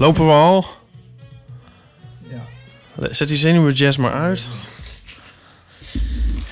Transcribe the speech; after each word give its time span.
Lopen 0.00 0.26
we 0.26 0.32
al? 0.32 0.66
Zet 3.10 3.28
die 3.28 3.36
zenuwjazz 3.36 3.96
maar 3.96 4.12
uit. 4.12 4.48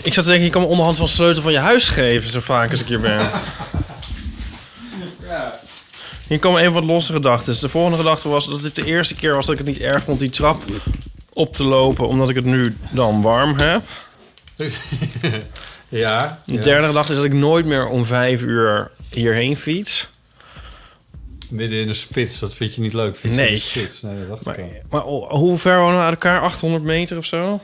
Ik 0.03 0.15
zat 0.15 0.25
te 0.25 0.31
denken, 0.31 0.45
je 0.45 0.51
kan 0.51 0.63
me 0.63 0.69
onderhand 0.69 0.97
van 0.97 1.09
sleutel 1.09 1.43
van 1.43 1.53
je 1.53 1.59
huis 1.59 1.89
geven, 1.89 2.31
zo 2.31 2.41
vaak 2.41 2.71
als 2.71 2.81
ik 2.81 2.87
hier 2.87 3.01
ben. 3.01 3.31
Hier 6.27 6.39
komen 6.39 6.61
even 6.61 6.73
wat 6.73 6.85
losse 6.85 7.13
gedachten. 7.13 7.61
De 7.61 7.69
volgende 7.69 7.97
gedachte 7.97 8.29
was 8.29 8.49
dat 8.49 8.61
dit 8.61 8.77
de 8.77 8.85
eerste 8.85 9.15
keer 9.15 9.35
was 9.35 9.47
dat 9.47 9.59
ik 9.59 9.67
het 9.67 9.75
niet 9.77 9.85
erg 9.85 10.03
vond 10.03 10.19
die 10.19 10.31
trap 10.31 10.63
op 11.33 11.55
te 11.55 11.65
lopen, 11.65 12.09
omdat 12.09 12.29
ik 12.29 12.37
het 12.37 12.45
nu 12.45 12.77
dan 12.91 13.23
warm 13.23 13.59
heb. 13.61 13.83
Ja. 15.89 16.43
De 16.45 16.59
derde 16.59 16.87
gedachte 16.87 17.11
is 17.11 17.17
dat 17.17 17.27
ik 17.27 17.33
nooit 17.33 17.67
meer 17.67 17.87
om 17.87 18.05
vijf 18.05 18.43
uur 18.43 18.91
hierheen 19.11 19.57
fiets. 19.57 20.09
Midden 21.51 21.79
in 21.81 21.87
de 21.87 21.95
spits, 21.95 22.39
dat 22.39 22.55
vind 22.55 22.75
je 22.75 22.81
niet 22.81 22.93
leuk. 22.93 23.17
Fietsen 23.17 23.41
Nee. 23.41 23.49
in 23.49 23.55
de 23.55 23.61
spits. 23.61 24.03
Nee, 24.03 24.19
dat 24.19 24.29
dacht 24.29 24.45
Maar, 24.45 24.59
ik 24.59 24.65
al. 24.65 24.71
maar 24.91 25.05
oh, 25.05 25.31
hoe 25.31 25.59
ver 25.59 25.79
wonen 25.81 25.97
we 25.97 26.03
uit 26.03 26.13
elkaar? 26.15 26.41
800 26.41 26.83
meter 26.83 27.17
of 27.17 27.25
zo? 27.25 27.61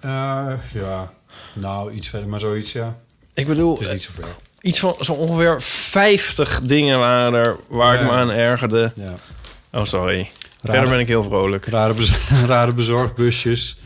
Eh, 0.00 0.52
ja, 0.72 1.12
nou 1.54 1.92
iets 1.92 2.08
verder, 2.08 2.28
maar 2.28 2.40
zoiets, 2.40 2.72
ja. 2.72 2.96
Ik 3.34 3.46
bedoel, 3.46 3.72
Het 3.78 3.86
is 3.86 3.92
niet 3.92 4.02
zo 4.02 4.10
ver. 4.14 4.28
iets 4.60 4.78
van 4.78 4.94
zo 5.00 5.12
ongeveer 5.12 5.62
50 5.62 6.60
dingen 6.62 6.98
waren 6.98 7.34
er 7.34 7.56
waar 7.68 7.94
ik 7.94 8.00
me 8.06 8.10
aan 8.10 8.30
ergerde. 8.30 8.92
Ja. 8.96 9.14
Oh, 9.72 9.84
sorry. 9.84 10.30
Verder 10.64 10.88
ben 10.88 10.98
ik 10.98 11.06
heel 11.08 11.22
vrolijk. 11.22 11.66
Rare, 11.66 11.94
rare 12.46 12.72
bezorgbusjes. 12.74 13.78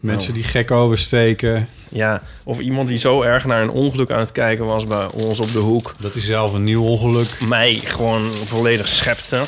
Mensen 0.00 0.28
Oh. 0.30 0.34
die 0.36 0.44
gek 0.44 0.70
oversteken. 0.70 1.68
Ja, 1.88 2.22
of 2.44 2.58
iemand 2.58 2.88
die 2.88 2.98
zo 2.98 3.22
erg 3.22 3.44
naar 3.44 3.62
een 3.62 3.70
ongeluk 3.70 4.10
aan 4.10 4.18
het 4.20 4.32
kijken 4.32 4.64
was 4.64 4.86
bij 4.86 5.06
ons 5.14 5.40
op 5.40 5.52
de 5.52 5.58
hoek. 5.58 5.94
Dat 5.98 6.12
hij 6.12 6.22
zelf 6.22 6.52
een 6.52 6.64
nieuw 6.64 6.82
ongeluk... 6.84 7.40
Mij 7.40 7.74
gewoon 7.74 8.30
volledig 8.30 8.88
schepte 8.88 9.42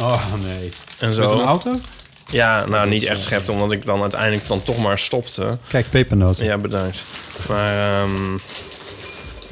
Oh, 0.00 0.22
nee. 0.42 0.72
en 0.98 1.14
zo. 1.14 1.20
Met 1.22 1.30
een 1.30 1.44
auto? 1.46 1.76
Ja, 2.30 2.66
nou 2.66 2.88
niet 2.88 3.04
echt 3.04 3.18
eh, 3.20 3.26
schepte, 3.26 3.52
omdat 3.52 3.72
ik 3.72 3.84
dan 3.84 4.00
uiteindelijk 4.00 4.48
dan 4.48 4.62
toch 4.62 4.78
maar 4.78 4.98
stopte. 4.98 5.58
Kijk, 5.68 5.90
pepernoten. 5.90 6.44
Ja, 6.44 6.58
bedankt. 6.58 7.02
Maar 7.48 8.00
ehm, 8.02 8.38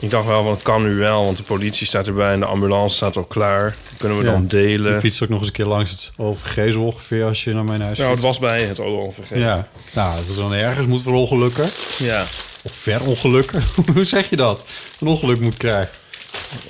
ik 0.02 0.10
dacht 0.10 0.26
wel, 0.26 0.42
van 0.42 0.52
het 0.52 0.62
kan 0.62 0.82
nu 0.82 0.94
wel, 0.94 1.24
want 1.24 1.36
de 1.36 1.42
politie 1.42 1.86
staat 1.86 2.06
erbij 2.06 2.32
en 2.32 2.40
de 2.40 2.46
ambulance 2.46 2.96
staat 2.96 3.16
al 3.16 3.24
klaar. 3.24 3.76
Die 3.88 3.98
kunnen 3.98 4.18
we 4.18 4.24
Ja. 4.24 4.30
dan 4.30 4.46
delen. 4.46 4.94
Je 4.94 5.00
fietst 5.00 5.22
ook 5.22 5.28
nog 5.28 5.38
eens 5.38 5.46
een 5.46 5.52
keer 5.52 5.66
langs 5.66 5.90
het 5.90 6.12
OVG 6.16 6.74
ongeveer 6.76 7.24
als 7.24 7.44
je 7.44 7.52
naar 7.54 7.64
mijn 7.64 7.80
huis 7.80 7.98
Nou, 7.98 8.10
het 8.10 8.20
was 8.20 8.38
bij 8.38 8.62
het 8.62 8.78
OLVG. 8.78 9.34
Ja, 9.34 9.68
nou, 9.94 10.16
dat 10.16 10.28
is 10.28 10.36
dan 10.36 10.52
ergens 10.52 10.86
moet 10.86 11.02
voor 11.02 11.12
ongelukken. 11.14 11.68
Ja. 11.98 12.24
Of 12.62 12.72
ver 12.72 13.06
ongelukken. 13.06 13.62
Hoe 13.94 14.04
zeg 14.04 14.30
je 14.30 14.36
dat? 14.36 14.66
Een 15.00 15.06
ongeluk 15.06 15.40
moet 15.40 15.56
krijgen. 15.56 15.94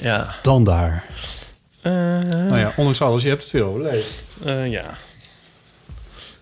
Ja. 0.01 0.35
Dan 0.43 0.65
daar. 0.65 1.05
Eh, 1.83 1.93
Nou 1.93 2.59
ja, 2.59 2.73
ondanks 2.77 3.01
alles, 3.01 3.23
je 3.23 3.29
hebt 3.29 3.43
het 3.43 3.51
veel 3.51 3.67
overleefd. 3.69 4.25
eh, 4.45 4.71
ja. 4.71 4.95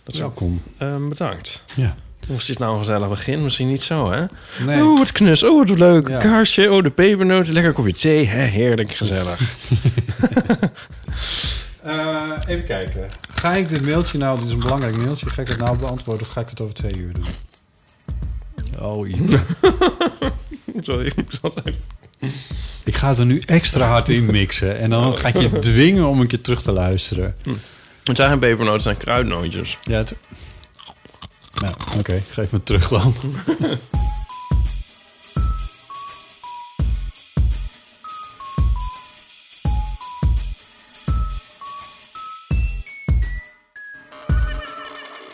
Dat 0.04 0.14
is 0.14 0.22
ook 0.22 0.38
Welkom. 0.38 0.62
Ehm, 0.78 1.09
bedankt. 1.09 1.62
Ja. 1.75 1.94
Was 2.32 2.46
dit 2.46 2.58
nou 2.58 2.72
een 2.72 2.78
gezellig 2.78 3.08
begin? 3.08 3.42
Misschien 3.42 3.68
niet 3.68 3.82
zo, 3.82 4.10
hè? 4.12 4.24
Nee. 4.64 4.84
Oh, 4.84 4.98
wat 4.98 5.12
knus. 5.12 5.42
Oh, 5.42 5.66
wat 5.66 5.78
leuk. 5.78 6.08
Ja. 6.08 6.18
Kaarsje. 6.18 6.70
Oh, 6.70 6.82
de 6.82 6.91
pepernoten. 6.91 7.52
Lekker 7.52 7.72
kopje 7.72 7.92
thee. 7.92 8.26
Hè? 8.26 8.42
Heerlijk 8.42 8.92
gezellig. 8.92 9.41
Eh, 11.82 12.30
even 12.46 12.64
kijken. 12.64 13.08
Ga 13.34 13.54
ik 13.54 13.69
dit 13.69 13.84
mailtje 13.84 14.19
nou, 14.19 14.38
dit 14.38 14.46
is 14.46 14.52
een 14.52 14.58
belangrijk 14.58 14.96
mailtje, 14.96 15.26
ga 15.26 15.42
ik 15.42 15.48
het 15.48 15.58
nou 15.58 15.78
beantwoorden 15.78 16.26
of 16.26 16.32
ga 16.32 16.40
ik 16.40 16.48
het 16.48 16.60
over 16.60 16.74
twee 16.74 16.96
uur 16.96 17.12
doen? 17.12 17.24
Oh, 18.78 19.08
ja. 19.08 19.16
Sorry. 20.80 21.06
ik 21.06 21.24
zat 21.40 21.58
even- 21.58 22.30
ik 22.84 22.94
ga 22.96 23.08
het 23.08 23.19
er 23.19 23.26
nu 23.26 23.42
extra 23.46 23.86
hard 23.86 24.08
in 24.08 24.24
mixen 24.26 24.78
en 24.78 24.90
dan 24.90 25.16
ga 25.16 25.28
ik 25.28 25.40
je 25.40 25.58
dwingen 25.58 26.08
om 26.08 26.20
een 26.20 26.26
keer 26.26 26.40
terug 26.40 26.62
te 26.62 26.72
luisteren. 26.72 27.36
Het 28.04 28.16
zijn 28.16 28.28
geen 28.30 28.38
pepernoten, 28.38 28.72
het 28.72 28.82
zijn 28.82 28.96
kruidnootjes. 28.96 29.78
Ja, 29.82 29.96
het... 29.96 30.14
Nou, 31.60 31.75
oké, 31.98 32.22
geef 32.31 32.50
me 32.50 32.62
terug 32.62 32.88
dan. 32.88 33.15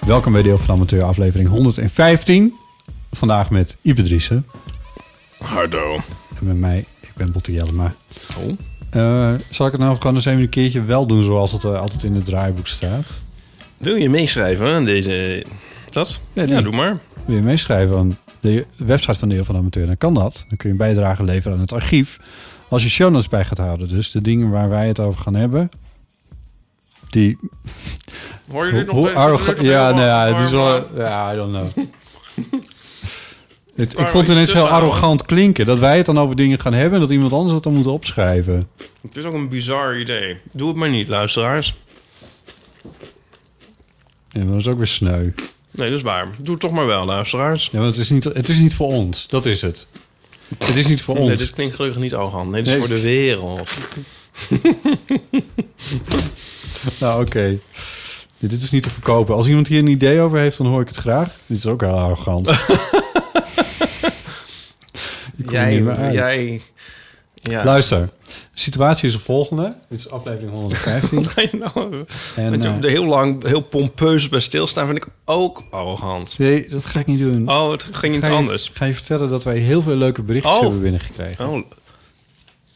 Welkom 0.06 0.32
bij 0.32 0.42
Deel 0.42 0.56
van 0.58 0.66
de 0.66 0.72
Amateur, 0.72 1.02
aflevering 1.02 1.48
115. 1.48 2.54
Vandaag 3.12 3.50
met 3.50 3.76
Ipe 3.82 4.02
Driessen 4.02 4.46
Hardo. 5.38 5.94
en 6.38 6.46
met 6.46 6.56
mij, 6.56 6.86
ik 7.00 7.10
ben 7.16 7.32
Botte 7.32 7.52
Jellema. 7.52 7.94
Oh. 8.36 8.58
Eh, 8.90 9.34
zal 9.50 9.66
ik 9.66 9.72
het 9.72 9.80
nou 9.80 9.96
gewoon 9.96 10.14
eens 10.14 10.24
even 10.24 10.40
een 10.40 10.48
keertje 10.48 10.82
wel 10.82 11.06
doen 11.06 11.22
zoals 11.22 11.52
het 11.52 11.64
eh, 11.64 11.80
altijd 11.80 12.02
in 12.02 12.14
het 12.14 12.24
draaiboek 12.24 12.66
staat? 12.66 13.20
Wil 13.78 13.94
je 13.94 14.10
meeschrijven 14.10 14.66
aan 14.66 14.84
deze... 14.84 15.44
Dat? 15.96 16.20
Ja, 16.32 16.60
doe 16.60 16.74
maar. 16.74 16.98
Wil 17.26 17.36
je 17.36 17.42
meeschrijven 17.42 17.98
aan 17.98 18.18
de 18.40 18.66
website 18.76 19.18
van 19.18 19.28
Deel 19.28 19.44
van 19.44 19.54
de 19.54 19.60
Amateur, 19.60 19.86
dan 19.86 19.96
kan 19.96 20.14
dat. 20.14 20.44
Dan 20.48 20.56
kun 20.56 20.68
je 20.68 20.68
een 20.68 20.76
bijdrage 20.76 21.24
leveren 21.24 21.52
aan 21.52 21.62
het 21.62 21.72
archief. 21.72 22.18
Als 22.68 22.82
je 22.82 22.88
show 22.88 23.10
notes 23.10 23.28
bij 23.28 23.44
gaat 23.44 23.58
houden, 23.58 23.88
dus 23.88 24.10
de 24.10 24.20
dingen 24.20 24.50
waar 24.50 24.68
wij 24.68 24.86
het 24.86 25.00
over 25.00 25.20
gaan 25.20 25.34
hebben, 25.34 25.68
die... 27.08 27.38
Hoor 28.50 28.66
je 28.66 28.72
dit 28.72 28.86
nog 28.86 29.14
arrogant... 29.14 29.60
Ja, 29.60 29.86
heel 29.86 29.94
nou 29.94 30.06
ja, 30.06 30.26
het 30.26 30.44
is 30.44 30.50
wel... 30.50 30.96
Ja, 30.96 31.32
I 31.32 31.36
don't 31.36 31.52
know. 31.52 31.84
Het, 33.74 33.98
ik 33.98 34.08
vond 34.08 34.26
het 34.26 34.36
ineens 34.36 34.52
heel 34.52 34.68
arrogant 34.68 35.24
klinken. 35.24 35.66
Dat 35.66 35.78
wij 35.78 35.96
het 35.96 36.06
dan 36.06 36.18
over 36.18 36.36
dingen 36.36 36.60
gaan 36.60 36.72
hebben 36.72 36.94
en 36.94 37.00
dat 37.00 37.10
iemand 37.10 37.32
anders 37.32 37.54
het 37.54 37.62
dan 37.62 37.74
moet 37.74 37.86
opschrijven. 37.86 38.68
Het 39.02 39.16
is 39.16 39.24
ook 39.24 39.34
een 39.34 39.48
bizar 39.48 39.98
idee. 39.98 40.36
Doe 40.52 40.68
het 40.68 40.76
maar 40.76 40.88
niet, 40.88 41.08
luisteraars. 41.08 41.76
Ja, 44.28 44.42
maar 44.42 44.52
dat 44.52 44.60
is 44.60 44.68
ook 44.68 44.76
weer 44.76 44.86
sneu. 44.86 45.30
Nee, 45.76 45.88
dat 45.88 45.98
is 45.98 46.04
waar. 46.04 46.28
Doe 46.38 46.50
het 46.50 46.60
toch 46.60 46.72
maar 46.72 46.86
wel, 46.86 47.04
luisteraars. 47.04 47.68
Ja, 47.72 47.78
want 47.78 47.94
het 47.94 48.04
is, 48.04 48.10
niet, 48.10 48.24
het 48.24 48.48
is 48.48 48.58
niet 48.58 48.74
voor 48.74 48.86
ons. 48.86 49.26
Dat 49.28 49.46
is 49.46 49.62
het. 49.62 49.86
Het 50.58 50.76
is 50.76 50.86
niet 50.86 51.02
voor 51.02 51.16
ons. 51.16 51.28
Nee, 51.28 51.36
dit 51.36 51.50
klinkt 51.50 51.74
gelukkig 51.74 52.02
niet 52.02 52.14
arrogant. 52.14 52.50
Nee, 52.50 52.62
dit 52.62 52.72
is 52.72 52.78
Nee, 52.78 52.86
voor 52.86 52.96
de 52.96 53.02
wereld. 53.02 53.76
Nou, 57.00 57.24
oké. 57.24 57.58
Dit 58.38 58.62
is 58.62 58.70
niet 58.70 58.82
te 58.82 58.90
verkopen. 58.90 59.34
Als 59.34 59.46
iemand 59.46 59.68
hier 59.68 59.78
een 59.78 59.86
idee 59.86 60.20
over 60.20 60.38
heeft, 60.38 60.58
dan 60.58 60.66
hoor 60.66 60.80
ik 60.80 60.88
het 60.88 60.96
graag. 60.96 61.36
Dit 61.46 61.58
is 61.58 61.66
ook 61.66 61.80
heel 61.80 61.90
arrogant. 61.90 62.50
Jij, 65.50 65.82
jij... 66.12 66.60
Ja. 67.50 67.64
Luister, 67.64 68.08
de 68.24 68.32
situatie 68.54 69.06
is 69.08 69.14
de 69.14 69.18
volgende. 69.20 69.74
Dit 69.88 69.98
is 69.98 70.10
aflevering 70.10 70.50
115. 70.52 71.16
Wat 71.22 71.26
ga 71.26 71.40
je 71.40 71.48
nou... 71.52 72.04
en, 72.36 72.50
Want 72.50 72.62
je 72.62 72.68
eh, 72.68 72.82
er 72.84 72.90
heel 72.90 73.04
lang, 73.04 73.46
heel 73.46 73.60
pompeus 73.60 74.28
bij 74.28 74.40
stilstaan 74.40 74.86
vind 74.86 74.98
ik 74.98 75.06
ook 75.24 75.62
arrogant. 75.70 76.38
nee, 76.38 76.68
dat 76.68 76.86
ga 76.86 77.00
ik 77.00 77.06
niet 77.06 77.18
doen. 77.18 77.50
Oh, 77.50 77.70
het 77.70 77.86
ging 77.92 78.16
iets 78.16 78.26
anders. 78.26 78.70
ga 78.74 78.84
je 78.84 78.94
vertellen 78.94 79.28
dat 79.28 79.44
wij 79.44 79.56
heel 79.58 79.82
veel 79.82 79.96
leuke 79.96 80.22
berichtjes 80.22 80.54
Oh. 80.54 80.60
hebben 80.62 80.80
binnengekregen. 80.80 81.48
Oh, 81.48 81.62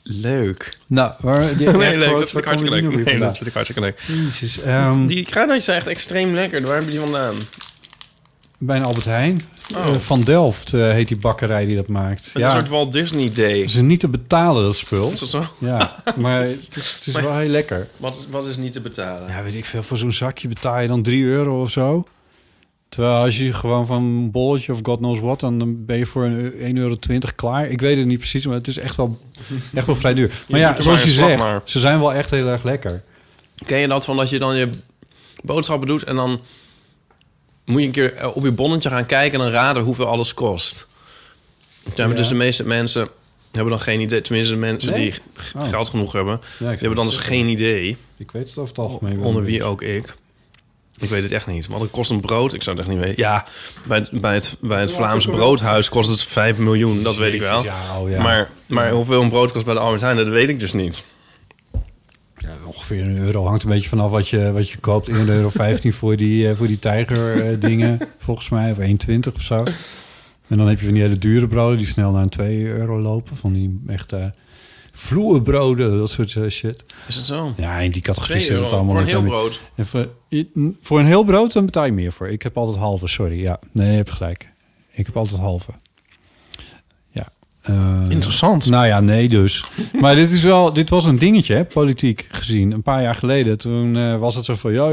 leuk. 0.02 0.78
Nou, 0.86 1.12
waar, 1.20 1.56
die 1.56 1.68
Nee, 1.76 1.96
leuk. 1.96 2.10
Dat 2.18 2.30
vind 2.30 2.36
ik 2.36 2.44
hartstikke 2.44 2.80
leuk. 2.80 3.04
Nee, 3.04 3.18
dat 3.18 3.36
vind 3.36 3.46
ik 3.48 3.54
hartstikke 3.54 3.80
leuk. 3.80 4.02
Jezus, 4.06 4.58
Die 5.06 5.24
kruidnootjes 5.24 5.64
zijn 5.64 5.76
echt 5.78 5.86
extreem 5.86 6.34
lekker. 6.34 6.62
Waar 6.62 6.74
hebben 6.74 6.90
die 6.90 7.00
vandaan? 7.00 7.34
Bij 8.62 8.76
een 8.76 8.84
Albert 8.84 9.04
Heijn. 9.04 9.40
Oh. 9.76 9.86
Eh, 9.86 9.94
van 9.94 10.20
Delft 10.20 10.72
eh, 10.72 10.80
heet 10.90 11.08
die 11.08 11.16
bakkerij 11.18 11.64
die 11.66 11.76
dat 11.76 11.86
maakt. 11.86 12.30
Een 12.34 12.40
ja, 12.40 12.52
soort 12.52 12.68
Walt 12.68 12.92
Disney 12.92 13.32
Day. 13.32 13.68
ze 13.68 13.82
niet 13.82 14.00
te 14.00 14.08
betalen, 14.08 14.62
dat 14.62 14.76
spul. 14.76 15.10
Is 15.12 15.20
dat 15.20 15.30
zo? 15.30 15.44
Ja, 15.58 16.02
maar 16.16 16.40
het 16.40 16.50
is, 16.50 16.66
het 16.94 17.06
is 17.06 17.12
Maar- 17.12 17.22
wel 17.22 17.36
heel 17.36 17.48
lekker. 17.48 17.88
Wat 17.96 18.16
is, 18.16 18.26
wat 18.30 18.46
is 18.46 18.56
niet 18.56 18.72
te 18.72 18.80
betalen? 18.80 19.28
Ja, 19.28 19.42
weet 19.42 19.54
ik 19.54 19.64
veel. 19.64 19.82
Voor 19.82 19.96
zo'n 19.96 20.12
zakje 20.12 20.48
betaal 20.48 20.80
je 20.80 20.88
dan 20.88 21.02
3 21.02 21.24
euro 21.24 21.60
of 21.60 21.70
zo. 21.70 22.06
Terwijl 22.88 23.14
als 23.24 23.36
je 23.38 23.52
gewoon 23.52 23.86
van 23.86 24.02
een 24.02 24.30
bolletje 24.30 24.72
of 24.72 24.78
god 24.82 24.98
knows 24.98 25.18
what... 25.20 25.40
dan 25.40 25.84
ben 25.84 25.98
je 25.98 26.06
voor 26.06 26.24
een 26.24 26.52
1,20 26.76 26.80
euro 26.80 26.96
klaar. 27.36 27.68
Ik 27.68 27.80
weet 27.80 27.96
het 27.98 28.06
niet 28.06 28.18
precies, 28.18 28.46
maar 28.46 28.54
het 28.54 28.68
is 28.68 28.78
echt 28.78 28.96
wel, 28.96 29.18
echt 29.74 29.86
wel 29.86 29.94
vrij 29.96 30.14
duur. 30.14 30.28
Maar 30.48 30.60
Je 30.60 30.66
ja, 30.66 30.72
zoals 30.82 30.98
maar 30.98 31.06
je 31.08 31.12
zegt, 31.12 31.38
maar. 31.38 31.60
ze 31.64 31.78
zijn 31.80 31.98
wel 31.98 32.12
echt 32.12 32.30
heel 32.30 32.46
erg 32.48 32.62
lekker. 32.62 33.02
Ken 33.66 33.78
je 33.78 33.88
dat 33.88 34.04
van 34.04 34.16
dat 34.16 34.30
je 34.30 34.38
dan 34.38 34.56
je 34.56 34.68
boodschappen 35.44 35.88
doet 35.88 36.02
en 36.04 36.16
dan 36.16 36.40
moet 37.64 37.80
je 37.80 37.86
een 37.86 37.92
keer 37.92 38.14
eh, 38.14 38.36
op 38.36 38.44
je 38.44 38.52
bonnetje 38.52 38.88
gaan 38.88 39.06
kijken 39.06 39.38
en 39.38 39.44
dan 39.44 39.54
raden 39.54 39.82
hoeveel 39.82 40.06
alles 40.06 40.34
kost. 40.34 40.88
Ja, 41.94 42.06
maar. 42.06 42.16
Dus 42.16 42.28
de 42.28 42.34
meeste 42.34 42.66
mensen 42.66 43.08
hebben 43.52 43.70
dan 43.72 43.80
geen 43.82 44.00
idee. 44.00 44.20
Tenminste, 44.20 44.52
de 44.54 44.60
mensen 44.60 44.92
Nee? 44.92 45.10
die 45.10 45.20
Oh. 45.56 45.68
geld 45.68 45.88
genoeg 45.88 46.12
hebben, 46.12 46.40
die 46.58 46.66
Ja, 46.68 46.74
hebben 46.74 46.94
dan 46.94 47.06
dus 47.06 47.16
geen 47.16 47.46
idee. 47.48 47.96
Ik 48.16 48.30
weet 48.30 48.48
het 48.48 48.58
over 48.58 48.76
het 48.76 48.78
algemeen 48.86 49.16
wel 49.18 49.26
Onder 49.26 49.42
wie 49.44 49.64
ook 49.64 49.82
ik. 49.82 50.14
Ik 50.98 51.08
weet 51.08 51.22
het 51.22 51.32
echt 51.32 51.46
niet. 51.46 51.66
Want 51.66 51.82
het 51.82 51.90
kost 51.90 52.10
een 52.10 52.20
brood. 52.20 52.52
Ik 52.54 52.62
zou 52.62 52.76
het 52.76 52.86
echt 52.86 52.94
niet 52.94 53.04
weten. 53.04 53.22
Ja, 53.22 53.46
bij 53.86 53.98
het, 53.98 54.20
bij 54.20 54.34
het, 54.34 54.56
bij 54.60 54.80
het 54.80 54.92
Vlaams 54.92 55.26
broodhuis 55.26 55.88
kost 55.88 56.10
het 56.10 56.22
5 56.22 56.56
miljoen. 56.58 57.02
Dat 57.02 57.16
weet 57.16 57.34
ik 57.34 57.40
wel. 57.40 57.58
Oh 57.98 58.10
ja. 58.10 58.22
Maar, 58.22 58.50
maar 58.66 58.90
hoeveel 58.90 59.22
een 59.22 59.28
brood 59.28 59.52
kost 59.52 59.64
bij 59.64 59.74
de 59.74 59.80
Albert 59.80 60.00
Heijn, 60.02 60.16
dat 60.16 60.26
weet 60.26 60.48
ik 60.48 60.58
dus 60.58 60.72
niet. 60.72 61.04
Ongeveer 62.74 63.02
een 63.02 63.16
euro. 63.16 63.44
Hangt 63.46 63.62
een 63.62 63.68
beetje 63.68 63.88
vanaf 63.88 64.10
wat 64.10 64.28
je, 64.28 64.52
wat 64.52 64.70
je 64.70 64.78
koopt. 64.78 65.10
1,15 65.10 65.16
euro 65.16 65.50
voor 65.90 66.16
die, 66.16 66.48
eh, 66.48 66.56
voor 66.56 66.66
die 66.66 66.78
tijger 66.78 67.46
eh, 67.46 67.60
dingen, 67.68 67.98
volgens 68.18 68.48
mij. 68.48 68.70
Of 68.70 68.78
1,20 68.78 69.34
of 69.34 69.42
zo. 69.42 69.64
En 70.48 70.56
dan 70.56 70.68
heb 70.68 70.78
je 70.78 70.84
van 70.84 70.94
die 70.94 71.02
hele 71.02 71.18
dure 71.18 71.48
broden 71.48 71.78
die 71.78 71.86
snel 71.86 72.12
naar 72.12 72.22
een 72.22 72.28
2 72.28 72.66
euro 72.66 73.00
lopen. 73.00 73.36
Van 73.36 73.52
die 73.52 73.82
echte 73.86 74.34
vloerbroden, 74.92 75.98
dat 75.98 76.10
soort 76.10 76.36
eh, 76.36 76.48
shit. 76.48 76.84
Is 77.08 77.16
het 77.16 77.26
zo? 77.26 77.52
Ja, 77.56 77.78
in 77.78 77.90
die 77.90 78.02
categorie 78.02 78.44
2 78.44 78.46
zit 78.46 78.64
het 78.64 78.72
allemaal 78.72 78.92
voor 78.92 79.00
een 79.00 79.06
heel 79.06 79.22
brood. 79.22 79.60
En 79.74 79.86
voor 80.80 80.98
een 80.98 81.06
heel 81.06 81.24
brood 81.24 81.52
dan 81.52 81.64
betaal 81.64 81.84
je 81.84 81.92
meer 81.92 82.12
voor. 82.12 82.28
Ik 82.28 82.42
heb 82.42 82.56
altijd 82.56 82.76
halve, 82.76 83.06
sorry. 83.06 83.40
Ja, 83.40 83.58
nee, 83.72 83.90
je 83.90 83.96
hebt 83.96 84.10
gelijk. 84.10 84.48
Ik 84.90 85.06
heb 85.06 85.16
altijd 85.16 85.40
halve. 85.40 85.70
Eh, 87.60 88.00
Interessant. 88.08 88.66
nou 88.68 88.86
ja, 88.86 89.00
nee 89.00 89.28
dus. 89.28 89.64
Maar 90.00 90.14
dit, 90.14 90.30
is 90.30 90.42
wel, 90.42 90.72
dit 90.72 90.90
was 90.90 91.04
een 91.04 91.18
dingetje, 91.18 91.54
hè, 91.54 91.64
politiek 91.64 92.26
gezien. 92.30 92.70
Een 92.72 92.82
paar 92.82 93.02
jaar 93.02 93.14
geleden, 93.14 93.58
toen 93.58 93.96
eh, 93.96 94.16
was 94.18 94.34
het 94.34 94.44
zo 94.44 94.54
van... 94.54 94.72
ja, 94.72 94.90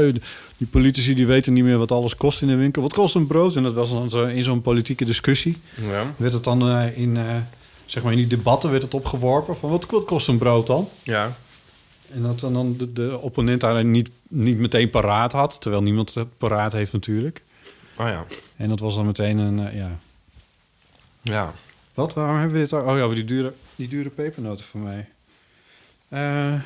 die 0.56 0.68
politici 0.70 1.14
die 1.14 1.26
weten 1.26 1.52
niet 1.52 1.64
meer 1.64 1.78
wat 1.78 1.92
alles 1.92 2.16
kost 2.16 2.42
in 2.42 2.48
de 2.48 2.54
winkel. 2.56 2.82
Wat 2.82 2.92
kost 2.94 3.14
een 3.14 3.26
brood? 3.26 3.56
En 3.56 3.62
dat 3.62 3.72
was 3.74 3.90
dan 3.90 4.10
zo 4.10 4.24
in 4.26 4.44
zo'n 4.44 4.62
politieke 4.62 5.04
discussie. 5.04 5.56
Ja. 5.90 6.14
Werd 6.16 6.32
het 6.32 6.44
dan 6.44 6.68
eh, 6.70 6.98
in, 6.98 7.16
eh, 7.16 7.24
zeg 7.86 8.02
maar 8.02 8.12
in 8.12 8.18
die 8.18 8.26
debatten 8.26 8.70
werd 8.70 8.82
het 8.82 8.94
opgeworpen... 8.94 9.56
van 9.56 9.70
wat, 9.70 9.86
wat 9.90 10.04
kost 10.04 10.28
een 10.28 10.38
brood 10.38 10.66
dan? 10.66 10.88
ja. 11.02 11.36
En 12.12 12.22
dat 12.22 12.40
dan- 12.40 12.52
dan 12.52 12.74
de, 12.78 12.92
de 12.92 13.18
opponent 13.18 13.60
daar 13.60 13.84
niet, 13.84 14.10
niet 14.28 14.58
meteen 14.58 14.90
paraat 14.90 15.32
had... 15.32 15.60
terwijl 15.60 15.82
niemand 15.82 16.14
het 16.14 16.38
paraat 16.38 16.72
heeft 16.72 16.92
natuurlijk. 16.92 17.42
Oh 17.98 18.06
ja. 18.06 18.24
En 18.56 18.68
dat 18.68 18.80
was 18.80 18.94
dan 18.94 19.06
meteen 19.06 19.38
een... 19.38 19.66
eh, 19.68 19.76
ja. 19.76 19.98
Ja. 21.22 21.52
Wat? 21.98 22.14
Waarom 22.14 22.36
hebben 22.36 22.52
we 22.54 22.58
dit? 22.62 22.72
Oh 22.72 22.96
ja, 22.96 23.14
die 23.14 23.24
dure, 23.24 23.52
die 23.76 23.88
dure 23.88 24.08
pepernoten 24.08 24.64
van 24.64 24.82
mij. 24.82 25.08
Eh, 26.08 26.60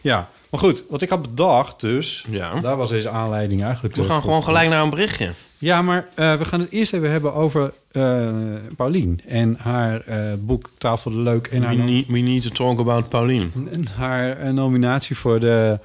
ja, 0.00 0.28
maar 0.50 0.60
goed. 0.60 0.84
Wat 0.88 1.02
ik 1.02 1.08
had 1.08 1.22
bedacht 1.22 1.80
dus... 1.80 2.24
Ja. 2.28 2.60
Daar 2.60 2.76
was 2.76 2.88
deze 2.88 3.08
aanleiding 3.08 3.62
eigenlijk... 3.62 3.94
We 3.96 4.02
gaan 4.02 4.12
voor- 4.14 4.22
gewoon 4.22 4.44
gelijk 4.44 4.68
naar 4.68 4.82
een 4.82 4.90
berichtje. 4.90 5.32
Ja, 5.58 5.82
maar 5.82 6.08
eh, 6.14 6.34
we 6.34 6.44
gaan 6.44 6.60
het 6.60 6.70
eerst 6.70 6.92
even 6.92 7.10
hebben 7.10 7.32
over 7.34 7.72
eh 7.90 8.34
Paulien... 8.76 9.20
en 9.26 9.56
haar 9.60 10.02
boek 10.38 10.70
Tafel 10.78 11.10
de 11.10 11.20
Leuk... 11.20 11.46
en 11.46 11.62
haar, 11.62 11.76
We 11.76 11.82
need, 11.82 12.06
we 12.06 12.18
need 12.18 12.42
to 12.42 12.48
talk 12.50 12.78
about 12.78 13.08
Paulien. 13.08 13.52
en 13.72 13.86
haar 13.96 14.54
nominatie 14.54 15.16
voor 15.16 15.40
de 15.40 15.78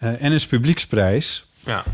NS 0.00 0.46
Publieksprijs. 0.46 1.46
Ja. 1.64 1.84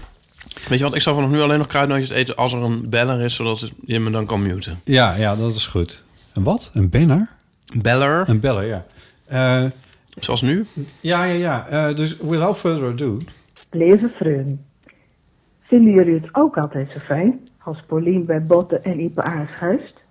Weet 0.68 0.78
je 0.78 0.84
wat, 0.84 0.94
ik 0.94 1.00
zal 1.02 1.14
vanaf 1.14 1.30
nu 1.30 1.40
alleen 1.40 1.58
nog 1.58 1.66
kruidnootjes 1.66 2.10
eten 2.10 2.36
als 2.36 2.52
er 2.52 2.62
een 2.62 2.88
beller 2.88 3.20
is, 3.20 3.34
zodat 3.34 3.70
je 3.84 4.00
me 4.00 4.10
dan 4.10 4.26
kan 4.26 4.42
muten. 4.42 4.80
Ja, 4.84 5.14
ja, 5.14 5.36
dat 5.36 5.54
is 5.54 5.66
goed. 5.66 6.04
Een 6.36 6.42
wat? 6.42 6.70
Een 6.74 6.88
banner? 6.88 7.28
Beller? 7.82 8.28
Een 8.28 8.40
beller, 8.40 8.66
ja. 8.66 8.86
Eh, 9.26 9.70
Zoals 10.18 10.42
nu? 10.42 10.66
ja, 11.00 11.24
ja, 11.24 11.32
ja. 11.32 11.66
Eh, 11.68 11.96
dus 11.96 12.16
without 12.16 12.58
further 12.58 12.88
ado... 12.88 13.18
Lieve 13.70 14.08
vrienden, 14.08 14.64
vinden 15.60 15.92
jullie 15.92 16.14
het 16.14 16.28
ook 16.34 16.56
altijd 16.56 16.90
zo 16.90 16.98
fijn 16.98 17.48
als 17.58 17.82
Paulien 17.86 18.24
bij 18.24 18.46
Botten 18.46 18.82
en 18.84 19.00
Ipe 19.00 19.22
aanschuift? 19.22 20.04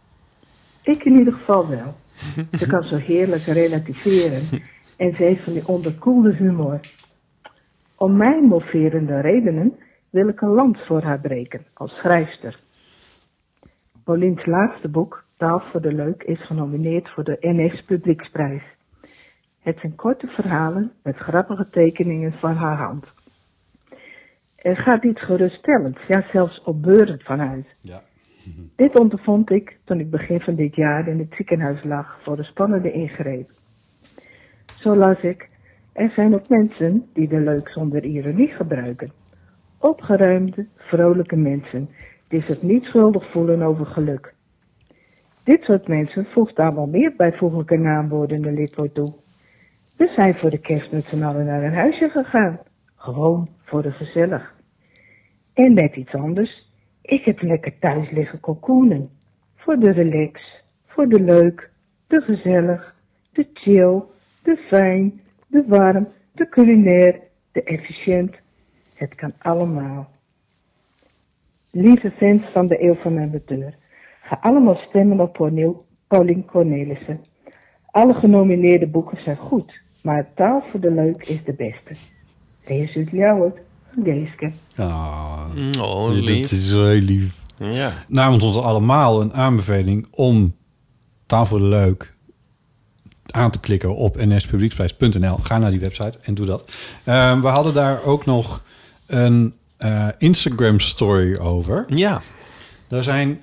Ik 0.81 1.03
in 1.03 1.15
ieder 1.15 1.33
geval 1.33 1.67
wel. 1.67 1.95
Ze 2.59 2.67
kan 2.67 2.83
zo 2.83 2.95
heerlijk 2.95 3.43
relativeren 3.43 4.41
en 4.97 5.15
ze 5.15 5.23
heeft 5.23 5.43
van 5.43 5.53
die 5.53 5.67
onderkoelde 5.67 6.33
humor. 6.33 6.79
Om 7.95 8.17
mijn 8.17 8.43
moverende 8.43 9.19
redenen 9.19 9.75
wil 10.09 10.27
ik 10.27 10.41
een 10.41 10.49
lans 10.53 10.79
voor 10.85 11.01
haar 11.03 11.19
breken 11.19 11.65
als 11.73 11.95
schrijfster. 11.95 12.59
Pauliens 14.03 14.45
laatste 14.45 14.87
boek, 14.87 15.24
Taal 15.37 15.59
voor 15.59 15.81
de 15.81 15.93
Leuk, 15.93 16.23
is 16.23 16.41
genomineerd 16.41 17.09
voor 17.09 17.23
de 17.23 17.37
NS 17.39 17.83
Publieksprijs. 17.83 18.63
Het 19.59 19.79
zijn 19.79 19.95
korte 19.95 20.27
verhalen 20.27 20.91
met 21.03 21.15
grappige 21.15 21.69
tekeningen 21.69 22.33
van 22.33 22.55
haar 22.55 22.77
hand. 22.77 23.05
Er 24.55 24.77
gaat 24.77 25.03
iets 25.03 25.21
geruststellends, 25.21 26.07
ja 26.07 26.23
zelfs 26.31 26.61
opbeurend 26.63 27.23
vanuit. 27.23 27.75
Ja. 27.79 28.01
Dit 28.75 28.99
ondervond 28.99 29.51
ik 29.51 29.77
toen 29.83 29.99
ik 29.99 30.09
begin 30.09 30.41
van 30.41 30.55
dit 30.55 30.75
jaar 30.75 31.07
in 31.07 31.19
het 31.19 31.33
ziekenhuis 31.35 31.83
lag 31.83 32.19
voor 32.21 32.37
een 32.37 32.43
spannende 32.43 32.91
ingreep. 32.91 33.49
Zo 34.75 34.95
las 34.95 35.19
ik, 35.21 35.49
er 35.93 36.09
zijn 36.09 36.33
ook 36.33 36.49
mensen 36.49 37.09
die 37.13 37.27
de 37.27 37.39
leuk 37.39 37.69
zonder 37.69 38.03
ironie 38.03 38.51
gebruiken. 38.51 39.11
Opgeruimde, 39.77 40.67
vrolijke 40.75 41.35
mensen 41.35 41.89
die 42.27 42.41
zich 42.41 42.61
niet 42.61 42.83
schuldig 42.83 43.31
voelen 43.31 43.61
over 43.61 43.85
geluk. 43.85 44.34
Dit 45.45 45.63
soort 45.63 45.87
mensen 45.87 46.25
voegt 46.25 46.57
wel 46.57 46.87
meer 46.87 47.13
bijvoeglijke 47.15 47.77
naamwoorden 47.77 48.37
in 48.37 48.41
de 48.41 48.51
lidwoord 48.51 48.93
toe. 48.93 49.13
We 49.95 50.07
zijn 50.07 50.35
voor 50.35 50.49
de 50.49 50.57
kerst 50.57 50.91
met 50.91 51.05
z'n 51.05 51.23
allen 51.23 51.45
naar 51.45 51.63
een 51.63 51.73
huisje 51.73 52.09
gegaan. 52.09 52.59
Gewoon 52.95 53.49
voor 53.63 53.81
de 53.81 53.91
gezellig. 53.91 54.55
En 55.53 55.73
net 55.73 55.95
iets 55.95 56.13
anders. 56.13 56.71
Ik 57.01 57.25
heb 57.25 57.41
lekker 57.41 57.79
thuis 57.79 58.09
liggen 58.11 58.39
cocoonen. 58.39 59.09
Voor 59.55 59.79
de 59.79 59.91
relax, 59.91 60.63
voor 60.85 61.07
de 61.07 61.21
leuk, 61.21 61.71
de 62.07 62.21
gezellig, 62.21 62.95
de 63.31 63.49
chill, 63.53 64.03
de 64.43 64.57
fijn, 64.57 65.21
de 65.47 65.63
warm, 65.67 66.07
de 66.31 66.49
culinair, 66.49 67.19
de 67.51 67.63
efficiënt. 67.63 68.35
Het 68.93 69.15
kan 69.15 69.31
allemaal. 69.37 70.09
Lieve 71.71 72.11
fans 72.11 72.45
van 72.45 72.67
de 72.67 72.83
Eeuw 72.83 72.95
van 72.95 73.19
Amateur, 73.19 73.75
ga 74.27 74.37
allemaal 74.41 74.75
stemmen 74.89 75.19
op 75.19 75.33
Paulien- 75.33 75.75
Paulien 76.07 76.45
Cornelissen. 76.45 77.19
Alle 77.85 78.13
genomineerde 78.13 78.87
boeken 78.87 79.21
zijn 79.21 79.37
goed, 79.37 79.81
maar 80.01 80.27
Taal 80.35 80.63
voor 80.71 80.79
de 80.79 80.91
Leuk 80.91 81.25
is 81.27 81.43
de 81.45 81.53
beste. 81.53 81.95
Lees 82.67 82.95
u 82.95 83.07
Ljouwert, 83.11 83.57
Geeske. 84.03 84.51
Ah, 84.75 85.45
Oh, 85.81 86.07
dat 86.07 86.23
lief. 86.23 86.51
is 86.51 86.71
heel 86.71 86.85
lief. 86.85 87.33
Ja. 87.57 87.91
Namens 88.07 88.43
ons 88.43 88.57
allemaal 88.57 89.21
een 89.21 89.33
aanbeveling 89.33 90.07
om 90.11 90.55
Tafel 91.25 91.57
de 91.57 91.63
Leuk 91.63 92.13
aan 93.31 93.51
te 93.51 93.59
klikken 93.59 93.95
op 93.95 94.15
nspublieksprijs.nl. 94.25 95.35
Ga 95.37 95.57
naar 95.57 95.71
die 95.71 95.79
website 95.79 96.19
en 96.21 96.33
doe 96.33 96.45
dat. 96.45 96.71
Eh, 97.03 97.41
we 97.41 97.47
hadden 97.47 97.73
daar 97.73 98.03
ook 98.03 98.25
nog 98.25 98.63
een 99.07 99.53
eh, 99.77 100.07
Instagram 100.17 100.79
story 100.79 101.37
over. 101.37 101.85
Ja. 101.87 102.21
Daar 102.87 103.03
zijn 103.03 103.39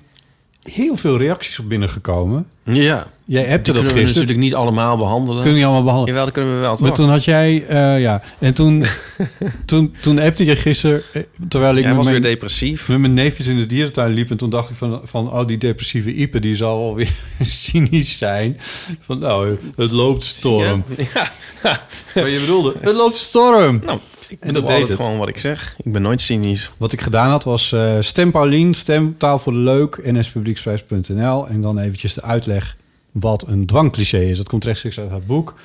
heel 0.63 0.97
veel 0.97 1.17
reacties 1.17 1.59
op 1.59 1.69
binnengekomen. 1.69 2.47
Ja. 2.63 3.07
Jij 3.25 3.43
hebt 3.43 3.65
dat 3.65 3.75
kunnen 3.75 3.93
we 3.93 3.99
gisteren. 3.99 4.27
natuurlijk 4.27 4.37
niet 4.37 4.55
allemaal 4.55 4.97
behandelen. 4.97 5.43
Kun 5.43 5.55
je 5.55 5.63
allemaal 5.63 5.83
behandelen. 5.83 6.09
Jawel, 6.09 6.25
dat 6.25 6.33
kunnen 6.33 6.53
we 6.53 6.59
wel. 6.59 6.77
Maar 6.79 6.93
toen 6.93 7.09
had 7.09 7.23
jij, 7.23 7.65
eh, 7.67 8.01
ja, 8.01 8.21
en 8.39 8.53
toen, 8.53 8.85
toen, 9.65 9.95
toen 10.01 10.19
appte 10.19 10.45
je 10.45 10.55
gisteren, 10.55 11.01
eh, 11.13 11.21
terwijl 11.47 11.75
ik 11.75 11.79
Jij 11.79 11.87
met 11.87 11.97
was 11.97 12.07
weer 12.07 12.21
depressief. 12.21 12.87
met 12.87 12.99
mijn 12.99 13.13
neefjes 13.13 13.47
in 13.47 13.57
de 13.57 13.65
dierentuin 13.65 14.13
liep 14.13 14.29
en 14.29 14.37
toen 14.37 14.49
dacht 14.49 14.69
ik 14.69 14.75
van, 14.75 15.01
van 15.03 15.31
oh, 15.31 15.47
die 15.47 15.57
depressieve 15.57 16.13
Ipe, 16.13 16.39
die 16.39 16.55
zal 16.55 16.79
wel 16.79 16.95
weer 16.95 17.13
cynisch 17.41 18.17
zijn. 18.17 18.57
Van, 18.99 19.19
nou, 19.19 19.57
het 19.75 19.91
loopt 19.91 20.23
storm. 20.23 20.83
Ja. 21.13 21.31
Maar 22.15 22.29
je 22.29 22.39
bedoelde, 22.39 22.75
het 22.81 22.95
loopt 22.95 23.17
storm. 23.17 23.81
Nou, 23.85 23.99
ik 24.33 24.47
En 24.47 24.53
dat 24.53 24.67
deed 24.67 24.87
het. 24.87 24.97
gewoon 24.97 25.17
wat 25.17 25.27
ik 25.27 25.37
zeg. 25.37 25.75
Ik 25.83 25.91
ben 25.91 26.01
nooit 26.01 26.21
cynisch. 26.21 26.71
Wat 26.77 26.93
ik 26.93 27.01
gedaan 27.01 27.29
had 27.29 27.43
was 27.43 27.71
eh, 27.71 27.97
stem 27.99 28.31
Paulien, 28.31 28.73
stem 28.73 29.17
Taal 29.17 29.39
voor 29.39 29.53
de 29.53 29.59
Leuk, 29.59 30.11
nspublieksprijs.nl 30.11 31.47
en 31.47 31.61
dan 31.61 31.79
eventjes 31.79 32.13
de 32.13 32.21
uitleg 32.21 32.77
wat 33.13 33.47
een 33.47 33.65
dwangcliché 33.65 34.19
is. 34.19 34.37
Dat 34.37 34.49
komt 34.49 34.65
rechtstreeks 34.65 34.99
uit 34.99 35.11
het 35.11 35.25
boek. 35.25 35.55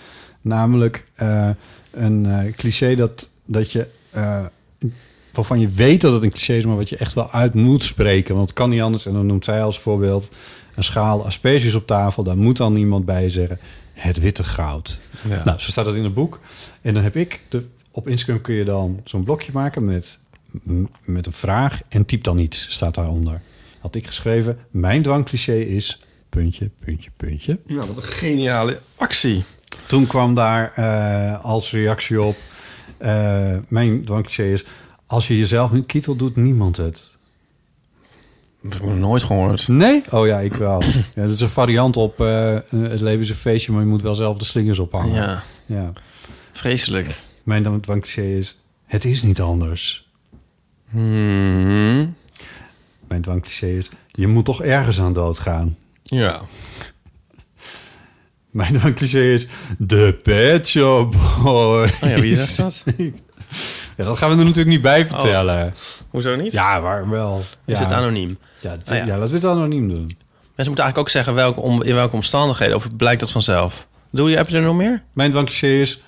Namelijk 0.40 1.04
eh, 1.14 1.48
een 1.90 2.26
eh, 2.26 2.52
cliché 2.56 2.94
dat, 2.94 3.28
dat 3.44 3.72
je, 3.72 3.86
eh, 4.10 4.44
waarvan 5.32 5.60
je 5.60 5.68
weet 5.68 6.00
dat 6.00 6.12
het 6.12 6.22
een 6.22 6.30
cliché 6.30 6.54
is, 6.54 6.64
maar 6.64 6.76
wat 6.76 6.88
je 6.88 6.96
echt 6.96 7.14
wel 7.14 7.30
uit 7.30 7.54
moet 7.54 7.82
spreken. 7.82 8.34
Want 8.34 8.48
het 8.48 8.56
kan 8.56 8.70
niet 8.70 8.80
anders. 8.80 9.06
En 9.06 9.12
dan 9.12 9.26
noemt 9.26 9.44
zij 9.44 9.62
als 9.62 9.80
voorbeeld 9.80 10.28
een 10.74 10.84
schaal 10.84 11.26
asperges 11.26 11.74
op 11.74 11.86
tafel. 11.86 12.22
Daar 12.22 12.36
moet 12.36 12.56
dan 12.56 12.76
iemand 12.76 13.04
bij 13.04 13.28
zeggen, 13.28 13.58
het 13.92 14.18
witte 14.20 14.44
goud. 14.44 15.00
Ja. 15.28 15.44
Nou, 15.44 15.58
zo 15.58 15.70
staat 15.70 15.84
dat 15.84 15.94
in 15.94 16.04
het 16.04 16.14
boek. 16.14 16.40
En 16.80 16.94
dan 16.94 17.02
heb 17.02 17.16
ik, 17.16 17.40
de, 17.48 17.64
op 17.98 18.08
Instagram 18.08 18.40
kun 18.40 18.54
je 18.54 18.64
dan 18.64 19.00
zo'n 19.04 19.24
blokje 19.24 19.52
maken 19.52 19.84
met, 19.84 20.18
met 21.04 21.26
een 21.26 21.32
vraag 21.32 21.80
en 21.88 22.04
typ 22.04 22.24
dan 22.24 22.38
iets, 22.38 22.66
staat 22.70 22.94
daaronder. 22.94 23.40
Had 23.80 23.94
ik 23.94 24.06
geschreven, 24.06 24.58
mijn 24.70 25.02
dwangcliché 25.02 25.54
is 25.54 26.02
puntje, 26.28 26.70
puntje, 26.78 27.10
puntje. 27.16 27.58
Nou, 27.66 27.86
wat 27.86 27.96
een 27.96 28.02
geniale 28.02 28.80
actie. 28.96 29.44
Toen 29.86 30.06
kwam 30.06 30.34
daar 30.34 30.72
eh, 30.74 31.44
als 31.44 31.70
reactie 31.72 32.22
op, 32.22 32.36
Eh, 32.98 33.56
mijn 33.68 34.04
dwangcliché 34.04 34.42
is... 34.52 34.64
Als 35.06 35.26
je 35.28 35.38
jezelf 35.38 35.72
niet 35.72 35.86
kietelt, 35.86 36.18
doet 36.18 36.36
niemand 36.36 36.76
het. 36.76 37.16
Dat 38.62 38.72
heb 38.72 38.82
ik 38.82 38.88
nooit 38.88 39.22
gehoord. 39.22 39.68
Nee? 39.68 40.02
Oh 40.10 40.26
ja, 40.26 40.38
ik 40.38 40.54
wel. 40.54 40.82
ja, 41.14 41.22
dat 41.22 41.30
is 41.30 41.40
een 41.40 41.48
variant 41.48 41.96
op... 41.96 42.20
eh, 42.20 42.54
het 42.70 43.00
leven 43.00 43.20
is 43.20 43.30
een 43.30 43.36
feestje, 43.36 43.72
maar 43.72 43.80
je 43.80 43.86
moet 43.88 44.02
wel 44.02 44.14
zelf 44.14 44.36
de 44.38 44.44
slingers 44.44 44.78
ophangen. 44.78 45.14
Ja, 45.14 45.42
ja. 45.66 45.92
vreselijk. 46.52 47.18
Mijn 47.48 47.80
dwangcliché 47.80 48.22
is... 48.22 48.58
Het 48.86 49.04
is 49.04 49.22
niet 49.22 49.40
anders. 49.40 50.08
Mhm. 50.90 52.06
Mijn 53.06 53.22
dwangcliché 53.22 53.66
is... 53.66 53.88
Je 54.10 54.26
moet 54.26 54.44
toch 54.44 54.62
ergens 54.62 55.00
aan 55.00 55.12
doodgaan. 55.12 55.76
Ja. 56.02 56.40
Mijn 58.50 58.78
dwangcliché 58.78 59.20
is... 59.32 59.46
De 59.78 60.18
Pet 60.22 60.68
Shop 60.68 61.12
Boy. 61.42 61.90
Oh 62.02 62.08
ja, 62.08 62.20
wie 62.20 62.36
zegt 62.36 62.56
dat? 62.56 62.84
Ja, 63.96 64.04
dat 64.04 64.18
gaan 64.18 64.30
we 64.30 64.36
er 64.36 64.44
natuurlijk 64.44 64.68
niet 64.68 64.82
bij 64.82 65.06
vertellen. 65.06 65.74
Hoezo 66.08 66.36
niet? 66.36 66.52
Ja, 66.52 66.80
waar 66.80 67.08
wel. 67.08 67.44
Is 67.64 67.78
ja. 67.78 67.84
het 67.84 67.92
anoniem? 67.92 68.38
Ja, 68.60 68.76
dat, 68.76 68.90
Ah, 68.90 68.96
ja. 68.96 69.04
ja, 69.04 69.18
laten 69.18 69.28
we 69.28 69.34
het 69.34 69.44
anoniem 69.44 69.88
doen. 69.88 70.06
Mensen 70.06 70.16
moeten 70.54 70.84
eigenlijk 70.84 70.98
ook 70.98 71.08
zeggen 71.08 71.34
welke 71.34 71.60
om, 71.60 71.82
in 71.82 71.94
welke 71.94 72.14
omstandigheden. 72.14 72.74
Of 72.74 72.96
blijkt 72.96 73.20
dat 73.20 73.30
vanzelf? 73.30 73.86
Doe 74.10 74.30
je, 74.30 74.36
heb 74.36 74.48
je 74.48 74.56
er 74.56 74.62
nog 74.62 74.76
meer? 74.76 75.02
Mijn 75.12 75.30
dwangcliché 75.30 75.66
is... 75.66 76.02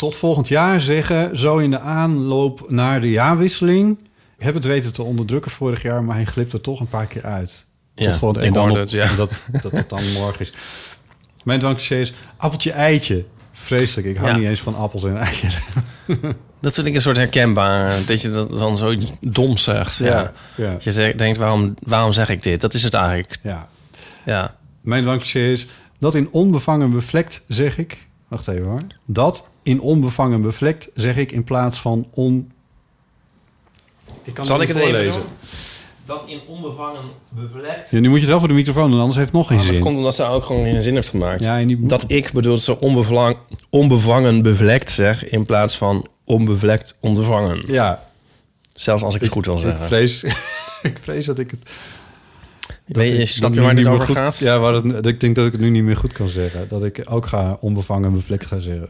Tot 0.00 0.16
volgend 0.16 0.48
jaar 0.48 0.80
zeggen, 0.80 1.38
zo 1.38 1.58
in 1.58 1.70
de 1.70 1.80
aanloop 1.80 2.64
naar 2.70 3.00
de 3.00 3.10
jaarwisseling... 3.10 3.98
Ik 4.38 4.44
heb 4.44 4.54
het 4.54 4.64
weten 4.64 4.92
te 4.92 5.02
onderdrukken 5.02 5.50
vorig 5.50 5.82
jaar, 5.82 6.04
maar 6.04 6.16
hij 6.16 6.24
glipt 6.24 6.52
er 6.52 6.60
toch 6.60 6.80
een 6.80 6.88
paar 6.88 7.06
keer 7.06 7.24
uit. 7.24 7.66
Ja, 7.94 8.04
Tot 8.06 8.16
volgend 8.16 8.40
ik 8.40 8.46
en 8.48 8.52
dan 8.52 8.70
op- 8.70 8.76
het, 8.76 8.90
ja. 8.90 9.14
dat, 9.16 9.38
dat 9.62 9.70
het 9.72 9.88
dan 9.88 10.12
morgen 10.12 10.40
is. 10.40 10.52
Mijn 11.44 11.58
dwangcliché 11.60 11.96
is 11.96 12.12
appeltje 12.36 12.72
eitje. 12.72 13.24
Vreselijk, 13.52 14.06
ik 14.06 14.16
hou 14.16 14.28
Ja. 14.30 14.36
niet 14.36 14.46
eens 14.46 14.60
van 14.60 14.74
appels 14.76 15.04
en 15.04 15.16
eitjes. 15.16 15.56
Dat 16.60 16.74
vind 16.74 16.86
ik 16.86 16.94
een 16.94 17.02
soort 17.02 17.16
herkenbaar. 17.16 17.98
Dat 18.06 18.22
je 18.22 18.30
dat 18.30 18.58
dan 18.58 18.76
zo 18.76 18.94
dom 19.20 19.56
zegt. 19.56 19.96
Ja. 19.96 20.32
ja. 20.56 20.76
Je 20.80 20.92
zegt- 20.92 21.18
denkt, 21.18 21.38
waarom, 21.38 21.74
waarom 21.86 22.12
zeg 22.12 22.28
ik 22.28 22.42
dit? 22.42 22.60
Dat 22.60 22.74
is 22.74 22.82
het 22.82 22.94
eigenlijk. 22.94 23.38
ja. 23.42 23.68
Ja. 24.24 24.56
Mijn 24.80 25.02
dwangcliché 25.02 25.40
is 25.40 25.66
dat 25.98 26.14
in 26.14 26.28
onbevangen 26.30 26.90
bevlekt 26.90 27.44
zeg 27.48 27.78
ik... 27.78 28.06
Wacht 28.28 28.48
even 28.48 28.64
hoor. 28.66 28.80
Dat 29.06 29.49
in 29.62 29.80
onbevangen 29.80 30.42
bevlekt 30.42 30.90
zeg 30.94 31.16
ik 31.16 31.32
in 31.32 31.44
plaats 31.44 31.78
van 31.80 32.06
on... 32.14 32.52
Ik 34.24 34.34
kan 34.34 34.44
Zal 34.46 34.60
ik 34.60 34.68
het 34.68 34.78
voorlezen. 34.78 35.20
doen? 35.20 35.30
Dat 36.04 36.22
in 36.26 36.40
onbevangen 36.46 37.02
bevlekt. 37.28 37.90
Ja, 37.90 37.98
nu 38.00 38.06
moet 38.08 38.14
je 38.14 38.20
het 38.20 38.30
wel 38.30 38.38
voor 38.38 38.48
de 38.48 38.54
microfoon 38.54 38.90
doen, 38.90 38.98
anders 38.98 39.16
heeft 39.16 39.28
het 39.28 39.36
nog 39.38 39.46
geen 39.48 39.58
Ah, 39.58 39.64
dat 39.64 39.74
zin. 39.74 39.84
komt 39.84 39.96
omdat 39.96 40.14
ze 40.14 40.24
ook 40.24 40.44
gewoon 40.44 40.62
geen 40.64 40.82
zin 40.82 40.94
heeft 40.94 41.08
gemaakt. 41.08 41.44
Ja, 41.44 41.58
en 41.58 41.66
die 41.66 41.86
Dat 41.86 42.04
ik 42.06 42.32
bedoel 42.32 42.52
dat 42.52 42.62
ze 42.62 42.78
onbevangen, 42.80 43.36
onbevangen 43.70 44.42
bevlekt 44.42 44.90
zeg... 44.90 45.28
in 45.28 45.44
plaats 45.46 45.76
van 45.76 46.06
onbevlekt 46.24 46.96
ontvangen. 47.00 47.64
Ja, 47.66 48.08
Zelfs 48.74 49.02
als 49.02 49.14
ik 49.14 49.20
het 49.20 49.28
ik, 49.28 49.34
goed 49.36 49.46
wil 49.46 49.54
ik 49.56 49.60
zeggen. 49.62 49.86
vrees, 49.86 50.22
ik 50.90 50.98
vrees 51.00 51.26
dat 51.26 51.38
ik 51.38 51.50
het... 51.50 51.60
dat 52.86 52.96
Weet 52.96 53.10
je, 53.10 53.16
ik 53.18 53.28
snap 53.28 53.54
je 53.54 53.60
waar 53.60 53.74
meer 53.74 53.90
over 53.90 54.06
goed- 54.06 54.16
gaat? 54.16 54.38
Ja, 54.38 54.58
waar 54.58 54.74
het, 54.74 54.90
dat 54.90 55.06
ik 55.06 55.20
denk 55.20 55.36
dat 55.36 55.46
ik 55.46 55.52
het 55.52 55.60
nu 55.60 55.70
niet 55.70 55.82
meer 55.82 55.96
goed 55.96 56.12
kan 56.12 56.28
zeggen. 56.28 56.68
Dat 56.68 56.84
ik 56.84 57.02
ook 57.10 57.26
ga 57.26 57.56
onbevangen 57.60 58.12
bevlekt 58.12 58.46
ga 58.46 58.58
zeggen. 58.60 58.88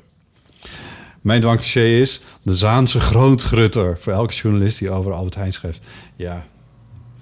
Mijn 1.20 1.40
dwangcliché 1.40 1.84
is 1.84 2.20
de 2.42 2.54
Zaanse 2.54 3.00
grootgrutter. 3.00 3.98
Voor 3.98 4.12
elke 4.12 4.34
journalist 4.34 4.78
die 4.78 4.90
over 4.90 5.12
Albert 5.12 5.34
Heijn 5.34 5.52
schrijft. 5.52 5.80
Ja, 6.16 6.44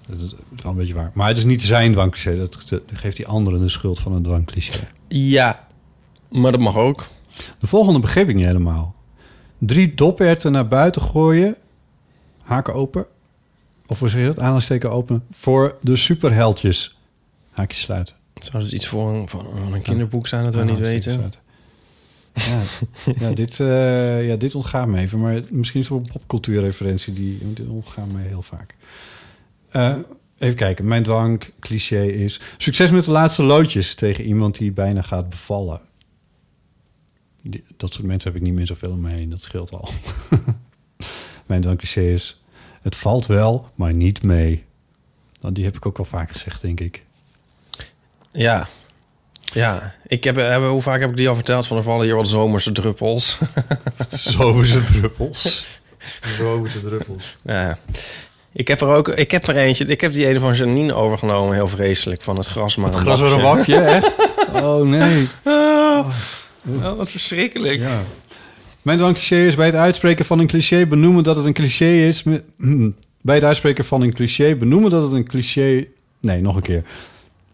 dat 0.07 0.21
is 0.21 0.35
wel 0.63 0.73
een 0.73 0.79
beetje 0.79 0.95
waar. 0.95 1.11
Maar 1.15 1.29
het 1.29 1.39
is 1.39 1.45
niet 1.45 1.63
zijn 1.63 1.93
dwangcliché. 1.93 2.37
Dat, 2.37 2.81
geeft 2.93 3.17
die 3.17 3.27
anderen 3.27 3.61
de 3.61 3.69
schuld 3.69 4.01
van 4.01 4.13
een 4.13 4.23
dwangcliché. 4.23 4.89
Ja, 5.09 5.67
maar 6.29 6.53
dat 6.53 6.61
mag 6.61 6.77
ook. 6.77 7.07
De 7.59 7.67
volgende 7.67 8.01
begreep 8.01 8.29
ik 8.29 8.35
niet 8.35 8.45
helemaal. 8.45 8.95
Drie 9.59 9.95
doperten 9.95 10.53
naar 10.53 10.69
buiten 10.69 11.03
gooien. 11.03 11.57
Haken 12.43 12.75
open. 12.75 13.07
Of 13.87 13.99
hoe 13.99 14.09
zeg 14.09 14.21
je 14.21 14.27
dat? 14.27 14.39
Aanhalingssteken 14.39 14.91
openen. 14.91 15.25
Voor 15.31 15.77
de 15.81 15.97
superheldjes. 15.97 16.99
Haakjes 17.51 17.81
sluiten. 17.81 18.15
Zou 18.35 18.63
het 18.63 18.73
iets 18.73 18.87
voor 18.87 19.15
een, 19.15 19.29
een 19.73 19.83
kinderboek 19.83 20.27
zijn 20.27 20.45
dat 20.45 20.55
we 20.55 20.65
niet 20.65 20.79
weten? 20.79 21.13
sluiten. 21.13 21.41
Ja, 22.35 22.63
ja, 23.19 23.31
dit, 23.31 23.61
eh, 23.61 24.27
ja, 24.27 24.37
dit 24.37 24.55
ontgaat 24.55 24.87
me 24.87 24.99
even. 24.99 25.21
Maar 25.21 25.43
misschien 25.51 25.81
is 25.81 25.89
het 25.89 25.97
wel 25.97 26.07
een 26.07 26.13
popcultuurreferentie. 26.13 27.13
Die, 27.13 27.53
dit 27.53 27.69
ontgaat 27.69 28.13
me 28.13 28.21
heel 28.21 28.43
vaak. 28.43 28.75
Eh, 29.69 29.97
even 30.39 30.57
kijken. 30.57 30.87
Mijn 30.87 31.03
dwang 31.03 31.43
cliché 31.61 32.03
is... 32.03 32.41
Succes 32.57 32.91
met 32.91 33.05
de 33.05 33.11
laatste 33.11 33.43
loodjes 33.43 33.95
tegen 33.95 34.25
iemand 34.25 34.59
die 34.59 34.73
bijna 34.73 35.03
gaat 35.03 35.29
bevallen. 35.29 35.81
Dat 37.77 37.95
soort 37.95 38.07
mensen 38.07 38.33
heb 38.33 38.41
ik 38.41 38.47
niet 38.47 38.57
meer 38.57 38.67
zoveel 38.67 38.91
om. 38.91 39.31
Dat 39.31 39.43
scheelt 39.43 39.73
al. 39.73 39.89
Mijn 41.47 41.61
dwang 41.61 41.79
cliché 41.79 42.03
is... 42.13 42.43
Het 42.83 42.97
valt 42.97 43.27
wel, 43.27 43.71
maar 43.75 43.95
niet 43.95 44.23
mee. 44.23 44.65
Nou, 45.41 45.55
die 45.55 45.65
heb 45.65 45.77
ik 45.77 45.87
ook 45.87 45.97
wel 45.97 46.07
vaak 46.07 46.31
gezegd, 46.31 46.61
denk 46.61 46.81
ik. 46.81 47.05
Ja. 48.33 48.69
Ja, 49.53 49.95
ik 50.07 50.25
heb, 50.25 50.37
eh, 50.37 50.69
hoe 50.69 50.83
vaak 50.83 51.01
heb 51.01 51.11
ik 51.11 51.17
die 51.17 51.29
al 51.29 51.35
verteld? 51.35 51.67
Van 51.67 51.77
er 51.77 51.83
vallen 51.83 52.05
hier 52.05 52.15
wat 52.17 52.29
zomerse 52.29 52.73
druppels. 52.73 53.39
Zomerse 54.09 54.83
druppels. 54.83 55.67
Zomerse 56.39 56.81
druppels. 56.81 57.37
ja. 57.45 57.79
Ik 58.53 58.69
heb 58.69 58.81
er 58.81 58.89
ook, 58.89 59.09
ik 59.09 59.31
heb 59.31 59.47
er 59.47 59.57
eentje, 59.57 59.85
ik 59.85 60.01
heb 60.01 60.13
die 60.13 60.27
ene 60.27 60.41
van 60.41 60.55
Janine 60.55 60.95
overgenomen, 60.95 61.55
heel 61.55 61.69
vreselijk, 61.69 62.23
van 62.23 62.37
het 62.37 62.47
gras 62.47 62.77
maar 62.77 62.87
Het 62.87 62.95
een 62.95 63.01
gras 63.01 63.21
weer 63.21 63.33
een 63.33 63.41
wakje, 63.41 63.77
echt? 63.77 64.17
Oh, 64.53 64.83
nee. 64.83 65.29
Oh, 65.45 66.97
wat 66.97 67.11
verschrikkelijk. 67.11 67.79
Ja. 67.79 68.03
Mijn 68.83 68.99
dwangcliché 68.99 69.37
is 69.47 69.55
bij 69.55 69.67
het 69.67 69.75
uitspreken 69.75 70.25
van 70.25 70.39
een 70.39 70.47
cliché 70.47 70.87
benoemen 70.87 71.25
dat 71.25 71.37
het 71.37 71.47
een 71.47 71.53
cliché 71.53 71.85
is. 71.85 72.23
Bij 73.23 73.35
het 73.35 73.45
uitspreken 73.45 73.85
van 73.85 74.03
een 74.03 74.13
cliché 74.13 74.55
benoemen 74.55 74.91
dat 74.91 75.03
het 75.03 75.13
een 75.13 75.25
cliché... 75.25 75.87
Nee, 76.21 76.41
nog 76.41 76.57
een 76.57 76.63
keer. 76.63 76.83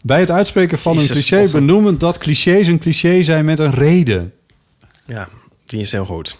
Bij 0.06 0.20
het 0.20 0.30
uitspreken 0.30 0.78
van 0.78 0.94
Jezus, 0.94 1.08
een 1.08 1.14
cliché 1.38 1.52
benoemen 1.52 1.98
dat 1.98 2.18
clichés 2.18 2.66
een 2.66 2.78
cliché 2.78 3.22
zijn 3.22 3.44
met 3.44 3.58
een 3.58 3.70
reden. 3.70 4.32
Ja, 5.06 5.28
die 5.66 5.80
is 5.80 5.92
heel 5.92 6.04
goed. 6.04 6.38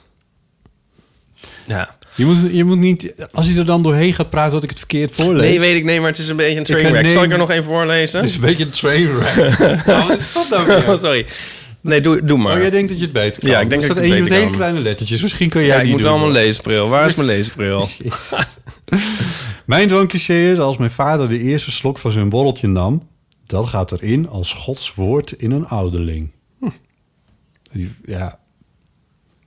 Ja. 1.67 1.97
Je 2.15 2.25
moet, 2.25 2.37
je 2.53 2.65
moet 2.65 2.79
niet, 2.79 3.27
als 3.33 3.49
je 3.49 3.59
er 3.59 3.67
dan 3.67 3.83
doorheen 3.83 4.15
gaat 4.15 4.31
praten, 4.31 4.53
dat 4.53 4.63
ik 4.63 4.69
het 4.71 4.79
verkeerd 4.79 5.13
voorlees. 5.15 5.47
Nee, 5.49 5.61
weet 5.61 5.77
ik, 5.77 5.85
nee, 5.85 6.01
maar 6.01 6.09
het 6.11 6.19
is 6.19 6.29
een 6.29 6.37
beetje 6.37 6.59
een 6.59 6.65
trainwreck. 6.65 6.93
herneem- 6.95 7.13
Zal 7.13 7.23
ik 7.23 7.31
er 7.33 7.39
nog 7.39 7.51
één 7.51 7.65
voorlezen? 7.65 8.21
Het 8.21 8.29
is 8.29 8.35
een 8.35 8.41
beetje 8.41 8.65
een 8.65 8.71
trainwreck. 8.71 9.59
nou, 9.87 10.09
wat 10.09 10.19
is 10.19 10.33
dat 10.33 10.49
nou 10.49 10.67
weer? 10.67 10.89
Oh, 10.91 10.97
sorry. 10.97 11.27
Nee, 11.81 12.01
doe, 12.01 12.25
doe 12.25 12.39
maar. 12.39 12.55
Oh, 12.55 12.61
jij 12.61 12.71
denkt 12.71 12.89
dat 12.89 12.99
je 12.99 13.05
het 13.05 13.13
beter 13.13 13.41
kan. 13.41 13.51
Ja, 13.51 13.61
ik 13.61 13.69
denk 13.71 13.83
dat 13.83 13.91
ik 13.91 13.97
het 13.97 14.05
één 14.05 14.15
met 14.21 14.23
beter 14.29 14.45
hele 14.45 14.57
kleine 14.57 14.81
lettertjes. 14.81 15.23
Misschien 15.23 15.49
kun 15.49 15.61
jij 15.61 15.71
ja, 15.71 15.77
ik 15.77 15.83
die 15.83 15.93
moet 15.93 16.01
doen. 16.01 16.11
wel 16.11 16.19
mijn 16.19 16.33
leesbril. 16.33 16.89
Waar 16.89 17.07
is 17.07 17.15
mijn 17.15 17.29
leesbril? 17.29 17.89
Mijn 19.65 19.89
dwangcliché 19.89 20.51
is 20.51 20.59
als 20.59 20.77
mijn 20.77 20.91
vader 20.91 21.29
de 21.29 21.39
eerste 21.39 21.71
slok 21.71 21.99
van 21.99 22.13
zijn 22.13 22.29
borreltje 22.29 22.67
nam... 22.69 23.03
dat 23.47 23.67
gaat 23.67 23.93
erin 23.93 24.29
als 24.29 24.53
Gods 24.53 24.95
woord 24.95 25.33
in 25.33 25.51
een 25.51 25.67
ouderling. 25.67 26.31
Hm. 26.59 26.69
Die, 27.73 27.95
ja. 28.05 28.39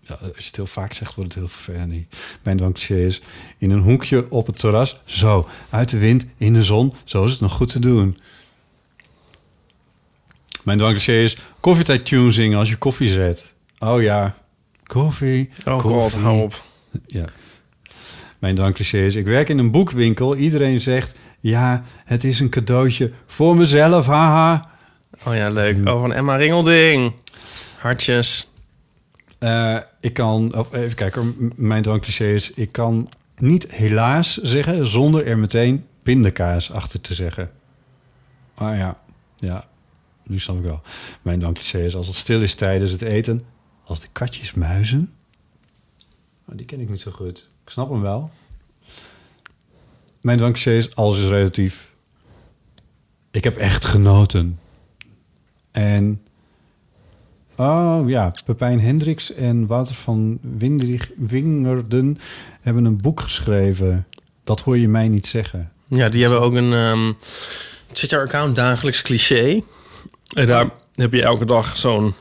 ja, 0.01 0.15
als 0.15 0.37
je 0.37 0.45
het 0.45 0.55
heel 0.55 0.65
vaak 0.65 0.93
zegt, 0.93 1.15
wordt 1.15 1.33
het 1.33 1.43
heel 1.43 1.53
vervelend. 1.53 2.07
Mijn 2.43 2.57
dwangcliché 2.57 3.05
is 3.05 3.21
in 3.57 3.71
een 3.71 3.81
hoekje 3.81 4.31
op 4.31 4.47
het 4.47 4.59
terras... 4.59 4.99
zo, 5.05 5.47
uit 5.69 5.89
de 5.89 5.97
wind, 5.97 6.25
in 6.37 6.53
de 6.53 6.63
zon, 6.63 6.93
zo 7.03 7.25
is 7.25 7.31
het 7.31 7.41
nog 7.41 7.51
goed 7.51 7.71
te 7.71 7.79
doen. 7.79 8.17
Mijn 10.63 10.77
dwangcliché 10.77 11.13
is 11.13 11.37
koffietijd 11.59 12.05
tune 12.05 12.31
zingen 12.31 12.57
als 12.57 12.69
je 12.69 12.75
koffie 12.75 13.09
zet. 13.09 13.53
Oh 13.79 14.01
ja, 14.01 14.37
koffie, 14.83 15.49
Oh 15.65 15.79
god, 15.79 16.13
hou 16.13 16.41
op. 16.41 16.61
Ja. 17.05 17.25
Mijn 18.39 18.55
dwangcliché 18.55 19.05
is, 19.05 19.15
ik 19.15 19.25
werk 19.25 19.49
in 19.49 19.57
een 19.57 19.71
boekwinkel. 19.71 20.35
Iedereen 20.35 20.81
zegt, 20.81 21.19
ja, 21.47 21.83
het 22.05 22.23
is 22.23 22.39
een 22.39 22.49
cadeautje 22.49 23.11
voor 23.25 23.55
mezelf, 23.55 24.05
haha. 24.05 24.69
Oh 25.25 25.35
ja, 25.35 25.49
leuk. 25.49 25.87
Oh, 25.87 25.99
van 25.99 26.13
Emma 26.13 26.35
Ringelding. 26.35 27.13
Hartjes. 27.77 28.47
Eh, 29.39 29.77
ik 29.99 30.13
kan, 30.13 30.65
even 30.71 30.95
kijken, 30.95 31.51
mijn 31.55 31.83
dwangcliché 31.83 32.25
is, 32.25 32.51
ik 32.51 32.71
kan 32.71 33.09
niet 33.37 33.71
helaas 33.71 34.37
zeggen 34.37 34.87
zonder 34.87 35.27
er 35.27 35.37
meteen 35.37 35.85
pindakaas 36.03 36.71
achter 36.71 37.01
te 37.01 37.13
zeggen. 37.13 37.51
Ah 38.53 38.77
ja, 38.77 38.97
ja, 39.35 39.67
nu 40.23 40.39
snap 40.39 40.57
ik 40.57 40.63
wel. 40.63 40.81
Mijn 41.21 41.39
dwangcliché 41.39 41.79
is, 41.79 41.95
als 41.95 42.07
het 42.07 42.15
stil 42.15 42.41
is 42.41 42.55
tijdens 42.55 42.91
het 42.91 43.01
eten, 43.01 43.45
als 43.83 43.99
de 43.99 44.07
katjes 44.11 44.53
muizen. 44.53 45.13
Oh, 46.49 46.57
die 46.57 46.65
ken 46.65 46.79
ik 46.79 46.89
niet 46.89 47.01
zo 47.01 47.11
goed. 47.11 47.49
Ik 47.63 47.69
snap 47.69 47.89
hem 47.89 48.01
wel. 48.01 48.31
Mijn 50.27 50.39
dwangcliché 50.39 50.71
is, 50.77 50.95
alles 50.95 51.19
is 51.19 51.27
relatief. 51.27 51.91
Ik 53.31 53.43
heb 53.43 53.57
echt 53.57 53.85
genoten. 53.85 54.59
En 55.71 56.21
Oh 57.55 58.09
ja, 58.09 58.33
Pepijn 58.45 58.81
Hendricks 58.81 59.33
en 59.33 59.67
Wouter 59.67 59.95
van 59.95 60.39
Windrich, 60.41 61.09
Wingerden 61.17 62.17
hebben 62.61 62.85
een 62.85 63.01
boek 63.01 63.21
geschreven. 63.21 64.07
Dat 64.43 64.61
hoor 64.61 64.77
je 64.77 64.87
mij 64.87 65.07
niet 65.07 65.27
zeggen. 65.27 65.71
Ja, 65.87 66.09
die 66.09 66.21
hebben 66.21 66.41
ook 66.41 66.53
een... 66.53 66.73
ehm 66.73 67.13
Twitter-account, 67.91 68.55
dagelijks 68.55 69.01
cliché. 69.01 69.61
En 70.33 70.47
daar 70.47 70.69
heb 70.95 71.13
je 71.13 71.23
elke 71.23 71.45
dag 71.45 71.77
zo'n 71.77 72.13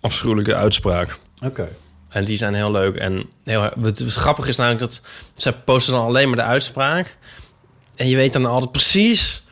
afschuwelijke 0.00 0.54
uitspraak. 0.54 1.18
Oké. 1.42 1.68
En 2.08 2.24
die 2.24 2.36
zijn 2.36 2.54
heel 2.54 2.70
leuk. 2.70 2.96
En 2.96 3.26
heel, 3.44 3.62
het, 3.62 3.98
het 3.98 4.14
grappige 4.14 4.48
is 4.48 4.56
namelijk 4.56 4.80
dat 4.80 5.02
zij 5.36 5.52
posten 5.52 5.94
dan 5.94 6.04
alleen 6.04 6.28
maar 6.28 6.36
de 6.36 6.42
uitspraak. 6.42 7.16
En 8.02 8.08
je 8.08 8.16
weet 8.16 8.32
dan 8.32 8.46
altijd 8.46 8.72
precies 8.72 9.42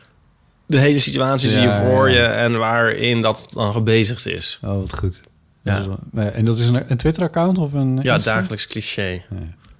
de 0.65 0.79
hele 0.79 0.99
situatie 0.99 1.51
zie 1.51 1.61
je 1.61 1.73
voor 1.73 2.09
je 2.09 2.21
en 2.21 2.57
waarin 2.57 3.21
dat 3.21 3.47
dan 3.49 3.73
gebezigd 3.73 4.25
is. 4.25 4.59
Oh, 4.63 4.79
wat 4.79 4.97
goed. 4.97 5.21
Ja. 5.61 5.85
En 6.13 6.45
dat 6.45 6.57
is 6.57 6.65
een, 6.65 6.91
een 6.91 6.97
Twitter-account 6.97 7.57
of 7.57 7.73
een 7.73 7.99
Ja, 8.01 8.17
dagelijks 8.17 8.67
cliché. 8.67 9.23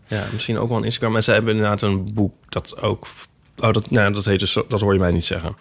Ja. 0.07 0.25
misschien 0.33 0.57
ook 0.57 0.69
wel 0.69 0.77
een 0.77 0.83
Instagram. 0.83 1.15
En 1.15 1.23
ze 1.23 1.31
hebben 1.31 1.51
inderdaad 1.51 1.81
een 1.81 2.13
boek 2.13 2.33
dat 2.49 2.81
ook... 2.81 3.07
Oh, 3.57 3.73
dat, 3.73 3.89
nou, 3.89 4.13
dat 4.13 4.25
heet 4.25 4.39
dus... 4.39 4.57
Dat 4.67 4.81
hoor 4.81 4.93
je 4.93 4.99
mij 4.99 5.11
niet 5.11 5.25
zeggen. 5.25 5.55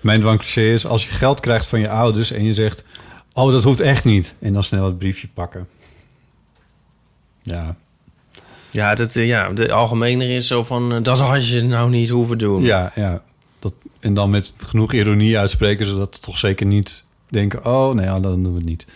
Mijn 0.00 0.20
dwangcliché 0.20 0.60
is 0.60 0.86
als 0.86 1.04
je 1.04 1.10
geld 1.10 1.40
krijgt 1.40 1.66
van 1.66 1.80
je 1.80 1.88
ouders 1.88 2.30
en 2.30 2.44
je 2.44 2.54
zegt... 2.54 2.84
Oh, 3.32 3.52
dat 3.52 3.64
hoeft 3.64 3.80
echt 3.80 4.04
niet. 4.04 4.34
En 4.38 4.52
dan 4.52 4.64
snel 4.64 4.84
het 4.84 4.98
briefje 4.98 5.28
pakken. 5.34 5.68
Ja, 7.42 7.76
Ja, 8.74 8.94
dat, 8.94 9.16
eh, 9.16 9.26
ja 9.26 9.48
de 9.52 9.72
algemene 9.72 10.28
is 10.28 10.46
zo 10.46 10.64
van... 10.64 10.92
eh, 10.94 11.02
dat 11.02 11.18
had 11.20 11.48
je 11.48 11.62
nou 11.62 11.90
niet 11.90 12.08
hoeven 12.08 12.38
doen. 12.38 12.62
ja, 12.62 12.92
ja. 12.94 13.22
Dat, 13.58 13.72
en 14.00 14.14
dan 14.14 14.30
met 14.30 14.52
genoeg 14.56 14.92
ironie 14.92 15.38
uitspreken... 15.38 15.86
zodat 15.86 16.14
ze 16.14 16.20
toch 16.20 16.38
zeker 16.38 16.66
niet 16.66 17.04
denken... 17.28 17.64
Oh, 17.66 17.94
nee, 17.94 18.04
ja, 18.04 18.20
dan 18.20 18.42
doen 18.42 18.52
we 18.52 18.58
het 18.58 18.68
niet. 18.68 18.86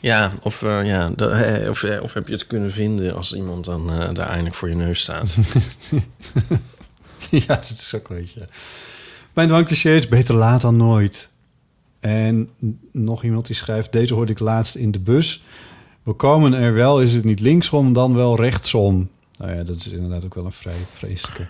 Ja, 0.00 0.32
of, 0.42 0.62
eh, 0.62 0.84
ja, 0.86 1.10
dat- 1.16 1.32
eh, 1.32 1.68
of, 1.68 1.82
eh, 1.82 2.02
of 2.02 2.12
heb 2.14 2.26
je 2.26 2.32
het 2.32 2.46
kunnen 2.46 2.72
vinden 2.72 3.14
als 3.16 3.32
iemand 3.34 3.64
dan 3.64 3.90
eh, 3.92 4.14
daar 4.14 4.28
eindelijk 4.28 4.54
voor 4.54 4.68
je 4.68 4.74
neus 4.74 5.00
staat. 5.00 5.36
ja, 7.30 7.46
dat 7.46 7.70
is 7.78 7.92
ook 7.94 8.08
een 8.08 8.16
beetje... 8.16 8.48
Mijn 9.32 9.48
dwangcliché 9.48 9.90
is 9.94 10.08
beter 10.08 10.34
laat 10.34 10.60
dan 10.60 10.76
nooit. 10.76 11.28
En 12.00 12.48
nog 12.92 13.22
iemand 13.24 13.46
die 13.46 13.56
schrijft... 13.56 13.92
Deze 13.92 14.14
hoorde 14.14 14.32
ik 14.32 14.38
laatst 14.38 14.74
in 14.74 14.90
de 14.90 14.98
bus. 14.98 15.42
We 16.06 16.12
komen 16.12 16.52
er 16.52 16.74
wel, 16.74 17.00
is 17.00 17.12
het 17.12 17.24
niet 17.24 17.40
linksom, 17.40 17.92
dan 17.92 18.14
wel 18.14 18.36
rechtsom. 18.36 19.08
Nou 19.38 19.54
ja, 19.56 19.62
dat 19.62 19.76
is 19.76 19.88
inderdaad 19.88 20.24
ook 20.24 20.34
wel 20.34 20.44
een 20.44 20.52
vrij 20.52 20.86
vreselijke. 20.94 21.46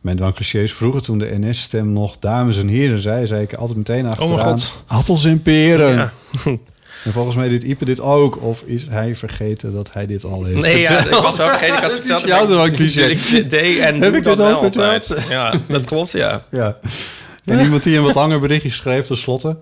Mijn 0.00 0.16
dwangcliché 0.16 0.58
is 0.58 0.72
vroeger 0.72 1.02
toen 1.02 1.18
de 1.18 1.38
NS-stem 1.38 1.92
nog 1.92 2.18
dames 2.18 2.58
en 2.58 2.68
heren 2.68 2.98
zei... 2.98 3.26
zei 3.26 3.42
ik 3.42 3.54
altijd 3.54 3.78
meteen 3.78 4.06
achteraan... 4.06 4.38
God. 4.38 4.82
Appels 4.86 5.24
en 5.24 5.42
peren. 5.42 5.94
Ja. 5.94 6.12
En 7.04 7.12
volgens 7.12 7.36
mij 7.36 7.48
doet 7.48 7.62
Ipe 7.62 7.84
dit 7.84 8.00
ook. 8.00 8.42
Of 8.42 8.62
is 8.62 8.86
hij 8.88 9.14
vergeten 9.14 9.72
dat 9.72 9.92
hij 9.92 10.06
dit 10.06 10.24
al 10.24 10.44
heeft 10.44 10.56
Nee, 10.56 10.80
ja, 10.80 11.04
ik 11.04 11.10
was 11.10 11.40
ook 11.40 11.48
vergeten. 11.48 11.74
Ik 11.76 11.82
had 11.82 11.92
verteld 12.00 12.22
jouw 12.22 12.64
ik- 12.66 13.50
deed 13.50 13.78
en 13.78 14.00
Heb 14.02 14.14
ik 14.14 14.24
dat 14.24 14.40
ook 14.40 14.58
verteld? 14.58 15.16
Ja, 15.28 15.60
dat 15.66 15.84
klopt, 15.84 16.12
ja. 16.12 16.44
Ja. 16.50 16.78
En 17.44 17.60
iemand 17.60 17.82
die 17.82 17.96
een 17.96 18.02
wat 18.02 18.14
langer 18.14 18.40
berichtje 18.40 18.70
schreef, 18.70 19.06
tenslotte. 19.06 19.56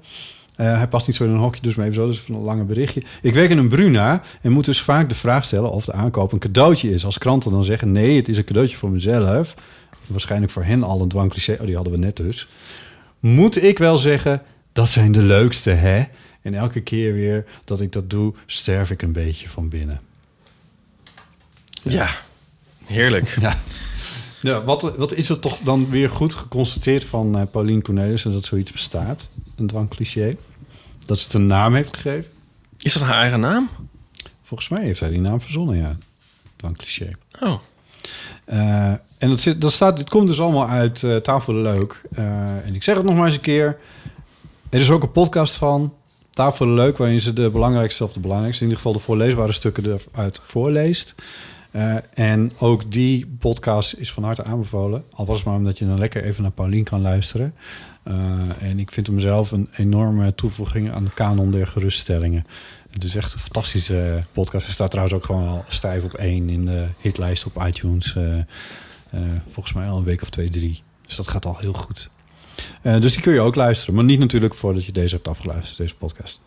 Eh 0.59 0.77
hij 0.77 0.89
past 0.89 1.07
niet 1.07 1.17
zo 1.17 1.25
in 1.25 1.31
een 1.31 1.39
hokje, 1.39 1.61
dus 1.63 1.75
maar 1.75 1.85
even 1.85 1.97
zo. 1.97 2.07
Dus 2.07 2.29
een 2.29 2.39
langer 2.41 2.67
berichtje. 2.67 3.03
Ik 3.23 3.35
werk 3.35 3.51
in 3.51 3.59
een 3.59 3.69
Bruna 3.69 4.23
en 4.41 4.53
moet 4.53 4.65
dus 4.65 4.81
vaak 4.81 5.09
de 5.09 5.15
vraag 5.15 5.45
stellen 5.45 5.71
of 5.71 5.85
de 5.85 5.93
aankoop 5.93 6.33
een 6.33 6.39
cadeautje 6.39 6.91
is. 6.91 7.05
Als 7.05 7.19
klanten 7.19 7.51
dan 7.51 7.65
zeggen 7.65 7.93
nee, 7.93 8.17
het 8.17 8.29
is 8.29 8.37
een 8.37 8.45
cadeautje 8.45 8.77
voor 8.77 8.91
mezelf. 8.91 9.55
Waarschijnlijk 10.07 10.53
voor 10.53 10.65
hen 10.65 10.83
al 10.83 11.01
een 11.01 11.09
dwangcliché. 11.09 11.53
Oh, 11.61 11.67
die 11.67 11.75
hadden 11.75 11.93
we 11.93 11.99
net 11.99 12.17
dus. 12.17 12.49
Moet 13.21 13.63
ik 13.63 13.79
wel 13.79 13.97
zeggen, 13.97 14.43
dat 14.73 14.89
zijn 14.89 15.13
de 15.13 15.23
leukste, 15.23 15.71
hè? 15.71 16.05
En 16.43 16.55
elke 16.55 16.81
keer 16.81 17.13
weer 17.13 17.45
dat 17.65 17.81
ik 17.81 17.93
dat 17.93 18.11
doe, 18.11 18.35
sterf 18.47 18.91
ik 18.91 19.03
een 19.03 19.13
beetje 19.13 19.49
van 19.49 19.69
binnen. 19.69 20.01
Ja, 21.83 22.09
heerlijk. 22.85 23.37
Ja. 23.41 23.57
Ja, 24.41 24.65
wat, 24.65 24.97
wat 24.97 25.15
is 25.15 25.29
er 25.29 25.39
toch 25.39 25.59
dan 25.59 25.91
weer 25.91 26.11
goed 26.11 26.35
geconstateerd 26.35 27.05
van 27.05 27.39
eh 27.39 27.47
Paulien 27.51 27.83
Cornelissen 27.83 28.33
dat 28.33 28.45
zoiets 28.45 28.73
bestaat? 28.73 29.31
Een 29.57 29.67
dwangcliché. 29.67 30.37
Dat 31.09 31.19
ze 31.19 31.25
het 31.25 31.35
een 31.35 31.47
naam 31.47 31.75
heeft 31.75 31.97
gegeven. 31.97 32.31
Is 32.79 32.93
dat 32.93 33.03
haar 33.03 33.21
eigen 33.21 33.41
naam? 33.41 33.69
Volgens 34.43 34.69
mij 34.69 34.83
heeft 34.83 34.99
zij 34.99 35.09
die 35.09 35.21
naam 35.21 35.41
verzonnen, 35.41 35.77
ja. 35.77 35.97
Dwangcliché. 36.57 37.11
Oh. 37.41 37.61
Eh, 38.45 38.91
en 39.19 39.29
dat, 39.29 39.41
zit, 39.41 39.61
dat 39.61 39.73
staat, 39.73 39.97
dit 39.97 40.11
komt 40.11 40.29
dus 40.29 40.41
allemaal 40.41 40.69
uit 40.69 41.03
eh 41.03 41.17
Tafel 41.17 41.55
Leuk. 41.55 42.03
Eh, 42.13 42.67
en 42.67 42.75
ik 42.75 42.83
zeg 42.83 42.97
het 42.97 43.05
nog 43.05 43.15
maar 43.15 43.25
eens 43.25 43.35
een 43.35 43.41
keer. 43.41 43.79
Er 44.71 44.81
is 44.81 44.91
ook 44.91 45.03
een 45.03 45.13
podcast 45.13 45.57
van 45.57 45.95
Tafel 46.31 46.69
Leuk... 46.69 46.97
waarin 46.97 47.21
ze 47.21 47.33
de 47.33 47.51
belangrijkste, 47.51 48.05
of 48.05 48.13
de 48.13 48.21
belangrijkste... 48.21 48.65
in 48.65 48.69
ieder 48.69 48.83
geval 48.83 48.99
de 48.99 49.05
voorleesbare 49.05 49.53
stukken 49.53 50.01
eruit 50.13 50.41
voorleest. 50.43 51.15
En 52.15 52.53
ook 52.59 52.93
die 52.93 53.27
podcast 53.39 53.95
is 53.95 54.13
van 54.13 54.25
harte 54.25 54.45
aanbevolen. 54.45 55.05
Al 55.13 55.27
was 55.27 55.37
het 55.37 55.47
maar 55.47 55.57
omdat 55.57 55.79
je 55.79 55.87
dan 55.87 55.99
lekker 55.99 56.25
even 56.25 56.43
naar 56.43 56.53
Paulien 56.53 56.85
kan 56.85 57.01
luisteren. 57.01 57.55
Eh, 58.09 58.69
en 58.69 58.79
ik 58.79 58.91
vind 58.91 59.07
hem 59.07 59.21
zelf 59.21 59.51
een 59.51 59.69
enorme 59.77 60.35
toevoeging 60.35 60.91
aan 60.91 61.05
de 61.05 61.11
kanon 61.15 61.51
der 61.51 61.67
geruststellingen. 61.67 62.47
Het 62.91 63.05
is 63.05 63.15
echt 63.15 63.33
een 63.33 63.39
fantastische 63.39 64.23
podcast. 64.33 64.65
Hij 64.65 64.75
staat 64.75 64.91
trouwens 64.91 65.17
ook 65.17 65.25
gewoon 65.25 65.49
al 65.49 65.65
stijf 65.69 66.05
op 66.05 66.15
één 66.15 66.49
in 66.49 66.65
de 66.65 66.87
hitlijst 66.99 67.47
op 67.47 67.65
iTunes. 67.67 68.17
eh, 68.17 68.39
eh, 68.39 68.45
volgens 69.51 69.75
mij 69.75 69.89
al 69.89 69.99
een 69.99 70.05
week 70.05 70.23
of 70.23 70.31
twee, 70.31 70.49
drie. 70.49 70.83
Dus 71.07 71.17
dat 71.17 71.29
gaat 71.29 71.47
al 71.47 71.57
heel 71.59 71.73
goed. 71.73 72.11
Eh, 72.83 73.01
dus 73.01 73.13
die 73.13 73.23
kun 73.23 73.33
je 73.33 73.41
ook 73.41 73.55
luisteren. 73.55 73.95
Maar 73.95 74.05
niet 74.05 74.19
natuurlijk 74.19 74.55
voordat 74.55 74.85
je 74.85 74.93
deze 74.93 75.15
hebt 75.15 75.29
afgeluisterd, 75.29 75.79
deze 75.79 75.95
podcast. 75.95 76.41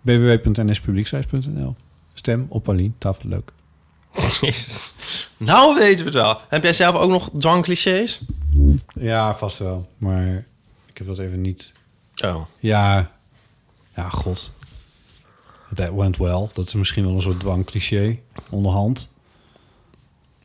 Www.nspublieksreis.nl 0.00 1.76
Stem 2.14 2.46
op 2.48 2.62
Paulien, 2.62 2.94
tafel 2.98 3.28
leuk. 3.28 3.52
Jezus. 4.40 4.94
Nou 5.36 5.78
weten 5.78 5.98
we 5.98 6.04
het 6.04 6.14
wel. 6.14 6.40
Heb 6.48 6.62
jij 6.62 6.72
zelf 6.72 6.94
ook 6.94 7.10
nog 7.10 7.30
dwangclichés? 7.38 8.20
Ja, 8.94 9.36
vast 9.36 9.58
wel. 9.58 9.88
Maar 9.98 10.44
ik 10.86 10.98
heb 10.98 11.06
dat 11.06 11.18
even 11.18 11.40
niet... 11.40 11.72
Oh. 12.24 12.40
Ja, 12.58 13.10
ja, 13.96 14.08
god. 14.08 14.52
That 15.74 15.94
went 15.94 16.16
well. 16.16 16.48
Dat 16.52 16.66
is 16.66 16.74
misschien 16.74 17.04
wel 17.04 17.14
een 17.14 17.20
soort 17.20 17.40
dwangcliché 17.40 18.18
onderhand. 18.50 19.10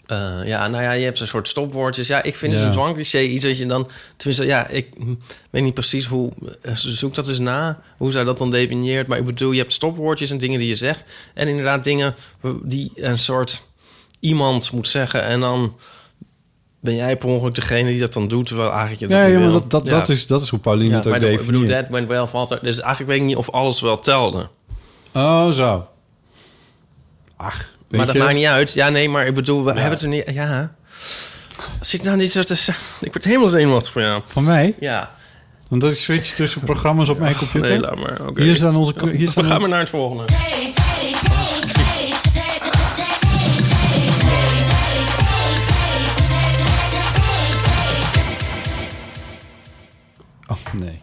Eh, 0.07 0.39
ja, 0.45 0.67
nou 0.67 0.83
ja, 0.83 0.91
je 0.91 1.03
hebt 1.03 1.17
zo'n 1.17 1.27
soort 1.27 1.47
stopwoordjes. 1.47 2.07
Ja, 2.07 2.23
ik 2.23 2.35
vind 2.35 2.51
Ja. 2.53 2.57
het 2.57 2.67
een 2.67 2.73
dwangcliché 2.73 3.19
iets 3.19 3.43
dat 3.43 3.57
je 3.57 3.65
dan... 3.65 3.87
Tenminste, 4.17 4.45
ja, 4.45 4.67
ik 4.67 4.87
hm, 4.97 5.13
weet 5.49 5.63
niet 5.63 5.73
precies 5.73 6.05
hoe... 6.05 6.31
eh, 6.61 6.71
Zoek 6.75 7.15
dat 7.15 7.27
eens 7.27 7.39
na, 7.39 7.81
hoe 7.97 8.11
zij 8.11 8.23
dat 8.23 8.37
dan 8.37 8.51
definieert. 8.51 9.07
Maar 9.07 9.17
ik 9.17 9.25
bedoel, 9.25 9.51
je 9.51 9.59
hebt 9.59 9.73
stopwoordjes 9.73 10.29
en 10.31 10.37
dingen 10.37 10.59
die 10.59 10.67
je 10.67 10.75
zegt. 10.75 11.03
En 11.33 11.47
inderdaad 11.47 11.83
dingen 11.83 12.15
die 12.63 12.91
een 12.95 13.17
soort 13.19 13.63
iemand 14.19 14.71
moet 14.71 14.87
zeggen. 14.87 15.23
En 15.23 15.39
dan 15.39 15.75
ben 16.79 16.95
jij 16.95 17.17
per 17.17 17.29
ongeluk 17.29 17.55
degene 17.55 17.89
die 17.89 17.99
dat 17.99 18.13
dan 18.13 18.27
doet... 18.27 18.45
terwijl 18.45 18.69
eigenlijk 18.71 18.99
je 18.99 19.07
dat 19.07 19.31
Ja, 19.31 19.39
maar 19.39 19.51
dat, 19.51 19.71
dat, 19.71 19.85
Ja. 19.85 19.91
dat, 19.91 20.09
is, 20.09 20.27
dat 20.27 20.41
is 20.41 20.49
hoe 20.49 20.59
Pauline 20.59 20.89
Ja, 20.89 20.95
het 20.95 21.05
ook 21.07 21.11
maar 21.19 21.31
ik 21.31 21.45
bedoel, 21.45 21.67
that 21.67 21.89
went 21.89 22.07
well 22.07 22.25
valt 22.27 22.51
er... 22.51 22.59
Dus 22.61 22.79
eigenlijk 22.79 23.11
weet 23.11 23.19
ik 23.19 23.25
niet 23.25 23.35
of 23.35 23.49
alles 23.49 23.81
wel 23.81 23.99
telde. 23.99 24.47
Oh, 25.13 25.49
zo. 25.51 25.87
Ach, 27.35 27.74
maar 27.97 28.05
dat 28.05 28.15
je, 28.15 28.21
maakt 28.21 28.33
niet 28.33 28.45
uit. 28.45 28.73
Ja, 28.73 28.89
nee, 28.89 29.09
maar 29.09 29.27
ik 29.27 29.33
bedoel, 29.33 29.63
we 29.63 29.71
hebben 29.71 29.89
het 29.91 30.01
er 30.01 30.07
niet... 30.07 30.31
Ja. 30.33 30.75
Zit 31.79 32.03
nou 32.03 32.17
niet 32.17 32.31
zo 32.31 32.43
te. 32.43 32.73
Ik 33.01 33.13
word 33.13 33.23
helemaal 33.23 33.47
zenuwachtig 33.47 33.91
voor 33.91 34.01
jou. 34.01 34.21
Van 34.25 34.43
mij? 34.43 34.75
Ja. 34.79 35.11
Omdat 35.69 35.91
ik 35.91 35.97
switch 35.97 36.35
tussen 36.35 36.61
programma's 36.61 37.09
op 37.09 37.19
mijn 37.19 37.35
computer. 37.35 37.69
Nee, 37.69 37.79
laat 37.79 37.95
maar. 37.95 38.19
Hier 38.35 38.55
staan 38.55 38.75
onze... 38.75 38.93
Hier 38.99 39.25
We 39.25 39.27
staan 39.27 39.45
gaan 39.45 39.59
maar 39.59 39.69
naar 39.69 39.79
het 39.79 39.89
volgende. 39.89 40.23
Oh, 50.47 50.73
nee. 50.79 51.01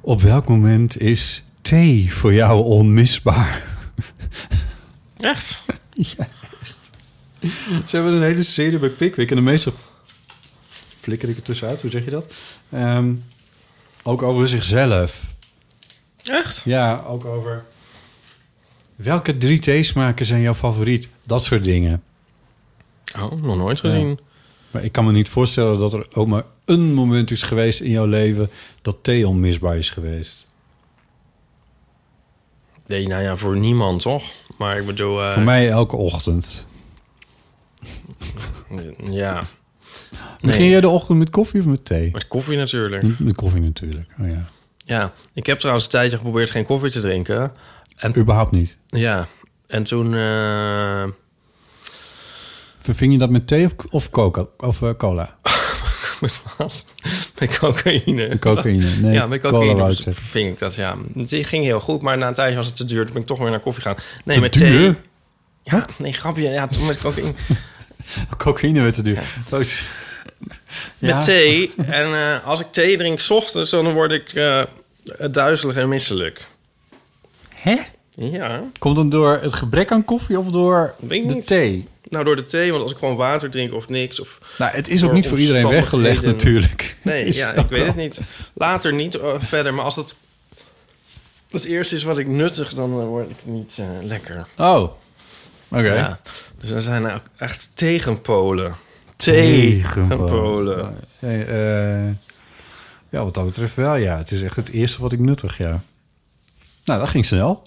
Op 0.00 0.22
welk 0.22 0.48
moment 0.48 1.00
is 1.00 1.42
thee 1.60 2.12
voor 2.12 2.34
jou 2.34 2.64
onmisbaar? 2.64 3.77
Echt? 5.20 5.62
ja, 5.92 6.28
echt. 6.62 6.90
Ze 7.86 7.96
hebben 7.96 8.12
een 8.12 8.22
hele 8.22 8.42
serie 8.42 8.78
bij 8.78 8.88
Pickwick 8.88 9.30
en 9.30 9.36
de 9.36 9.42
meeste 9.42 9.72
flikker 11.00 11.28
ik 11.28 11.36
er 11.36 11.42
tussenuit. 11.42 11.80
Hoe 11.80 11.90
zeg 11.90 12.04
je 12.04 12.10
dat? 12.10 12.34
Ehm, 12.70 13.14
ook 14.02 14.22
over 14.22 14.48
zichzelf. 14.48 15.24
Echt? 16.24 16.62
Ja, 16.64 17.04
ook 17.06 17.24
over... 17.24 17.64
Welke 18.96 19.38
drie 19.38 19.58
theesmaken 19.58 20.26
zijn 20.26 20.40
jouw 20.40 20.54
favoriet? 20.54 21.08
Dat 21.26 21.44
soort 21.44 21.64
dingen. 21.64 22.02
Oh, 23.16 23.42
nog 23.42 23.56
nooit 23.56 23.80
gezien. 23.80 24.08
Ja. 24.08 24.16
Maar 24.70 24.84
ik 24.84 24.92
kan 24.92 25.04
me 25.04 25.12
niet 25.12 25.28
voorstellen 25.28 25.78
dat 25.78 25.92
er 25.92 26.06
ook 26.12 26.26
maar 26.26 26.44
een 26.64 26.94
moment 26.94 27.30
is 27.30 27.42
geweest 27.42 27.80
in 27.80 27.90
jouw 27.90 28.06
leven... 28.06 28.50
dat 28.82 28.96
thee 29.02 29.28
onmisbaar 29.28 29.76
is 29.76 29.90
geweest. 29.90 30.46
Nee, 32.86 33.06
nou 33.06 33.22
ja, 33.22 33.36
voor 33.36 33.56
niemand, 33.56 34.02
toch? 34.02 34.22
Maar 34.58 34.78
ik 34.78 34.86
bedoel... 34.86 35.22
eh, 35.24 35.32
Voor 35.32 35.42
mij 35.42 35.70
elke 35.70 35.96
ochtend. 35.96 36.66
Ja. 39.10 39.42
Begin 40.40 40.66
jij 40.68 40.80
de 40.80 40.88
ochtend 40.88 41.18
met 41.18 41.30
koffie 41.30 41.60
of 41.60 41.66
met 41.66 41.84
thee? 41.84 42.10
Met 42.12 42.28
koffie 42.28 42.56
natuurlijk. 42.56 43.18
Met, 43.18 43.34
koffie 43.34 43.60
natuurlijk, 43.60 44.10
oh 44.20 44.28
ja. 44.28 44.44
Ja, 44.84 45.12
ik 45.34 45.46
heb 45.46 45.58
trouwens 45.58 45.84
een 45.86 45.90
tijdje 45.92 46.16
geprobeerd 46.16 46.50
geen 46.50 46.64
koffie 46.66 46.90
te 46.90 47.00
drinken. 47.00 47.52
En, 47.96 48.16
Überhaupt 48.18 48.50
niet. 48.50 48.78
ja, 48.86 49.26
en 49.66 49.84
toen... 49.84 50.14
eh, 50.14 51.04
Verving 52.80 53.12
je 53.12 53.18
dat 53.18 53.30
met 53.30 53.46
thee 53.46 53.64
of, 53.64 53.74
of 53.90 54.10
coca, 54.10 54.46
of 54.56 54.82
eh, 54.82 54.90
cola? 54.96 55.36
Met 56.20 56.40
wat? 56.56 56.84
Met 57.38 57.58
cocaïne. 57.58 58.38
Cocaïne. 58.38 58.86
Nee, 59.00 59.12
ja, 59.12 59.26
met 59.26 59.40
cocaïne 59.40 59.94
ving 60.10 60.48
ik 60.48 60.58
dat, 60.58 60.74
ja. 60.74 60.96
Het 61.16 61.28
ging 61.30 61.64
heel 61.64 61.80
goed, 61.80 62.02
maar 62.02 62.18
na 62.18 62.28
een 62.28 62.34
tijdje 62.34 62.56
was 62.56 62.66
het 62.66 62.76
te 62.76 62.84
duur. 62.84 63.04
Toen 63.04 63.12
ben 63.12 63.22
ik 63.22 63.28
toch 63.28 63.38
weer 63.38 63.50
naar 63.50 63.60
koffie 63.60 63.82
gaan. 63.82 63.96
Nee, 64.24 64.36
Te 64.36 64.42
met 64.42 64.52
duur? 64.52 64.92
thee. 64.92 64.94
Ja, 65.62 65.86
nee, 65.98 66.12
grapje. 66.12 66.48
Ja, 66.48 66.66
toen 66.68 66.86
met 66.86 67.00
cocaïne. 67.00 67.32
Cocaïne 68.36 68.80
werd 68.80 68.94
te 68.94 69.02
duur. 69.02 69.22
Ja. 69.50 71.14
Met 71.14 71.24
thee. 71.24 71.72
En 71.76 72.14
eh, 72.14 72.46
als 72.46 72.60
ik 72.60 72.66
thee 72.70 72.96
drink 72.96 73.20
's 73.20 73.30
ochtends, 73.30 73.70
dan 73.70 73.92
word 73.92 74.12
ik 74.12 74.32
eh, 74.32 74.62
duizelig 75.30 75.76
en 75.76 75.88
misselijk. 75.88 76.46
Hè? 77.54 77.76
Ja, 78.10 78.62
Komt 78.78 78.96
het 78.96 79.10
door 79.10 79.38
het 79.42 79.52
gebrek 79.54 79.92
aan 79.92 80.04
koffie 80.04 80.38
of 80.38 80.46
door 80.46 80.94
de 81.00 81.42
thee? 81.44 81.88
Nou 82.10 82.24
door 82.24 82.36
de 82.36 82.44
thee, 82.44 82.70
want 82.70 82.82
als 82.82 82.92
ik 82.92 82.98
gewoon 82.98 83.16
water 83.16 83.50
drink 83.50 83.72
of 83.74 83.88
niks... 83.88 84.20
Of, 84.20 84.38
Nou, 84.58 84.72
het 84.76 84.88
is 84.88 85.04
ook 85.04 85.12
niet 85.12 85.28
voor 85.28 85.38
iedereen 85.38 85.68
weggelegd 85.68 86.24
natuurlijk. 86.24 86.96
nee, 87.02 87.34
ja, 87.34 87.52
ik 87.52 87.68
weet 87.68 87.78
wel- 87.78 87.86
het 87.86 87.96
niet. 87.96 88.20
Later 88.54 88.92
niet 88.92 89.14
eh, 89.14 89.34
verder, 89.38 89.74
maar 89.74 89.84
als 89.84 89.94
dat 89.94 90.14
het 91.50 91.64
eerste 91.64 91.94
is 91.94 92.02
wat 92.02 92.18
ik 92.18 92.26
nuttig, 92.28 92.74
dan 92.74 93.00
eh, 93.00 93.06
word 93.06 93.30
ik 93.30 93.36
niet 93.44 93.76
eh, 93.78 93.86
lekker. 94.02 94.46
Oh, 94.56 94.82
oké. 95.70 95.92
Ja. 95.94 96.20
Dus 96.60 96.70
we 96.70 96.80
zijn 96.80 97.06
ook 97.06 97.22
echt 97.36 97.70
tegenpolen. 97.74 98.74
Tegenpolen. 99.16 100.08
Tegenpolen. 100.08 100.96
Nee, 101.18 101.44
eh, 101.44 102.14
ja, 103.10 103.24
wat 103.24 103.34
dat 103.34 103.44
betreft 103.44 103.74
wel, 103.74 103.94
ja. 103.96 104.16
Het 104.16 104.30
is 104.30 104.42
echt 104.42 104.56
het 104.56 104.70
eerste 104.70 105.00
wat 105.02 105.12
ik 105.12 105.18
nuttig, 105.18 105.58
ja. 105.58 105.82
Nou, 106.84 107.00
dat 107.00 107.08
ging 107.08 107.26
snel. 107.26 107.62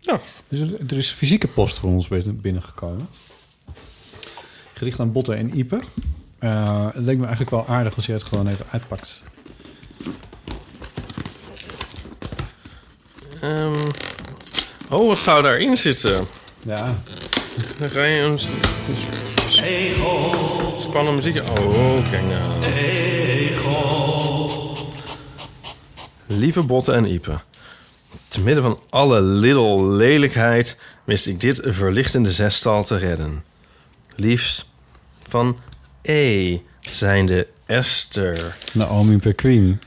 Ja. 0.00 0.20
Dus 0.48 0.60
er, 0.88 0.96
is 0.98 1.10
fysieke 1.10 1.46
post 1.48 1.78
voor 1.78 1.90
ons 1.90 2.08
binnen- 2.08 2.40
binnengekomen. 2.40 3.08
Gericht 4.78 5.00
aan 5.00 5.12
Botten 5.12 5.36
en 5.36 5.58
Ipe. 5.58 5.80
Eh, 6.38 6.86
het 6.92 7.04
leek 7.04 7.16
me 7.16 7.26
eigenlijk 7.26 7.50
wel 7.50 7.66
aardig 7.66 7.96
als 7.96 8.06
je 8.06 8.12
het 8.12 8.22
gewoon 8.22 8.46
even 8.46 8.66
uitpakt. 8.70 9.22
Ehm, 13.40 13.74
oh, 14.90 15.06
wat 15.06 15.18
zou 15.18 15.42
daarin 15.42 15.76
zitten? 15.76 16.24
Ja. 16.62 16.94
Dan 17.78 17.88
ga 17.88 18.04
je 18.04 18.20
een 18.20 18.38
spannende 20.78 21.22
muziek... 21.22 21.36
Oh, 21.36 22.10
kijk 22.10 22.22
nou. 22.22 22.58
Lieve 26.26 26.62
Botten 26.62 26.94
en 26.94 27.12
Ipe. 27.12 27.40
Te 28.28 28.40
midden 28.40 28.62
van 28.62 28.80
alle 28.90 29.20
little 29.20 29.86
lelijkheid... 29.86 30.76
wist 31.04 31.26
ik 31.26 31.40
dit 31.40 31.60
verlichtende 31.64 32.32
zestal 32.32 32.84
te 32.84 32.96
redden. 32.96 33.47
Liefst 34.20 34.66
van 35.28 35.58
E, 36.02 36.58
zijnde 36.80 37.46
Esther. 37.66 38.56
Naomi 38.72 39.16
Perqueen. 39.18 39.80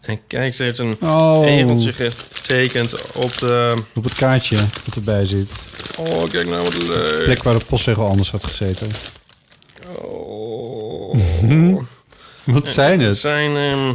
En 0.00 0.20
kijk, 0.26 0.54
ze 0.54 0.62
heeft 0.62 0.78
een 0.78 0.96
Oh, 1.00 1.46
egeltje 1.46 1.92
getekend 1.92 3.12
op 3.12 3.38
de... 3.38 3.82
op 3.94 4.04
het 4.04 4.14
kaartje 4.14 4.56
dat 4.84 4.94
erbij 4.94 5.24
zit. 5.24 5.52
Oh, 5.98 6.28
kijk 6.28 6.46
nou 6.48 6.62
wat 6.62 6.82
leuk. 6.82 7.24
Plek 7.24 7.42
waar 7.42 7.58
de 7.58 7.64
postzegel 7.64 8.08
anders 8.08 8.30
had 8.30 8.44
gezeten. 8.44 8.88
Oh. 9.98 11.18
Wat 12.44 12.68
zijn 12.68 12.98
Het 13.00 13.08
het? 13.08 13.18
zijn 13.18 13.56
ehm, 13.56 13.94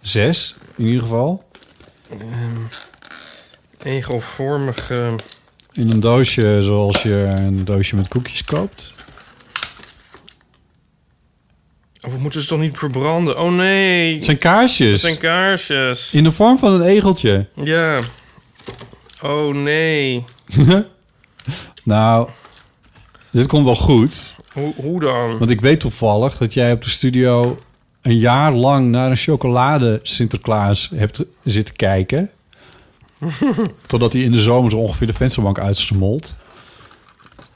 Zes, 0.00 0.54
in 0.76 0.86
ieder 0.86 1.02
geval. 1.02 1.44
egelvormige... 3.82 5.16
In 5.72 5.90
een 5.90 6.00
doosje 6.00 6.62
zoals 6.62 7.02
je 7.02 7.16
een 7.16 7.64
doosje 7.64 7.96
met 7.96 8.08
koekjes 8.08 8.44
koopt. 8.44 8.94
Of 12.06 12.12
we 12.12 12.18
moeten 12.18 12.42
ze 12.42 12.48
toch 12.48 12.58
niet 12.58 12.78
verbranden? 12.78 13.38
Oh 13.40 13.52
nee, 13.52 14.14
Het 14.14 14.24
zijn 14.24 14.36
het 14.36 14.44
kaarsjes. 14.46 15.00
zijn 15.00 15.18
kaarsjes. 15.18 16.14
In 16.14 16.24
de 16.24 16.32
vorm 16.32 16.58
van 16.58 16.72
een 16.72 16.82
egeltje. 16.82 17.46
Ja. 17.54 18.00
Oh 19.22 19.54
nee. 19.54 20.24
Nou, 21.84 22.28
dit 23.30 23.46
komt 23.46 23.64
wel 23.64 23.76
goed. 23.76 24.36
Hoe, 24.52 24.72
hoe 24.76 25.00
dan? 25.00 25.38
Want 25.38 25.50
ik 25.50 25.60
weet 25.60 25.80
toevallig 25.80 26.38
dat 26.38 26.54
jij 26.54 26.72
op 26.72 26.82
de 26.82 26.90
studio 26.90 27.58
een 28.02 28.18
jaar 28.18 28.52
lang 28.52 28.90
naar 28.90 29.10
een 29.10 29.16
chocolade 29.16 30.00
Sinterklaas 30.02 30.90
hebt 30.94 31.24
zitten 31.44 31.76
kijken. 31.76 32.30
Totdat 33.86 34.12
hij 34.12 34.22
in 34.22 34.32
de 34.32 34.40
zomer 34.40 34.70
zo 34.70 34.76
ongeveer 34.76 35.06
de 35.06 35.12
vensterbank 35.12 35.58
uitsmolt. 35.58 36.36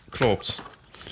Klopt. 0.09 0.62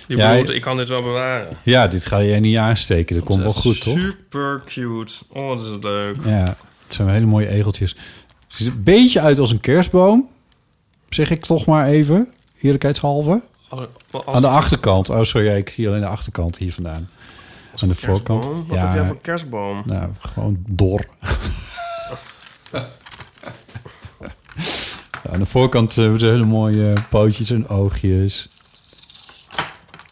Je 0.06 0.16
Ja, 0.16 0.30
bedoelt, 0.30 0.50
ik 0.50 0.60
kan 0.62 0.76
dit 0.76 0.88
wel 0.88 1.02
bewaren. 1.02 1.56
Ja, 1.62 1.88
dit 1.88 2.06
ga 2.06 2.18
je 2.18 2.40
niet 2.40 2.56
aansteken. 2.56 3.16
Dat 3.16 3.24
komt 3.24 3.42
wel 3.42 3.52
goed, 3.52 3.80
toch? 3.80 3.98
Super 3.98 4.62
cute. 4.66 5.12
Oh, 5.28 5.48
wat 5.48 5.60
is 5.60 5.66
het 5.68 5.82
leuk. 5.82 6.16
Ja, 6.24 6.42
het 6.84 6.94
zijn 6.94 7.08
hele 7.08 7.26
mooie 7.26 7.48
egeltjes. 7.48 7.90
Het 7.90 8.56
ziet 8.56 8.66
er 8.66 8.72
een 8.72 8.82
beetje 8.82 9.20
uit 9.20 9.38
als 9.38 9.50
een 9.50 9.60
kerstboom. 9.60 10.28
Zeg 11.08 11.30
ik 11.30 11.44
toch 11.44 11.66
maar 11.66 11.86
even, 11.86 12.32
eerlijkheidshalve. 12.60 13.42
Als, 13.68 13.86
als 14.10 14.34
Aan 14.34 14.42
de 14.42 14.48
achterkant. 14.48 15.10
Oh, 15.10 15.22
sorry, 15.22 15.48
ik 15.56 15.68
zie 15.68 15.88
alleen 15.88 16.00
de 16.00 16.06
achterkant 16.06 16.56
hier 16.58 16.72
vandaan. 16.72 17.08
Aan 17.82 17.88
de 17.88 17.94
kerstboom? 17.94 18.16
voorkant. 18.16 18.44
Wat 18.68 18.78
heb 18.78 18.92
jij 18.92 19.02
Ja, 19.02 19.06
voor 19.06 19.20
kerstboom? 19.20 19.82
nou, 19.86 20.10
gewoon 20.18 20.56
dor. 20.68 21.04
Ja, 25.24 25.30
aan 25.32 25.38
de 25.38 25.46
voorkant 25.46 25.94
hebben 25.94 26.20
ze 26.20 26.26
hele 26.26 26.44
mooie 26.44 26.92
pootjes 27.10 27.50
en 27.50 27.68
oogjes. 27.68 28.48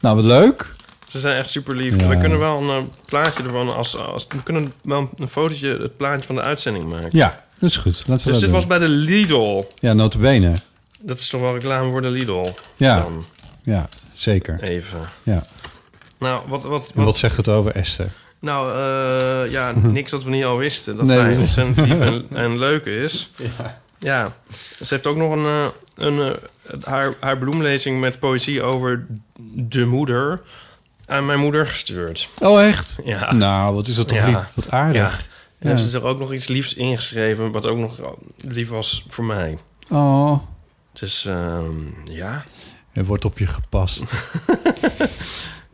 Nou, 0.02 0.16
wat 0.16 0.24
leuk. 0.24 0.74
Ze 1.08 1.20
zijn 1.20 1.36
echt 1.36 1.48
super 1.50 1.76
lief. 1.76 2.00
Ja. 2.00 2.08
We 2.08 2.16
kunnen 2.18 2.38
wel 2.38 2.58
een 2.60 2.68
eh, 2.70 2.82
plaatje 3.06 3.42
ervan 3.42 3.74
als, 3.76 3.96
als... 3.96 4.26
We 4.28 4.42
kunnen 4.42 4.72
wel 4.82 5.10
een 5.16 5.28
fotootje, 5.28 5.78
het 5.80 5.96
plaatje 5.96 6.26
van 6.26 6.34
de 6.34 6.40
uitzending 6.40 6.84
maken. 6.90 7.08
Ja, 7.12 7.44
dat 7.58 7.70
is 7.70 7.76
goed. 7.76 8.02
Laten 8.06 8.24
we 8.26 8.30
Dus 8.30 8.40
dit 8.40 8.40
doen. 8.40 8.50
was 8.58 8.66
bij 8.66 8.78
de 8.78 8.88
Lidl. 8.88 9.62
Ja, 9.78 9.92
notabene. 9.92 10.52
Dat 11.00 11.18
is 11.18 11.28
toch 11.28 11.40
wel 11.40 11.52
reclame 11.52 11.90
voor 11.90 12.02
de 12.02 12.08
Lidl? 12.08 12.48
Ja, 12.76 12.98
Dan 12.98 13.24
ja, 13.62 13.88
zeker. 14.14 14.62
even. 14.62 15.00
Ja. 15.22 15.46
Nou, 16.18 16.42
wat... 16.48 16.62
wat, 16.64 16.90
wat 16.94 17.16
zegt 17.16 17.36
het 17.36 17.48
over 17.48 17.74
Esther? 17.74 18.12
Nou, 18.38 18.70
eh, 18.72 19.50
ja, 19.52 19.72
niks 19.98 20.10
dat 20.10 20.24
we 20.24 20.30
niet 20.30 20.44
al 20.44 20.56
wisten. 20.58 20.96
Dat 20.96 21.06
Nee, 21.06 21.32
zij 21.32 21.42
ontzettend 21.42 21.86
lief 21.88 22.00
en, 22.00 22.26
en 22.44 22.58
leuk 22.58 22.84
is. 22.84 23.30
Ja. 23.98 24.36
Ze 24.80 24.86
heeft 24.94 25.06
ook 25.06 25.16
nog 25.16 25.32
een, 25.32 25.44
eh, 25.46 25.66
een, 25.94 26.36
haar, 26.84 27.14
haar 27.20 27.38
bloemlezing 27.38 28.00
met 28.00 28.18
poëzie 28.18 28.62
over 28.62 29.06
de 29.54 29.84
moeder 29.84 30.40
aan 31.06 31.26
mijn 31.26 31.38
moeder 31.38 31.66
gestuurd. 31.66 32.28
Oh, 32.40 32.62
echt? 32.64 32.98
Ja. 33.04 33.32
Nou, 33.32 33.74
wat 33.74 33.86
is 33.86 33.94
dat 33.94 34.08
toch 34.08 34.18
Ja. 34.18 34.26
lief? 34.26 34.36
Wat 34.54 34.70
aardig. 34.70 35.18
Ja. 35.20 35.26
En 35.58 35.70
Ja. 35.70 35.76
ze 35.76 35.82
heeft 35.82 35.94
er 35.94 36.04
ook 36.04 36.18
nog 36.18 36.32
iets 36.32 36.48
liefs 36.48 36.74
ingeschreven, 36.74 37.50
wat 37.50 37.66
ook 37.66 37.78
nog 37.78 37.98
lief 38.48 38.68
was 38.68 39.04
voor 39.08 39.24
mij. 39.24 39.58
Oh, 39.90 40.38
Dus 40.92 41.24
ehm, 41.26 41.74
ja. 42.04 42.44
er 42.92 43.04
wordt 43.04 43.24
op 43.24 43.38
je 43.38 43.46
gepast. 43.46 44.02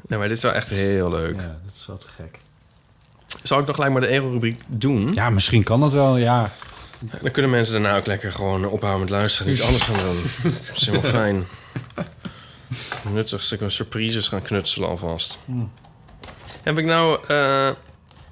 Nee, 0.08 0.18
maar 0.18 0.28
dit 0.28 0.36
is 0.36 0.42
wel 0.42 0.52
echt 0.52 0.68
heel 0.68 1.10
leuk. 1.10 1.34
ja, 1.36 1.46
dat 1.64 1.74
is 1.74 1.86
wel 1.86 1.96
te 1.96 2.06
gek. 2.16 2.38
Zal 3.42 3.58
ik 3.60 3.66
nog 3.66 3.74
gelijk 3.74 3.92
maar 3.92 4.00
de 4.00 4.06
ego-rubriek 4.08 4.60
doen? 4.66 5.10
Ja, 5.14 5.30
misschien 5.30 5.62
kan 5.62 5.80
dat 5.80 5.92
wel, 5.92 6.16
ja. 6.16 6.52
Dan 7.22 7.30
kunnen 7.30 7.50
mensen 7.50 7.72
daarna 7.82 7.96
ook 7.98 8.06
lekker 8.06 8.32
gewoon 8.32 8.64
ophouden 8.66 9.00
met 9.00 9.10
luisteren 9.10 9.46
en 9.46 9.52
iets 9.58 9.64
anders 9.66 9.82
gaan 9.82 10.04
doen. 10.04 10.52
Dat 10.66 10.76
is 10.76 10.86
helemaal 10.86 11.10
fijn. 11.20 11.44
Nuttig, 13.12 13.42
ze 13.42 13.56
kunnen 13.56 13.74
surprises 13.74 14.28
gaan 14.28 14.42
knutselen 14.42 14.88
alvast. 14.88 15.38
Heb 16.62 16.78
ik 16.78 16.84
nou 16.84 17.18
eh, 17.28 17.70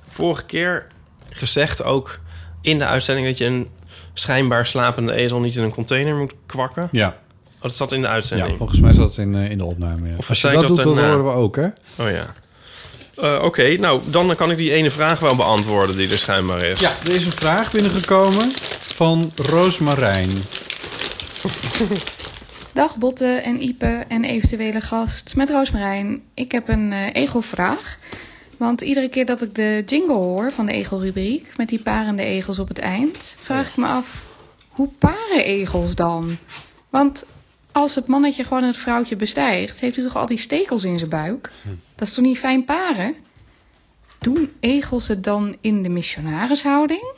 vorige 0.08 0.44
keer 0.44 0.86
gezegd 1.30 1.82
ook 1.82 2.18
in 2.60 2.78
de 2.78 2.86
uitzending... 2.86 3.26
dat 3.26 3.38
je 3.38 3.44
een 3.44 3.68
schijnbaar 4.14 4.66
slapende 4.66 5.12
ezel 5.12 5.40
niet 5.40 5.56
in 5.56 5.62
een 5.62 5.70
container 5.74 6.14
moet 6.16 6.34
kwakken? 6.46 6.88
Ja, 6.92 7.16
Oh, 7.56 7.62
dat 7.62 7.74
zat 7.74 7.92
in 7.92 8.00
de 8.00 8.06
ja 8.06 8.12
uitzending. 8.12 8.56
volgens 8.56 8.80
mij 8.80 8.92
zat 8.92 9.08
het 9.08 9.16
in, 9.16 9.34
eh, 9.34 9.50
in 9.50 9.58
de 9.58 9.64
opname. 9.64 10.08
Ja. 10.08 10.16
Of 10.16 10.28
Als 10.28 10.40
je 10.40 10.48
dat 10.50 10.66
doet, 10.66 10.76
dat 10.76 10.84
dan 10.84 10.94
daarna? 10.94 11.10
horen 11.10 11.24
we 11.24 11.30
ook, 11.30 11.56
hè? 11.56 11.66
Oh 11.98 12.10
ja. 12.10 12.34
Eh, 13.16 13.42
Oké, 13.42 13.76
nou, 13.76 14.00
dan 14.06 14.36
kan 14.36 14.50
ik 14.50 14.56
die 14.56 14.72
ene 14.72 14.90
vraag 14.90 15.20
wel 15.20 15.36
beantwoorden 15.36 15.96
die 15.96 16.10
er 16.10 16.18
schijnbaar 16.18 16.62
is. 16.62 16.80
Ja, 16.80 16.92
er 17.04 17.14
is 17.14 17.24
een 17.24 17.32
vraag 17.32 17.72
binnengekomen 17.72 18.50
van 18.80 19.32
Roosmarijn. 19.36 20.30
Dag 22.72 22.96
Botte 22.96 23.26
en 23.26 23.62
Ipe 23.62 24.04
en 24.08 24.24
eventuele 24.24 24.80
gast 24.80 25.36
met 25.36 25.50
Roosmarijn. 25.50 26.22
Ik 26.34 26.52
heb 26.52 26.68
een 26.68 26.92
eh, 26.92 27.14
egelvraag. 27.22 27.98
Want 28.58 28.80
iedere 28.80 29.08
keer 29.08 29.26
dat 29.26 29.42
ik 29.42 29.54
de 29.54 29.82
jingle 29.86 30.14
hoor 30.14 30.52
van 30.52 30.66
de 30.66 30.72
egelrubriek... 30.72 31.52
met 31.56 31.68
die 31.68 31.82
parende 31.82 32.22
egels 32.22 32.58
op 32.58 32.68
het 32.68 32.78
eind... 32.78 33.36
vraag 33.38 33.68
ik 33.68 33.76
me 33.76 33.86
af, 33.86 34.24
hoe 34.68 34.88
paren 34.98 35.44
egels 35.44 35.94
dan? 35.94 36.36
Want 36.90 37.26
als 37.76 37.94
het 37.94 38.06
mannetje 38.06 38.44
gewoon 38.44 38.62
het 38.62 38.76
vrouwtje 38.76 39.16
bestijgt... 39.16 39.80
heeft 39.80 39.96
hij 39.96 40.04
toch 40.04 40.16
al 40.16 40.26
die 40.26 40.38
stekels 40.38 40.84
in 40.84 40.98
zijn 40.98 41.10
buik? 41.10 41.52
Dat 41.94 42.08
is 42.08 42.14
toch 42.14 42.24
niet 42.24 42.38
fijn 42.38 42.64
paren? 42.64 43.14
Doen 44.18 44.52
egels 44.60 45.06
het 45.06 45.24
dan 45.24 45.56
in 45.60 45.82
de 45.82 45.88
missionarishouding? 45.88 47.12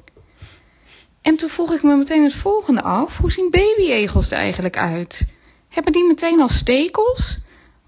En 1.23 1.37
toen 1.37 1.49
vroeg 1.49 1.73
ik 1.73 1.83
me 1.83 1.97
meteen 1.97 2.23
het 2.23 2.35
volgende 2.35 2.83
af. 2.83 3.17
Hoe 3.17 3.33
zien 3.33 3.51
babyegels 3.51 4.31
er 4.31 4.39
eigenlijk 4.39 4.77
uit? 4.77 5.27
Hebben 5.69 5.93
die 5.93 6.07
meteen 6.07 6.41
al 6.41 6.49
stekels? 6.49 7.39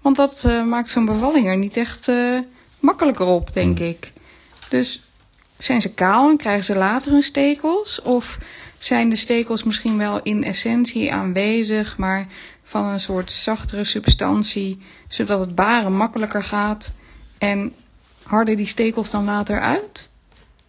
Want 0.01 0.15
dat 0.15 0.43
eh, 0.45 0.63
maakt 0.63 0.89
zo'n 0.89 1.05
bevalling 1.05 1.47
er 1.47 1.57
niet 1.57 1.77
echt 1.77 2.07
eh, 2.07 2.39
makkelijker 2.79 3.25
op, 3.25 3.53
denk 3.53 3.79
ik. 3.79 4.11
Dus 4.69 5.01
zijn 5.57 5.81
ze 5.81 5.93
kaal 5.93 6.29
en 6.29 6.37
krijgen 6.37 6.65
ze 6.65 6.75
later 6.75 7.11
hun 7.11 7.23
stekels? 7.23 8.01
Of 8.01 8.37
zijn 8.83 9.09
de 9.09 9.15
stekels 9.15 9.63
misschien 9.63 9.97
wel 9.97 10.21
in 10.21 10.43
essentie 10.43 11.13
aanwezig, 11.13 11.97
maar 11.97 12.27
van 12.71 12.85
een 12.85 12.99
soort 12.99 13.31
zachtere 13.31 13.83
substantie, 13.83 14.81
zodat 15.07 15.39
het 15.39 15.55
baren 15.55 15.93
makkelijker 15.93 16.43
gaat? 16.43 16.93
En 17.37 17.73
harden 18.23 18.57
die 18.57 18.65
stekels 18.65 19.11
dan 19.11 19.23
later 19.23 19.59
uit? 19.59 20.11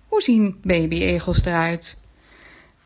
Hoe 0.09 0.23
zien 0.23 0.59
babyegels 0.63 1.45
eruit? 1.45 1.99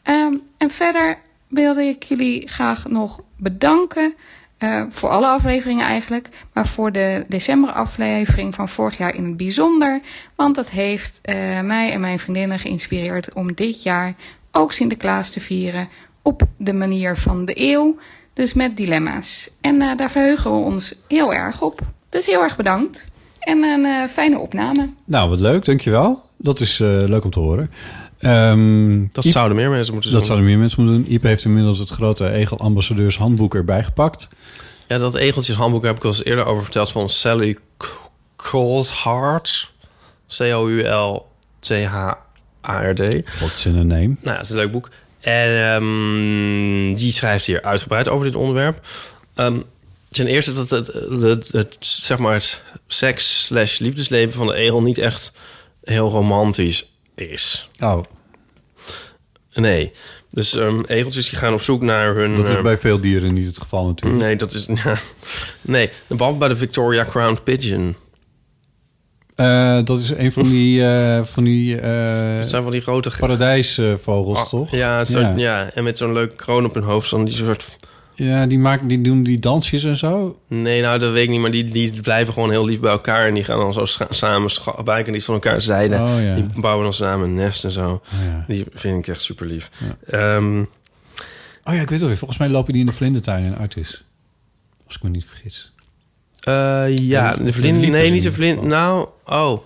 Ehm, 0.03 0.35
en 0.57 0.71
verder 0.71 1.19
wilde 1.49 1.83
ik 1.83 2.03
jullie 2.03 2.49
graag 2.49 2.89
nog 2.89 3.21
bedanken 3.37 4.15
eh, 4.59 4.83
voor 4.89 5.09
alle 5.09 5.27
afleveringen 5.27 5.87
eigenlijk, 5.87 6.29
maar 6.53 6.67
voor 6.67 6.93
de 6.93 7.25
decemberaflevering 7.29 8.55
van 8.55 8.69
vorig 8.69 8.97
jaar 8.97 9.15
in 9.15 9.25
het 9.25 9.37
bijzonder, 9.37 10.01
want 10.35 10.55
dat 10.55 10.71
heeft 10.71 11.19
eh, 11.23 11.61
mij 11.61 11.93
en 11.93 12.01
mijn 12.01 12.19
vriendinnen 12.19 12.59
geïnspireerd 12.59 13.33
om 13.33 13.55
dit 13.55 13.83
jaar 13.83 14.15
ook 14.53 14.73
Sinterklaas 14.73 15.31
te 15.31 15.41
vieren 15.41 15.89
op 16.23 16.43
de 16.57 16.73
manier 16.73 17.17
van 17.17 17.45
de 17.45 17.61
eeuw, 17.61 17.99
dus 18.37 18.53
met 18.55 18.77
dilemma's. 18.77 19.51
En 19.61 19.83
eh, 19.83 19.97
daar 19.97 20.11
verheugen 20.11 20.51
we 20.51 20.57
ons 20.57 20.95
heel 21.09 21.35
erg 21.35 21.61
op. 21.63 21.81
Dus 22.09 22.27
heel 22.27 22.43
erg 22.43 22.57
bedankt 22.57 23.09
en 23.39 23.63
een 23.63 23.85
eh, 23.85 24.09
fijne 24.09 24.39
opname. 24.39 24.89
Nou, 25.05 25.29
wat 25.31 25.41
leuk, 25.41 25.65
dankjewel. 25.65 26.23
Dat 26.37 26.61
is 26.61 26.81
eh, 26.81 26.89
leuk 26.89 27.25
om 27.25 27.31
te 27.31 27.39
horen. 27.41 27.71
Ehm, 28.19 29.07
Dat 29.13 29.25
Iep- 29.25 29.33
zouden 29.33 29.57
meer 29.57 29.71
mensen 29.71 29.93
moeten 29.93 30.11
dat 30.11 30.19
doen. 30.21 30.29
zouden 30.29 30.49
meer 30.49 30.59
mensen 30.59 30.83
moeten 30.83 31.03
doen. 31.03 31.13
Iep 31.13 31.23
heeft 31.23 31.45
inmiddels 31.45 31.79
het 31.79 31.89
grote 31.89 32.31
Egel-ambassadeurs 32.31 33.17
handboek 33.19 33.55
erbij 33.55 33.85
gepakt. 33.85 34.29
Ja, 34.89 34.99
dat 34.99 35.15
egeltjeshandboek 35.15 35.85
heb 35.85 35.97
ik 35.97 36.03
al 36.05 36.11
eens 36.11 36.25
eerder 36.25 36.45
over 36.47 36.63
verteld 36.63 36.93
van 36.93 37.09
Sally 37.09 37.57
Coulthard. 38.37 39.73
C-O-U-L-T-H-A-R-D. 41.97 43.01
Wat 43.41 43.51
is 43.53 43.67
in 43.67 43.77
een 43.77 43.87
name? 43.87 44.03
Nou, 44.07 44.17
ja, 44.23 44.33
het 44.33 44.43
is 44.45 44.51
een 44.51 44.57
leuk 44.57 44.71
boek. 44.73 44.91
En 45.27 45.73
ehm, 45.73 46.95
die 46.95 47.13
schrijft 47.13 47.47
hier 47.47 47.63
uitgebreid 47.63 48.09
over 48.09 48.27
dit 48.27 48.35
onderwerp. 48.35 48.87
Ehm, 49.35 49.61
ten 50.11 50.27
eerste 50.27 50.53
dat 50.53 50.71
het, 50.71 50.87
het, 51.21 51.53
het, 51.53 51.77
zeg 51.81 52.19
maar 52.19 52.33
het 52.33 52.63
seks 52.87 53.47
slash 53.47 53.79
liefdesleven 53.79 54.35
van 54.35 54.47
de 54.47 54.55
egel 54.55 54.83
niet 54.83 54.99
echt 54.99 55.33
heel 55.83 56.11
romantisch 56.11 56.93
is. 57.15 57.69
Oh, 57.81 58.05
Nee. 59.53 59.93
Dus 60.31 60.55
ehm, 60.55 60.81
egeltjes 60.87 61.31
die 61.31 61.39
gaan 61.39 61.53
op 61.53 61.63
zoek 61.63 61.83
naar 61.83 62.15
hun... 62.15 62.37
dat 62.37 62.49
is 62.49 62.61
bij 62.61 62.79
veel 62.79 63.01
dieren 63.01 63.35
niet 63.35 63.47
het 63.47 63.59
geval 63.59 63.87
natuurlijk. 63.87 64.23
Nee, 64.23 64.37
dat 64.37 64.53
is... 64.53 64.67
Ja, 64.85 64.99
nee, 65.61 65.91
behalve 66.07 66.39
bij 66.39 66.49
de 66.49 66.57
Victoria 66.57 67.05
Crowned 67.05 67.45
Pigeon. 67.45 67.97
Eh, 69.37 69.79
dat 69.85 70.01
is 70.01 70.11
een 70.11 70.33
van 70.33 70.43
die, 70.43 70.85
eh, 70.87 71.23
van 71.25 71.45
die 71.45 71.81
eh, 71.81 72.39
Het 72.39 72.49
zijn 72.49 72.63
van 72.63 72.73
die 72.73 72.81
grote... 72.81 73.11
paradijsvogels, 73.19 74.39
Ah, 74.39 74.47
toch? 74.47 74.71
Ja, 74.71 75.05
zo, 75.05 75.21
Ja. 75.21 75.33
ja. 75.37 75.71
en 75.75 75.85
met 75.85 75.99
zo'n 75.99 76.13
leuke 76.13 76.35
kroon 76.37 76.65
op 76.65 76.75
hun 76.75 76.83
hoofd. 76.83 77.09
Zo'n 77.09 77.25
die 77.25 77.35
soort... 77.35 77.77
Ja, 78.15 78.47
die, 78.47 78.59
maken, 78.59 78.87
die 78.87 79.01
doen 79.01 79.23
die 79.23 79.39
dansjes 79.39 79.85
en 79.85 79.97
zo. 79.97 80.39
Nee, 80.49 80.83
nou, 80.83 80.99
dat 80.99 81.13
weet 81.13 81.23
ik 81.23 81.29
niet. 81.31 81.41
Maar 81.41 81.51
die, 81.51 81.65
die 81.65 82.01
blijven 82.01 82.33
gewoon 82.33 82.51
heel 82.51 82.65
lief 82.65 82.81
bij 82.81 82.91
elkaar. 82.91 83.27
En 83.27 83.35
die 83.35 83.45
gaan 83.45 83.59
dan 83.59 83.73
zo 83.73 84.05
samen 84.11 84.51
wijken 84.85 85.13
die 85.13 85.25
van 85.25 85.35
elkaar 85.35 85.61
zijden. 85.61 86.01
Oh 86.01 86.23
ja. 86.23 86.35
Die 86.35 86.47
bouwen 86.61 86.85
dan 86.85 86.93
samen 86.93 87.29
een 87.29 87.35
nest 87.35 87.65
en 87.65 87.71
zo. 87.71 87.91
Oh, 87.91 88.01
ja. 88.27 88.45
Die 88.49 88.65
vind 88.75 88.99
ik 88.99 89.09
echt 89.09 89.23
super 89.23 89.47
lief. 89.47 89.71
Ehm, 90.11 90.65
Oh 91.65 91.75
ja, 91.75 91.81
ik 91.81 91.91
weet 91.91 91.99
het 92.01 92.09
weer. 92.09 92.19
Volgens 92.19 92.39
mij 92.39 92.49
lopen 92.49 92.73
die 92.73 92.81
in 92.81 92.87
de 92.89 92.93
vlindertuin 92.95 93.45
in 93.45 93.57
Artis. 93.57 94.05
Als 94.87 94.97
ik 94.97 95.03
me 95.03 95.09
niet 95.09 95.25
vergis. 95.25 95.73
Eh, 96.47 96.97
ja, 96.97 97.31
De- 97.33 97.39
de 97.39 97.45
de 97.45 97.53
vlinder... 97.53 97.91
Nee, 97.91 98.11
niet 98.11 98.23
de 98.23 98.33
vlinder... 98.33 98.63
geval. 98.65 98.79
Nou, 98.79 99.09
oh. 99.25 99.63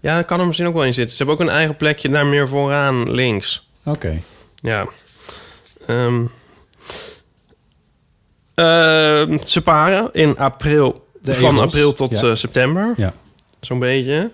Ja, 0.00 0.16
dat 0.16 0.26
kan 0.26 0.40
er 0.40 0.46
misschien 0.46 0.66
ook 0.66 0.74
wel 0.74 0.84
in 0.84 0.94
zitten. 0.94 1.16
Ze 1.16 1.24
hebben 1.24 1.34
ook 1.44 1.48
een 1.50 1.56
eigen 1.56 1.76
plekje 1.76 2.08
daar 2.08 2.26
meer 2.26 2.48
vooraan 2.48 3.10
links. 3.10 3.68
Oké. 3.84 4.20
Ja. 4.54 4.86
Ehm, 5.86 6.24
ze 9.44 9.62
paren 9.64 10.08
in 10.12 10.38
april. 10.38 11.08
De 11.22 11.34
van 11.34 11.54
egels, 11.54 11.64
april 11.64 11.92
tot 11.92 12.20
ja. 12.20 12.28
eh, 12.28 12.34
september. 12.34 12.94
Ja. 12.96 13.12
Zo'n 13.60 13.78
beetje. 13.78 14.30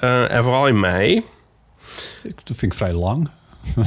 En 0.00 0.42
vooral 0.42 0.66
in 0.66 0.80
mei. 0.80 1.24
Dat 2.22 2.42
vind 2.44 2.62
ik 2.62 2.74
vrij 2.74 2.92
lang. 2.92 3.28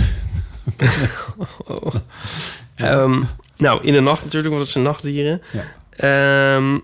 Ehm, 2.75 3.23
nou, 3.57 3.83
in 3.83 3.93
de 3.93 3.99
nacht 3.99 4.23
natuurlijk, 4.23 4.49
want 4.53 4.61
het 4.61 4.71
zijn 4.71 4.83
nachtdieren. 4.83 5.41
Ja. 5.51 5.65
Ehm, 5.89 6.79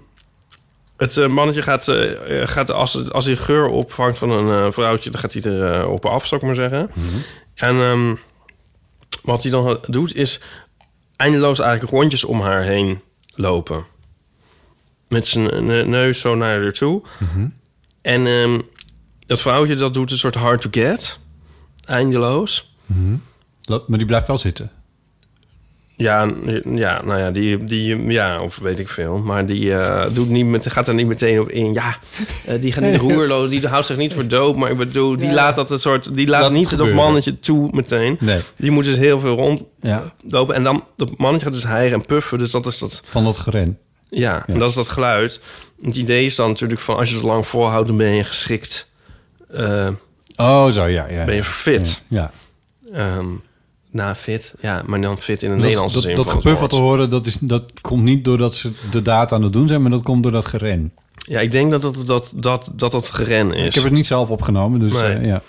het 0.97 1.17
eh, 1.17 1.27
mannetje 1.27 1.62
gaat, 1.62 1.88
eh, 1.88 2.41
eh, 2.41 2.47
gaat 2.47 2.71
als, 2.71 3.12
als 3.12 3.25
hij 3.25 3.36
geur 3.36 3.67
opvangt 3.67 4.17
van 4.17 4.29
een 4.29 4.73
vrouwtje... 4.73 5.10
dan 5.10 5.19
gaat 5.21 5.34
hij 5.34 5.41
er 5.51 5.88
op 5.88 6.05
af, 6.05 6.25
zou 6.27 6.41
ik 6.41 6.47
maar 6.47 6.55
zeggen. 6.55 6.89
En 7.55 7.75
ehm, 7.75 8.15
wat 9.21 9.41
hij 9.41 9.51
dan 9.51 9.79
doet, 9.88 10.15
is 10.15 10.41
eindeloos 11.15 11.60
eigenlijk 11.60 11.91
rondjes 11.91 12.23
om 12.23 12.41
haar 12.41 12.62
heen 12.62 12.99
lopen. 13.36 13.86
Met 15.08 15.27
zijn 15.27 15.65
ne- 15.65 15.84
neus 15.86 16.19
zo 16.19 16.36
naar 16.36 16.62
haar 16.62 16.71
toe. 16.71 17.01
En 18.01 18.27
ehm, 18.27 18.60
dat 19.25 19.41
vrouwtje, 19.41 19.75
dat 19.75 19.93
doet 19.93 20.12
een 20.12 20.17
soort 20.17 20.36
hard 20.36 20.62
to 20.62 20.69
get. 20.71 21.19
Eindeloos. 21.86 22.75
Lo- 23.63 23.84
Maar 23.88 23.97
die 23.97 24.08
blijft 24.08 24.27
wel 24.27 24.38
zitten. 24.38 24.71
Ja, 25.97 26.31
ja, 26.73 27.01
nou 27.05 27.19
ja, 27.19 27.31
die, 27.31 27.63
die, 27.63 27.97
ja, 28.12 28.41
of 28.41 28.58
weet 28.60 28.79
ik 28.79 28.89
veel. 28.89 29.17
Maar 29.17 29.45
die 29.45 29.73
eh, 29.73 30.05
doet 30.13 30.29
niet 30.29 30.45
met, 30.45 30.71
gaat 30.71 30.88
er 30.88 30.93
niet 30.93 31.08
meteen 31.08 31.39
op 31.39 31.49
in. 31.49 31.73
Ja, 31.73 31.97
eh, 32.45 32.62
die 32.62 32.71
gaat 32.71 32.84
niet 32.84 32.99
roerloos, 33.12 33.49
die 33.49 33.67
houdt 33.67 33.86
zich 33.86 33.97
niet 33.97 34.13
voor 34.13 34.27
dood. 34.27 34.55
Maar 34.55 34.71
ik 34.71 34.77
bedoel, 34.77 35.17
die 35.17 35.31
laat 35.31 35.55
dat 35.55 35.71
een 35.71 35.79
soort, 35.79 36.15
die 36.15 36.27
laat, 36.27 36.51
niet 36.51 36.77
dat 36.77 36.91
mannetje 36.91 37.39
toe 37.39 37.69
meteen. 37.71 38.17
Nee. 38.19 38.39
Die 38.55 38.71
moet 38.71 38.84
dus 38.84 38.97
heel 38.97 39.19
veel 39.19 39.38
Ja. 39.81 40.03
rondlopen. 40.21 40.55
En 40.55 40.63
dan, 40.63 40.84
dat 40.95 41.17
mannetje 41.17 41.45
gaat 41.45 41.55
dus 41.55 41.63
hijgen 41.65 41.99
en 41.99 42.05
puffen. 42.05 42.38
Dus 42.38 42.51
dat 42.51 42.65
is 42.65 42.77
dat, 42.79 43.01
Van 43.05 43.23
dat 43.23 43.38
geren. 43.38 43.77
ja, 44.10 44.43
en 44.47 44.60
dat 44.60 44.69
is 44.69 44.75
dat 44.75 44.89
geluid. 44.89 45.41
Het 45.81 45.95
idee 45.95 46.25
is 46.25 46.36
dan 46.36 46.49
natuurlijk 46.49 46.81
van, 46.81 46.95
als 46.97 47.10
je 47.10 47.15
het 47.15 47.23
lang 47.25 47.47
volhoudt, 47.47 47.88
dan 47.88 47.97
ben 47.97 48.10
je 48.12 48.23
geschikt. 48.23 48.88
eh, 49.51 49.88
Oh, 50.38 50.67
zo, 50.69 50.86
ja. 50.86 51.08
ja 51.10 51.25
ben 51.25 51.36
je 51.36 51.43
fit. 51.43 52.01
Ja. 52.08 52.31
Ehm 52.93 53.25
na 53.95 54.15
fit, 54.15 54.53
ja, 54.62 54.84
maar 54.86 55.01
dan 55.01 55.17
fit 55.19 55.43
in 55.43 55.49
een 55.49 55.55
Dat, 55.55 55.63
Nederlandse 55.65 55.95
dat, 55.95 56.05
zin 56.05 56.15
dat 56.15 56.60
wat 56.60 56.69
te 56.69 56.75
horen, 56.75 57.10
dat, 57.10 57.25
is, 57.25 57.38
dat 57.39 57.63
komt 57.81 58.03
niet 58.03 58.25
doordat 58.25 58.53
ze 58.55 58.71
de 58.91 59.01
data 59.01 59.36
aan 59.36 59.41
het 59.41 59.53
doen 59.53 59.67
zijn, 59.67 59.81
maar 59.81 59.91
dat 59.91 60.03
komt 60.03 60.23
door 60.23 60.31
dat 60.31 60.45
geren. 60.45 60.93
Ja, 61.17 61.39
ik 61.39 61.51
denk 61.51 61.71
dat 61.71 61.81
dat, 61.81 62.08
dat, 62.08 62.31
dat, 62.36 62.71
dat, 62.75 62.91
dat 62.91 63.10
geren 63.10 63.53
is. 63.53 63.65
Ik 63.67 63.73
heb 63.73 63.84
het 63.84 63.93
niet 63.93 64.05
zelf 64.05 64.29
opgenomen, 64.29 64.79
dus 64.79 64.91
Nee. 64.91 65.13
eh, 65.13 65.25
ja. 65.25 65.41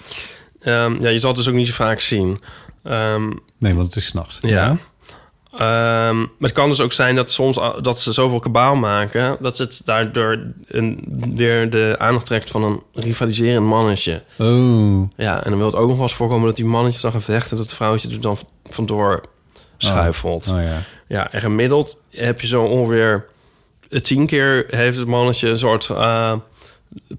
Ehm, 0.60 1.02
ja, 1.02 1.08
je 1.08 1.18
zal 1.18 1.28
het 1.28 1.38
dus 1.38 1.48
ook 1.48 1.54
niet 1.54 1.66
zo 1.66 1.72
vaak 1.72 2.00
zien. 2.00 2.40
Ehm, 2.82 3.30
Nee, 3.58 3.74
want 3.74 3.86
het 3.86 3.96
is 3.96 4.06
s'nachts. 4.06 4.38
ja. 4.40 4.76
Ehm, 5.58 6.18
maar 6.18 6.28
het 6.40 6.52
kan 6.52 6.68
dus 6.68 6.80
ook 6.80 6.92
zijn 6.92 7.14
dat 7.14 7.30
soms 7.30 7.58
dat 7.82 8.00
ze 8.00 8.12
zoveel 8.12 8.38
kabaal 8.38 8.74
maken... 8.74 9.36
dat 9.40 9.58
het 9.58 9.80
daardoor 9.84 10.38
een, 10.66 11.04
weer 11.34 11.70
de 11.70 11.94
aandacht 11.98 12.26
trekt 12.26 12.50
van 12.50 12.62
een 12.62 12.82
rivaliserend 12.92 13.66
mannetje. 13.66 14.22
Oh. 14.38 15.10
Ja, 15.16 15.44
en 15.44 15.50
dan 15.50 15.58
wil 15.58 15.66
het 15.66 15.76
ook 15.76 15.86
nog 15.88 15.96
wel 15.96 16.06
eens 16.06 16.14
voorkomen 16.14 16.46
dat 16.46 16.56
die 16.56 16.64
mannetjes 16.64 17.02
dan 17.02 17.12
gaan 17.12 17.22
vechten... 17.22 17.56
dat 17.56 17.66
het 17.66 17.74
vrouwtje 17.74 18.10
er 18.10 18.20
dan 18.20 18.38
vandoor 18.70 19.20
schuifelt. 19.78 20.48
Oh 20.48 20.62
ja. 20.62 20.82
Ja, 21.08 21.32
en 21.32 21.40
gemiddeld 21.40 22.00
heb 22.10 22.40
je 22.40 22.46
zo 22.46 22.62
ongeveer 22.62 23.26
eh, 23.90 24.00
tien 24.00 24.26
keer 24.26 24.66
heeft 24.68 24.98
het 24.98 25.08
mannetje 25.08 25.48
een 25.48 25.58
soort 25.58 25.90
eh, 25.90 26.34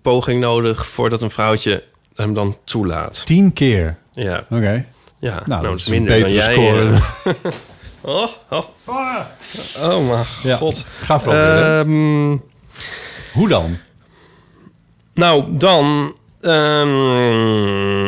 poging 0.01 0.41
nodig 0.41 0.87
voordat 0.87 1.21
een 1.21 1.31
vrouwtje 1.31 1.83
hem 2.15 2.33
dan 2.33 2.57
toelaat. 2.63 3.25
Tien 3.25 3.53
keer. 3.53 3.97
Ja, 4.13 4.43
Oké. 4.49 4.85
ja. 5.19 5.41
Nou, 5.45 5.61
dat 5.61 5.69
dat 5.69 5.79
is 5.79 5.85
een 5.85 5.91
minder 5.91 6.19
dan 6.19 6.33
jij. 6.33 6.53
score. 6.53 6.89
eh. 8.03 8.09
oh, 8.09 8.29
oh. 8.49 8.63
oh 9.81 10.07
mijn 10.09 10.25
Ja. 10.43 10.57
god. 10.57 10.85
Ga 11.01 11.19
vooral. 11.19 11.79
Ehm, 11.79 12.37
Hoe 13.33 13.47
dan? 13.47 13.77
nou, 15.13 15.57
dan... 15.57 16.15
ehm, 16.41 18.05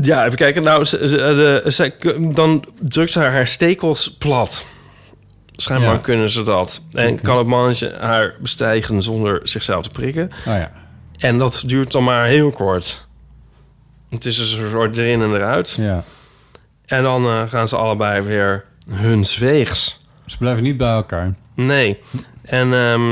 ja, 0.00 0.24
even 0.24 0.36
kijken. 0.36 0.62
Nou, 0.62 0.84
ze, 0.84 1.08
ze- 1.08 1.16
de, 1.16 1.70
ze- 1.72 2.28
dan 2.32 2.64
drukt 2.80 3.10
ze 3.10 3.20
haar 3.20 3.46
stekels 3.46 4.16
plat. 4.16 4.66
Schijnbaar 5.56 5.92
Ja. 5.92 5.98
kunnen 5.98 6.30
ze 6.30 6.42
dat. 6.42 6.82
En 6.92 7.12
Oké. 7.12 7.22
kan 7.22 7.38
het 7.38 7.46
mannetje 7.46 7.96
haar 8.00 8.34
bestijgen 8.40 9.02
zonder 9.02 9.40
zichzelf 9.42 9.82
te 9.82 9.90
prikken. 9.90 10.30
Oh 10.38 10.44
ja. 10.56 10.72
En 11.18 11.38
dat 11.38 11.62
duurt 11.66 11.92
dan 11.92 12.04
maar 12.04 12.24
heel 12.26 12.50
kort. 12.52 13.06
Het 14.10 14.24
is 14.24 14.36
dus 14.36 14.52
een 14.52 14.70
soort 14.70 14.98
erin 14.98 15.22
en 15.22 15.34
eruit. 15.34 15.76
ja. 15.80 16.04
En 16.86 17.02
dan 17.02 17.24
eh, 17.24 17.42
gaan 17.48 17.68
ze 17.68 17.76
allebei 17.76 18.20
weer 18.20 18.64
hun 18.90 19.24
zweegs. 19.24 20.06
Ze 20.26 20.38
blijven 20.38 20.62
niet 20.62 20.76
bij 20.76 20.92
elkaar. 20.92 21.34
Nee. 21.54 21.98
En 22.42 22.72
ehm, 22.72 23.10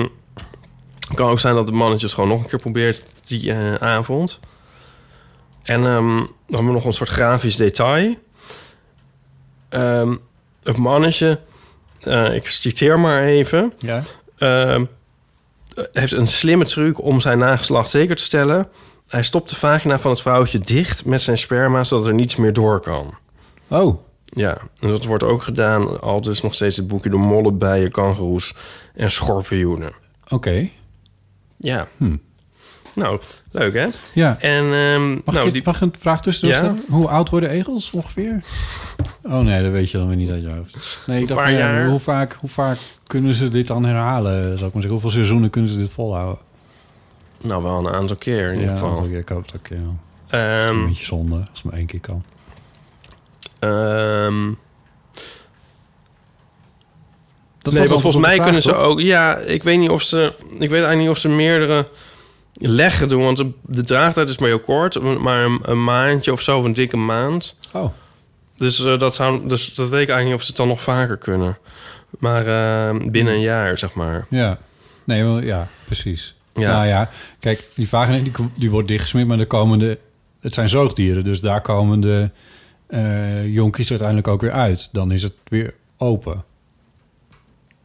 het 0.99 1.15
kan 1.15 1.31
ook 1.31 1.39
zijn 1.39 1.55
dat 1.55 1.67
de 1.67 1.73
mannetjes 1.73 2.13
gewoon 2.13 2.29
nog 2.29 2.43
een 2.43 2.49
keer 2.49 2.59
probeert 2.59 3.05
die 3.25 3.53
eh, 3.53 3.75
avond. 3.75 4.41
En 5.63 5.87
ehm, 5.87 6.17
dan 6.17 6.29
hebben 6.47 6.67
we 6.67 6.73
nog 6.73 6.85
een 6.85 6.93
soort 6.93 7.09
grafisch 7.09 7.57
detail. 7.57 8.15
Ehm, 9.69 10.17
het 10.63 10.77
mannetje, 10.77 11.41
eh, 12.01 12.35
ik 12.35 12.49
citeer 12.49 13.01
maar 13.01 13.23
even... 13.23 13.73
Ja. 13.79 14.03
heeft 15.93 16.13
een 16.13 16.27
slimme 16.27 16.65
truc 16.65 17.03
om 17.03 17.21
zijn 17.21 17.39
nageslacht 17.39 17.89
zeker 17.89 18.17
te 18.17 18.23
stellen. 18.23 18.69
hij 19.09 19.23
stopt 19.23 19.51
de 19.51 19.57
vagina 19.57 19.99
van 19.99 20.11
het 20.11 20.21
vrouwtje 20.21 20.59
dicht 20.59 21.05
met 21.05 21.21
zijn 21.21 21.39
sperma... 21.39 21.85
zodat 21.85 22.07
er 22.07 22.15
niets 22.15 22.37
meer 22.37 22.53
door 22.53 22.81
kan. 22.81 23.15
Oh, 23.69 24.01
Ja, 24.25 24.57
en 24.81 24.89
dat 24.89 25.05
wordt 25.05 25.23
ook 25.25 25.43
gedaan... 25.43 26.01
al 26.01 26.21
dus 26.21 26.41
nog 26.41 26.55
steeds 26.55 26.77
het 26.77 26.89
boekje 26.89 27.11
door 27.11 27.21
mollen, 27.21 27.59
bijen, 27.59 27.91
kangoeroes 27.91 28.55
en 28.95 29.11
schorpioenen. 29.11 29.93
oké. 30.29 30.69
Ja. 31.57 31.89
Hm. 31.97 32.17
Nou, 32.95 33.21
leuk 33.51 33.75
hè? 33.75 33.87
Ja. 34.15 34.41
En 34.41 34.65
ehm, 34.73 35.11
Mag, 35.25 35.35
nou, 35.35 35.47
ik, 35.47 35.53
die, 35.53 35.63
mag 35.65 35.81
een 35.81 35.93
vraag 35.99 36.23
tussendoor 36.23 36.57
Ja? 36.63 36.75
Hoe 36.89 37.09
oud 37.09 37.31
worden 37.31 37.49
egels 37.51 37.91
ongeveer? 37.91 38.45
Oh 39.23 39.39
nee, 39.41 39.63
dat 39.63 39.73
weet 39.73 39.91
je 39.91 39.99
dan 39.99 40.07
weer 40.07 40.17
niet 40.17 40.31
uit 40.31 40.43
je 40.43 40.49
hoofd. 40.51 41.03
Nee, 41.07 41.21
ik 41.23 41.29
dacht, 41.29 41.43
van, 41.43 41.53
ja, 41.53 41.59
jaar. 41.59 41.89
hoe, 41.89 42.01
vaak, 42.01 42.37
hoe 42.41 42.49
vaak 42.51 42.79
kunnen 43.07 43.35
ze 43.35 43.49
dit 43.49 43.67
dan 43.67 43.85
herhalen? 43.85 44.43
Zou 44.43 44.53
ik 44.53 44.61
maar 44.61 44.71
zeggen, 44.73 44.91
hoeveel 44.91 45.11
seizoenen 45.11 45.51
kunnen 45.51 45.71
ze 45.71 45.77
dit 45.79 45.91
volhouden? 45.91 46.39
nou, 47.41 47.63
wel 47.63 47.79
een 47.79 47.93
aantal 47.95 48.17
keer 48.17 48.49
in 48.49 48.55
ja, 48.55 48.61
ieder 48.61 48.77
geval. 48.77 48.95
dat- 48.95 49.07
ik 49.21 49.29
hoop 49.29 49.53
dat 49.53 49.61
ik 49.61 49.69
ja, 49.69 49.77
een 50.29 50.69
Ehm, 50.77 50.87
beetje 50.89 51.05
zonde, 51.05 51.35
als 51.37 51.49
het 51.53 51.65
maar 51.65 51.75
één 51.75 51.87
keer 51.87 52.01
kan. 52.01 52.23
Ehm, 53.65 54.53
Dat 57.63 57.73
nee, 57.73 57.89
want 57.89 58.01
volgens 58.01 58.27
mij 58.27 58.39
kunnen 58.39 58.63
ze 58.63 58.75
ook... 58.75 59.01
Ja, 59.01 59.37
ik 59.37 59.63
weet 59.63 59.79
niet 59.79 59.91
of 59.91 60.03
ze... 60.03 60.33
Ik 60.51 60.59
weet 60.59 60.71
eigenlijk 60.71 60.99
niet 61.01 61.09
of 61.09 61.19
ze 61.19 61.29
meerdere 61.29 61.89
leggen 62.55 63.09
doen. 63.09 63.23
Want 63.23 63.37
de, 63.37 63.51
de 63.63 63.83
draagtijd 63.83 64.29
is 64.29 64.39
maar 64.39 64.49
heel 64.49 64.61
kort. 64.61 65.01
Maar 65.19 65.45
een, 65.45 65.59
een 65.63 65.85
maandje 65.85 66.33
of 66.33 66.43
zo, 66.43 66.59
of 66.59 66.65
een 66.65 66.73
dikke 66.73 66.97
maand. 66.97 67.57
Oh, 67.73 67.93
Dus, 68.57 68.85
eh, 68.85 68.99
dat 68.99 69.15
zou, 69.15 69.49
dus 69.49 69.75
dat 69.75 69.89
weet 69.89 70.03
ik 70.03 70.09
eigenlijk 70.09 70.25
niet 70.25 70.35
of 70.35 70.41
ze 70.43 70.47
het 70.47 70.57
dan 70.57 70.69
nog 70.69 70.81
vaker 70.81 71.17
kunnen. 71.17 71.59
Maar 72.19 72.47
eh, 72.47 72.97
binnen 73.11 73.33
een 73.35 73.41
jaar, 73.41 73.79
zeg 73.79 73.95
maar. 73.95 74.27
ja. 74.31 74.59
Nee, 75.05 75.23
wel, 75.25 75.41
ja, 75.41 75.69
precies. 75.85 76.35
Ja. 76.55 76.73
Nou 76.73 76.87
ja, 76.87 77.11
kijk, 77.41 77.69
die 77.75 77.89
vagina 77.89 78.19
die, 78.19 78.33
die 78.55 78.71
wordt 78.71 78.89
dichtgesmeerd, 78.89 79.29
maar 79.29 79.37
de 79.39 79.47
komende... 79.47 79.99
Het 80.41 80.55
zijn 80.55 80.69
zoogdieren, 80.69 81.25
dus 81.25 81.41
daar 81.41 81.61
komen 81.61 82.01
de 82.01 82.31
eh 82.87 83.55
jonkies 83.55 83.89
uiteindelijk 83.91 84.29
ook 84.29 84.41
weer 84.41 84.53
uit. 84.53 84.89
Dan 84.93 85.13
is 85.13 85.23
het 85.23 85.35
weer 85.49 85.75
open. 85.99 86.45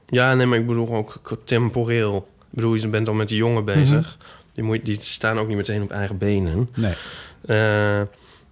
Ja, 0.06 0.34
nee, 0.36 0.46
maar 0.46 0.58
ik 0.60 0.68
bedoel 0.68 0.94
ook 0.96 1.22
temporeel. 1.44 2.28
Ik 2.40 2.56
bedoel, 2.56 2.76
je 2.76 2.88
bent 2.88 3.08
al 3.08 3.14
met 3.14 3.28
die 3.28 3.38
jongen 3.38 3.66
bezig. 3.66 4.18
die, 4.54 4.64
moet, 4.64 4.86
die 4.86 4.98
staan 5.02 5.40
ook 5.40 5.48
niet 5.48 5.58
meteen 5.58 5.82
op 5.82 5.92
eigen 5.92 6.18
benen. 6.18 6.70
Nee, 6.76 6.94
Eh, 7.46 8.02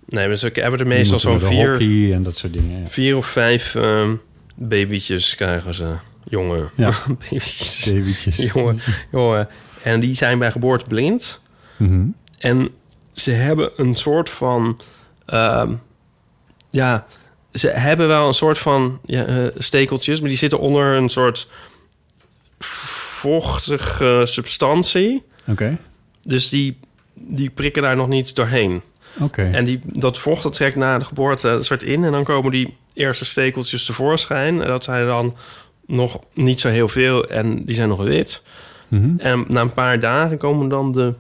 nee, 0.06 0.28
dus 0.28 0.44
ik 0.44 0.56
hebben 0.56 0.80
er 0.80 0.88
meestal 0.88 1.20
zo'n 1.20 1.40
vier, 1.40 1.70
hockey 1.72 2.14
en 2.14 2.24
dat 2.24 2.38
soort 2.38 2.54
dingen. 2.54 2.82
Ja. 2.82 2.88
vier 2.88 3.18
of 3.18 3.26
vijf 3.26 3.76
ehm, 3.76 4.16
babytjes 4.56 5.36
krijgen 5.36 5.74
ze. 5.74 5.96
Jongen. 6.30 6.70
Ja. 6.76 6.92
babytjes. 7.20 7.92
Babytjes. 7.92 8.38
jongen, 8.54 8.80
jongen. 9.12 9.48
En 9.84 10.00
die 10.00 10.16
zijn 10.16 10.40
bij 10.40 10.52
geboorte 10.52 10.86
blind. 10.88 11.42
Mhm. 11.78 12.06
En 12.38 12.70
ze 13.14 13.32
hebben 13.32 13.72
een 13.76 13.96
soort 13.96 14.30
van... 14.30 14.80
ehm, 15.26 15.74
ja, 16.78 17.06
ze 17.54 17.68
hebben 17.68 18.08
wel 18.08 18.28
een 18.28 18.34
soort 18.34 18.58
van 18.58 19.00
ja, 19.06 19.26
eh, 19.26 19.46
stekeltjes... 19.58 20.20
maar 20.20 20.30
die 20.30 20.38
zitten 20.38 20.60
onder 20.60 20.96
een 20.96 21.10
soort 21.10 21.48
vochtige 22.60 24.22
substantie. 24.26 25.24
Oké, 25.48 25.78
Dus 26.22 26.50
die, 26.50 26.80
die 27.14 27.50
prikken 27.50 27.82
daar 27.82 27.96
nog 27.96 28.08
niet 28.08 28.36
doorheen. 28.36 28.82
oké. 29.20 29.44
En 29.44 29.66
die, 29.66 29.80
dat 29.84 30.20
vocht 30.20 30.44
dat 30.44 30.54
trekt 30.54 30.76
na 30.76 30.98
de 30.98 31.06
geboorte 31.06 31.50
een 31.50 31.64
soort 31.66 31.84
in... 31.84 32.04
en 32.04 32.12
dan 32.12 32.24
komen 32.24 32.52
die 32.52 32.78
eerste 32.94 33.26
stekeltjes 33.26 33.86
tevoorschijn. 33.86 34.62
En 34.62 34.68
dat 34.68 34.84
zijn 34.84 35.06
dan 35.08 35.36
nog 35.86 36.20
niet 36.34 36.60
zo 36.60 36.70
heel 36.70 36.88
veel 36.88 37.26
en 37.26 37.66
die 37.66 37.76
zijn 37.76 37.90
nog 37.90 38.04
wit. 38.04 38.42
Mhm. 38.88 39.20
En 39.20 39.46
na 39.48 39.62
een 39.62 39.74
paar 39.74 40.00
dagen 40.00 40.38
komen 40.38 40.70
dan 40.70 40.92
de 40.92 41.14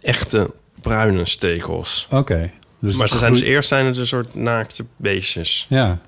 echte 0.00 0.50
bruine 0.80 1.26
stekels. 1.26 2.06
Oké. 2.10 2.50
Dus 2.82 2.94
maar 2.96 3.08
ze 3.08 3.18
zijn 3.18 3.32
dus 3.32 3.42
eerst 3.42 3.68
zijn 3.68 3.86
het 3.86 3.96
een 3.96 4.06
soort 4.06 4.34
naakte 4.34 4.84
beestjes. 4.96 5.66
Ja. 5.68 5.98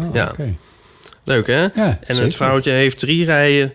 Oh, 0.00 0.14
Ja. 0.14 0.32
Leuk, 1.24 1.46
hè? 1.46 1.60
Ja, 1.60 1.70
en 1.74 1.98
zeker. 2.06 2.22
het 2.24 2.34
vrouwtje 2.34 2.70
heeft 2.70 2.98
drie 2.98 3.24
rijen... 3.24 3.72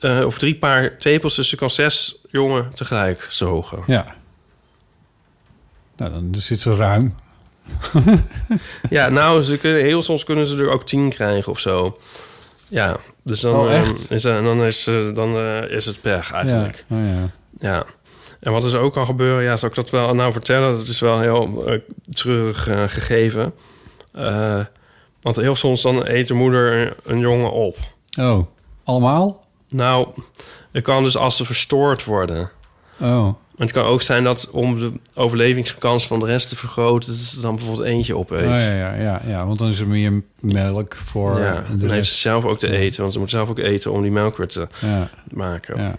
eh, 0.00 0.24
of 0.24 0.38
drie 0.38 0.54
paar 0.54 0.96
tepels, 0.98 1.34
dus 1.36 1.48
ze 1.48 1.56
kan 1.56 1.70
zes 1.70 2.22
jongen 2.30 2.70
tegelijk 2.74 3.26
zogen. 3.30 3.82
Ja. 3.86 4.16
Nou, 5.96 6.12
dan 6.12 6.34
zit 6.36 6.60
ze 6.60 6.76
ruim. 6.76 7.14
Ja, 8.90 9.08
nou, 9.08 9.42
ze 9.42 9.58
kunnen, 9.58 9.82
heel 9.82 10.02
soms 10.02 10.24
kunnen 10.24 10.46
ze 10.46 10.56
er 10.56 10.70
ook 10.70 10.86
tien 10.86 11.08
krijgen 11.10 11.52
of 11.52 11.60
zo. 11.60 11.98
Ja, 12.68 12.96
dus 13.22 13.40
dan, 13.40 13.54
Oh, 13.54 13.72
eh, 13.74 13.88
is, 14.08 14.24
eh, 14.24 14.42
dan, 14.42 14.64
is, 14.64 14.84
dan 15.14 15.36
eh, 15.36 15.70
is 15.70 15.86
het 15.86 16.00
pech 16.00 16.32
eigenlijk. 16.32 16.84
Ja. 16.88 16.96
Oh, 16.96 17.02
ja. 17.08 17.30
Ja. 17.60 17.84
En 18.40 18.52
wat 18.52 18.64
er 18.64 18.70
zo 18.70 18.80
ook 18.82 18.92
kan 18.92 19.06
gebeuren, 19.06 19.42
ja, 19.42 19.56
zal 19.56 19.68
ik 19.68 19.74
dat 19.74 19.90
wel 19.90 20.14
nou 20.14 20.32
vertellen? 20.32 20.76
Dat 20.76 20.86
is 20.88 21.00
wel 21.00 21.20
heel 21.20 21.66
eh, 21.66 21.78
treurig 22.12 22.68
eh, 22.68 22.82
gegeven. 22.86 23.52
Eh, 24.12 24.60
want 25.22 25.36
heel 25.36 25.56
soms 25.56 25.82
dan 25.82 26.06
eet 26.06 26.28
de 26.28 26.34
moeder 26.34 26.96
een 27.04 27.18
jongen 27.18 27.52
op. 27.52 27.76
Oh, 28.18 28.46
allemaal? 28.84 29.44
Nou, 29.68 30.08
het 30.72 30.82
kan 30.82 31.02
dus 31.02 31.16
als 31.16 31.36
ze 31.36 31.44
verstoord 31.44 32.04
worden. 32.04 32.50
Oh, 33.00 33.28
Het 33.56 33.72
kan 33.72 33.84
ook 33.84 34.02
zijn 34.02 34.24
dat 34.24 34.50
om 34.52 34.78
de 34.78 34.92
overlevingskans 35.14 36.06
van 36.06 36.20
de 36.20 36.26
rest 36.26 36.48
te 36.48 36.56
vergroten... 36.56 37.10
dat 37.12 37.20
ze 37.20 37.40
dan 37.40 37.54
bijvoorbeeld 37.56 37.86
eentje 37.86 38.16
opeet. 38.16 38.42
oh 38.42 38.48
ja, 38.48 38.72
ja, 38.74 38.94
ja, 38.94 39.20
ja, 39.26 39.46
want 39.46 39.58
dan 39.58 39.68
is 39.70 39.78
er 39.80 39.86
meer 39.86 40.22
melk 40.40 40.94
voor 40.96 41.38
ja, 41.40 41.64
de 41.70 41.76
dan 41.76 41.90
heeft 41.90 42.08
ze 42.08 42.14
zelf 42.14 42.44
ook 42.44 42.58
te 42.58 42.70
eten. 42.70 43.00
Want 43.00 43.12
ze 43.12 43.18
moet 43.18 43.30
zelf 43.30 43.48
ook 43.48 43.58
eten 43.58 43.92
om 43.92 44.02
die 44.02 44.10
melk 44.10 44.36
weer 44.36 44.46
te 44.48 44.66
Ja, 44.80 45.08
maken. 45.30 45.80
ja. 45.82 45.98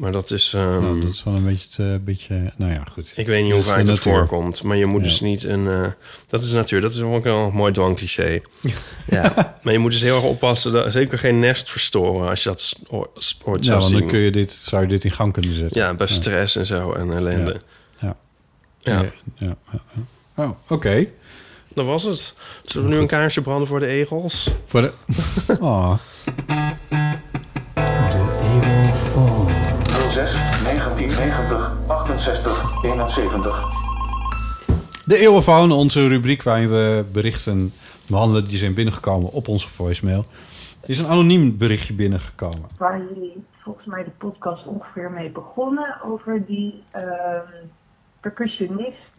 Maar 0.00 0.12
dat 0.12 0.30
is... 0.30 0.52
ehm, 0.54 0.80
Nou, 0.80 1.00
dat 1.00 1.12
is 1.12 1.22
wel 1.24 1.34
een 1.34 1.44
beetje, 1.44 1.68
te, 1.68 2.00
beetje... 2.04 2.52
Nou 2.56 2.72
ja, 2.72 2.84
goed. 2.92 3.12
Ik 3.16 3.26
weet 3.26 3.42
niet 3.42 3.52
hoe 3.52 3.62
vaak 3.62 3.78
de 3.78 3.84
dat 3.84 3.98
voorkomt. 3.98 4.62
Maar 4.62 4.76
je 4.76 4.86
moet 4.86 5.00
Ja. 5.02 5.06
dus 5.08 5.20
niet 5.20 5.44
een... 5.44 5.68
eh, 5.68 5.86
dat 6.28 6.42
is 6.42 6.52
natuur. 6.52 6.80
Dat 6.80 6.94
is 6.94 7.00
ook 7.00 7.24
wel 7.24 7.46
een 7.46 7.52
mooi 7.52 7.72
dwangcliché. 7.72 8.40
ja. 9.06 9.56
Maar 9.62 9.72
je 9.72 9.78
moet 9.78 9.90
dus 9.90 10.00
heel 10.00 10.14
erg 10.14 10.24
oppassen. 10.24 10.72
Dat, 10.72 10.92
zeker 10.92 11.18
geen 11.18 11.38
nest 11.38 11.70
verstoren 11.70 12.28
als 12.28 12.42
je 12.42 12.48
dat 12.48 12.60
s- 12.60 12.74
ho- 12.88 13.10
s- 13.16 13.38
ooit 13.44 13.64
Ja, 13.64 13.80
zien. 13.80 13.98
dan 13.98 14.08
kun 14.08 14.18
je 14.18 14.30
dit, 14.30 14.52
zou 14.52 14.82
je 14.82 14.88
dit 14.88 15.04
in 15.04 15.10
gang 15.10 15.32
kunnen 15.32 15.54
zetten. 15.54 15.80
Ja, 15.80 15.94
bij 15.94 16.06
stress 16.06 16.56
en 16.56 16.66
zo 16.66 16.92
en 16.92 17.12
ellende. 17.12 17.60
Ja. 17.98 18.16
Ja, 18.78 18.92
Ja, 18.92 19.02
ja, 19.34 19.56
ja, 19.72 19.80
ja. 20.36 20.44
Oh, 20.44 20.50
oké. 20.68 21.06
dat 21.74 21.86
was 21.86 22.02
het. 22.02 22.34
Zullen 22.64 22.88
we 22.88 22.94
nu 22.94 23.00
een 23.00 23.06
kaarsje 23.06 23.40
branden 23.42 23.68
voor 23.68 23.78
de 23.80 23.86
egels? 23.86 24.50
Voor 24.66 24.80
de... 24.82 24.92
Oh. 25.60 25.94
06 30.26 30.62
1990 30.62 31.72
68 31.86 32.82
71. 32.82 33.64
De 35.04 35.18
Eeuwenfoon, 35.18 35.72
onze 35.72 36.08
rubriek 36.08 36.42
waarin 36.42 36.68
we 36.68 37.04
berichten 37.12 37.72
behandelen 38.06 38.44
die 38.44 38.58
zijn 38.58 38.74
binnengekomen 38.74 39.32
op 39.32 39.48
onze 39.48 39.68
voicemail. 39.68 40.24
Er 40.82 40.90
is 40.90 40.98
een 40.98 41.06
anoniem 41.06 41.56
berichtje 41.58 41.94
binnengekomen. 41.94 42.68
waar 42.78 42.98
jullie 42.98 43.44
volgens 43.58 43.86
mij 43.86 44.04
de 44.04 44.10
podcast 44.10 44.66
ongeveer 44.66 45.10
mee 45.10 45.30
begonnen 45.30 45.96
over 46.04 46.46
die 46.46 46.82
ehm, 46.90 47.64
percussionist 48.20 49.12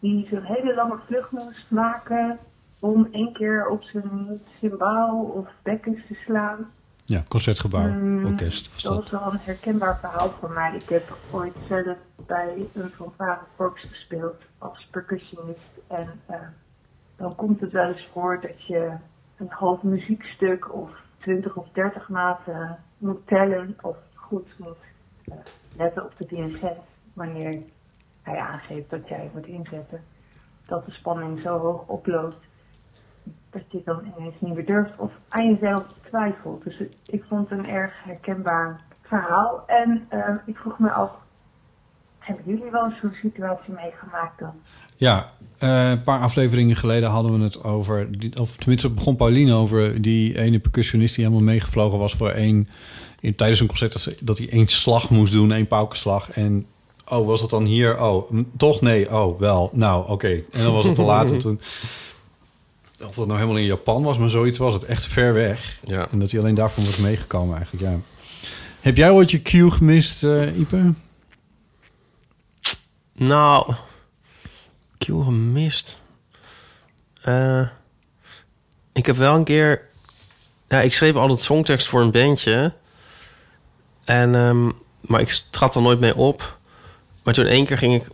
die 0.00 0.26
zo'n 0.30 0.42
hele 0.42 0.74
lange 0.74 0.98
vlucht 1.06 1.30
moest 1.30 1.66
maken 1.68 2.38
om 2.78 3.08
één 3.12 3.32
keer 3.32 3.66
op 3.66 3.82
zijn 3.82 4.40
cymbaal 4.60 5.32
of 5.34 5.46
bekkens 5.62 5.98
te 6.08 6.14
slaan. 6.26 6.70
Ja, 7.06 7.22
Concertgebouw, 7.28 7.88
Mm, 7.88 8.24
orkest 8.26 8.72
was 8.72 8.82
Dat 8.82 8.94
dat. 8.94 9.04
is 9.04 9.10
wel 9.10 9.32
een 9.32 9.38
herkenbaar 9.42 9.98
verhaal 9.98 10.30
voor 10.30 10.50
mij. 10.50 10.74
Ik 10.74 10.88
heb 10.88 11.16
ooit 11.30 11.54
zelf 11.68 11.96
bij 12.26 12.66
een 12.74 12.90
fanfarekorps 12.90 13.82
gespeeld 13.82 14.42
als 14.58 14.88
percussionist. 14.90 15.60
En 15.88 16.20
eh, 16.26 16.36
dan 17.16 17.34
komt 17.34 17.60
het 17.60 17.72
wel 17.72 17.88
eens 17.88 18.08
voor 18.12 18.40
dat 18.40 18.66
je 18.66 18.92
een 19.36 19.48
half 19.50 19.82
muziekstuk 19.82 20.74
of 20.74 20.90
20 21.18 21.56
of 21.56 21.68
30 21.72 22.08
maten 22.08 22.78
moet 22.98 23.26
tellen 23.26 23.76
of 23.82 23.96
goed 24.14 24.48
moet 24.58 24.76
eh, 25.24 25.34
letten 25.76 26.04
op 26.04 26.12
de 26.16 26.26
dirigent 26.26 26.78
wanneer 27.12 27.62
hij 28.22 28.38
aangeeft 28.38 28.90
dat 28.90 29.08
jij 29.08 29.30
moet 29.34 29.46
inzetten. 29.46 30.00
Dat 30.66 30.86
de 30.86 30.92
spanning 30.92 31.40
zo 31.40 31.58
hoog 31.58 31.86
oploopt 31.86 32.36
dan 33.84 34.00
ineens 34.16 34.34
niet 34.38 34.54
meer 34.54 34.66
durft 34.66 34.92
of 34.96 35.10
aan 35.28 35.46
jezelf 35.52 35.84
twijfelt. 36.08 36.64
Dus 36.64 36.82
ik 37.06 37.24
vond 37.28 37.50
een 37.50 37.66
erg 37.68 37.92
herkenbaar 38.04 38.80
verhaal. 39.02 39.64
En 39.66 40.06
eh, 40.08 40.18
ik 40.46 40.56
vroeg 40.56 40.78
me 40.78 40.90
af, 40.90 41.10
hebben 42.18 42.44
jullie 42.46 42.70
wel 42.70 42.90
zo'n 43.00 43.14
situatie 43.22 43.72
meegemaakt 43.72 44.38
dan? 44.38 44.52
Ja, 44.96 45.30
eh, 45.58 45.90
een 45.90 46.02
paar 46.02 46.20
afleveringen 46.20 46.76
geleden 46.76 47.10
hadden 47.10 47.36
we 47.36 47.42
het 47.42 47.64
over... 47.64 48.08
Of 48.40 48.56
tenminste 48.56 48.90
begon 48.90 49.16
Pauline 49.16 49.54
over 49.54 50.02
die 50.02 50.38
ene 50.38 50.58
percussionist... 50.58 51.14
die 51.14 51.24
helemaal 51.24 51.46
meegevlogen 51.46 51.98
was 51.98 52.14
voor 52.14 52.30
één... 52.30 52.68
In, 53.20 53.34
tijdens 53.34 53.60
een 53.60 53.66
concert 53.66 53.92
dat, 53.92 54.02
ze- 54.02 54.16
dat 54.20 54.38
hij 54.38 54.48
één 54.50 54.66
slag 54.68 55.10
moest 55.10 55.32
doen, 55.32 55.52
één 55.52 55.66
paukenslag. 55.66 56.30
En 56.30 56.66
oh, 57.10 57.26
was 57.26 57.40
dat 57.40 57.50
dan 57.50 57.64
hier? 57.64 58.00
Oh, 58.02 58.30
toch? 58.56 58.80
Nee, 58.80 59.12
oh, 59.14 59.40
wel. 59.40 59.70
Nou, 59.72 60.08
oké. 60.10 60.28
En 60.28 60.62
dan 60.62 60.72
was 60.72 60.84
het 60.84 60.94
te 60.94 61.02
laat 61.02 61.32
en 61.32 61.38
toen... 61.38 61.60
Of 63.08 63.14
dat 63.14 63.26
nou 63.26 63.38
helemaal 63.38 63.60
in 63.60 63.66
Japan 63.66 64.02
was, 64.02 64.18
maar 64.18 64.30
zoiets 64.30 64.58
was 64.58 64.74
het 64.74 64.84
echt 64.84 65.04
ver 65.04 65.34
weg. 65.34 65.78
Ja. 65.84 66.08
En 66.10 66.18
dat 66.18 66.30
hij 66.30 66.40
alleen 66.40 66.54
daarvan 66.54 66.84
was 66.84 66.96
meegekomen 66.96 67.56
eigenlijk, 67.56 67.90
ja. 67.90 67.98
Heb 68.80 68.96
jij 68.96 69.10
ooit 69.10 69.30
je 69.30 69.42
cue 69.42 69.70
gemist, 69.70 70.24
eh 70.24 70.58
Ipe? 70.58 70.92
Nou, 73.12 73.74
Q 74.98 75.04
gemist. 75.04 76.00
Eh, 77.22 77.68
ik 78.92 79.06
heb 79.06 79.16
wel 79.16 79.34
een 79.34 79.44
keer... 79.44 79.88
Ja, 80.68 80.80
ik 80.80 80.94
schreef 80.94 81.14
altijd 81.14 81.40
songtekst 81.40 81.88
voor 81.88 82.00
een 82.00 82.10
bandje. 82.10 82.72
En, 84.04 84.34
ehm, 84.34 84.70
maar 85.00 85.20
ik 85.20 85.40
trad 85.50 85.74
er 85.74 85.82
nooit 85.82 86.00
mee 86.00 86.16
op. 86.16 86.58
Maar 87.22 87.34
toen 87.34 87.46
één 87.46 87.66
keer 87.66 87.78
ging 87.78 87.94
ik... 87.94 88.08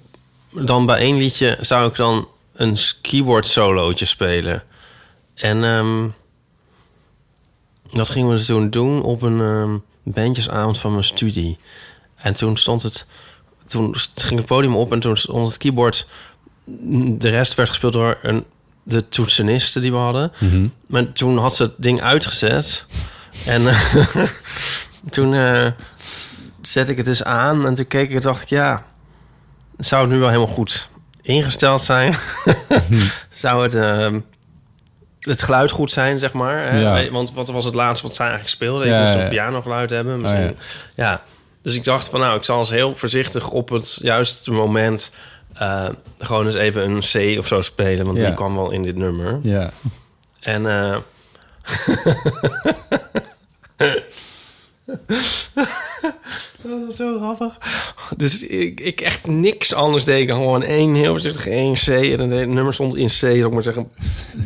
Dan 0.67 0.87
bij 0.87 0.99
één 0.99 1.17
liedje 1.17 1.59
zou 1.61 1.89
ik 1.89 1.97
dan 1.97 2.29
een 2.53 2.77
keyboard 3.03 3.47
solootje 3.47 4.05
spelen. 4.05 4.63
En 5.41 5.65
ehm, 5.65 6.09
dat 7.93 8.09
gingen 8.09 8.37
we 8.37 8.45
toen 8.45 8.71
doen 8.71 9.03
op 9.03 9.23
een 9.23 9.41
ehm, 9.41 9.77
bandjesavond 10.03 10.79
van 10.79 10.93
mijn 10.93 11.05
studie. 11.05 11.59
En 12.17 12.35
toen 12.35 12.57
stond 12.57 12.83
het... 12.83 13.07
Toen 13.67 13.95
ging 14.15 14.39
het 14.39 14.47
podium 14.47 14.77
op 14.77 14.93
en 14.93 15.01
toen 15.01 15.17
stond 15.17 15.49
het 15.49 15.57
keyboard... 15.57 16.07
De 16.65 17.29
rest 17.29 17.55
werd 17.55 17.69
gespeeld 17.69 17.93
door 17.93 18.19
een, 18.23 18.45
de 18.83 19.09
toetsenisten 19.09 19.83
die 19.83 19.91
we 19.91 19.97
hadden. 19.97 20.33
Mhm. 20.39 20.67
Maar 20.87 21.13
toen 21.13 21.39
had 21.39 21.55
ze 21.55 21.63
het 21.63 21.75
ding 21.77 22.03
uitgezet. 22.03 22.87
En 23.47 23.63
toen 25.11 25.35
eh 25.35 25.67
zette 26.63 26.91
ik 26.91 26.97
het 26.97 27.07
dus 27.07 27.25
aan. 27.25 27.67
En 27.67 27.75
toen 27.75 27.87
keek 27.87 28.09
ik 28.09 28.17
en 28.17 28.23
dacht 28.23 28.43
ik, 28.43 28.49
ja... 28.49 28.89
Zou 29.79 30.03
het 30.03 30.11
nu 30.11 30.19
wel 30.19 30.29
helemaal 30.29 30.55
goed 30.55 30.89
ingesteld 31.23 31.83
zijn? 31.83 32.15
Zou 33.35 33.63
het... 33.63 33.75
ehm, 33.75 34.21
het 35.21 35.43
geluid 35.43 35.71
goed 35.71 35.91
zijn, 35.91 36.19
zeg 36.19 36.33
maar. 36.33 36.71
Hè? 36.73 36.81
Ja. 36.81 37.11
Want 37.11 37.33
wat 37.33 37.49
was 37.49 37.65
het 37.65 37.75
laatste 37.75 38.07
wat 38.07 38.15
zij 38.17 38.27
eigenlijk 38.27 38.57
speelde? 38.57 38.85
Ik 38.85 38.91
Ja, 38.91 39.01
moest 39.03 39.15
een 39.15 39.21
ja. 39.21 39.29
piano 39.29 39.63
geluid 39.63 39.91
hebben. 39.91 40.21
Misschien. 40.21 40.51
Oh, 40.51 40.57
ja. 40.95 41.23
Dus 41.63 41.75
ik 41.75 41.85
dacht 41.85 42.09
van, 42.09 42.21
nou, 42.21 42.37
ik 42.37 42.45
zal 42.45 42.59
eens 42.59 42.71
heel 42.71 42.95
voorzichtig 42.97 43.51
op 43.51 43.69
het 43.69 43.99
juiste 44.03 44.51
moment... 44.51 45.11
eh, 45.55 45.89
gewoon 46.19 46.47
eens 46.47 46.55
even 46.55 46.91
een 46.91 47.01
C 47.35 47.39
of 47.39 47.47
zo 47.47 47.61
spelen. 47.61 48.07
Want 48.07 48.19
die 48.19 48.35
kwam 48.35 48.55
wel 48.55 48.71
in 48.71 48.83
dit 48.83 48.97
nummer. 48.97 49.39
Ja. 49.43 49.71
En... 50.41 50.67
eh 50.67 50.97
Dat 56.63 56.81
was 56.87 56.97
zo 56.97 57.19
grappig. 57.19 57.59
Dus 58.17 58.43
ik, 58.43 58.81
ik 58.81 59.01
echt 59.01 59.27
niks 59.27 59.75
anders 59.75 60.05
deed. 60.05 60.21
Ik 60.21 60.29
gewoon 60.29 60.63
één 60.63 60.95
heel 60.95 61.11
voorzichtig 61.11 61.47
één 61.47 61.75
C. 61.75 61.87
En 61.89 62.17
dan 62.17 62.31
het 62.31 62.49
nummer 62.49 62.75
stond 62.75 62.97
in 62.97 63.07
C, 63.07 63.11
zou 63.11 63.35
ik 63.45 63.53
maar 63.53 63.63
zeggen, 63.63 63.91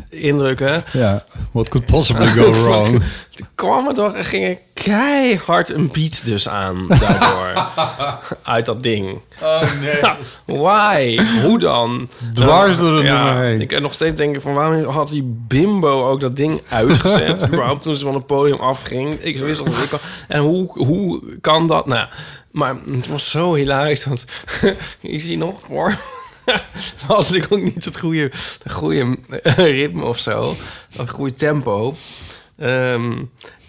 indrukken. 0.09 0.84
Ja, 0.92 1.24
what 1.53 1.68
could 1.68 1.86
possibly 1.86 2.26
go 2.26 2.53
wrong? 2.62 3.03
Toen 3.34 3.47
kwam 3.55 3.86
het 3.86 3.97
toch 3.97 4.14
en 4.14 4.24
ging 4.24 4.45
er 4.45 4.59
keihard 4.74 5.70
een 5.70 5.90
beat 5.92 6.24
dus 6.24 6.49
aan 6.49 6.86
daardoor. 6.88 7.66
Uit 8.42 8.66
dat 8.66 8.82
ding. 8.82 9.20
Oh 9.42 9.62
nee. 9.80 10.12
Why? 10.61 11.24
Hoe 11.42 11.59
dan? 11.59 12.09
Dwars 12.34 12.78
door 12.78 12.97
het 12.97 13.07
Ja, 13.07 13.24
nummer 13.24 13.42
heen. 13.42 13.61
Ik 13.61 13.80
nog 13.80 13.92
steeds 13.92 14.16
denken 14.16 14.40
van 14.40 14.55
waarom 14.55 14.84
had 14.84 15.09
die 15.09 15.36
bimbo 15.49 16.11
ook 16.11 16.20
dat 16.20 16.36
ding 16.36 16.61
uitgezet? 16.68 17.45
überhaupt 17.47 17.82
toen 17.82 17.97
ze 17.97 18.05
van 18.05 18.14
het 18.14 18.26
podium 18.26 18.59
afging. 18.59 19.20
Ik 19.20 19.38
wist 19.38 19.61
al 19.61 19.66
dat 19.66 19.82
ik 19.82 19.92
al... 19.92 20.01
En 20.35 20.41
hoe, 20.41 20.85
hoe 20.85 21.22
kan 21.41 21.66
dat? 21.66 21.87
Nou, 21.87 22.09
maar 22.51 22.76
het 22.91 23.07
was 23.07 23.30
zo 23.30 23.55
hilarisch. 23.55 24.05
Want 24.05 24.24
ik 25.01 25.20
zie 25.20 25.37
nog 25.37 25.61
voor... 25.66 25.99
was 27.07 27.32
ik 27.37 27.47
ook 27.49 27.61
niet 27.61 27.85
het 27.85 27.99
goede, 27.99 28.30
het 28.62 28.72
goede 28.72 29.16
ritme 29.57 30.05
of 30.05 30.18
zo. 30.18 30.55
Het 30.97 31.11
goede 31.11 31.35
tempo. 31.35 31.95
Ehm, 32.57 33.22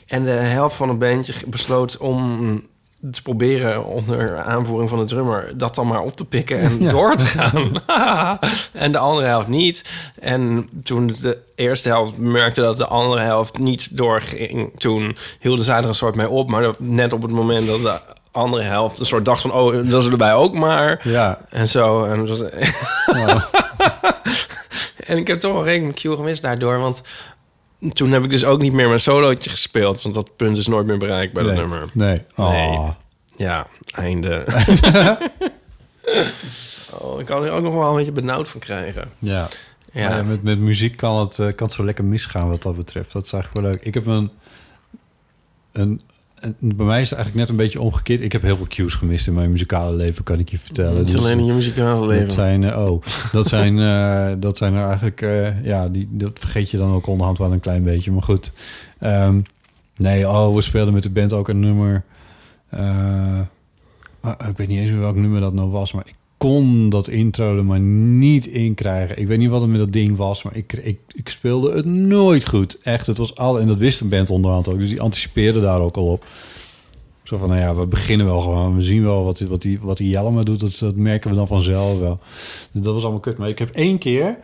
en 0.08 0.24
de 0.24 0.30
helft 0.30 0.76
van 0.76 0.90
het 0.90 1.00
bandje 1.00 1.34
besloot 1.48 1.98
om 1.98 2.64
te 3.12 3.22
proberen 3.22 3.86
onder 3.86 4.38
aanvoering 4.44 4.90
van 4.90 5.00
de 5.00 5.06
drummer 5.06 5.58
dat 5.58 5.76
dan 5.76 5.88
maar 5.88 6.02
op 6.02 6.16
te 6.16 6.26
pikken 6.26 6.60
en 6.60 6.80
Ja. 6.84 6.90
door 6.90 7.16
te 7.16 7.26
gaan. 7.26 7.72
en 8.86 8.92
de 8.92 8.98
andere 8.98 9.28
helft 9.28 9.48
niet. 9.48 9.84
En 10.20 10.70
toen 10.84 11.16
de 11.22 11.38
eerste 11.56 11.90
helft 11.90 12.18
merkte 12.18 12.62
dat 12.62 12.78
de 12.78 12.86
andere 12.88 13.22
helft 13.22 13.58
niet 13.58 13.98
doorging, 13.98 14.72
toen 14.80 15.18
hielden 15.40 15.66
zij 15.66 15.78
er 15.78 15.86
een 15.88 15.96
soort 15.96 16.16
mee 16.16 16.30
op. 16.30 16.50
Maar 16.50 16.74
net 16.80 17.14
op 17.14 17.22
het 17.22 17.32
moment 17.32 17.68
dat 17.68 17.82
de 17.82 18.00
andere 18.32 18.64
helft 18.64 19.00
een 19.00 19.06
soort 19.06 19.26
dacht 19.26 19.42
van, 19.42 19.52
oh, 19.54 19.90
dat 19.90 20.04
zullen 20.04 20.18
wij 20.18 20.34
ook 20.34 20.54
maar. 20.56 21.00
Ja. 21.04 21.40
En 21.50 21.70
zo. 21.70 22.06
En, 22.06 22.28
was- 22.28 22.44
en 25.06 25.18
ik 25.18 25.28
heb 25.28 25.40
toch 25.40 25.54
wel 25.54 25.64
rekening 25.64 25.94
met 25.94 26.02
Q 26.14 26.16
gemist 26.18 26.42
daardoor, 26.42 26.80
want 26.80 27.02
toen 27.94 28.12
heb 28.12 28.24
ik 28.24 28.30
dus 28.30 28.46
ook 28.46 28.62
niet 28.62 28.74
meer 28.74 28.88
mijn 28.88 29.00
solootje 29.00 29.50
gespeeld, 29.50 30.02
want 30.02 30.16
dat 30.16 30.36
punt 30.36 30.58
is 30.58 30.68
nooit 30.68 30.86
meer 30.86 30.98
bereikt 30.98 31.34
bij 31.34 31.44
Nee. 31.44 31.52
dat 31.56 31.62
nummer. 31.62 31.90
Nee. 31.94 32.22
Oh. 32.36 32.50
Nee. 32.52 32.94
Ja, 33.38 33.68
einde. 33.92 34.46
oh, 37.00 37.20
ik 37.20 37.26
kan 37.26 37.44
er 37.44 37.52
ook 37.52 37.64
nog 37.64 37.74
wel 37.74 37.90
een 37.90 37.96
beetje 37.96 38.12
benauwd 38.12 38.50
van 38.50 38.60
krijgen. 38.60 39.10
Ja. 39.20 39.48
Ja. 39.92 40.08
Maar 40.10 40.18
ja, 40.18 40.24
met, 40.24 40.44
met 40.44 40.60
muziek 40.60 40.98
kan 40.98 41.20
het, 41.20 41.40
eh, 41.40 41.46
kan 41.56 41.66
het 41.68 41.76
zo 41.76 41.84
lekker 41.86 42.04
misgaan 42.04 42.50
wat 42.50 42.62
dat 42.62 42.76
betreft. 42.76 43.12
Dat 43.12 43.26
is 43.26 43.34
eigenlijk 43.34 43.64
wel 43.66 43.72
leuk. 43.72 43.84
Ik 43.86 43.94
heb 43.94 44.06
een, 44.06 44.32
een- 45.72 46.02
Bij 46.60 46.86
mij 46.86 47.02
is 47.02 47.10
het 47.10 47.20
eigenlijk 47.20 47.36
net 47.36 47.50
een 47.50 47.64
beetje 47.64 47.82
omgekeerd. 47.82 48.22
Ik 48.22 48.32
heb 48.32 48.42
heel 48.42 48.58
veel 48.58 48.68
cues 48.68 48.94
gemist 48.94 49.28
in 49.28 49.34
mijn 49.34 49.52
muzikale 49.52 49.96
leven, 49.96 50.24
kan 50.24 50.40
ik 50.40 50.50
je 50.50 50.60
vertellen. 50.60 50.98
Niet 50.98 51.08
Dus, 51.08 51.18
alleen 51.18 51.40
in 51.40 51.46
je 51.46 51.54
muzikale 51.54 52.08
leven. 52.08 52.26
Dat 52.26 52.34
zijn, 52.34 52.64
eh, 52.64 52.86
oh, 52.86 53.04
dat 53.32 53.48
zijn, 53.56 53.80
eh, 53.80 54.34
dat 54.40 54.58
zijn 54.58 54.74
er 54.74 54.88
eigenlijk, 54.88 55.22
eh, 55.22 55.66
ja, 55.66 55.90
die, 55.90 56.08
dat 56.12 56.40
vergeet 56.40 56.72
je 56.72 56.78
dan 56.78 56.94
ook 56.94 57.08
onderhand 57.08 57.38
wel 57.38 57.52
een 57.52 57.60
klein 57.60 57.84
beetje. 57.84 58.12
Maar 58.12 58.24
goed. 58.24 58.52
Ehm, 59.00 59.42
nee, 59.96 60.28
oh, 60.28 60.56
we 60.56 60.62
speelden 60.62 60.94
met 60.94 61.04
de 61.04 61.10
band 61.10 61.34
ook 61.34 61.48
een 61.48 61.60
nummer. 61.60 62.04
ah, 64.22 64.48
ik 64.50 64.58
weet 64.58 64.68
niet 64.68 64.80
eens 64.80 64.92
welk 64.92 65.16
nummer 65.16 65.42
dat 65.42 65.54
nou 65.54 65.70
was, 65.70 65.92
maar 65.92 66.04
ik 66.06 66.16
kon 66.38 66.90
dat 66.90 67.08
intro 67.08 67.58
er 67.58 67.66
maar 67.66 67.80
niet 67.80 68.46
in 68.46 68.74
krijgen. 68.74 69.20
Ik 69.20 69.28
weet 69.28 69.38
niet 69.38 69.50
wat 69.50 69.62
er 69.62 69.70
met 69.70 69.80
dat 69.80 69.94
ding 69.94 70.18
was, 70.18 70.44
maar 70.44 70.56
ik, 70.56 70.74
ik, 70.74 71.00
ik 71.08 71.30
speelde 71.30 71.76
het 71.76 71.86
nooit 71.86 72.48
goed. 72.48 72.80
Echt, 72.82 73.08
het 73.08 73.18
was 73.18 73.36
al, 73.36 73.60
en 73.60 73.68
dat 73.68 73.78
wist 73.78 74.00
de 74.00 74.06
band 74.06 74.30
onderhand 74.30 74.68
ook, 74.68 74.80
dus 74.80 74.90
die 74.90 75.02
anticipeerde 75.02 75.62
daar 75.62 75.80
ook 75.80 75.98
al 75.98 76.06
op. 76.06 76.26
Zo 77.24 77.38
van, 77.38 77.50
nou 77.50 77.62
ja, 77.62 77.76
we 77.76 77.88
beginnen 77.88 78.26
wel 78.26 78.42
gewoon. 78.42 78.76
We 78.76 78.82
zien 78.82 79.04
wel 79.04 79.24
wat, 79.24 79.40
wat, 79.40 79.62
die, 79.62 79.80
wat 79.80 79.98
die 79.98 80.10
Jellema 80.10 80.44
doet. 80.44 80.60
Dat, 80.60 80.78
dat 80.80 80.96
merken 80.96 81.30
we 81.30 81.36
dan 81.36 81.48
vanzelf 81.48 82.00
wel. 82.00 82.20
Dus 82.72 82.84
dat 82.84 82.94
was 82.94 83.02
allemaal 83.04 83.20
kut. 83.20 83.38
Maar 83.38 83.50
ik 83.50 83.60
heb 83.60 83.70
één 83.70 83.98
keer, 83.98 84.38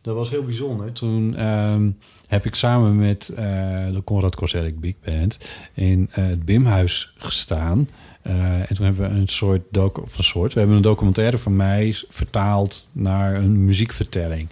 dat 0.00 0.14
was 0.14 0.30
heel 0.30 0.44
bijzonder. 0.44 0.92
Toen 0.92 1.36
ehm, 1.36 1.90
heb 2.26 2.46
ik 2.46 2.54
samen 2.54 2.96
met 2.96 3.28
eh, 3.28 3.44
de 3.92 4.00
Conrad 4.04 4.34
Korselic 4.34 4.80
Big 4.80 4.94
Band 5.04 5.38
in 5.74 6.08
eh, 6.12 6.24
het 6.24 6.44
Bimhuis 6.44 7.12
gestaan. 7.16 7.88
Eh, 8.22 8.70
en 8.70 8.74
toen 8.74 8.86
hebben 8.86 9.10
we 9.10 9.16
een 9.16 9.28
soort, 9.28 9.60
doc 9.70 9.98
of 9.98 10.18
een 10.18 10.24
soort, 10.24 10.52
we 10.52 10.58
hebben 10.58 10.76
een 10.76 10.82
documentaire 10.82 11.38
van 11.38 11.56
mij 11.56 11.96
vertaald 12.08 12.88
naar 12.92 13.34
een 13.34 13.64
muziekvertelling. 13.64 14.48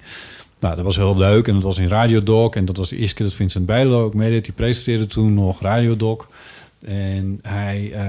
Nou, 0.61 0.77
dat 0.77 0.85
was 0.85 0.97
heel 0.97 1.17
leuk 1.17 1.49
en 1.49 1.55
dat 1.55 1.63
was 1.63 1.79
in 1.79 1.89
Radiodoc. 1.89 2.57
En 2.57 2.65
dat 2.65 2.77
was 2.77 2.89
de 2.89 2.97
eerste 2.97 3.15
keer 3.15 3.27
dat 3.27 3.35
Vincent 3.35 3.67
Bijlo 3.67 4.05
ook 4.05 4.15
meedeed. 4.15 4.45
Die 4.45 4.53
presenteerde 4.53 5.07
toen 5.07 5.35
nog 5.35 5.61
Radiodoc. 5.61 6.29
En 6.85 7.39
hij, 7.43 7.93
eh, 7.93 8.05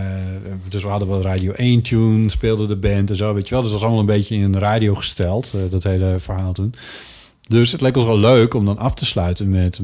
dus 0.69 0.81
we 0.81 0.87
hadden 0.87 1.07
wel 1.07 1.21
Radio 1.21 1.51
1 1.55 1.81
tune, 1.81 2.29
speelde 2.29 2.65
de 2.65 2.75
band 2.75 3.09
en 3.09 3.15
zo, 3.15 3.33
weet 3.33 3.47
je 3.47 3.53
wel. 3.53 3.63
Dus 3.63 3.71
dat 3.71 3.79
was 3.79 3.89
allemaal 3.89 4.09
een 4.09 4.17
beetje 4.17 4.35
in 4.35 4.51
de 4.51 4.59
radio 4.59 4.95
gesteld, 4.95 5.51
eh, 5.55 5.61
dat 5.69 5.83
hele 5.83 6.15
verhaal 6.19 6.53
toen. 6.53 6.73
Dus 7.47 7.71
het 7.71 7.81
leek 7.81 7.97
ons 7.97 8.05
wel 8.05 8.19
leuk 8.19 8.53
om 8.53 8.65
dan 8.65 8.77
af 8.77 8.93
te 8.93 9.05
sluiten 9.05 9.49
met 9.49 9.81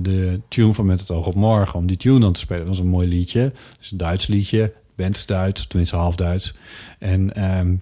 de 0.00 0.40
tune 0.48 0.74
van 0.74 0.86
Met 0.86 1.00
het 1.00 1.10
oog 1.10 1.26
op 1.26 1.34
morgen. 1.34 1.78
Om 1.78 1.86
die 1.86 1.96
tune 1.96 2.20
dan 2.20 2.32
te 2.32 2.40
spelen. 2.40 2.60
Dat 2.60 2.70
was 2.70 2.78
een 2.78 2.90
mooi 2.90 3.08
liedje. 3.08 3.52
Dus 3.78 3.90
een 3.90 3.96
Duits 3.96 4.26
liedje. 4.26 4.72
Is 4.96 5.26
Duits, 5.26 5.66
tenminste 5.66 5.96
half 5.96 6.14
Duits. 6.14 6.54
En, 6.98 7.34
ehm, 7.34 7.74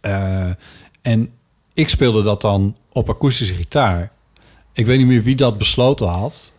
eh, 0.00 0.50
en 1.02 1.30
ik 1.74 1.88
speelde 1.88 2.22
dat 2.22 2.40
dan 2.40 2.76
op 2.92 3.08
akoestische 3.08 3.54
gitaar. 3.54 4.12
Ik 4.72 4.86
weet 4.86 4.98
niet 4.98 5.06
meer 5.06 5.22
wie 5.22 5.34
dat 5.34 5.58
besloten 5.58 6.06
had. 6.06 6.52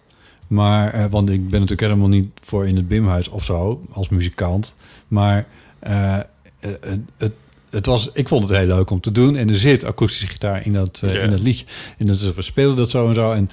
Maar, 0.48 0.94
eh, 0.94 1.06
want 1.10 1.30
ik 1.30 1.42
ben 1.42 1.60
natuurlijk 1.60 1.82
helemaal 1.82 2.08
niet 2.08 2.30
voor 2.42 2.68
in 2.68 2.76
het 2.76 2.88
Bimhuis 2.88 3.30
of 3.30 3.44
zo, 3.44 3.86
als 3.92 4.10
muzikant. 4.10 4.76
Maar 5.08 5.48
eh, 5.80 6.18
het, 6.60 7.00
het, 7.18 7.34
het 7.70 7.86
was, 7.86 8.10
ik 8.14 8.28
vond 8.28 8.50
het 8.50 8.58
heel 8.58 8.68
leuk 8.68 8.90
om 8.90 9.02
te 9.02 9.12
doen. 9.12 9.36
En 9.36 9.50
er 9.50 9.56
zit 9.56 9.86
akoestische 9.86 10.28
gitaar 10.28 10.66
in 10.66 10.74
dat, 10.74 11.02
in 11.02 11.30
dat 11.30 11.40
liedje. 11.40 11.66
En 11.98 12.08
dat, 12.08 12.34
we 12.36 12.42
speelden 12.42 12.76
dat 12.78 12.90
zo 12.90 13.08
en 13.08 13.14
zo. 13.14 13.32
En, 13.32 13.50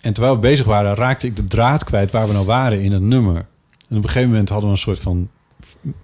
en 0.00 0.12
terwijl 0.12 0.34
we 0.34 0.40
bezig 0.40 0.66
waren, 0.66 0.94
raakte 0.94 1.26
ik 1.26 1.36
de 1.36 1.46
draad 1.46 1.84
kwijt 1.84 2.10
waar 2.10 2.26
we 2.26 2.32
nou 2.32 2.46
waren 2.46 2.80
in 2.80 2.92
het 2.92 3.02
nummer. 3.02 3.46
En 3.88 3.96
op 3.96 4.02
een 4.02 4.08
gegeven 4.08 4.28
moment 4.30 4.48
hadden 4.48 4.68
we 4.68 4.74
een 4.74 4.82
soort 4.82 4.98
van... 4.98 5.28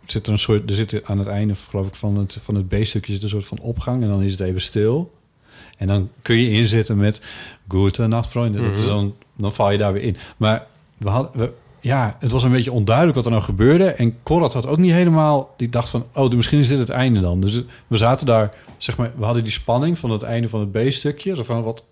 Zit 0.05 0.27
er, 0.27 0.33
een 0.33 0.39
soort, 0.39 0.71
er 0.71 0.77
zit 0.77 1.05
aan 1.05 1.19
het 1.19 1.27
einde, 1.27 1.55
geloof 1.55 1.87
ik, 1.87 1.95
van 1.95 2.17
het, 2.17 2.39
van 2.43 2.55
het 2.55 2.69
B-stukje 2.69 3.13
zit 3.13 3.23
een 3.23 3.29
soort 3.29 3.45
van 3.45 3.59
opgang. 3.59 4.03
En 4.03 4.09
dan 4.09 4.23
is 4.23 4.33
het 4.33 4.41
even 4.41 4.61
stil. 4.61 5.13
En 5.79 5.87
dan 5.87 6.11
kun 6.23 6.37
je 6.37 6.51
inzetten 6.51 6.97
met 6.97 7.21
Gute 7.69 8.07
Nacht, 8.07 8.31
vrienden. 8.31 8.63
Dat 8.63 8.73
is 8.73 8.85
Mhm. 8.85 8.89
dan, 8.89 9.15
dan 9.37 9.53
val 9.53 9.71
je 9.71 9.79
daar 9.79 9.93
weer 9.93 10.03
in. 10.03 10.17
Maar 10.37 10.67
we 10.99 11.09
hadden, 11.09 11.41
we, 11.41 11.53
ja, 11.81 12.17
het 12.21 12.31
was 12.31 12.43
een 12.43 12.53
beetje 12.53 12.73
onduidelijk 12.73 13.17
wat 13.17 13.25
er 13.25 13.31
nou 13.31 13.43
gebeurde. 13.43 13.85
En 13.85 14.17
Conrad 14.23 14.53
had 14.53 14.67
ook 14.67 14.79
niet 14.79 14.93
helemaal... 14.93 15.55
Die 15.57 15.69
dacht 15.69 15.89
van, 15.89 16.07
oh, 16.15 16.33
misschien 16.33 16.59
is 16.59 16.69
dit 16.69 16.79
het 16.79 16.91
einde 16.91 17.21
dan. 17.21 17.41
Dus 17.41 17.63
we 17.87 17.97
zaten 17.97 18.27
daar, 18.27 18.55
zeg 18.79 18.97
maar... 18.97 19.13
We 19.17 19.25
hadden 19.25 19.43
die 19.43 19.53
spanning 19.53 19.99
van 19.99 20.11
het 20.11 20.23
einde 20.23 20.49
van 20.49 20.61
het 20.61 20.73
B-stukje. 20.73 21.45
Van 21.45 21.63
wat... 21.63 21.85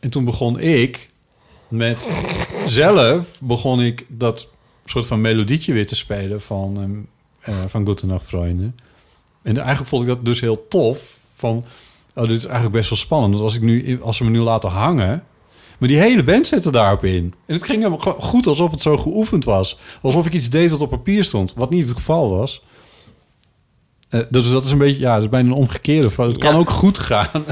En 0.00 0.10
toen 0.10 0.24
begon 0.24 0.58
ik 0.60 1.10
met... 1.68 2.08
Zelf 2.66 3.38
begon 3.42 3.80
ik 3.80 4.06
dat 4.08 4.50
soort 4.84 5.06
van 5.06 5.20
melodietje 5.20 5.72
weer 5.72 5.86
te 5.86 5.94
spelen 5.94 6.40
van, 6.40 7.06
eh, 7.40 7.54
van 7.66 7.86
Gute 7.86 8.06
Nacht, 8.06 8.26
vrienden. 8.26 8.76
En 9.42 9.56
eigenlijk 9.56 9.88
vond 9.88 10.02
ik 10.02 10.08
dat 10.08 10.24
dus 10.24 10.40
heel 10.40 10.68
tof. 10.68 11.18
Van, 11.34 11.64
oh, 12.14 12.22
dit 12.22 12.36
is 12.36 12.44
eigenlijk 12.44 12.74
best 12.74 12.88
wel 12.90 12.98
spannend. 12.98 13.32
Want 13.32 13.44
als, 13.44 13.54
ik 13.54 13.62
nu, 13.62 14.02
als 14.02 14.16
ze 14.16 14.24
me 14.24 14.30
nu 14.30 14.38
laten 14.38 14.70
hangen... 14.70 15.24
Maar 15.78 15.88
die 15.88 15.98
hele 15.98 16.22
band 16.24 16.46
zette 16.46 16.70
daarop 16.70 17.04
in. 17.04 17.34
En 17.46 17.54
het 17.54 17.64
ging 17.64 17.78
helemaal 17.78 17.98
go- 17.98 18.20
goed 18.20 18.46
alsof 18.46 18.70
het 18.70 18.80
zo 18.80 18.96
geoefend 18.96 19.44
was. 19.44 19.78
Alsof 20.02 20.26
ik 20.26 20.32
iets 20.32 20.50
deed 20.50 20.70
wat 20.70 20.80
op 20.80 20.90
papier 20.90 21.24
stond. 21.24 21.54
Wat 21.54 21.70
niet 21.70 21.88
het 21.88 21.96
geval 21.96 22.30
was. 22.30 22.62
Dus 24.30 24.50
dat 24.50 24.64
is 24.64 24.70
een 24.70 24.78
beetje, 24.78 25.00
ja, 25.00 25.14
dat 25.14 25.22
is 25.22 25.28
bijna 25.28 25.48
een 25.48 25.54
omgekeerde. 25.54 26.10
van, 26.10 26.26
Het 26.28 26.38
kan 26.38 26.52
Ja. 26.52 26.58
ook 26.58 26.70
goed 26.70 26.98
gaan. 26.98 27.28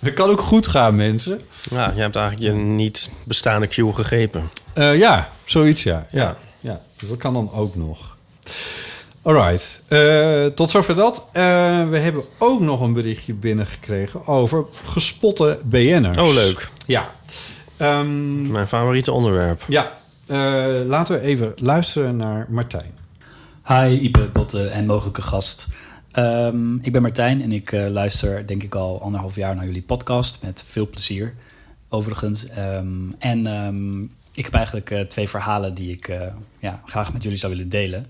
het 0.00 0.14
kan 0.14 0.30
ook 0.30 0.40
goed 0.40 0.66
gaan, 0.66 0.96
mensen. 0.96 1.40
Ja, 1.70 1.92
je 1.94 2.00
hebt 2.00 2.16
eigenlijk 2.16 2.46
je 2.46 2.60
niet 2.62 3.10
bestaande 3.24 3.66
cue 3.66 3.92
gegrepen. 3.92 4.42
Eh, 4.74 4.98
ja, 4.98 5.28
zoiets, 5.44 5.82
ja. 5.82 6.06
ja. 6.10 6.20
Ja. 6.22 6.36
Ja, 6.60 6.80
dus 6.96 7.08
dat 7.08 7.18
kan 7.18 7.32
dan 7.34 7.52
ook 7.52 7.76
nog. 7.76 8.16
Alright, 9.22 9.82
Eh 9.88 10.44
tot 10.46 10.70
zover 10.70 10.94
dat. 10.94 11.28
Eh, 11.32 11.42
we 11.88 11.98
hebben 11.98 12.22
ook 12.38 12.60
nog 12.60 12.80
een 12.80 12.92
berichtje 12.92 13.34
binnengekregen 13.34 14.26
over 14.26 14.64
gespotte 14.84 15.58
BN'ers. 15.64 16.16
Oh, 16.18 16.34
leuk. 16.34 16.68
Ja. 16.86 17.10
Ehm, 17.76 18.50
Mijn 18.50 18.66
favoriete 18.68 19.12
onderwerp. 19.12 19.62
ja, 19.68 19.92
Eh, 20.26 20.36
laten 20.86 21.14
we 21.14 21.20
even 21.20 21.52
luisteren 21.56 22.16
naar 22.16 22.46
Martijn. 22.48 22.94
Hi, 23.66 23.98
Ipe, 24.00 24.28
Botte 24.32 24.66
en 24.66 24.86
mogelijke 24.86 25.22
gast. 25.22 25.66
Ehm, 26.16 26.74
ik 26.74 26.92
ben 26.92 27.02
Martijn 27.02 27.42
en 27.42 27.52
ik 27.52 27.72
eh, 27.72 27.88
luister 27.88 28.46
denk 28.46 28.62
ik 28.62 28.74
al 28.74 29.02
anderhalf 29.02 29.34
jaar 29.34 29.56
naar 29.56 29.64
jullie 29.64 29.82
podcast 29.82 30.42
met 30.42 30.64
veel 30.66 30.88
plezier. 30.88 31.34
Overigens. 31.88 32.48
Ehm, 32.48 33.10
en 33.18 33.46
ehm, 33.46 34.02
ik 34.34 34.44
heb 34.44 34.54
eigenlijk 34.54 34.90
eh, 34.90 35.00
twee 35.00 35.28
verhalen 35.28 35.74
die 35.74 35.90
ik 35.90 36.08
eh, 36.08 36.20
ja, 36.58 36.80
graag 36.84 37.12
met 37.12 37.22
jullie 37.22 37.38
zou 37.38 37.52
willen 37.52 37.68
delen. 37.68 38.06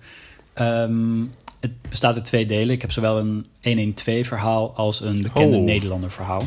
Ehm, 0.52 1.24
het 1.60 1.70
bestaat 1.88 2.14
uit 2.14 2.24
twee 2.24 2.46
delen. 2.46 2.74
Ik 2.74 2.80
heb 2.80 2.92
zowel 2.92 3.18
een 3.18 3.46
112 3.62 4.26
verhaal 4.26 4.76
als 4.76 5.00
een 5.00 5.22
bekende 5.22 5.56
Oh. 5.56 5.64
Nederlander 5.64 6.10
verhaal. 6.10 6.46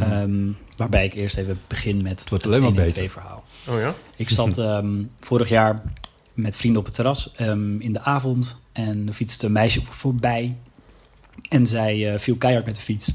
Ehm, 0.00 0.48
waarbij 0.76 1.04
ik 1.04 1.14
eerst 1.14 1.36
even 1.36 1.60
begin 1.66 2.02
met 2.02 2.20
het, 2.20 2.28
wordt 2.28 2.44
maar 2.44 2.54
112 2.54 2.94
beter. 2.94 3.10
verhaal. 3.10 3.44
Oh 3.68 3.80
ja? 3.80 3.94
Ik 4.16 4.30
zat 4.30 4.58
ehm, 4.68 5.02
vorig 5.20 5.48
jaar 5.48 5.82
met 6.32 6.56
vrienden 6.56 6.80
op 6.80 6.86
het 6.86 6.94
terras 6.94 7.32
ehm, 7.36 7.80
in 7.80 7.92
de 7.92 8.00
avond. 8.00 8.62
En 8.72 9.04
er 9.08 9.14
fietste 9.14 9.46
een 9.46 9.52
meisje 9.52 9.82
voorbij. 9.84 10.56
En 11.48 11.66
zij 11.66 12.12
eh, 12.12 12.18
viel 12.18 12.36
keihard 12.36 12.66
met 12.66 12.74
de 12.74 12.80
fiets. 12.80 13.12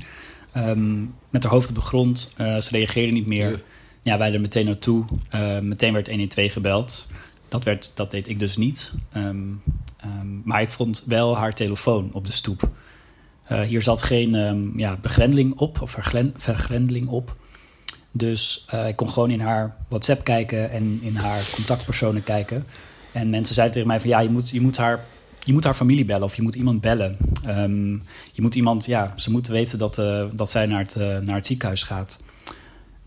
Ehm, 0.52 1.02
met 1.30 1.44
haar 1.44 1.52
hoofd 1.52 1.70
op 1.70 1.76
de 1.76 1.82
grond. 1.82 2.34
Eh, 2.38 2.60
ze 2.60 2.70
reageerde 2.72 3.12
niet 3.12 3.28
meer. 3.28 3.64
Ja, 4.02 4.18
wij 4.18 4.34
er 4.34 4.42
meteen 4.42 4.66
naartoe. 4.66 5.06
Eh, 5.30 5.60
meteen 5.60 5.94
werd 5.94 6.08
112 6.08 6.52
gebeld. 6.52 7.08
Dat, 7.48 7.64
werd, 7.64 7.92
dat 7.96 8.12
deed 8.12 8.28
ik 8.28 8.40
dus 8.40 8.58
niet. 8.58 8.94
Ehm, 9.12 9.38
ehm, 9.98 10.42
maar 10.44 10.62
ik 10.62 10.70
vond 10.70 11.04
wel 11.08 11.38
haar 11.38 11.54
telefoon 11.54 12.10
op 12.14 12.26
de 12.26 12.32
stoep. 12.32 12.70
Hier 13.68 13.82
zat 13.82 14.02
geen 14.02 14.36
ehm, 14.36 14.78
ja, 14.80 14.98
begrendeling 15.02 15.58
op, 15.58 15.82
of 15.82 15.98
vergrendeling 16.36 17.08
op. 17.08 17.36
Dus 18.12 18.66
ik 18.88 18.96
kon 18.96 19.10
gewoon 19.10 19.30
in 19.30 19.40
haar 19.40 19.76
WhatsApp 19.88 20.24
kijken 20.24 20.72
en 20.72 21.00
in 21.02 21.16
haar 21.16 21.44
contactpersonen 21.52 22.24
kijken. 22.24 22.66
En 23.12 23.30
mensen 23.30 23.56
zeiden 23.56 23.76
tegen 23.76 23.92
mij 23.92 24.00
van 24.00 24.10
ja, 24.10 24.20
je 24.20 24.30
moet, 24.30 24.50
je 24.50 24.62
moet, 24.62 24.78
haar, 24.78 25.06
je 25.50 25.56
moet 25.56 25.64
haar 25.64 25.74
familie 25.74 26.06
bellen 26.06 26.24
of 26.24 26.36
je 26.36 26.42
moet 26.42 26.56
iemand 26.56 26.82
bellen. 26.82 27.18
Ehm, 27.46 27.92
je 28.32 28.42
moet 28.42 28.56
iemand, 28.56 28.86
ja, 28.86 29.14
ze 29.16 29.32
moeten 29.32 29.52
weten 29.52 29.78
dat, 29.78 29.98
eh, 29.98 30.26
dat 30.34 30.50
zij 30.50 30.66
naar 30.66 30.80
het, 30.80 30.96
eh, 30.96 31.18
naar 31.18 31.36
het 31.36 31.46
ziekenhuis 31.46 31.84
gaat. 31.84 32.24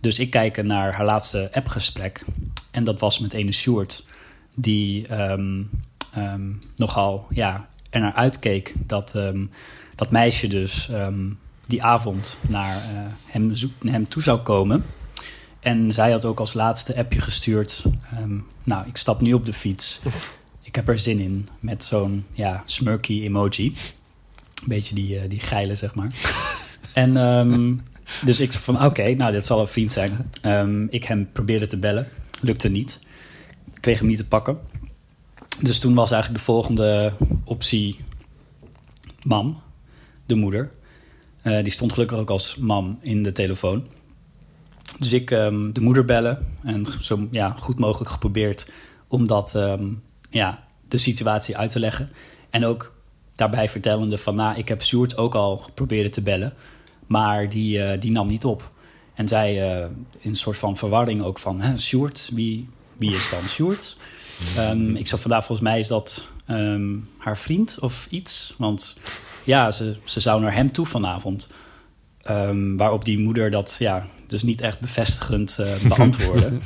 Dus 0.00 0.18
ik 0.18 0.30
kijk 0.30 0.62
naar 0.62 0.94
haar 0.94 1.04
laatste 1.04 1.50
appgesprek. 1.52 2.24
En 2.70 2.84
dat 2.84 3.00
was 3.00 3.18
met 3.18 3.32
ene 3.32 3.52
Sjoerd, 3.52 4.06
die 4.56 5.06
ehm, 5.06 5.62
nogal 6.76 7.26
ja, 7.30 7.68
er 7.90 8.00
naar 8.00 8.14
uitkeek 8.14 8.74
dat 8.86 9.18
dat 9.94 10.10
meisje 10.10 10.48
dus 10.48 10.90
die 11.66 11.82
avond 11.82 12.38
naar 12.48 12.76
eh, 12.76 12.82
hem, 13.24 13.52
hem 13.86 14.08
toe 14.08 14.22
zou 14.22 14.40
komen. 14.40 14.84
En 15.60 15.92
zij 15.92 16.10
had 16.10 16.24
ook 16.24 16.40
als 16.40 16.54
laatste 16.54 16.96
appje 16.96 17.20
gestuurd. 17.20 17.84
nou, 18.64 18.86
ik 18.86 18.96
stap 18.96 19.20
nu 19.20 19.32
op 19.32 19.46
de 19.46 19.52
fiets. 19.52 20.00
Ik 20.72 20.78
heb 20.78 20.88
er 20.88 20.98
zin 20.98 21.18
in. 21.18 21.48
Met 21.60 21.84
zo'n 21.84 22.24
ja, 22.32 22.62
smirky 22.64 23.22
emoji. 23.22 23.66
Een 23.66 24.68
beetje 24.68 24.94
die, 24.94 25.18
eh, 25.18 25.28
die 25.28 25.40
geile, 25.40 25.74
zeg 25.74 25.94
maar. 25.94 26.10
en 26.92 27.16
ehm, 27.16 27.74
dus 28.24 28.40
ik 28.40 28.52
van, 28.52 28.84
oké, 28.84 29.14
nou, 29.14 29.32
dit 29.32 29.46
zal 29.46 29.60
een 29.60 29.68
vriend 29.68 29.92
zijn. 29.92 30.30
Ehm, 30.40 30.86
ik 30.90 31.04
hem 31.04 31.32
probeerde 31.32 31.66
te 31.66 31.78
bellen. 31.78 32.08
Lukte 32.40 32.68
niet. 32.68 33.00
Ik 33.74 33.80
kreeg 33.80 33.98
hem 33.98 34.08
niet 34.08 34.18
te 34.18 34.26
pakken. 34.26 34.58
Dus 35.60 35.78
toen 35.78 35.94
was 35.94 36.10
eigenlijk 36.10 36.44
de 36.44 36.52
volgende 36.52 37.12
optie 37.44 37.98
mam, 39.22 39.62
de 40.26 40.34
moeder. 40.34 40.70
Eh, 41.42 41.62
die 41.62 41.72
stond 41.72 41.92
gelukkig 41.92 42.18
ook 42.18 42.30
als 42.30 42.56
mam 42.56 42.98
in 43.00 43.22
de 43.22 43.32
telefoon. 43.32 43.86
Dus 44.98 45.12
ik 45.12 45.30
ehm, 45.30 45.72
de 45.72 45.80
moeder 45.80 46.04
bellen 46.04 46.46
en 46.62 46.86
zo 47.00 47.28
ja, 47.30 47.54
goed 47.58 47.78
mogelijk 47.78 48.10
geprobeerd 48.10 48.72
om 49.08 49.26
dat, 49.26 49.54
ja, 50.32 50.64
de 50.88 50.98
situatie 50.98 51.56
uit 51.56 51.70
te 51.70 51.78
leggen. 51.78 52.10
En 52.50 52.64
ook 52.64 52.94
daarbij 53.34 53.68
vertellende 53.68 54.18
van, 54.18 54.34
nou, 54.34 54.58
ik 54.58 54.68
heb 54.68 54.82
Sjoerd 54.82 55.16
ook 55.16 55.34
al 55.34 55.58
geprobeerd 55.58 56.12
te 56.12 56.22
bellen, 56.22 56.54
maar 57.06 57.48
die, 57.48 57.82
eh, 57.82 58.00
die 58.00 58.12
nam 58.12 58.28
niet 58.28 58.44
op. 58.44 58.70
En 59.14 59.28
zij 59.28 59.72
eh, 59.72 59.88
in 60.18 60.30
een 60.30 60.36
soort 60.36 60.58
van 60.58 60.76
verwarring 60.76 61.22
ook 61.22 61.38
van, 61.38 61.60
hè, 61.60 61.78
Sjoerd, 61.78 62.30
wie, 62.32 62.68
wie 62.96 63.14
is 63.14 63.30
dan 63.30 63.48
Sjoerd? 63.48 63.96
Ehm, 64.56 64.96
ik 64.96 65.08
zou 65.08 65.20
vandaag, 65.20 65.44
volgens 65.44 65.68
mij 65.68 65.78
is 65.78 65.88
dat 65.88 66.28
ehm, 66.46 66.96
haar 67.18 67.38
vriend 67.38 67.78
of 67.80 68.06
iets. 68.10 68.54
Want 68.58 68.98
ja, 69.44 69.70
ze, 69.70 69.96
ze 70.04 70.20
zou 70.20 70.40
naar 70.40 70.54
hem 70.54 70.72
toe 70.72 70.86
vanavond. 70.86 71.52
Ehm, 72.22 72.76
waarop 72.76 73.04
die 73.04 73.18
moeder 73.18 73.50
dat 73.50 73.76
ja, 73.78 74.06
dus 74.26 74.42
niet 74.42 74.60
echt 74.60 74.80
bevestigend 74.80 75.58
eh, 75.58 75.74
beantwoordde. 75.96 76.58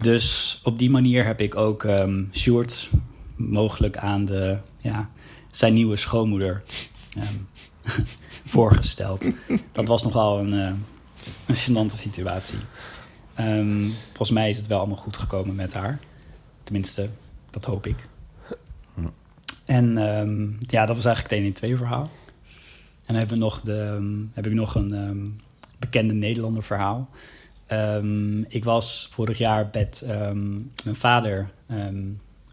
Dus 0.00 0.60
op 0.64 0.78
die 0.78 0.90
manier 0.90 1.24
heb 1.24 1.40
ik 1.40 1.56
ook 1.56 1.84
ehm 1.84 2.24
Sjoerd 2.32 2.90
mogelijk 3.36 3.96
aan 3.96 4.24
de, 4.24 4.58
ja, 4.78 5.10
zijn 5.50 5.74
nieuwe 5.74 5.96
schoonmoeder 5.96 6.62
ehm, 7.16 7.34
voorgesteld. 8.54 9.30
Dat 9.72 9.88
was 9.88 10.02
nogal 10.02 10.38
een, 10.38 10.52
eh, 10.52 10.72
een 11.46 11.56
gênante 11.56 11.96
situatie. 11.96 12.58
Ehm, 13.34 13.88
volgens 14.06 14.30
mij 14.30 14.48
is 14.48 14.56
het 14.56 14.66
wel 14.66 14.78
allemaal 14.78 14.96
goed 14.96 15.16
gekomen 15.16 15.54
met 15.54 15.74
haar. 15.74 15.98
Tenminste, 16.64 17.08
dat 17.50 17.64
hoop 17.64 17.86
ik. 17.86 18.08
En 19.64 19.94
ja, 20.60 20.86
dat 20.86 20.96
was 20.96 21.04
eigenlijk 21.04 21.20
het 21.20 21.32
1 21.32 21.44
in 21.44 21.52
2 21.52 21.76
verhaal. 21.76 22.10
En 23.00 23.06
dan 23.06 23.16
hebben 23.16 23.38
we 23.38 23.42
nog 23.42 23.60
de, 23.60 24.28
heb 24.32 24.46
ik 24.46 24.52
nog 24.52 24.74
een 24.74 25.40
bekende 25.78 26.14
Nederlander 26.14 26.62
verhaal. 26.62 27.08
Ehm, 27.70 28.42
ik 28.42 28.64
was 28.64 29.08
vorig 29.10 29.38
jaar 29.38 29.68
met 29.72 30.02
ehm, 30.06 30.52
mijn 30.84 30.96
vader 30.96 31.50
ehm, 31.66 32.04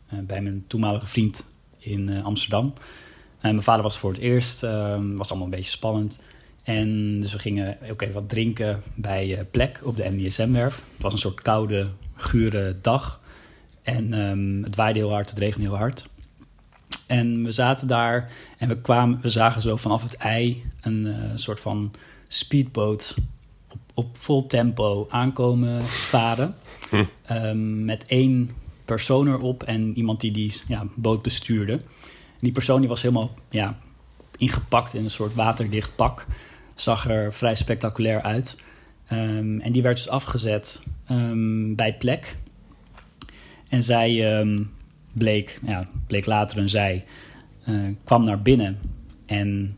eh, 0.07 0.19
bij 0.19 0.41
mijn 0.41 0.63
toenmalige 0.67 1.07
vriend 1.07 1.45
in 1.77 2.09
eh, 2.09 2.25
Amsterdam. 2.25 2.73
En 3.39 3.51
mijn 3.51 3.63
vader 3.63 3.83
was 3.83 3.97
voor 3.97 4.11
het 4.11 4.19
eerst, 4.19 4.61
was 4.61 5.29
allemaal 5.29 5.43
een 5.43 5.49
beetje 5.49 5.69
spannend. 5.69 6.21
En 6.63 7.19
dus 7.19 7.33
we 7.33 7.39
gingen 7.39 7.77
ook 7.91 8.01
even 8.01 8.13
wat 8.13 8.29
drinken 8.29 8.81
bij 8.95 9.37
eh, 9.37 9.45
Plek 9.51 9.81
op 9.83 9.95
de 9.95 10.09
NDSM-werf. 10.09 10.75
Het 10.75 11.01
was 11.01 11.13
een 11.13 11.19
soort 11.19 11.41
koude, 11.41 11.87
gure 12.15 12.77
dag. 12.81 13.21
En 13.81 14.11
het 14.63 14.75
waaide 14.75 14.99
heel 14.99 15.11
hard, 15.11 15.29
het 15.29 15.39
regende 15.39 15.67
heel 15.67 15.77
hard. 15.77 16.09
En 17.07 17.43
we 17.43 17.51
zaten 17.51 17.87
daar 17.87 18.31
en 18.57 18.67
we, 18.67 18.81
kwamen, 18.81 19.21
we 19.21 19.29
zagen 19.29 19.61
zo 19.61 19.75
vanaf 19.75 20.03
het 20.03 20.15
ei 20.15 20.63
een 20.81 21.07
eh, 21.07 21.31
soort 21.35 21.59
van 21.59 21.93
speedboot 22.27 23.15
op, 23.97 24.17
vol 24.17 24.47
tempo 24.47 25.05
aankomen 25.09 25.87
varen. 25.87 26.55
Ehm, 27.25 27.85
met 27.85 28.05
één 28.05 28.51
persoon 28.85 29.27
erop 29.27 29.63
en 29.63 29.97
iemand 29.97 30.21
die 30.21 30.31
die 30.31 30.61
ja, 30.67 30.85
boot 30.95 31.21
bestuurde. 31.21 31.73
En 31.73 32.39
die 32.39 32.51
persoon 32.51 32.79
die 32.79 32.89
was 32.89 33.01
helemaal 33.01 33.33
ja, 33.49 33.77
ingepakt 34.37 34.93
in 34.93 35.03
een 35.03 35.09
soort 35.09 35.35
waterdicht 35.35 35.95
pak. 35.95 36.25
Zag 36.75 37.09
er 37.09 37.33
vrij 37.33 37.55
spectaculair 37.55 38.21
uit. 38.21 38.61
Ehm, 39.07 39.59
en 39.59 39.71
die 39.71 39.81
werd 39.81 39.97
dus 39.97 40.09
afgezet 40.09 40.83
ehm, 41.05 41.75
bij 41.75 41.97
plek. 41.97 42.37
En 43.67 43.83
zij 43.83 44.23
bleek, 45.13 45.59
ja, 45.65 45.89
bleek 46.07 46.25
later 46.25 46.57
een 46.57 46.69
zij, 46.69 47.05
eh, 47.63 47.75
kwam 48.03 48.23
naar 48.23 48.41
binnen 48.41 48.79
en 49.25 49.77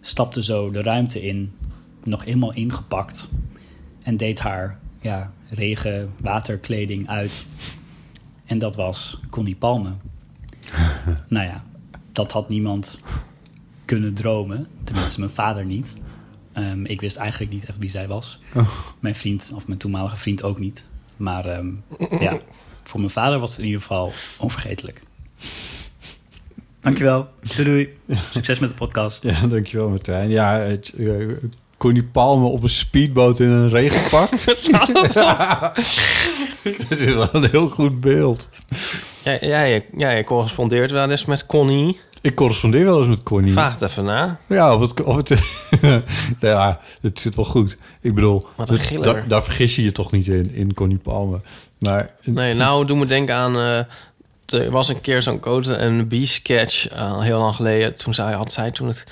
stapte 0.00 0.42
zo 0.42 0.70
de 0.70 0.82
ruimte 0.82 1.22
in, 1.22 1.52
nog 2.06 2.24
helemaal 2.24 2.52
ingepakt. 2.52 3.28
En 4.02 4.16
deed 4.16 4.40
haar 4.40 4.78
ja, 5.00 5.32
regen, 5.48 6.12
waterkleding 6.20 7.08
uit. 7.08 7.46
En 8.44 8.58
dat 8.58 8.76
was 8.76 9.20
Connie 9.30 9.56
Palme. 9.56 9.90
nou 11.28 11.46
ja, 11.46 11.64
dat 12.12 12.32
had 12.32 12.48
niemand 12.48 13.00
kunnen 13.84 14.14
dromen. 14.14 14.66
Tenminste, 14.84 15.20
mijn 15.20 15.32
vader 15.32 15.64
niet. 15.64 15.96
Ehm, 16.52 16.84
ik 16.84 17.00
wist 17.00 17.16
eigenlijk 17.16 17.52
niet 17.52 17.64
echt 17.64 17.78
wie 17.78 17.90
zij 17.90 18.08
was. 18.08 18.40
Mijn 19.00 19.14
vriend, 19.14 19.52
of 19.54 19.66
mijn 19.66 19.78
toenmalige 19.78 20.16
vriend 20.16 20.42
ook 20.42 20.58
niet. 20.58 20.86
Maar 21.16 21.46
ehm, 21.46 21.70
ja, 22.20 22.40
voor 22.82 23.00
mijn 23.00 23.12
vader 23.12 23.38
was 23.38 23.50
het 23.50 23.58
in 23.58 23.64
ieder 23.64 23.80
geval 23.80 24.12
onvergetelijk. 24.38 25.00
Dankjewel. 26.80 27.28
Doei 27.56 27.64
doei. 27.64 28.18
Succes 28.30 28.58
met 28.58 28.70
de 28.70 28.76
podcast. 28.76 29.22
Ja, 29.22 29.46
dankjewel 29.46 29.88
Martijn. 29.88 30.30
Ja, 30.30 30.58
het, 30.58 30.92
uh, 30.96 31.36
Connie 31.84 32.04
Palme 32.04 32.46
op 32.46 32.62
een 32.62 32.68
speedboot 32.68 33.40
in 33.40 33.50
een 33.50 33.68
regenpak. 33.68 34.30
Dit 36.88 37.00
is 37.00 37.14
wel 37.14 37.28
een 37.32 37.50
heel 37.50 37.68
goed 37.68 38.00
beeld. 38.00 38.48
Je, 39.22 39.38
ja, 39.96 40.10
je 40.10 40.24
correspondeert 40.24 40.90
wel 40.90 41.10
eens 41.10 41.24
met 41.24 41.46
Connie. 41.46 42.00
Ik 42.20 42.34
correspondeer 42.34 42.84
wel 42.84 42.98
eens 42.98 43.08
met 43.08 43.22
Connie. 43.22 43.52
Vraag 43.52 43.72
het 43.72 43.90
even 43.90 44.04
na. 44.04 44.38
Ja, 44.46 44.74
of 44.74 44.80
het... 44.80 45.02
Of 45.02 45.16
het 45.16 45.28
ja, 46.40 46.80
het 47.00 47.20
zit 47.20 47.34
wel 47.34 47.44
goed. 47.44 47.78
Ik 48.00 48.14
bedoel, 48.14 48.46
dat- 49.00 49.28
daar, 49.28 49.42
vergis 49.42 49.76
je 49.76 49.82
je 49.82 49.92
toch 49.92 50.12
niet 50.12 50.26
in, 50.26 50.54
in 50.54 50.74
Connie 50.74 50.98
Palme. 50.98 51.40
Maar 51.78 52.10
Nee, 52.22 52.54
nou, 52.54 52.86
doe 52.86 52.96
me 52.96 53.06
denken 53.06 53.34
aan... 53.34 53.56
eh, 53.56 53.78
er 54.62 54.70
was 54.70 54.88
een 54.88 55.00
keer 55.00 55.22
zo'n 55.22 55.40
Cote 55.40 55.74
en 55.74 56.06
B-sketch 56.06 56.90
al 56.90 57.22
heel 57.22 57.38
lang 57.38 57.54
geleden. 57.54 57.96
Toen 57.96 58.14
zij, 58.14 58.32
had 58.32 58.52
zij 58.52 58.70
toen 58.70 58.86
het 58.86 59.04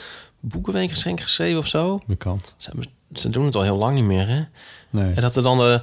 Boekenweekgeschenk 0.44 1.20
geschreven 1.20 1.58
of 1.58 1.66
zo. 1.66 2.00
kan. 2.18 2.40
Ze, 2.56 2.70
ze 3.12 3.28
doen 3.30 3.44
het 3.44 3.54
al 3.54 3.62
heel 3.62 3.76
lang 3.76 3.94
niet 3.94 4.04
meer, 4.04 4.28
hè? 4.28 4.40
Nee. 4.90 5.12
En 5.14 5.20
dat, 5.22 5.36
er 5.36 5.42
dan 5.42 5.58
de, 5.58 5.80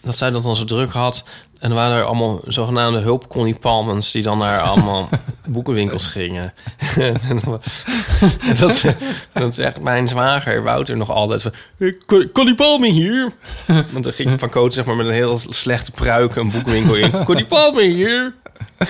dat 0.00 0.16
zij 0.16 0.30
dat 0.30 0.42
dan 0.42 0.56
zo 0.56 0.64
druk 0.64 0.92
had. 0.92 1.24
En 1.58 1.70
er 1.70 1.76
waren 1.76 1.96
er 1.96 2.04
allemaal 2.04 2.40
zogenaamde 2.46 2.98
hulp 2.98 3.28
Connie 3.28 3.54
Palmens... 3.54 4.10
die 4.12 4.22
dan 4.22 4.38
naar 4.38 4.60
allemaal 4.60 5.08
boekenwinkels 5.48 6.06
gingen. 6.06 6.52
en 6.96 7.40
dat, 8.60 8.84
dat 9.32 9.54
zegt 9.54 9.80
mijn 9.80 10.08
zwager 10.08 10.62
Wouter 10.62 10.96
nog 10.96 11.10
altijd 11.10 11.42
van... 11.42 11.52
"Eh, 11.78 11.92
Con- 12.06 12.30
Connie 12.32 12.54
Palme 12.54 12.88
hier. 12.88 13.32
Want 13.66 14.04
dan 14.04 14.12
ging 14.12 14.38
Van 14.40 14.50
Cote 14.50 14.74
zeg 14.74 14.84
maar 14.84 14.96
met 14.96 15.06
een 15.06 15.12
heel 15.12 15.38
slechte 15.48 15.90
pruik 15.90 16.36
een 16.36 16.50
boekenwinkel 16.50 16.94
in. 16.94 17.24
Connie 17.24 17.46
Palme 17.46 17.82
hier. 17.82 18.34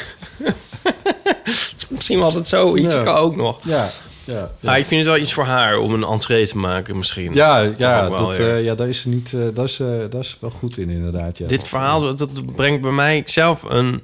Misschien 1.91 2.19
was 2.19 2.35
het 2.35 2.49
zo. 2.49 2.77
Iets 2.77 2.95
Ja. 2.95 3.03
kan 3.03 3.15
ook 3.15 3.37
nog. 3.37 3.59
Ja, 3.65 3.91
ja. 4.33 4.51
Maar 4.61 4.79
ik 4.79 4.85
vind 4.85 5.05
het 5.05 5.11
wel 5.11 5.23
iets 5.23 5.33
voor 5.33 5.45
haar 5.45 5.79
om 5.79 5.95
een 5.95 6.05
entree 6.05 6.47
te 6.47 6.59
maken 6.59 6.97
misschien. 6.97 7.35
Ja, 7.35 7.59
ja, 7.77 8.09
dat, 8.09 8.39
eh, 8.39 8.65
ja 8.65 8.75
daar 8.75 8.89
is 8.89 9.01
ze 9.01 9.09
niet... 9.09 9.33
eh, 9.33 9.41
dat, 9.55 9.65
is, 9.65 9.77
dat 10.11 10.15
is 10.15 10.37
wel 10.41 10.51
goed 10.51 10.79
in, 10.79 10.91
inderdaad. 10.91 11.39
Ja. 11.39 11.47
Dit 11.47 11.69
verhaal, 11.69 12.01
dat, 12.01 12.19
dat 12.19 12.55
brengt 12.57 12.83
bij 12.83 12.91
mij 12.91 13.23
zelf 13.25 13.63
een, 13.63 14.03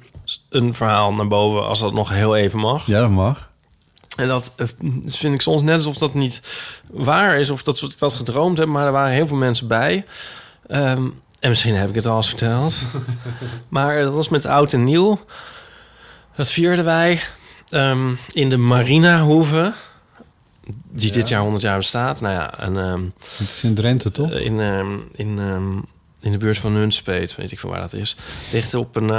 een 0.49 0.73
verhaal 0.73 1.13
naar 1.13 1.27
boven... 1.27 1.67
als 1.67 1.79
dat 1.79 1.93
nog 1.93 2.09
heel 2.09 2.35
even 2.35 2.59
mag. 2.59 2.85
Ja, 2.85 2.99
dat 2.99 3.09
mag. 3.09 3.49
En 4.17 4.27
dat 4.27 4.53
vind 5.05 5.33
ik 5.33 5.41
soms 5.41 5.61
net 5.61 5.75
alsof 5.75 5.97
dat 5.97 6.13
niet 6.13 6.41
waar 6.91 7.39
is... 7.39 7.49
of 7.49 7.63
dat 7.63 7.79
we 7.79 7.85
het 7.85 7.99
wat 7.99 8.15
gedroomd 8.15 8.57
hebben, 8.57 8.75
maar 8.75 8.85
er 8.85 8.91
waren 8.91 9.13
heel 9.13 9.27
veel 9.27 9.37
mensen 9.37 9.67
bij. 9.67 10.05
Ehm, 10.67 11.07
en 11.39 11.49
misschien 11.49 11.75
heb 11.75 11.89
ik 11.89 11.95
het 11.95 12.05
al 12.05 12.17
eens 12.17 12.27
verteld. 12.27 12.81
maar 13.69 14.03
dat 14.03 14.13
was 14.13 14.29
met 14.29 14.45
oud 14.45 14.73
en 14.73 14.83
nieuw. 14.83 15.19
Dat 16.35 16.51
vierden 16.51 16.85
wij 16.85 17.21
ehm, 17.69 18.13
in 18.33 18.49
de 18.49 18.57
Marinahoeve... 18.57 19.73
die 20.95 21.11
dit 21.11 21.27
jaar 21.27 21.41
100 21.41 21.63
jaar 21.63 21.77
bestaat. 21.77 22.21
Nou 22.21 22.33
ja, 22.33 22.59
en... 22.59 22.77
ehm, 22.77 23.03
Het 23.37 23.47
is 23.47 23.63
in 23.63 23.73
Drenthe, 23.73 24.11
toch? 24.11 24.31
eh, 24.31 24.45
in, 24.45 24.59
ehm, 24.59 24.93
in, 25.15 25.39
ehm, 25.39 25.77
in 26.21 26.31
de 26.31 26.37
buurt 26.37 26.57
van 26.57 26.73
Nunspeet, 26.73 27.35
weet 27.35 27.51
ik 27.51 27.59
veel 27.59 27.69
waar 27.69 27.79
dat 27.79 27.93
is. 27.93 28.15
Ligt 28.51 28.73
op 28.73 28.95
een. 28.95 29.09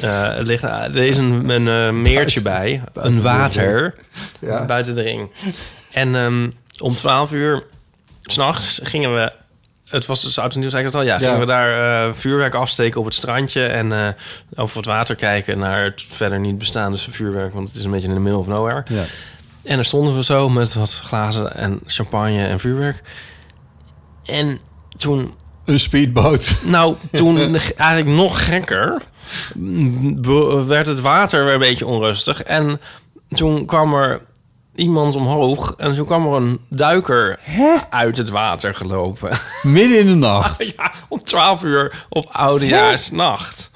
eh, 0.00 0.36
er, 0.36 0.42
ligt, 0.42 0.62
er 0.62 0.96
is 0.96 1.16
een, 1.16 1.48
een 1.66 2.02
meertje 2.02 2.42
bij, 2.42 2.82
buiten 2.92 3.16
een 3.16 3.22
water, 3.22 3.94
Ja. 4.40 4.64
buiten 4.64 4.94
de 4.94 5.02
ring. 5.02 5.30
En 5.92 6.14
om 6.78 6.94
12 6.94 7.32
uur 7.32 7.62
s'nachts 8.22 8.80
gingen 8.82 9.14
we. 9.14 9.32
Het 9.84 10.06
was 10.06 10.22
dus 10.22 10.38
oud 10.38 10.54
en 10.54 10.60
nieuw, 10.60 10.70
zei 10.70 10.82
ik 10.82 10.88
het 10.88 10.96
al. 11.00 11.06
Ja, 11.06 11.12
Ja. 11.14 11.18
gingen 11.18 11.40
we 11.40 11.46
daar 11.46 12.14
vuurwerk 12.14 12.54
afsteken 12.54 13.00
op 13.00 13.06
het 13.06 13.14
strandje 13.14 13.66
en 13.66 14.14
over 14.54 14.76
het 14.76 14.86
water 14.86 15.14
kijken 15.16 15.58
naar 15.58 15.84
het 15.84 16.02
verder 16.08 16.40
niet 16.40 16.58
bestaande 16.58 16.96
vuurwerk, 16.98 17.54
want 17.54 17.68
het 17.68 17.76
is 17.76 17.84
een 17.84 17.90
beetje 17.90 18.08
in 18.08 18.14
de 18.14 18.20
middle 18.20 18.40
of 18.40 18.46
nowhere. 18.46 18.82
Ja. 18.88 19.02
En 19.64 19.74
daar 19.74 19.84
stonden 19.84 20.14
we 20.14 20.24
zo 20.24 20.48
met 20.48 20.74
wat 20.74 21.00
glazen 21.04 21.54
en 21.56 21.80
champagne 21.86 22.46
en 22.46 22.60
vuurwerk. 22.60 23.02
En 24.24 24.58
toen, 24.98 25.34
Een 25.64 25.80
speedboot. 25.80 26.56
nou, 26.64 26.96
toen 27.12 27.56
eigenlijk 27.76 28.06
nog 28.16 28.44
gekker, 28.44 29.02
werd 30.66 30.86
het 30.86 31.00
water 31.00 31.44
weer 31.44 31.52
een 31.54 31.58
beetje 31.58 31.86
onrustig. 31.86 32.42
En 32.42 32.80
toen 33.28 33.66
kwam 33.66 33.94
er 33.94 34.20
iemand 34.74 35.16
omhoog 35.16 35.74
en 35.76 35.94
toen 35.94 36.06
kwam 36.06 36.26
er 36.26 36.32
een 36.32 36.60
duiker 36.68 37.38
uit 37.90 38.16
het 38.16 38.28
water 38.30 38.74
gelopen. 38.74 39.38
Midden 39.62 39.98
in 39.98 40.06
de 40.06 40.14
nacht. 40.26 40.72
ja, 40.76 40.92
om 41.08 41.22
12 41.22 41.62
uur 41.62 42.04
op 42.08 42.26
oudejaarsnacht. 42.32 43.70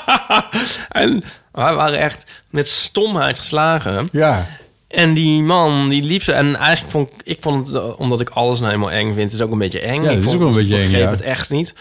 en 0.88 1.24
wij 1.52 1.74
waren 1.74 1.98
echt 1.98 2.24
met 2.50 2.68
stomheid 2.68 3.38
geslagen. 3.38 4.08
Ja. 4.12 4.46
En 4.92 5.14
die 5.14 5.42
man, 5.42 5.88
die 5.88 6.02
liep 6.02 6.22
ze. 6.22 6.32
En 6.32 6.56
eigenlijk 6.56 6.90
vond 6.92 7.08
ik, 7.10 7.14
ik 7.24 7.36
vond 7.40 7.66
het, 7.66 7.96
omdat 7.96 8.20
ik 8.20 8.28
alles 8.28 8.58
nou 8.58 8.70
helemaal 8.72 8.92
eng 8.94 9.14
vind, 9.14 9.32
is 9.32 9.38
het 9.38 9.46
ook 9.46 9.52
een 9.52 9.58
beetje 9.58 9.80
eng. 9.80 10.02
Ja, 10.02 10.10
ik 10.10 10.16
dat 10.16 10.24
is 10.24 10.24
vond- 10.24 10.42
ook 10.42 10.48
een 10.48 10.54
beetje 10.54 10.82
ik 10.84 10.92
eng, 10.92 10.98
ja. 10.98 11.10
het 11.10 11.20
echt 11.20 11.50
niet. 11.50 11.74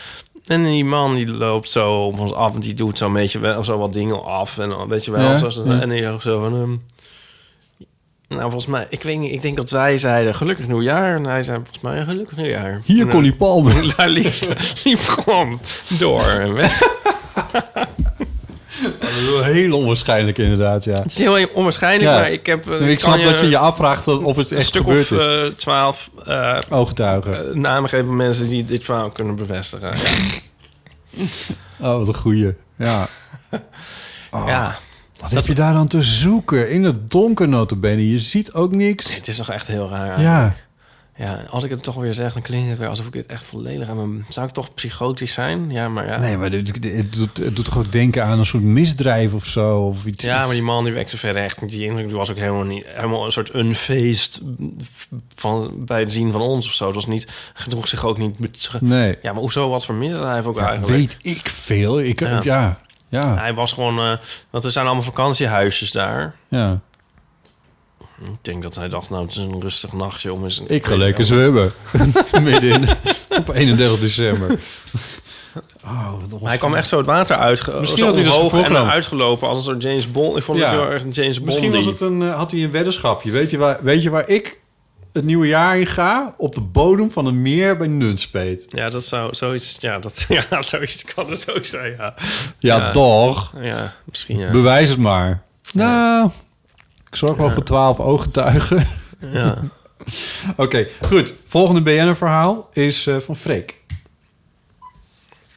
En 0.46 0.64
die 0.64 0.86
man 0.86 1.16
die 1.16 1.28
loopt 1.32 1.70
zo 1.70 1.94
op 2.06 2.20
ons 2.20 2.34
af 2.34 2.54
en 2.54 2.60
die 2.60 2.74
doet 2.74 2.98
zo'n 2.98 3.14
beetje 3.14 3.40
wel, 3.40 3.64
zo 3.64 3.78
wat 3.78 3.94
dingen 3.94 4.24
af. 4.24 4.58
En 4.58 4.88
weet 4.88 5.06
je 5.06 5.12
wel. 5.12 5.22
Ja, 5.22 5.50
zo, 5.50 5.64
ja. 5.66 5.80
En 5.82 5.90
die 5.90 6.02
zo 6.22 6.40
van... 6.42 6.54
ehm, 6.56 6.76
nou, 8.38 8.42
volgens 8.42 8.66
mij, 8.66 8.86
ik 8.90 9.04
weet 9.04 9.18
niet, 9.20 9.32
ik 9.32 9.42
denk 9.42 9.56
dat 9.56 9.70
wij 9.70 9.98
zeiden 9.98 10.36
gelukkig 10.36 10.68
nieuwjaar. 10.68 11.16
En 11.16 11.26
hij 11.26 11.44
zei 11.44 11.58
volgens 11.58 11.82
mij 11.82 12.04
gelukkig 12.04 12.38
nieuwjaar. 12.38 12.82
Hier, 12.86 13.02
En, 13.02 13.08
eh, 13.08 13.14
Connie 13.14 13.34
Palme. 13.36 13.74
Daar 13.98 14.10
liep, 14.10 14.34
liep 14.84 15.00
gewoon 15.00 15.60
door 16.00 16.24
en 16.40 16.54
weg. 16.54 16.80
Dat 17.42 17.70
is 18.82 19.00
wel 19.00 19.01
heel 19.44 19.78
onwaarschijnlijk, 19.78 20.38
inderdaad, 20.38 20.84
ja. 20.84 20.94
Het 20.94 21.06
is 21.06 21.18
heel 21.18 21.48
onwaarschijnlijk, 21.54 22.12
Ja. 22.12 22.20
maar 22.20 22.32
ik 22.32 22.46
heb... 22.46 22.70
eh, 22.70 22.90
ik 22.90 23.00
snap 23.00 23.24
dat 23.24 23.40
je 23.40 23.50
je 23.50 23.58
afvraagt 23.58 24.08
of 24.08 24.36
het 24.36 24.52
een 24.52 24.58
echt 24.58 24.68
stuk 24.68 24.82
gebeurd 24.82 25.12
of 25.12 25.18
is. 25.18 25.26
eh, 25.48 25.52
twaalf 25.56 26.10
eh, 26.26 26.58
Ooggetuigen. 26.70 27.62
namen 27.62 27.90
geven 27.90 28.06
van 28.06 28.16
mensen 28.16 28.50
die 28.50 28.66
dit 28.66 28.84
verhaal 28.84 29.10
kunnen 29.10 29.36
bevestigen. 29.36 29.90
Ja. 31.10 31.26
Oh, 31.80 31.98
wat 31.98 32.08
een 32.08 32.16
goeie. 32.16 32.54
Ja. 32.78 33.08
Oh, 34.32 34.44
ja. 34.48 34.78
Wat 35.20 35.32
heb 35.32 35.46
je 35.46 35.54
daar 35.54 35.74
dan 35.74 35.88
te 35.88 36.02
zoeken? 36.02 36.70
In 36.70 36.84
het 36.84 37.12
donker 37.12 37.48
notabene. 37.50 38.10
Je 38.12 38.20
ziet 38.20 38.54
ook 38.54 38.72
niks. 38.72 39.16
Het 39.16 39.28
is 39.28 39.38
toch 39.38 39.50
echt 39.50 39.68
heel 39.68 39.90
raar. 39.90 40.22
Ja. 40.22 40.40
eigenlijk. 40.40 40.66
Ja, 41.22 41.44
als 41.50 41.64
ik 41.64 41.70
het 41.70 41.84
toch 41.84 41.96
weer 41.96 42.14
zeg, 42.14 42.34
dan 42.34 42.42
klinkt 42.42 42.70
het 42.70 42.78
weer 42.78 42.88
alsof 42.88 43.08
ik 43.08 43.14
het 43.14 43.26
echt 43.26 43.44
volledig 43.44 43.90
aan 43.90 43.96
mijn... 43.96 44.26
Zou 44.30 44.48
ik 44.48 44.54
toch 44.54 44.74
psychotisch 44.74 45.34
zijn? 45.34 45.70
Ja, 45.70 45.90
maar 45.90 46.08
ja. 46.08 46.20
Nee, 46.20 46.38
maar 46.38 46.52
het, 46.52 46.84
het 46.84 47.14
doet, 47.14 47.38
het 47.38 47.56
doet 47.56 47.76
ook 47.78 47.92
denken 47.92 48.24
aan 48.26 48.40
een 48.40 48.46
soort 48.46 48.64
misdrijf 48.64 49.34
of 49.34 49.46
zo? 49.46 49.80
Of 49.80 50.06
iets, 50.06 50.26
Ja, 50.26 50.46
maar 50.46 50.54
die 50.54 50.64
man 50.64 50.84
die 50.84 50.94
wekte 50.94 51.18
verder 51.18 51.44
echt 51.44 51.62
niet 51.62 51.72
die 51.72 52.08
was 52.08 52.32
ook 52.32 52.38
helemaal 52.38 52.64
niet... 52.64 52.86
Helemaal 52.88 53.26
een 53.26 53.32
soort 53.32 53.56
unfeest 53.56 54.42
van, 55.36 55.72
bij 55.86 56.00
het 56.00 56.12
zien 56.12 56.32
van 56.32 56.42
ons 56.42 56.68
of 56.68 56.74
zo. 56.74 56.86
Het 56.86 56.96
was 56.96 57.06
niet... 57.06 57.28
Gedroeg 57.54 57.88
zich 57.88 58.06
ook 58.06 58.18
niet... 58.18 58.36
Nee. 58.82 59.16
Ja, 59.22 59.32
maar 59.32 59.42
hoezo? 59.42 59.70
Wat 59.70 59.86
voor 59.86 59.96
misdrijf 59.96 60.46
ook 60.46 60.58
Ja, 60.58 60.68
eigenlijk? 60.68 60.98
weet 60.98 61.18
ik 61.22 61.50
veel. 61.50 62.00
Ik, 62.02 62.20
Ja. 62.20 62.40
ja. 62.44 62.80
Ja. 63.10 63.36
Hij 63.36 63.54
was 63.54 63.74
gewoon... 63.74 64.00
eh, 64.00 64.18
want 64.50 64.64
er 64.64 64.72
zijn 64.72 64.86
allemaal 64.86 65.04
vakantiehuisjes 65.04 65.92
daar. 65.92 66.36
ja. 66.48 66.80
Ik 68.24 68.38
denk 68.42 68.64
dat 68.64 68.76
hij 68.76 68.90
dacht, 68.90 69.10
nou, 69.10 69.22
het 69.22 69.32
is 69.32 69.38
een 69.38 69.62
rustig 69.62 69.94
nachtje 69.94 70.34
om 70.34 70.44
eens... 70.44 70.62
Ik 70.68 70.86
ga 70.86 70.96
lekker 70.96 71.26
zwemmen. 71.26 71.72
Midden 72.42 72.70
in, 72.82 72.90
op 73.30 73.50
31 73.50 74.00
december. 74.00 74.60
Oh, 75.84 76.14
hij 76.44 76.58
kwam 76.58 76.76
echt 76.76 76.88
zo 76.88 76.98
het 76.98 77.06
water 77.06 77.36
uit. 77.36 77.68
Misschien 77.80 78.04
had 78.06 78.16
hij 78.16 78.24
dat 78.24 78.38
omhoog 78.38 78.68
en 78.68 78.90
uitgelopen 78.90 79.48
als 79.48 79.58
een 79.58 79.64
soort 79.64 79.84
James 79.84 80.12
Bond. 80.12 80.38
Ik 80.38 80.44
vond 80.44 80.58
Ja. 80.58 80.72
het 80.72 80.80
heel 80.82 80.90
erg 80.92 81.04
een 81.04 81.10
James 81.10 81.36
Bond. 81.38 81.46
Misschien 81.46 81.72
was 81.72 81.86
het 81.86 82.00
een, 82.00 82.22
eh, 82.22 82.36
had 82.36 82.52
hij 82.52 82.64
een 82.64 82.72
weddenschapje. 82.72 83.32
Weet 83.32 83.50
je, 83.52 83.58
waar, 83.58 83.80
weet 83.84 84.04
je 84.04 84.10
waar 84.10 84.28
ik 84.30 84.60
het 85.14 85.24
nieuwe 85.24 85.48
jaar 85.48 85.80
in 85.80 85.88
ga? 85.88 86.34
Op 86.38 86.56
de 86.56 86.62
bodem 86.62 87.12
van 87.12 87.26
een 87.26 87.42
meer 87.42 87.78
bij 87.78 87.88
Nunspeet. 87.88 88.66
Ja, 88.70 88.90
dat 88.90 89.06
zou 89.06 89.36
zoiets... 89.36 89.78
Ja, 89.80 90.00
dat, 90.00 90.26
ja, 90.50 90.62
zoiets 90.62 91.04
kan 91.14 91.30
het 91.30 91.54
ook 91.56 91.66
zijn, 91.66 91.96
ja. 91.98 92.14
Ja, 92.60 92.92
toch? 92.92 93.54
Ja, 93.62 93.96
misschien 94.06 94.38
ja. 94.38 94.52
Bewijs 94.52 94.90
het 94.90 95.00
maar. 95.00 95.44
Nou, 95.74 96.30
ik 97.12 97.18
zorg 97.18 97.38
wel 97.38 97.50
voor 97.50 97.64
twaalf 97.64 98.00
ooggetuigen. 98.00 98.86
Ja. 99.20 99.58
Oké, 100.66 100.88
goed. 101.02 101.36
Volgende 101.46 101.82
BN'er-verhaal 101.82 102.70
is 102.74 103.08
eh, 103.08 103.18
van 103.18 103.36
Freek. 103.36 103.84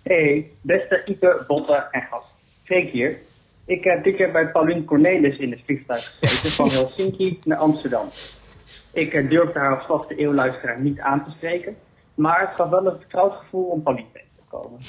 Hey, 0.02 0.50
beste 0.60 1.02
Ipe, 1.04 1.44
Botte 1.46 1.88
en 1.90 2.02
gast. 2.10 2.26
Freek 2.64 2.90
hier. 2.90 3.18
Ik 3.64 3.84
heb 3.84 4.04
dit 4.04 4.18
jaar 4.18 4.30
bij 4.30 4.50
Pauline 4.50 4.84
Cornelis 4.84 5.36
in 5.36 5.50
het 5.50 5.60
vliegtuig 5.64 6.16
gezeten 6.20 6.50
van 6.50 6.70
Helsinki 6.70 7.40
naar 7.44 7.58
Amsterdam. 7.58 8.08
Ik 8.92 9.12
eh, 9.12 9.30
durfde 9.30 9.58
haar 9.58 9.76
als 9.76 9.86
vaste 9.86 10.14
eeuwluisteraar 10.14 10.80
niet 10.80 11.00
aan 11.00 11.24
te 11.24 11.30
spreken, 11.30 11.76
maar 12.14 12.40
het 12.40 12.54
gaf 12.54 12.68
wel 12.68 12.86
een 12.86 12.98
vertrouwd 13.00 13.34
gevoel 13.34 13.64
om 13.64 13.82
Pauline 13.82 14.08
tegen 14.12 14.28
te 14.36 14.42
komen. 14.48 14.80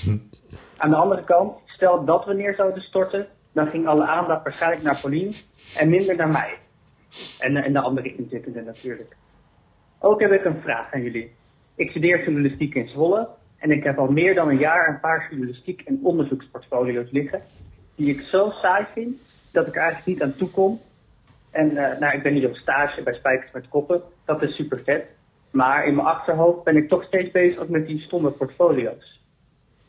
Aan 0.78 0.90
de 0.90 0.96
andere 0.96 1.24
kant, 1.24 1.58
stel 1.66 2.06
dat 2.06 2.26
we 2.26 2.34
neer 2.34 2.56
zouden 2.56 2.84
storten, 2.84 3.28
dan 3.52 3.68
ging 3.68 3.88
alle 3.88 4.06
aandacht 4.06 4.44
waarschijnlijk 4.44 4.84
naar 4.84 5.00
Pauline 5.00 5.34
en 5.78 5.90
minder 5.90 6.16
naar 6.16 6.30
mij. 6.30 6.58
En, 7.40 7.58
eh, 7.58 7.66
en 7.66 7.74
de 7.74 7.82
andere 7.82 8.16
inzittenden 8.16 8.66
natuurlijk. 8.66 9.16
Ook 10.00 10.22
heb 10.22 10.32
ik 10.32 10.46
een 10.46 10.62
vraag 10.62 10.94
aan 10.94 11.02
jullie. 11.02 11.32
Ik 11.76 11.90
studeer 11.90 12.24
journalistiek 12.24 12.76
in 12.76 12.88
Zwolle 12.88 13.28
en 13.58 13.72
ik 13.72 13.84
heb 13.84 13.98
al 13.98 14.12
meer 14.12 14.36
dan 14.36 14.50
een 14.50 14.58
jaar 14.58 14.90
een 14.90 15.00
paar 15.00 15.28
journalistiek- 15.30 15.82
en 15.82 16.00
onderzoeksportfolio's 16.04 17.12
liggen 17.12 17.42
die 17.96 18.10
ik 18.10 18.22
zo 18.22 18.50
saai 18.50 18.86
vind 18.94 19.18
dat 19.52 19.68
ik 19.68 19.76
er 19.76 19.82
eigenlijk 19.82 20.08
niet 20.08 20.22
aan 20.22 20.38
toe 20.38 20.50
kom 20.50 20.82
En 21.52 21.78
eh, 21.78 22.00
nou, 22.00 22.16
ik 22.16 22.24
ben 22.24 22.34
hier 22.34 22.48
op 22.48 22.56
stage 22.56 23.04
bij 23.04 23.14
Spijkers 23.14 23.52
met 23.52 23.68
Koppen. 23.68 24.02
Dat 24.26 24.44
is 24.44 24.56
super 24.56 24.82
vet. 24.84 25.06
Maar 25.52 25.86
in 25.86 25.96
mijn 25.96 26.08
achterhoofd 26.08 26.64
ben 26.64 26.76
ik 26.76 26.88
toch 26.88 27.04
steeds 27.04 27.32
bezig 27.32 27.68
met 27.68 27.88
die 27.88 28.00
stomme 28.00 28.32
portfolio's. 28.32 29.24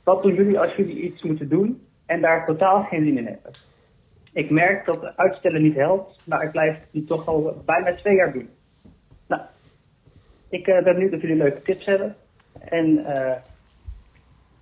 Wat 0.05 0.23
doen 0.23 0.35
jullie 0.35 0.59
als 0.59 0.75
jullie 0.75 1.01
iets 1.01 1.23
moeten 1.23 1.49
doen 1.49 1.87
en 2.07 2.21
daar 2.21 2.47
totaal 2.47 2.83
geen 2.83 3.05
zin 3.05 3.19
in 3.19 3.27
hebben? 3.27 3.53
Ik 4.37 4.51
merk 4.51 4.87
dat 4.87 5.17
uitstellen 5.17 5.63
niet 5.63 5.75
helpt, 5.75 6.19
maar 6.25 6.43
ik 6.43 6.51
blijf 6.51 6.79
die 6.91 7.05
toch 7.05 7.27
al 7.27 7.63
bijna 7.65 7.95
twee 7.95 8.15
jaar 8.15 8.33
doen. 8.33 8.49
Nou, 9.27 9.43
ik 10.49 10.67
eh, 10.67 10.85
ben 10.85 10.95
benieuwd 10.95 11.15
of 11.15 11.21
jullie 11.21 11.37
leuke 11.37 11.63
tips 11.63 11.85
hebben. 11.85 12.17
En 12.59 13.05
eh, 13.05 13.37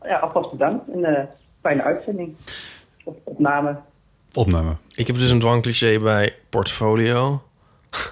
ja, 0.03 0.19
alvast 0.19 0.51
bedankt. 0.51 0.89
Een 0.89 1.05
eh, 1.05 1.25
fijne 1.63 1.83
uitzending. 1.83 2.37
Of 3.05 3.15
opname. 3.25 3.77
Opname. 4.33 4.77
Ik 4.95 5.07
heb 5.07 5.17
dus 5.17 5.31
een 5.31 5.41
dwangcliché 5.41 5.99
bij 5.99 6.35
portfolio. 6.49 7.43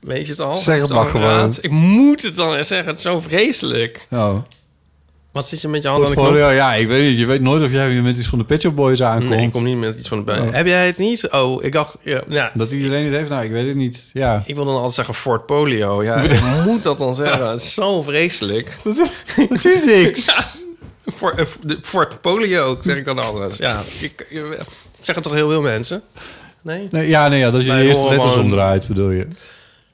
Weet 0.00 0.26
je 0.26 0.32
het 0.32 0.40
al? 0.40 0.56
Zeg 0.56 0.80
het 0.80 0.90
maar 0.90 1.06
gewoon. 1.06 1.54
Ik 1.60 1.70
moet 1.70 2.22
het 2.22 2.36
dan 2.36 2.64
zeggen. 2.64 2.86
Het 2.86 2.96
is 2.96 3.02
zo 3.02 3.20
vreselijk. 3.20 4.06
Oh. 4.10 4.38
Wat 5.32 5.48
zit 5.48 5.60
je 5.60 5.68
met 5.68 5.82
je 5.82 5.88
hand 5.88 6.04
aan 6.04 6.10
de 6.10 6.16
knop? 6.16 6.36
ja, 6.36 6.74
ik 6.74 6.86
weet 6.88 7.08
niet. 7.10 7.18
Je 7.18 7.26
weet 7.26 7.40
nooit 7.40 7.62
of 7.62 7.70
jij 7.70 7.88
weer 7.88 8.02
met 8.02 8.16
iets 8.16 8.26
van 8.26 8.38
de 8.38 8.44
Pet 8.44 8.62
Shop 8.62 8.76
Boys 8.76 9.02
aankomt. 9.02 9.30
Nee, 9.30 9.46
ik 9.46 9.52
kom 9.52 9.64
niet 9.64 9.76
met 9.76 9.98
iets 9.98 10.08
van 10.08 10.18
de 10.18 10.24
bij. 10.24 10.40
Oh. 10.40 10.52
Heb 10.52 10.66
jij 10.66 10.86
het 10.86 10.96
niet? 10.98 11.28
Oh, 11.30 11.64
ik 11.64 11.72
dacht... 11.72 11.94
Ja, 12.02 12.22
ja. 12.28 12.50
Dat 12.54 12.70
iedereen 12.70 13.04
het 13.04 13.12
heeft? 13.14 13.28
Nou, 13.28 13.44
ik 13.44 13.50
weet 13.50 13.66
het 13.66 13.76
niet. 13.76 14.10
Ja. 14.12 14.42
Ik 14.46 14.54
wil 14.54 14.64
dan 14.64 14.74
altijd 14.74 14.92
zeggen 14.94 15.14
Fort 15.14 15.46
Polio. 15.46 16.02
Ja, 16.04 16.16
ik 16.22 16.40
moet 16.66 16.82
dat 16.82 16.98
dan 16.98 17.14
zeggen. 17.14 17.46
Het 17.50 17.62
is 17.62 17.74
zo 17.74 18.02
vreselijk. 18.02 18.76
Het 19.48 19.64
is 19.64 19.84
niks. 19.84 20.24
Ja, 20.34 20.50
Fort, 21.14 21.38
eh, 21.38 21.46
de 21.62 21.78
Fort 21.82 22.20
Polio, 22.20 22.78
zeg 22.82 22.96
ik 22.98 23.04
dan 23.04 23.18
anders. 23.18 23.56
Ja, 23.58 23.82
ik, 24.00 24.26
je- 24.30 24.54
dat 24.58 24.68
zeggen 25.00 25.22
toch 25.24 25.32
heel 25.34 25.50
veel 25.50 25.60
mensen? 25.62 26.02
Nee? 26.62 26.86
Nee, 26.90 27.08
ja, 27.08 27.28
nee, 27.28 27.38
ja, 27.38 27.50
dat 27.50 27.60
is 27.60 27.66
je 27.66 27.72
Wij 27.72 27.82
eerste 27.82 27.98
horen 28.00 28.12
letters 28.14 28.32
gewoon- 28.34 28.50
omdraait, 28.50 28.86
bedoel 28.88 29.10
je. 29.10 29.26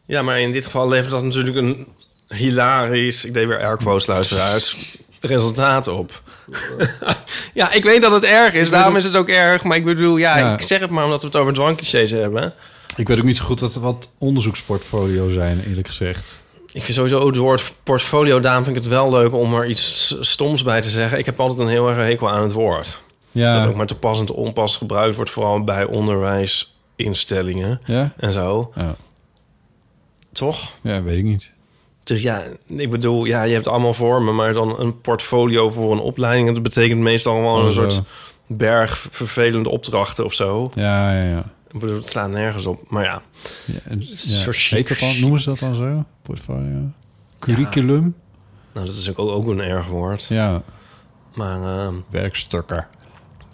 Ja, 0.07 0.23
maar 0.23 0.41
in 0.41 0.53
dit 0.53 0.65
geval 0.65 0.89
levert 0.89 1.11
dat 1.11 1.23
natuurlijk 1.23 1.57
een 1.57 1.87
hilarisch... 2.29 3.25
Ik 3.25 3.35
deed 3.35 3.47
weer 3.47 3.59
airquotes, 3.61 4.07
luisteraars. 4.07 4.97
Resultaat 5.21 5.87
op. 5.89 6.23
ja, 7.55 7.73
ik 7.73 7.85
weet 7.85 8.03
dat 8.03 8.13
het 8.13 8.25
erg 8.25 8.53
is. 8.55 8.71
Daarom 8.71 8.97
is 8.97 9.05
het 9.05 9.17
ook 9.17 9.29
erg. 9.29 9.63
Maar 9.65 9.77
ik 9.77 9.85
bedoel, 9.85 10.17
ja, 10.17 10.39
Ja. 10.39 10.53
ik 10.53 10.63
zeg 10.63 10.81
het 10.81 10.91
maar 10.91 11.05
omdat 11.05 11.21
we 11.21 11.27
het 11.27 11.37
over 11.37 11.53
dwangclichés 11.53 12.11
hebben. 12.11 12.55
Ik 12.97 13.09
weet 13.09 13.19
ook 13.19 13.25
niet 13.25 13.37
zo 13.37 13.45
goed 13.45 13.61
wat, 13.61 13.75
wat 13.75 14.09
onderzoeksportfolio 14.19 15.29
zijn, 15.29 15.63
eerlijk 15.67 15.87
gezegd. 15.87 16.43
Ik 16.73 16.83
vind 16.83 16.97
sowieso 16.97 17.27
het 17.27 17.37
woord 17.37 17.73
portfolio, 17.83 18.41
daarom 18.41 18.65
vind 18.65 18.77
ik 18.77 18.83
het 18.83 18.91
wel 18.93 19.11
leuk 19.11 19.33
om 19.33 19.55
er 19.55 19.67
iets 19.67 20.15
stoms 20.21 20.63
bij 20.63 20.81
te 20.81 20.91
zeggen. 20.91 21.19
Ik 21.19 21.27
heb 21.27 21.41
altijd 21.41 21.59
een 21.61 21.69
heel 21.69 21.89
erg 21.89 21.97
hekel 21.99 22.31
aan 22.31 22.43
het 22.43 22.53
woord. 22.53 22.99
Ja. 23.31 23.59
Dat 23.59 23.67
ook 23.69 23.75
maar 23.75 23.87
te 23.87 23.95
pas 23.95 24.19
en 24.19 24.27
te 24.27 24.35
onpas 24.35 24.77
gebruikt 24.77 25.17
wordt, 25.17 25.31
vooral 25.31 25.65
bij 25.65 25.85
onderwijsinstellingen 25.85 27.81
Ja? 27.85 28.13
en 28.17 28.33
zo. 28.33 28.73
Ja. 28.75 28.95
Toch? 30.33 30.73
Ja, 30.81 31.03
weet 31.03 31.19
ik 31.19 31.25
niet. 31.25 31.53
Dus 32.09 32.23
ja, 32.23 32.43
ik 32.67 32.91
bedoel, 32.91 33.25
ja, 33.25 33.43
je 33.43 33.55
hebt 33.55 33.67
allemaal 33.67 33.95
vormen, 33.95 34.35
maar 34.35 34.53
dan 34.53 34.81
een 34.81 35.01
portfolio 35.01 35.69
voor 35.71 35.93
een 35.93 35.99
opleiding, 35.99 36.53
dat 36.55 36.63
betekent 36.63 37.01
meestal 37.01 37.35
gewoon 37.35 37.61
Oh, 37.61 37.67
een 37.67 37.73
zo. 37.73 37.89
soort 37.89 38.07
berg 38.47 38.99
vervelende 39.11 39.69
opdrachten 39.69 40.25
of 40.25 40.35
zo. 40.35 40.71
Ja, 40.75 41.13
ja, 41.13 41.23
ja. 41.23 41.45
Ik 41.73 41.79
bedoel, 41.79 41.97
het 41.97 42.07
slaat 42.09 42.31
nergens 42.31 42.67
op, 42.67 42.85
maar 42.91 43.05
ja. 43.05 43.23
ja, 43.65 43.75
en- 43.85 43.93
Een 44.01 44.07
ja. 44.09 44.37
soort 44.37 44.57
Heet 44.57 44.89
dat 44.89 44.99
dan, 44.99 45.21
noemen 45.21 45.41
ze 45.41 45.49
dat 45.49 45.59
dan 45.59 45.75
zo? 45.75 46.05
Portfolio? 46.23 46.81
Curriculum? 47.39 48.15
Nou, 48.75 48.87
dat 48.87 48.95
is 48.95 49.11
ook, 49.11 49.19
ook 49.19 49.47
een 49.47 49.61
erg 49.61 49.87
woord. 49.87 50.25
Ja. 50.29 50.63
Maar 51.35 51.63
ehm, 51.63 51.95
Werkstukken. 52.11 52.87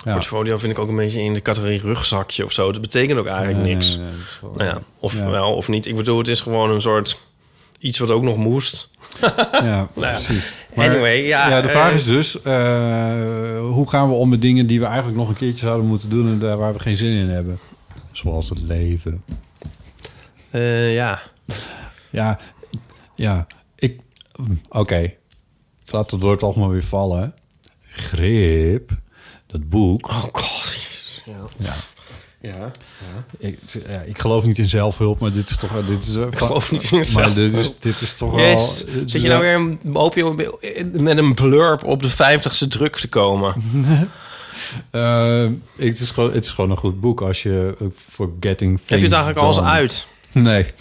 Ja. 0.05 0.13
portfolio 0.13 0.57
vind 0.59 0.73
ik 0.73 0.79
ook 0.79 0.89
een 0.89 0.97
beetje 0.97 1.21
in 1.21 1.35
de 1.35 1.41
categorie 1.43 1.81
rugzakje 1.81 2.45
of 2.45 2.53
zo. 2.53 2.73
Dat 2.73 2.81
betekent 2.81 3.19
ook 3.19 3.27
eigenlijk 3.27 3.59
Nee, 3.59 3.75
niks. 3.75 3.97
nee, 3.97 4.07
nee, 4.07 4.51
nou 4.57 4.65
ja, 4.65 4.79
of 5.01 5.19
ja. 5.19 5.31
wel 5.31 5.55
of 5.55 5.69
niet. 5.69 5.87
Ik 5.87 5.97
bedoel, 5.97 6.19
het 6.19 6.29
is 6.29 6.41
gewoon 6.41 6.71
een 6.71 6.81
soort 6.81 7.19
iets 7.85 7.99
wat 7.99 8.11
ook 8.11 8.23
nog 8.23 8.37
moest. 8.37 8.91
Ja, 9.21 9.35
Nou 9.53 9.67
ja. 9.67 9.89
precies. 9.95 10.53
Maar- 10.75 10.89
Anyway, 10.91 11.27
ja. 11.27 11.61
de 11.61 11.69
vraag 11.69 11.91
eh, 11.91 11.97
is 11.97 12.05
dus, 12.05 12.41
eh, 12.43 13.59
hoe 13.61 13.89
gaan 13.89 14.09
we 14.09 14.15
om 14.15 14.29
met 14.29 14.43
dingen 14.43 14.67
die 14.67 14.81
we 14.81 14.87
eigenlijk 14.87 15.17
nog 15.17 15.29
een 15.29 15.35
keertje 15.37 15.65
zouden 15.67 15.87
moeten 15.87 16.11
doen 16.11 16.29
en 16.29 16.39
daar 16.39 16.57
waar 16.57 16.73
we 16.73 16.79
geen 16.81 16.97
zin 16.97 17.13
in 17.13 17.29
hebben? 17.29 17.59
Zoals 18.13 18.49
het 18.49 18.61
leven. 18.61 19.25
eh, 20.51 20.95
ja. 20.95 21.21
Ja, 22.11 22.39
ja, 23.15 23.47
ik... 23.77 24.01
Oké, 24.69 24.99
ik 25.85 25.93
laat 25.93 26.11
het 26.11 26.21
woord 26.21 26.39
toch 26.39 26.57
maar 26.57 26.69
weer 26.71 26.85
vallen. 26.85 27.35
Grip, 27.83 28.91
dat 29.47 29.69
boek. 29.69 30.09
Oh 30.09 30.23
god, 30.33 30.65
jezus. 30.75 31.23
Ja. 31.27 31.45
Ja. 31.59 31.75
Ja. 32.45 32.71
ja. 32.99 33.25
Ik, 33.39 33.59
ja, 33.89 34.01
ik 34.01 34.19
geloof 34.19 34.45
niet 34.45 34.59
in 34.59 34.69
zelfhulp, 34.69 35.21
maar 35.21 35.33
dit 35.33 35.51
is 35.51 35.57
toch... 35.57 35.85
Dit 35.87 36.07
is, 36.07 36.17
Ik 36.17 36.37
geloof 36.37 36.71
niet 36.71 36.91
in 36.91 37.05
Maar 37.13 37.35
dit 37.35 37.55
is, 37.55 37.79
dit 37.79 38.01
is 38.01 38.17
toch 38.17 38.35
wel... 38.35 38.59
Zit 39.07 39.23
je 39.23 39.29
nou 39.29 39.41
weer 39.41 39.55
een 39.55 39.79
hoopje 39.93 40.51
met 40.93 41.19
een 41.19 41.35
blurb 41.35 41.85
op 41.85 42.03
de 42.03 42.11
vijftigste 42.11 42.69
druk 42.69 42.97
te 42.97 43.09
komen? 43.09 43.55
Eh, 44.91 45.47
het, 45.77 46.01
is 46.01 46.11
gewoon, 46.11 46.33
het 46.33 46.45
is 46.45 46.51
gewoon 46.51 46.71
een 46.71 46.77
goed 46.77 47.01
boek 47.01 47.21
als 47.21 47.43
je 47.43 47.75
eh, 47.81 47.87
voor 48.11 48.33
Getting 48.41 48.77
Things 48.77 48.91
Heb 48.91 48.99
je 48.99 49.05
het 49.05 49.15
eigenlijk 49.15 49.39
al 49.39 49.47
eens 49.47 49.61
uit? 49.61 50.07
Nee. 50.33 50.67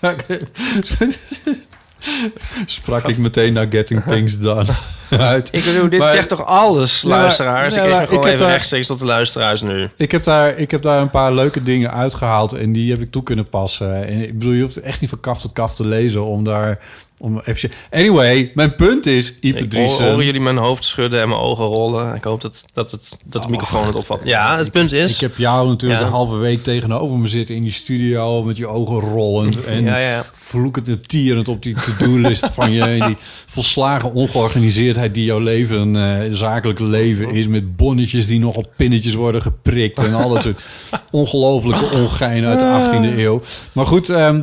Sprak 2.66 3.08
ik 3.08 3.18
meteen 3.18 3.52
naar 3.52 3.66
Getting 3.70 4.02
Things 4.04 4.38
Done 4.38 4.66
uit. 5.10 5.48
Ik 5.52 5.64
bedoel, 5.64 5.88
dit 5.88 5.98
Maar- 5.98 6.10
zegt 6.14 6.28
toch 6.28 6.44
alles, 6.46 7.00
Ja, 7.00 7.08
maar- 7.08 7.20
luisteraars? 7.20 7.74
ja, 7.74 7.82
ik 7.84 7.90
geef 7.94 8.04
gewoon 8.08 8.24
heb 8.24 8.32
even 8.32 8.44
daar- 8.44 8.50
rechtstreeks 8.54 8.86
tot 8.86 8.98
de 8.98 9.04
luisteraars 9.04 9.62
nu. 9.62 9.88
Ik 9.96 10.12
heb, 10.12 10.24
daar, 10.24 10.58
ik 10.58 10.70
heb 10.70 10.82
daar 10.82 11.00
een 11.00 11.10
paar 11.10 11.32
leuke 11.32 11.62
dingen 11.62 11.92
uitgehaald 11.92 12.52
en 12.52 12.72
die 12.72 12.90
heb 12.92 13.00
ik 13.00 13.10
toe 13.10 13.22
kunnen 13.22 13.48
passen. 13.48 14.06
En 14.06 14.22
ik 14.22 14.38
bedoel, 14.38 14.52
je 14.52 14.62
hoeft 14.62 14.80
echt 14.80 15.00
niet 15.00 15.10
van 15.10 15.20
kaf 15.20 15.40
tot 15.40 15.52
kaf 15.52 15.74
te 15.74 15.86
lezen 15.88 16.24
om 16.24 16.44
daar... 16.44 16.78
Om 17.18 17.40
even... 17.44 17.70
Anyway, 17.90 18.50
mijn 18.54 18.74
punt 18.74 19.06
is, 19.06 19.34
Ipe 19.40 19.58
Ik 19.58 19.72
hoor, 19.72 20.24
jullie 20.24 20.40
mijn 20.40 20.56
hoofd 20.56 20.84
schudden 20.84 21.20
en 21.20 21.28
mijn 21.28 21.40
ogen 21.40 21.64
rollen? 21.64 22.14
Ik 22.14 22.24
hoop 22.24 22.40
dat, 22.40 22.64
dat, 22.72 22.90
het, 22.90 23.16
dat 23.24 23.42
de 23.42 23.48
microfoon 23.48 23.86
het 23.86 23.94
opvat. 23.94 24.20
Ja, 24.24 24.58
het 24.58 24.72
punt 24.72 24.92
is... 24.92 25.14
Ik 25.14 25.20
heb 25.20 25.36
jou 25.36 25.68
natuurlijk 25.68 26.00
Ja. 26.00 26.06
een 26.06 26.12
halve 26.12 26.36
week 26.36 26.62
tegenover 26.62 27.18
me 27.18 27.28
zitten 27.28 27.54
in 27.54 27.62
die 27.62 27.72
studio 27.72 28.42
met 28.42 28.56
je 28.56 28.66
ogen 28.66 29.00
rollend 29.00 29.64
en 29.64 29.84
Ja, 29.84 29.98
ja. 29.98 30.24
vloekend 30.32 30.88
en 30.88 31.02
tierend 31.02 31.48
op 31.48 31.62
die 31.62 31.74
to-do-list 31.74 32.48
van 32.54 32.72
je. 32.72 32.82
En 32.82 33.06
die 33.06 33.16
volslagen 33.46 34.12
ongeorganiseerdheid 34.12 35.14
die 35.14 35.24
jouw 35.24 35.38
leven, 35.40 35.96
eh 35.96 36.32
zakelijke 36.32 36.84
leven 36.84 37.30
is 37.30 37.46
met 37.48 37.76
bonnetjes 37.76 38.26
die 38.26 38.38
nog 38.38 38.54
op 38.56 38.72
pinnetjes 38.76 39.14
worden 39.14 39.42
geprikt 39.42 39.98
en 39.98 40.14
al 40.14 40.28
dat 40.28 40.42
soort 40.42 40.62
ongelofelijke 41.10 41.90
ongein 41.96 42.44
uit 42.44 42.58
de 42.58 43.08
18e 43.14 43.18
eeuw. 43.18 43.42
Maar 43.72 43.86
goed, 43.86 44.08
ehm, 44.08 44.42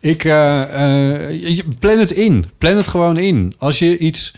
ik 0.00 0.24
eh, 0.24 0.62
eh, 0.62 1.42
je- 1.56 1.64
plan 1.78 1.98
het 1.98 2.12
in. 2.14 2.44
Plan 2.58 2.76
het 2.76 2.88
gewoon 2.88 3.16
in. 3.16 3.54
Als 3.58 3.78
je 3.78 3.98
iets 3.98 4.34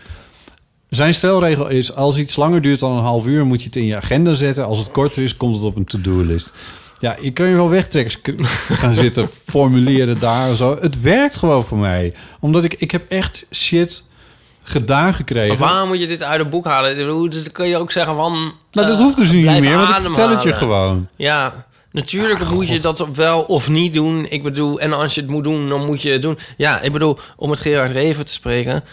zijn 0.89 1.15
stelregel 1.15 1.69
is, 1.69 1.95
als 1.95 2.17
iets 2.17 2.37
langer 2.37 2.63
duurt 2.63 2.81
dan 2.81 2.93
een 2.93 3.03
half 3.03 3.27
uur, 3.27 3.47
moet 3.47 3.61
je 3.61 3.67
het 3.67 3.77
in 3.77 3.87
je 3.87 3.97
agenda 3.97 4.35
zetten. 4.35 4.65
Als 4.65 4.79
het 4.79 4.91
korter 4.91 5.23
is, 5.23 5.37
komt 5.37 5.55
het 5.55 5.65
op 5.65 5.77
een 5.77 5.85
to-do-list. 5.85 6.53
Ja, 6.99 7.17
je 7.21 7.33
kan 7.33 7.47
je 7.47 7.55
wel 7.55 7.69
wegtrekkers 7.69 8.19
gaan 8.81 8.95
zitten 8.95 9.29
formuleren 9.29 10.19
daar 10.19 10.51
of 10.51 10.57
zo. 10.57 10.79
Het 10.81 11.01
werkt 11.01 11.37
gewoon 11.37 11.65
voor 11.65 11.79
mij. 11.79 12.13
Omdat 12.41 12.65
ik, 12.65 12.75
ik 12.75 12.91
heb 12.91 13.11
echt 13.11 13.47
shit 13.53 14.05
gedaan 14.63 15.15
gekregen. 15.15 15.59
Maar 15.59 15.69
waarom 15.69 15.89
moet 15.89 16.01
je 16.01 16.07
dit 16.07 16.23
uit 16.23 16.39
het 16.39 16.51
boek 16.51 16.65
halen? 16.65 17.31
Dus 17.31 17.43
dan 17.43 17.53
kun 17.53 17.69
je 17.69 17.77
ook 17.77 17.93
zeggen 17.93 18.15
van... 18.15 18.33
Nou, 18.33 18.87
dat 18.87 18.97
eh, 18.97 19.03
hoeft 19.03 19.17
dus 19.17 19.31
niet 19.31 19.45
meer, 19.45 19.77
want 19.77 19.89
ik 19.89 19.95
vertel 19.95 20.31
het 20.31 20.43
je 20.43 20.53
gewoon. 20.53 21.09
Ja, 21.17 21.66
natuurlijk 21.97 22.51
moet 22.51 22.69
je 22.69 22.81
dat 22.81 23.07
wel 23.15 23.43
of 23.43 23.69
niet 23.69 23.95
doen. 23.95 24.27
Ik 24.29 24.43
bedoel, 24.43 24.81
en 24.81 24.93
als 24.93 25.15
je 25.15 25.21
het 25.21 25.31
moet 25.31 25.45
doen, 25.45 25.69
dan 25.69 25.87
moet 25.87 26.03
je 26.03 26.11
het 26.11 26.23
doen. 26.23 26.39
Ja, 26.57 26.81
ik 26.81 26.93
bedoel, 26.93 27.19
om 27.37 27.51
het 27.51 27.59
Gerard 27.61 27.91
Reven 27.91 28.25
te 28.25 28.33
spreken... 28.33 28.85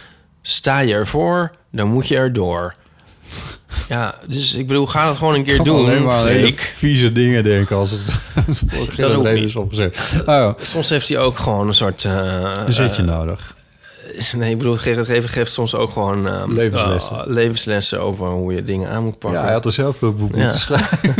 sta 0.42 0.80
je 0.80 0.94
ervoor, 0.94 1.52
dan 1.72 1.88
moet 1.88 2.08
je 2.08 2.16
erdoor. 2.16 2.74
Ja, 3.90 4.16
dus 4.28 4.56
ik 4.56 4.68
bedoel, 4.68 4.86
ga 4.88 5.08
het 5.08 5.18
gewoon 5.18 5.34
een 5.34 5.44
keer 5.44 5.56
kan 5.56 5.66
doen, 5.66 5.86
alleen 5.86 6.04
maar 6.04 6.26
hele 6.28 6.54
vieze 6.58 7.12
dingen 7.12 7.44
denken 7.44 7.76
als 7.76 7.92
het, 7.92 8.02
als 8.48 8.60
het 8.60 9.26
is 9.38 9.56
opgezet. 9.56 9.98
Oh, 10.26 10.50
Soms 10.62 10.90
heeft 10.90 11.08
hij 11.10 11.18
ook 11.20 11.38
gewoon 11.38 11.68
een 11.68 11.74
soort... 11.74 12.06
eh, 12.06 12.52
een 12.66 12.74
zetje 12.74 13.02
eh, 13.02 13.08
nodig. 13.08 13.56
Nee, 14.38 14.52
ik 14.52 14.58
bedoel, 14.58 14.76
Gerard 14.78 15.08
Reven 15.08 15.30
geeft 15.30 15.52
soms 15.52 15.76
ook 15.76 15.92
gewoon... 15.92 16.28
eh, 16.28 16.44
Levenslessen. 16.48 17.18
eh, 17.20 17.24
levenslessen 17.26 18.02
over 18.02 18.28
hoe 18.28 18.54
je 18.54 18.64
dingen 18.64 18.90
aan 18.90 19.04
moet 19.04 19.20
pakken. 19.20 19.40
Ja, 19.40 19.46
hij 19.46 19.54
had 19.54 19.66
er 19.66 19.72
zelf 19.72 19.98
veel 19.98 20.14
boek 20.14 20.36
Ja. 20.36 20.42
moeten 20.42 20.60
schrijven. 20.60 21.16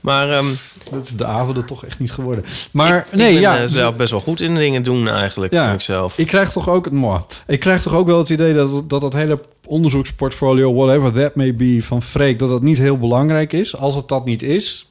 Maar 0.00 0.30
ehm, 0.30 0.46
Dat 0.90 1.04
is 1.04 1.10
de 1.16 1.24
avonden 1.24 1.66
toch 1.66 1.84
echt 1.84 1.98
niet 1.98 2.12
geworden. 2.12 2.44
Maar 2.72 2.96
ik, 3.10 3.12
nee, 3.16 3.28
ik 3.28 3.32
ben 3.32 3.40
ja. 3.40 3.58
eh, 3.62 3.68
zelf 3.68 3.96
best 3.96 4.10
wel 4.10 4.20
goed 4.20 4.40
in 4.40 4.54
dingen 4.54 4.82
doen 4.82 5.08
eigenlijk, 5.08 5.52
Ja. 5.52 5.62
vind 5.64 5.74
ik 5.74 5.80
zelf. 5.80 6.18
Ik 6.18 6.26
krijg 6.26 6.52
toch 6.52 6.68
ook, 6.68 6.90
moi, 6.90 7.20
ik 7.46 7.60
krijg 7.60 7.82
toch 7.82 7.94
ook 7.94 8.06
wel 8.06 8.18
het 8.18 8.28
idee 8.30 8.54
dat 8.54 8.88
dat, 8.90 9.00
dat 9.00 9.12
hele 9.12 9.40
onderzoeksportfolio, 9.66 10.74
whatever 10.74 11.12
that 11.12 11.34
may 11.34 11.54
be, 11.56 11.78
van 11.82 12.02
Freek, 12.02 12.38
dat 12.38 12.48
dat 12.50 12.62
niet 12.62 12.78
heel 12.78 12.98
belangrijk 12.98 13.52
is. 13.52 13.76
Als 13.76 13.94
het 13.94 14.08
dat 14.08 14.24
niet 14.24 14.42
is, 14.42 14.90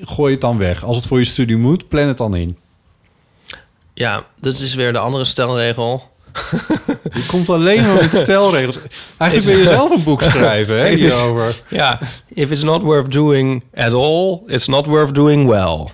gooi 0.00 0.32
het 0.32 0.40
dan 0.40 0.58
weg. 0.58 0.84
Als 0.84 0.96
het 0.96 1.06
voor 1.06 1.18
je 1.18 1.24
studie 1.24 1.56
moet, 1.56 1.88
plan 1.88 2.06
het 2.08 2.16
dan 2.16 2.34
in. 2.36 2.56
Ja, 3.94 4.24
dat 4.40 4.58
is 4.58 4.74
weer 4.74 4.92
de 4.92 4.98
andere 4.98 5.24
stelregel. 5.24 6.08
Je 7.12 7.26
komt 7.26 7.48
alleen 7.50 7.82
maar 7.82 7.94
met 7.94 8.14
stelregels. 8.14 8.78
Eigenlijk 9.16 9.50
ben 9.50 9.58
je 9.64 9.70
zelf 9.70 9.90
een 9.90 10.02
boek 10.02 10.22
schrijven, 10.22 10.78
hè, 10.80 10.88
hierover. 10.94 11.62
Ja, 11.68 11.98
if 12.34 12.50
it's 12.50 12.62
not 12.62 12.82
worth 12.82 13.12
doing 13.12 13.62
at 13.74 13.92
all, 13.94 14.40
it's 14.46 14.66
not 14.66 14.86
worth 14.86 15.14
doing 15.14 15.46
well. 15.48 15.86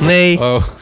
Nee. 0.00 0.38
Oh. 0.40 0.62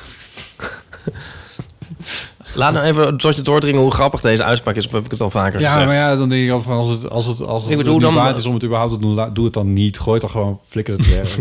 Laat 2.54 2.72
nou 2.72 2.86
even 2.86 3.16
tot 3.16 3.36
je 3.36 3.42
doordringen 3.42 3.80
hoe 3.80 3.90
grappig 3.90 4.20
deze 4.20 4.44
uitspraak 4.44 4.76
is. 4.76 4.86
Of 4.86 4.92
heb 4.92 5.04
ik 5.04 5.10
het 5.10 5.20
al 5.20 5.30
vaker 5.30 5.60
Ja, 5.60 5.68
gezegd? 5.70 5.86
maar 5.86 5.94
ja, 5.96 6.16
dan 6.16 6.28
denk 6.28 6.44
ik 6.44 6.50
al 6.50 6.60
van 6.60 6.76
als 6.76 6.88
het, 6.88 7.10
als 7.10 7.26
het, 7.26 7.40
als 7.46 7.62
het 7.62 7.70
Ik 7.72 7.76
bedoel, 7.78 7.92
niet 7.92 8.02
dan- 8.02 8.14
waard 8.14 8.36
is 8.36 8.46
om 8.46 8.54
het 8.54 8.64
überhaupt 8.64 8.92
te 8.92 8.98
doen, 8.98 9.30
doe 9.32 9.44
het 9.44 9.54
dan 9.54 9.72
niet. 9.72 9.98
Gooi 9.98 10.12
het 10.12 10.20
dan 10.20 10.30
gewoon, 10.30 10.60
flikker 10.68 10.96
het 10.96 11.14
weg. 11.14 11.38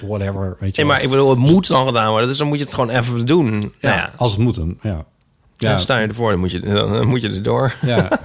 Whatever, 0.00 0.56
weet 0.60 0.76
je 0.76 0.82
Nee, 0.82 0.86
wel. 0.86 0.86
maar 0.86 1.02
ik 1.02 1.10
bedoel, 1.10 1.30
het 1.30 1.38
moet 1.38 1.66
dan 1.66 1.86
gedaan 1.86 2.10
worden. 2.10 2.28
Dus 2.28 2.38
dan 2.38 2.46
moet 2.46 2.58
je 2.58 2.64
het 2.64 2.74
gewoon 2.74 2.90
even 2.90 3.26
doen. 3.26 3.52
Ja, 3.54 3.60
Ja, 3.60 3.88
nou 3.88 3.96
ja. 3.96 4.10
als 4.16 4.30
het 4.32 4.40
moet 4.40 4.54
dan, 4.54 4.76
ja. 4.82 5.04
Ja. 5.58 5.76
Sta 5.78 5.98
je 5.98 6.08
ervoor, 6.08 6.30
dan 6.30 6.40
moet 6.40 6.50
je, 6.50 6.60
dan 6.60 7.06
moet 7.06 7.22
je 7.22 7.28
erdoor. 7.28 7.74
Ja. 7.82 8.20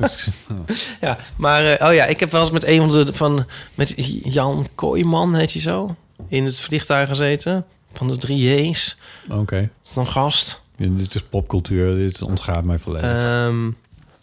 ja, 1.01 1.17
maar 1.35 1.65
eh, 1.65 1.87
oh 1.87 1.93
ja, 1.93 2.05
ik 2.05 2.19
heb 2.19 2.31
wel 2.31 2.41
eens 2.41 2.51
met 2.51 2.65
een 2.65 2.79
van 2.79 3.05
de 3.05 3.13
van 3.13 3.45
met 3.75 3.93
Jan 4.23 4.67
Kooijman, 4.75 5.35
heet 5.35 5.51
hij 5.51 5.61
zo, 5.61 5.95
in 6.27 6.45
het 6.45 6.59
vliegtuig 6.59 7.07
gezeten 7.07 7.65
van 7.93 8.07
de 8.07 8.17
drie 8.17 8.69
J's. 8.69 8.97
Oké. 9.29 9.59
Dat 9.59 9.87
is 9.87 9.93
dan 9.93 10.07
gast. 10.07 10.61
Ja, 10.75 10.87
dit 10.89 11.15
is 11.15 11.21
popcultuur, 11.21 11.95
dit 11.95 12.21
ontgaat 12.21 12.63
mij 12.63 12.77
volledig. 12.77 13.09
Ehm, 13.09 13.69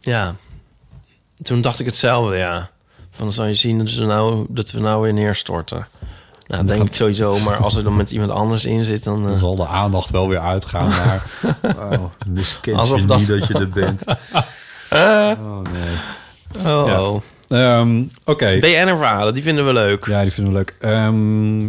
ja, 0.01 0.37
toen 1.43 1.61
dacht 1.61 1.81
ik 1.81 1.87
hetzelfde, 1.87 2.37
ja. 2.37 2.71
Van 3.11 3.27
dan 3.27 3.33
zal 3.33 3.45
je 3.45 3.55
zien 3.55 3.79
dat 3.79 3.95
we 3.95 4.05
nou, 4.05 4.47
dat 4.49 4.71
we 4.71 4.81
nou 4.81 5.03
weer 5.03 5.13
neerstorten. 5.13 5.89
Nou, 6.49 6.65
denk 6.65 6.83
ik 6.83 6.95
sowieso. 6.95 7.39
Maar 7.39 7.57
als 7.57 7.75
er 7.77 7.85
dan 7.85 7.97
met 7.97 8.11
iemand 8.11 8.31
anders 8.31 8.65
in 8.65 8.85
zit, 8.85 9.05
dan... 9.05 9.23
Dan 9.23 9.33
eh, 9.33 9.39
zal 9.39 9.55
de 9.57 9.67
aandacht 9.67 10.11
wel 10.11 10.29
weer 10.29 10.39
uitgaan 10.39 10.89
naar... 10.89 11.23
Oh, 11.93 12.05
miskent 12.27 12.77
Alsof 12.79 13.01
je 13.01 13.07
dat- 13.07 13.19
niet 13.19 13.29
dat 13.29 13.47
je 13.47 13.55
er 13.55 13.69
bent. 13.69 14.05
oh, 14.91 15.61
nee. 15.73 15.97
Oh, 16.67 16.87
Ja. 16.87 17.03
oh. 17.03 17.23
Ehm, 17.49 18.03
Oké. 18.25 18.59
BNR-verhalen, 18.61 19.35
die 19.35 19.43
vinden 19.43 19.67
we 19.67 19.73
leuk. 19.73 20.07
Ja, 20.07 20.23
die 20.23 20.33
vinden 20.33 20.53
we 20.53 20.59
leuk. 20.59 20.77
Ehm, 20.81 21.61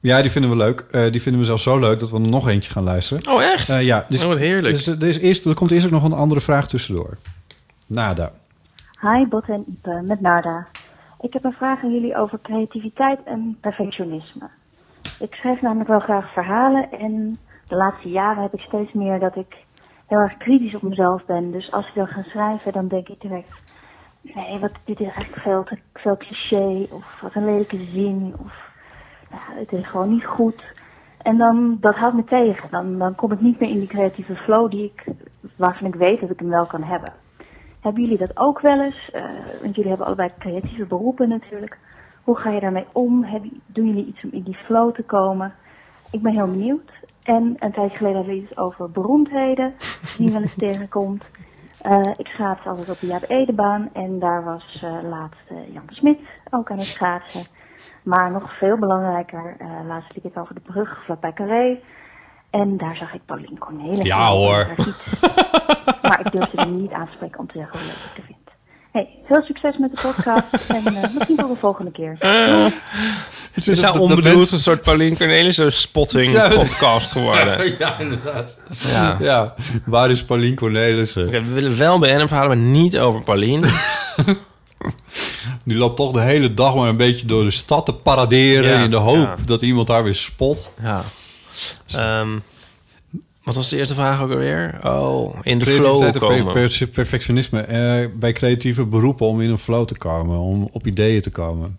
ja, 0.00 0.22
die 0.22 0.30
vinden 0.30 0.50
we 0.50 0.56
leuk. 0.56 0.84
Eh, 0.90 1.10
die 1.12 1.22
vinden 1.22 1.40
we 1.40 1.46
zelfs 1.46 1.62
zo 1.62 1.78
leuk 1.78 2.00
dat 2.00 2.10
we 2.10 2.16
er 2.16 2.28
nog 2.28 2.48
eentje 2.48 2.70
gaan 2.72 2.82
luisteren. 2.84 3.28
Oh, 3.32 3.42
echt? 3.42 3.68
Eh, 3.68 3.82
ja. 3.82 4.06
Dus, 4.08 4.22
Oh, 4.22 4.28
wat 4.28 4.38
heerlijk. 4.38 4.74
Dus, 4.74 4.86
er, 4.86 5.02
is 5.02 5.18
eerst, 5.18 5.44
er 5.46 5.54
komt 5.54 5.70
eerst 5.70 5.86
ook 5.86 5.92
nog 5.92 6.04
een 6.04 6.12
andere 6.12 6.40
vraag 6.40 6.68
tussendoor. 6.68 7.16
Nada. 7.86 8.32
Hi 9.00 9.26
Botte 9.28 9.52
en 9.52 9.64
Ipe, 9.68 10.02
met 10.04 10.20
Narda. 10.20 10.66
Ik 11.22 11.32
heb 11.32 11.44
een 11.44 11.52
vraag 11.52 11.82
aan 11.82 11.92
jullie 11.92 12.16
over 12.16 12.40
creativiteit 12.40 13.22
en 13.24 13.58
perfectionisme. 13.60 14.50
Ik 15.18 15.34
schrijf 15.34 15.60
namelijk 15.60 15.88
wel 15.88 16.00
graag 16.00 16.32
verhalen 16.32 16.90
en 16.90 17.38
de 17.68 17.76
laatste 17.76 18.08
jaren 18.08 18.42
heb 18.42 18.52
ik 18.52 18.60
steeds 18.60 18.92
meer 18.92 19.18
dat 19.18 19.36
ik 19.36 19.64
heel 20.06 20.18
erg 20.18 20.36
kritisch 20.36 20.74
op 20.74 20.82
mezelf 20.82 21.24
ben. 21.26 21.50
Dus 21.50 21.72
als 21.72 21.88
ik 21.88 21.94
dan 21.94 22.06
ga 22.06 22.22
schrijven, 22.22 22.72
dan 22.72 22.88
denk 22.88 23.08
ik 23.08 23.20
direct, 23.20 23.48
nee, 24.20 24.58
wat, 24.58 24.72
dit 24.84 25.00
is 25.00 25.06
eigenlijk 25.06 25.42
veel 25.42 25.64
te 25.64 25.78
veel 25.92 26.16
cliché 26.16 26.86
of 26.90 27.20
wat 27.20 27.34
een 27.34 27.44
lelijke 27.44 27.78
zin 27.78 28.34
of 28.44 28.70
ja, 29.30 29.60
het 29.60 29.72
is 29.72 29.86
gewoon 29.86 30.10
niet 30.10 30.24
goed. 30.24 30.74
En 31.18 31.38
dan, 31.38 31.76
dat 31.80 31.94
houdt 31.94 32.16
me 32.16 32.24
tegen. 32.24 32.70
Dan, 32.70 32.98
dan 32.98 33.14
kom 33.14 33.32
ik 33.32 33.40
niet 33.40 33.60
meer 33.60 33.70
in 33.70 33.78
die 33.78 33.88
creatieve 33.88 34.36
flow 34.36 34.70
die 34.70 34.84
ik, 34.84 35.04
waarvan 35.56 35.86
ik 35.86 35.94
weet 35.94 36.20
dat 36.20 36.30
ik 36.30 36.38
hem 36.38 36.48
wel 36.48 36.66
kan 36.66 36.82
hebben. 36.82 37.21
Hebben 37.82 38.02
jullie 38.02 38.18
dat 38.18 38.36
ook 38.36 38.60
wel 38.60 38.80
eens? 38.80 39.10
Eh, 39.10 39.22
want 39.60 39.74
jullie 39.74 39.88
hebben 39.88 40.06
allebei 40.06 40.30
creatieve 40.38 40.86
beroepen 40.86 41.28
natuurlijk. 41.28 41.78
Hoe 42.24 42.36
ga 42.36 42.50
je 42.50 42.60
daarmee 42.60 42.86
om? 42.92 43.24
Heb, 43.24 43.44
doen 43.66 43.86
jullie 43.86 44.06
iets 44.06 44.24
om 44.24 44.30
in 44.32 44.42
die 44.42 44.54
flow 44.54 44.94
te 44.94 45.02
komen? 45.02 45.54
Ik 46.10 46.22
ben 46.22 46.32
heel 46.32 46.50
benieuwd. 46.50 46.90
En 47.22 47.56
een 47.58 47.72
tijd 47.72 47.92
geleden 47.92 48.16
hadden 48.16 48.34
we 48.34 48.40
iets 48.40 48.56
over 48.56 48.90
beroemdheden, 48.90 49.74
die 50.18 50.30
wel 50.30 50.42
eens 50.42 50.54
tegenkomt. 50.66 51.24
Eh, 51.80 52.00
ik 52.16 52.26
schaats 52.26 52.66
altijd 52.66 52.88
op 52.88 53.00
de 53.00 53.06
Jaap 53.06 53.24
Edebaan 53.28 53.90
en 53.92 54.18
daar 54.18 54.44
was 54.44 54.82
eh, 54.82 55.02
laatst 55.02 55.48
Jan 55.72 55.86
Smit 55.86 56.20
ook 56.50 56.70
aan 56.70 56.78
het 56.78 56.86
schaatsen. 56.86 57.44
Maar 58.02 58.30
nog 58.30 58.56
veel 58.56 58.78
belangrijker, 58.78 59.56
laatst 59.86 60.14
liep 60.14 60.24
ik 60.24 60.36
over 60.36 60.54
de 60.54 60.60
brug 60.60 61.04
vlakbij 61.04 61.32
Carré. 61.32 61.80
En 62.52 62.76
daar 62.76 62.96
zag 62.96 63.14
ik 63.14 63.20
Pauline 63.26 63.58
Cornelis. 63.58 63.98
Ja, 64.02 64.28
hoor. 64.30 64.68
Maar 66.02 66.20
ik 66.24 66.32
durfde 66.32 66.60
hem 66.60 66.80
niet 66.80 66.92
aan 66.92 67.06
te 67.06 67.12
spreken 67.12 67.38
om 67.38 67.46
te 67.46 67.52
zeggen 67.58 67.78
hoe 67.78 67.86
leuk 67.86 67.96
ik 67.96 68.10
het 68.14 68.24
vind. 68.26 68.38
Hey, 68.92 69.08
veel 69.26 69.42
succes 69.42 69.78
met 69.78 69.90
de 69.90 70.00
podcast 70.02 70.52
en 70.76 70.94
eh, 70.96 71.02
misschien 71.14 71.36
tot 71.36 71.48
de 71.48 71.56
volgende 71.56 71.90
keer. 71.90 72.16
Het 73.52 73.68
is 73.68 73.80
nou 73.80 73.98
onbedoeld 73.98 74.34
bent- 74.36 74.50
een 74.50 74.58
soort 74.58 74.82
Pauline 74.82 75.16
Cornelissen 75.16 75.72
spotting 75.72 76.32
Ja, 76.32 76.48
podcast 76.48 77.12
geworden. 77.12 77.64
Ja, 77.66 77.74
ja, 77.78 77.98
inderdaad. 77.98 78.58
Ja. 78.92 79.16
Ja. 79.20 79.54
waar 79.84 80.10
is 80.10 80.24
Paulien 80.24 80.54
Cornelissen? 80.54 81.26
Oké, 81.26 81.42
we 81.42 81.52
willen 81.52 81.78
wel 81.78 81.98
BNR-verhalen, 81.98 82.58
maar 82.58 82.66
niet 82.70 82.98
over 82.98 83.22
Pauline. 83.22 83.68
Die 85.64 85.76
loopt 85.76 85.96
toch 85.96 86.12
de 86.12 86.20
hele 86.20 86.54
dag 86.54 86.74
maar 86.74 86.88
een 86.88 86.96
beetje 86.96 87.26
door 87.26 87.44
de 87.44 87.50
stad 87.50 87.86
te 87.86 87.92
paraderen... 87.94 88.70
Ja, 88.70 88.82
in 88.84 88.90
de 88.90 88.96
hoop 88.96 89.16
ja. 89.16 89.34
dat 89.44 89.62
iemand 89.62 89.88
haar 89.88 90.04
weer 90.04 90.14
spot. 90.14 90.72
Ja. 90.82 91.02
Ehm, 91.86 92.38
wat 93.42 93.54
was 93.54 93.68
de 93.68 93.76
eerste 93.76 93.94
vraag 93.94 94.22
ook 94.22 94.30
alweer? 94.30 94.80
Oh, 94.84 95.36
in 95.42 95.58
de 95.58 95.66
flow 95.66 96.02
en 96.02 96.18
komen. 96.18 96.52
per- 96.52 96.76
per- 96.78 96.88
perfectionisme. 96.88 97.60
eh, 97.60 98.08
bij 98.14 98.32
creatieve 98.32 98.84
beroepen 98.86 99.26
om 99.26 99.40
in 99.40 99.50
een 99.50 99.58
flow 99.58 99.86
te 99.86 99.96
komen. 99.96 100.38
Om 100.38 100.68
op 100.72 100.86
ideeën 100.86 101.20
te 101.22 101.30
komen. 101.30 101.78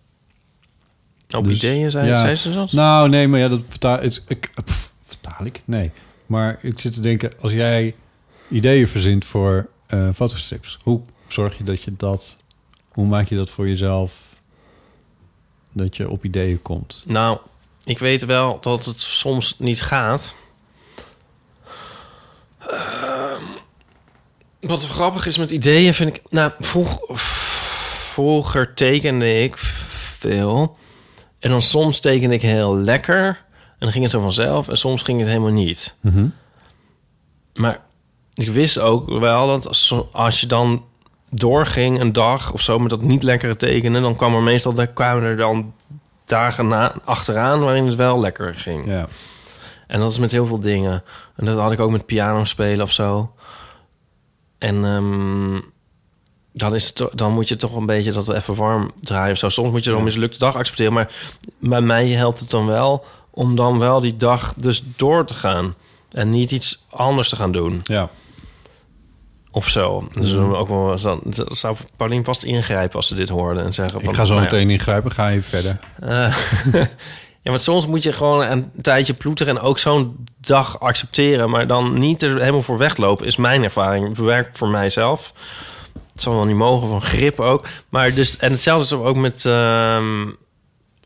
Op 1.37 1.43
Dus, 1.43 1.57
ideeën, 1.57 1.91
zei, 1.91 2.07
ja. 2.07 2.19
zei 2.19 2.35
ze 2.35 2.53
dat? 2.53 2.71
Nou, 2.71 3.09
nee, 3.09 3.27
maar 3.27 3.39
ja, 3.39 3.47
dat 3.47 3.61
vertaal 3.67 4.03
ik. 4.27 4.51
pff, 4.65 4.91
vertaal 5.03 5.45
ik? 5.45 5.61
Nee. 5.65 5.91
Maar 6.25 6.59
ik 6.61 6.79
zit 6.79 6.93
te 6.93 7.01
denken, 7.01 7.31
als 7.41 7.51
jij 7.51 7.95
ideeën 8.49 8.87
verzint 8.87 9.25
voor 9.25 9.69
eh, 9.87 10.09
fotostrips, 10.15 10.79
hoe 10.83 11.01
zorg 11.27 11.57
je 11.57 11.63
dat 11.63 11.81
je 11.83 11.93
dat, 11.97 12.37
hoe 12.91 13.05
maak 13.05 13.27
je 13.27 13.35
dat 13.35 13.49
voor 13.49 13.67
jezelf, 13.67 14.21
dat 15.71 15.95
je 15.97 16.09
op 16.09 16.25
ideeën 16.25 16.61
komt? 16.61 17.03
Nou, 17.07 17.37
ik 17.83 17.99
weet 17.99 18.25
wel 18.25 18.57
dat 18.61 18.85
het 18.85 19.01
soms 19.01 19.55
niet 19.57 19.81
gaat. 19.81 20.33
Ehm, 22.59 23.43
wat 24.59 24.87
grappig 24.87 25.25
is 25.25 25.37
met 25.37 25.51
ideeën 25.51 25.93
vind 25.93 26.15
ik... 26.15 26.21
Nou, 26.29 26.51
vroeg, 26.59 26.99
vroeger 28.13 28.73
tekende 28.73 29.43
ik 29.43 29.57
veel. 30.17 30.77
En 31.39 31.49
dan 31.49 31.61
soms 31.61 31.99
tekende 31.99 32.35
ik 32.35 32.41
heel 32.41 32.77
lekker. 32.77 33.25
En 33.55 33.79
dan 33.79 33.91
ging 33.91 34.03
het 34.03 34.13
zo 34.13 34.19
vanzelf. 34.21 34.69
En 34.69 34.77
soms 34.77 35.01
ging 35.01 35.19
het 35.19 35.27
helemaal 35.27 35.51
niet. 35.51 35.95
Mhm. 36.01 36.27
Maar 37.53 37.79
ik 38.33 38.49
wist 38.49 38.79
ook 38.79 39.09
wel 39.19 39.47
dat 39.47 39.67
als, 39.67 39.93
als 40.11 40.41
je 40.41 40.47
dan 40.47 40.85
doorging 41.29 41.99
een 41.99 42.13
dag 42.13 42.53
of 42.53 42.61
zo 42.61 42.79
met 42.79 42.89
dat 42.89 43.01
niet 43.01 43.23
lekkere 43.23 43.55
tekenen, 43.55 44.01
dan 44.01 44.15
kwam 44.15 44.35
er 44.35 44.41
meestal 44.41 44.73
daar 44.73 44.87
kwamen 44.87 45.23
er 45.23 45.37
dan 45.37 45.73
dagen 46.25 46.67
na, 46.67 46.93
achteraan 47.03 47.59
waarin 47.59 47.85
het 47.85 47.95
wel 47.95 48.19
lekker 48.19 48.55
ging. 48.55 48.85
Ja. 48.87 49.07
En 49.87 49.99
dat 49.99 50.11
is 50.11 50.19
met 50.19 50.31
heel 50.31 50.45
veel 50.45 50.59
dingen. 50.59 51.03
En 51.35 51.45
dat 51.45 51.57
had 51.57 51.71
ik 51.71 51.79
ook 51.79 51.91
met 51.91 52.05
piano 52.05 52.43
spelen 52.43 52.85
of 52.85 52.91
zo. 52.91 53.33
En 54.57 54.85
ehm, 54.85 55.59
dan, 56.51 56.75
is 56.75 56.87
het, 56.87 57.17
dan 57.17 57.33
moet 57.33 57.47
je 57.47 57.55
toch 57.55 57.75
een 57.75 57.85
beetje 57.85 58.11
dat 58.11 58.29
even 58.29 58.55
warm 58.55 58.91
draaien 59.01 59.31
of 59.31 59.37
zo. 59.37 59.49
Soms 59.49 59.71
moet 59.71 59.83
je 59.83 59.89
dan 59.89 59.99
een 59.99 60.05
mislukte 60.05 60.37
dag 60.37 60.55
accepteren. 60.55 60.93
Maar 60.93 61.11
bij 61.59 61.81
mij 61.81 62.09
helpt 62.09 62.39
het 62.39 62.49
dan 62.49 62.65
wel 62.65 63.05
om 63.29 63.55
dan 63.55 63.79
wel 63.79 63.99
die 63.99 64.17
dag 64.17 64.53
dus 64.57 64.83
door 64.95 65.25
te 65.25 65.33
gaan. 65.33 65.75
En 66.11 66.29
niet 66.29 66.51
iets 66.51 66.85
anders 66.89 67.29
te 67.29 67.35
gaan 67.35 67.51
doen. 67.51 67.79
Ja. 67.83 68.09
Of 69.55 69.69
zo. 69.69 70.07
Dus 70.11 70.31
dan 70.31 70.55
ook 70.55 70.67
wel, 70.67 70.99
dan 71.01 71.21
zou 71.47 71.77
Paulien 71.95 72.23
vast 72.23 72.43
ingrijpen 72.43 72.95
als 72.95 73.07
ze 73.07 73.15
dit 73.15 73.29
hoorde. 73.29 73.61
En 73.61 73.73
zeggen 73.73 73.99
Ik 73.99 74.15
ga 74.15 74.25
zo 74.25 74.33
nou 74.33 74.45
meteen 74.45 74.69
ingrijpen, 74.69 75.11
ga 75.11 75.29
even 75.29 75.43
verder. 75.43 75.79
eh, 75.99 76.35
ja, 77.43 77.51
maar 77.51 77.59
soms 77.59 77.87
moet 77.87 78.03
je 78.03 78.13
gewoon 78.13 78.41
een 78.41 78.71
tijdje 78.81 79.13
ploeteren... 79.13 79.57
en 79.57 79.61
ook 79.61 79.79
zo'n 79.79 80.25
dag 80.37 80.79
accepteren... 80.79 81.49
maar 81.49 81.67
dan 81.67 81.99
niet 81.99 82.21
er 82.21 82.39
helemaal 82.39 82.61
voor 82.61 82.77
weglopen... 82.77 83.25
is 83.25 83.35
mijn 83.35 83.63
ervaring. 83.63 84.17
Werkt 84.17 84.57
voor 84.57 84.67
mijzelf. 84.67 85.33
Het 86.11 86.21
zal 86.21 86.35
wel 86.35 86.45
niet 86.45 86.55
mogen 86.55 86.87
van 86.87 87.01
grip 87.01 87.39
ook. 87.39 87.67
Maar 87.89 88.13
dus, 88.13 88.37
en 88.37 88.51
hetzelfde 88.51 88.95
is 88.95 89.01
ook 89.01 89.17
met 89.17 89.45
ehm, 89.45 90.29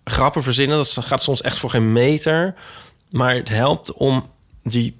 grappen 0.03 0.43
verzinnen. 0.43 0.77
Dat 0.77 0.97
gaat 1.01 1.23
soms 1.23 1.41
echt 1.41 1.57
voor 1.57 1.69
geen 1.69 1.91
meter. 1.91 2.55
Maar 3.11 3.35
het 3.35 3.49
helpt 3.49 3.93
om 3.93 4.25
die... 4.63 4.95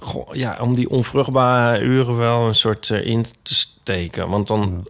goh, 0.00 0.34
Ja, 0.34 0.58
om 0.60 0.74
die 0.74 0.90
onvruchtbare 0.90 1.80
uren 1.80 2.16
wel 2.16 2.48
een 2.48 2.54
soort 2.54 2.90
eh, 2.90 3.06
in 3.06 3.26
te 3.42 3.54
steken. 3.54 4.28
Want 4.28 4.46
dan 4.46 4.86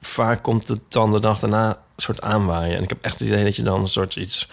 vaak 0.00 0.42
komt 0.42 0.68
het 0.68 0.80
dan 0.88 1.12
de 1.12 1.20
dag 1.20 1.38
daarna 1.38 1.68
een 1.68 1.76
soort 2.02 2.20
aanwaaien. 2.20 2.76
En 2.76 2.82
ik 2.82 2.88
heb 2.88 2.98
echt 3.02 3.18
het 3.18 3.28
idee 3.28 3.44
dat 3.44 3.56
je 3.56 3.62
dan 3.62 3.80
een 3.80 3.88
soort 3.88 4.16
iets... 4.16 4.48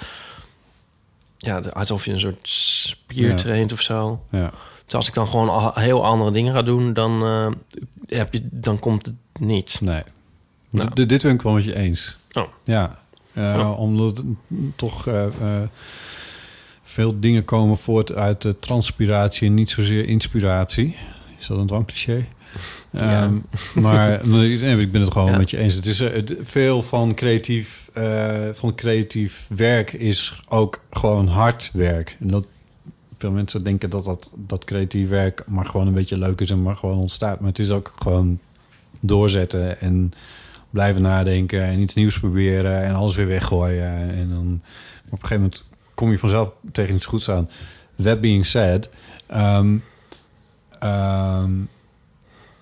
Ja, 1.37 1.59
alsof 1.59 2.05
je 2.05 2.11
een 2.11 2.19
soort 2.19 2.49
spier 2.49 3.29
Ja. 3.29 3.35
traint 3.35 3.71
of 3.71 3.81
zo. 3.81 4.21
Ja. 4.31 4.51
Dus 4.85 4.93
als 4.95 5.07
ik 5.07 5.13
dan 5.13 5.27
gewoon 5.27 5.49
al 5.49 5.71
heel 5.73 6.05
andere 6.05 6.31
dingen 6.31 6.53
ga 6.53 6.61
doen... 6.61 6.93
dan, 6.93 7.23
eh, 7.23 7.51
heb 8.17 8.33
je, 8.33 8.41
dan 8.51 8.79
komt 8.79 9.05
het 9.05 9.15
niet. 9.39 9.79
Nee. 9.81 10.03
Nou. 10.69 10.89
Dit 11.05 11.21
ben 11.21 11.31
ik 11.33 11.41
wel 11.41 11.53
met 11.53 11.63
je 11.63 11.75
eens. 11.75 12.17
Oh. 12.33 12.47
Ja. 12.63 12.99
Eh, 13.33 13.59
Oh. 13.59 13.79
Omdat 13.79 14.17
het 14.17 14.25
toch 14.75 15.07
eh, 15.07 15.25
eh, 15.25 15.67
veel 16.95 17.19
dingen 17.19 17.45
komen 17.45 17.77
voort 17.77 18.13
uit 18.13 18.41
de 18.41 18.59
transpiratie 18.59 19.47
en 19.47 19.53
niet 19.53 19.69
zozeer 19.69 20.05
inspiratie. 20.07 20.95
Is 21.39 21.47
dat 21.47 21.57
een 21.57 21.67
dwangcliché? 21.67 22.25
Ja. 22.91 23.23
Ehm, 23.23 23.33
maar 23.81 24.21
nee, 24.27 24.79
ik 24.79 24.91
ben 24.91 25.01
het 25.01 25.11
gewoon 25.11 25.31
Ja. 25.31 25.37
met 25.37 25.49
je 25.49 25.57
eens. 25.57 25.73
Het 25.73 25.85
is, 25.85 25.99
eh, 25.99 26.13
het- 26.13 26.35
veel 26.43 26.81
van 26.83 27.13
creatief, 27.13 27.89
eh, 27.93 28.33
van 28.53 28.75
creatief 28.75 29.45
werk 29.55 29.93
is 29.93 30.41
ook 30.49 30.83
gewoon 30.89 31.27
hard 31.27 31.69
werk. 31.73 32.17
En 32.19 32.27
dat 32.27 32.45
veel 33.17 33.31
mensen 33.31 33.63
denken 33.63 33.89
dat, 33.89 34.03
dat 34.03 34.31
dat 34.35 34.63
creatief 34.65 35.09
werk 35.09 35.43
maar 35.47 35.65
gewoon 35.65 35.87
een 35.87 35.93
beetje 35.93 36.17
leuk 36.17 36.41
is 36.41 36.49
en 36.49 36.61
maar 36.61 36.75
gewoon 36.75 36.97
ontstaat. 36.97 37.39
Maar 37.39 37.49
het 37.49 37.59
is 37.59 37.69
ook 37.69 37.93
gewoon 37.99 38.39
doorzetten 38.99 39.81
en 39.81 40.11
blijven 40.69 41.01
nadenken 41.01 41.63
en 41.63 41.79
iets 41.79 41.93
nieuws 41.93 42.19
proberen 42.19 42.83
en 42.83 42.93
alles 42.95 43.15
weer 43.15 43.27
weggooien. 43.27 43.91
En 44.15 44.29
dan 44.29 44.61
op 45.05 45.11
een 45.11 45.27
gegeven 45.27 45.35
moment 45.41 45.63
kom 45.95 46.11
je 46.11 46.17
vanzelf 46.19 46.51
tegen 46.71 46.95
iets 46.95 47.05
goeds 47.05 47.29
aan. 47.29 47.49
That 48.01 48.21
being 48.21 48.45
said, 48.45 48.89
ehm, 49.27 49.75
ehm, 50.79 51.51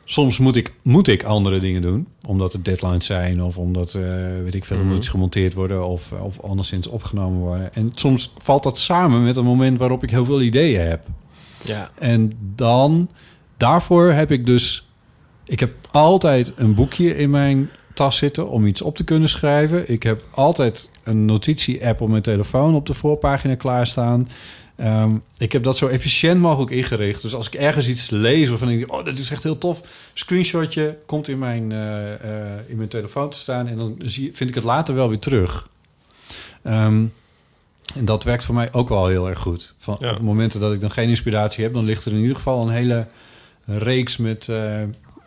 soms 0.05 0.37
moet 0.37 0.55
ik, 0.55 0.73
moet 0.83 1.07
ik 1.07 1.23
andere 1.23 1.59
dingen 1.59 1.81
doen. 1.81 2.07
Omdat 2.27 2.53
er 2.53 2.63
deadlines 2.63 3.05
zijn 3.05 3.43
of 3.43 3.57
omdat, 3.57 3.93
eh, 3.93 4.03
weet 4.43 4.55
ik 4.55 4.65
veel, 4.65 4.75
er 4.75 4.81
Mhm. 4.81 4.91
moet 4.91 5.01
iets 5.01 5.09
gemonteerd 5.09 5.53
worden 5.53 5.87
of, 5.87 6.11
of 6.11 6.39
anderszins 6.41 6.87
opgenomen 6.87 7.39
worden. 7.39 7.73
En 7.75 7.91
soms 7.95 8.33
valt 8.37 8.63
dat 8.63 8.77
samen 8.77 9.23
met 9.23 9.35
een 9.35 9.43
moment 9.45 9.77
waarop 9.77 10.03
ik 10.03 10.09
heel 10.09 10.25
veel 10.25 10.41
ideeën 10.41 10.81
heb. 10.81 11.07
Ja. 11.63 11.91
En 11.99 12.31
dan, 12.55 13.09
daarvoor 13.57 14.11
heb 14.11 14.31
ik 14.31 14.45
dus, 14.45 14.87
ik 15.45 15.59
heb 15.59 15.73
altijd 15.91 16.53
een 16.55 16.73
boekje 16.73 17.17
in 17.17 17.29
mijn 17.29 17.69
tas 17.93 18.17
zitten 18.17 18.47
om 18.49 18.65
iets 18.65 18.81
op 18.81 18.95
te 18.95 19.03
kunnen 19.03 19.29
schrijven. 19.29 19.91
Ik 19.91 20.03
heb 20.03 20.23
altijd 20.31 20.89
een 21.03 21.25
notitie-app 21.25 22.01
op 22.01 22.09
mijn 22.09 22.21
telefoon 22.21 22.75
op 22.75 22.85
de 22.85 22.93
voorpagina 22.93 23.55
klaarstaan. 23.55 24.27
Ehm, 24.75 25.15
ik 25.37 25.51
heb 25.51 25.63
dat 25.63 25.77
zo 25.77 25.87
efficiënt 25.87 26.39
mogelijk 26.39 26.71
ingericht. 26.71 27.21
Dus 27.21 27.35
als 27.35 27.47
ik 27.47 27.53
ergens 27.53 27.87
iets 27.87 28.09
lees 28.09 28.49
waarvan 28.49 28.69
ik 28.69 28.79
denk, 28.79 28.91
oh, 28.93 29.05
dat 29.05 29.17
is 29.17 29.31
echt 29.31 29.43
heel 29.43 29.57
tof. 29.57 29.81
Screenshotje 30.13 30.97
komt 31.05 31.27
in 31.27 31.39
mijn, 31.39 31.71
eh, 31.71 32.13
eh, 32.13 32.59
in 32.67 32.77
mijn 32.77 32.89
telefoon 32.89 33.29
te 33.29 33.37
staan 33.37 33.67
en 33.67 33.77
dan 33.77 33.95
zie, 34.05 34.33
vind 34.33 34.49
ik 34.49 34.55
het 34.55 34.63
later 34.63 34.95
wel 34.95 35.09
weer 35.09 35.19
terug. 35.19 35.67
Ehm, 36.61 37.05
en 37.95 38.05
dat 38.05 38.23
werkt 38.23 38.43
voor 38.43 38.55
mij 38.55 38.69
ook 38.71 38.89
wel 38.89 39.07
heel 39.07 39.29
erg 39.29 39.39
goed. 39.39 39.73
Van, 39.77 39.97
Ja. 39.99 40.11
Op 40.11 40.21
momenten 40.21 40.59
dat 40.59 40.73
ik 40.73 40.81
dan 40.81 40.91
geen 40.91 41.09
inspiratie 41.09 41.63
heb, 41.63 41.73
dan 41.73 41.85
ligt 41.85 42.05
er 42.05 42.11
in 42.11 42.19
ieder 42.21 42.35
geval 42.35 42.61
een 42.61 42.73
hele 42.73 43.07
reeks 43.65 44.17
met, 44.17 44.49
eh, 44.49 44.81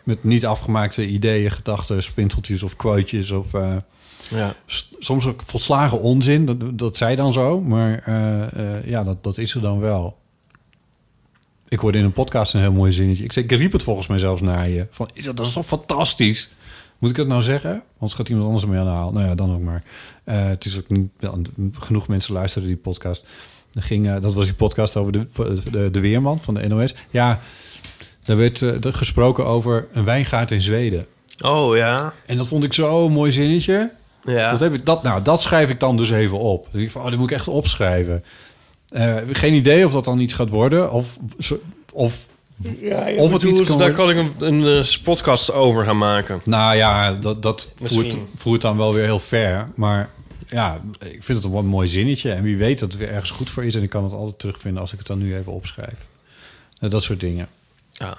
met 0.07 0.23
niet 0.23 0.45
afgemaakte 0.45 1.07
ideeën, 1.07 1.51
gedachten, 1.51 2.03
spinseltjes 2.03 2.63
of 2.63 2.75
quotejes. 2.75 3.31
Of, 3.31 3.53
eh, 3.53 3.75
Ja. 4.29 4.55
soms 4.99 5.25
ook 5.25 5.41
volslagen 5.45 6.01
onzin, 6.01 6.45
dat, 6.45 6.79
dat 6.79 6.97
zei 6.97 7.15
dan 7.15 7.33
zo. 7.33 7.61
Maar 7.61 7.99
eh, 8.05 8.75
eh, 8.77 8.85
ja, 8.87 9.03
dat, 9.03 9.23
dat 9.23 9.37
is 9.37 9.53
er 9.55 9.61
dan 9.61 9.79
wel. 9.79 10.17
Ik 11.67 11.79
hoorde 11.79 11.97
in 11.97 12.03
een 12.03 12.11
podcast 12.11 12.53
een 12.53 12.59
heel 12.59 12.71
mooi 12.71 12.91
zinnetje. 12.91 13.23
Ik, 13.23 13.31
zei, 13.31 13.45
ik 13.45 13.51
riep 13.51 13.71
het 13.71 13.83
volgens 13.83 14.07
mij 14.07 14.17
zelfs 14.17 14.41
naar 14.41 14.69
je. 14.69 14.87
Van, 14.89 15.09
is 15.13 15.23
dat, 15.23 15.37
dat 15.37 15.47
is 15.47 15.53
toch 15.53 15.65
fantastisch? 15.65 16.49
Moet 16.97 17.09
ik 17.09 17.15
dat 17.15 17.27
nou 17.27 17.41
zeggen? 17.41 17.83
Anders 17.93 18.13
gaat 18.13 18.29
iemand 18.29 18.47
anders 18.47 18.65
mee 18.65 18.79
aan 18.79 18.85
de 18.85 18.91
haal. 18.91 19.11
Nou 19.11 19.25
ja, 19.27 19.35
dan 19.35 19.53
ook 19.53 19.61
maar. 19.61 19.83
Het 20.23 20.65
is 20.65 20.77
ook 20.77 20.89
niet... 20.89 21.09
genoeg 21.79 22.07
mensen 22.07 22.33
luisteren 22.33 22.67
die 22.67 22.77
podcast. 22.77 23.25
Er 23.73 23.83
ging, 23.83 24.19
dat 24.19 24.33
was 24.33 24.45
die 24.45 24.53
podcast 24.53 24.95
over 24.95 25.11
de, 25.11 25.27
de, 25.71 25.89
de 25.91 25.99
Weerman 25.99 26.41
van 26.41 26.53
de 26.53 26.67
NOS. 26.67 26.95
Ja, 27.09 27.39
daar 28.27 28.37
werd 28.37 28.61
eh, 28.61 28.83
er 28.83 28.93
gesproken 28.93 29.45
over 29.45 29.87
een 29.93 30.03
wijngaard 30.03 30.51
in 30.51 30.61
Zweden. 30.61 31.05
Oh 31.43 31.75
ja. 31.75 32.13
En 32.25 32.37
dat 32.37 32.47
vond 32.47 32.63
ik 32.63 32.73
zo'n 32.73 33.11
mooi 33.11 33.31
zinnetje. 33.31 33.91
Ja. 34.23 34.51
Dat, 34.51 34.59
heb 34.59 34.73
ik, 34.73 34.85
dat, 34.85 35.03
nou, 35.03 35.21
dat 35.21 35.41
schrijf 35.41 35.69
ik 35.69 35.79
dan 35.79 35.97
dus 35.97 36.09
even 36.09 36.39
op. 36.39 36.67
Denk 36.71 36.85
ik 36.85 36.91
van, 36.91 37.01
oh, 37.01 37.09
dit 37.09 37.19
moet 37.19 37.31
ik 37.31 37.37
echt 37.37 37.47
opschrijven. 37.47 38.23
Eh, 38.89 39.15
geen 39.31 39.53
idee 39.53 39.85
of 39.85 39.91
dat 39.91 40.05
dan 40.05 40.19
iets 40.19 40.33
gaat 40.33 40.49
worden. 40.49 40.91
Of, 40.91 41.17
of, 41.93 42.19
Ja, 42.79 43.13
of 43.15 43.31
het 43.31 43.43
iets 43.43 43.63
kan 43.63 43.77
Daar 43.77 43.91
kan 43.91 44.09
ik 44.09 44.17
een, 44.17 44.31
een 44.39 44.79
eh, 44.79 45.03
podcast 45.03 45.51
over 45.51 45.85
gaan 45.85 45.97
maken. 45.97 46.41
Nou 46.43 46.75
ja, 46.75 47.11
dat, 47.11 47.41
dat 47.41 47.71
voert, 47.81 48.15
voert 48.35 48.61
dan 48.61 48.77
wel 48.77 48.93
weer 48.93 49.03
heel 49.03 49.19
ver. 49.19 49.69
Maar 49.75 50.09
ja, 50.47 50.81
ik 50.99 51.23
vind 51.23 51.37
het 51.37 51.43
een 51.43 51.53
wat 51.53 51.63
mooi 51.63 51.87
zinnetje. 51.87 52.31
En 52.31 52.43
wie 52.43 52.57
weet 52.57 52.79
dat 52.79 52.91
het 52.91 52.99
weer 52.99 53.09
ergens 53.09 53.31
goed 53.31 53.49
voor 53.49 53.65
is. 53.65 53.75
En 53.75 53.83
ik 53.83 53.89
kan 53.89 54.03
het 54.03 54.13
altijd 54.13 54.39
terugvinden 54.39 54.81
als 54.81 54.91
ik 54.91 54.97
het 54.97 55.07
dan 55.07 55.17
nu 55.17 55.35
even 55.35 55.51
opschrijf. 55.51 55.95
Dat 56.79 57.03
soort 57.03 57.19
dingen. 57.19 57.47
Ja. 57.97 58.17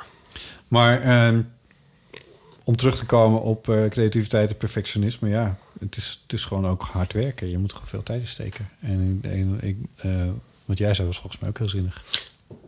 Maar 0.68 1.02
ehm, 1.02 1.42
om 2.64 2.76
terug 2.76 2.96
te 2.96 3.06
komen 3.06 3.42
op 3.42 3.68
eh, 3.68 3.84
creativiteit 3.88 4.50
en 4.50 4.56
perfectionisme, 4.56 5.28
ja, 5.28 5.58
het 5.80 5.96
is, 5.96 6.20
het 6.22 6.32
is 6.32 6.44
gewoon 6.44 6.66
ook 6.66 6.82
hard 6.82 7.12
werken. 7.12 7.50
Je 7.50 7.58
moet 7.58 7.72
gewoon 7.72 7.88
veel 7.88 8.02
tijd 8.02 8.20
in 8.20 8.26
steken. 8.26 8.68
En, 8.80 9.18
en 9.22 9.58
ik, 9.62 9.76
eh, 9.96 10.10
wat 10.64 10.78
jij 10.78 10.94
zei 10.94 11.06
was 11.06 11.18
volgens 11.18 11.40
mij 11.40 11.50
ook 11.50 11.58
heel 11.58 11.68
zinnig. 11.68 12.02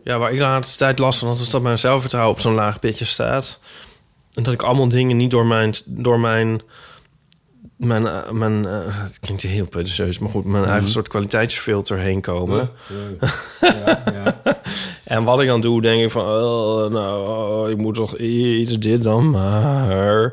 Ja, 0.04 0.18
waar 0.18 0.32
ik 0.32 0.38
de 0.38 0.44
laatste 0.44 0.78
tijd 0.78 0.98
last 0.98 1.18
van 1.18 1.28
had, 1.28 1.38
is 1.38 1.50
dat 1.50 1.62
mijn 1.62 1.78
zelfvertrouwen 1.78 2.34
op 2.34 2.40
zo'n 2.40 2.54
laag 2.54 2.78
pitje 2.78 3.04
staat. 3.04 3.58
En 4.34 4.42
dat 4.42 4.54
ik 4.54 4.62
allemaal 4.62 4.88
dingen 4.88 5.16
niet 5.16 5.30
door 5.30 5.46
mijn... 5.46 5.74
Door 5.84 6.20
mijn 6.20 6.62
mijn, 7.87 8.07
eh, 8.07 8.31
mijn 8.31 8.64
het 8.64 9.18
klinkt 9.20 9.43
heel 9.43 9.66
pretentieus, 9.66 10.18
maar 10.18 10.31
goed, 10.31 10.45
mijn 10.45 10.62
Mhm. 10.62 10.72
eigen 10.72 10.89
soort 10.89 11.09
kwaliteitsfilter 11.09 11.99
heen 11.99 12.20
komen. 12.20 12.70
Ja, 13.61 14.03
ja. 14.12 14.41
en 15.05 15.24
wat 15.24 15.41
ik 15.41 15.47
dan 15.47 15.61
doe, 15.61 15.83
denk 15.83 16.03
ik 16.03 16.11
van, 16.11 16.24
oh, 16.24 16.91
nou, 16.91 17.28
oh, 17.28 17.70
ik 17.70 17.76
moet 17.76 17.95
toch 17.95 18.16
iets, 18.18 18.78
dit 18.78 19.03
dan 19.03 19.31
maar. 19.31 20.33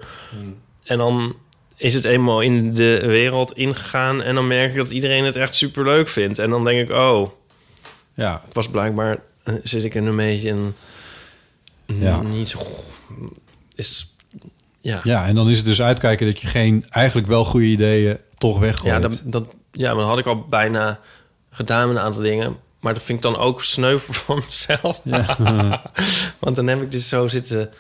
En 0.84 0.98
dan 0.98 1.36
is 1.78 1.94
het 1.94 2.04
eenmaal 2.06 2.42
in 2.42 2.74
de 2.74 3.04
wereld 3.06 3.52
ingegaan 3.58 4.22
en 4.22 4.36
dan 4.36 4.48
merk 4.48 4.70
ik 4.70 4.76
dat 4.78 4.90
iedereen 4.90 5.24
het 5.26 5.36
echt 5.36 5.56
super 5.56 5.84
leuk 5.84 6.08
vindt. 6.08 6.40
En 6.40 6.50
dan 6.50 6.64
denk 6.64 6.90
ik, 6.90 6.96
oh, 6.98 7.30
ja. 8.14 8.42
ik 8.48 8.54
was 8.54 8.70
blijkbaar, 8.70 9.20
eh, 9.44 9.54
zit 9.64 9.84
ik 9.84 9.96
in 9.96 10.06
een 10.06 10.16
beetje 10.16 10.48
in, 10.50 10.74
Ja. 11.86 12.22
niet 12.22 12.50
zo, 12.50 12.60
is, 13.76 14.16
ja. 14.82 15.00
Ja, 15.04 15.26
en 15.26 15.36
dan 15.36 15.50
is 15.50 15.58
het 15.58 15.66
dus 15.66 15.82
uitkijken 15.82 16.26
dat 16.26 16.42
je 16.42 16.48
geen 16.48 16.86
eigenlijk 16.90 17.28
wel 17.28 17.46
goede 17.46 17.66
ideeën 17.66 18.18
toch 18.38 18.60
weggooit. 18.60 18.94
Ja, 18.94 19.00
dat, 19.00 19.22
dat, 19.24 19.50
ja, 19.72 19.90
maar 19.90 20.00
dat 20.00 20.10
had 20.10 20.18
ik 20.18 20.26
al 20.26 20.46
bijna 20.46 21.00
gedaan 21.50 21.88
met 21.88 21.98
een 21.98 22.04
aantal 22.04 22.22
dingen. 22.22 22.58
Maar 22.80 22.94
dat 22.94 23.04
vind 23.04 23.18
ik 23.18 23.24
dan 23.24 23.42
ook 23.42 23.64
sneu 23.64 23.98
voor 24.08 24.36
mezelf. 24.46 25.02
Ja. 25.04 25.38
Want 26.40 26.56
dan 26.56 26.68
heb 26.68 26.82
ik 26.82 26.92
dus 26.92 27.08
zo 27.08 27.28
zitten... 27.28 27.74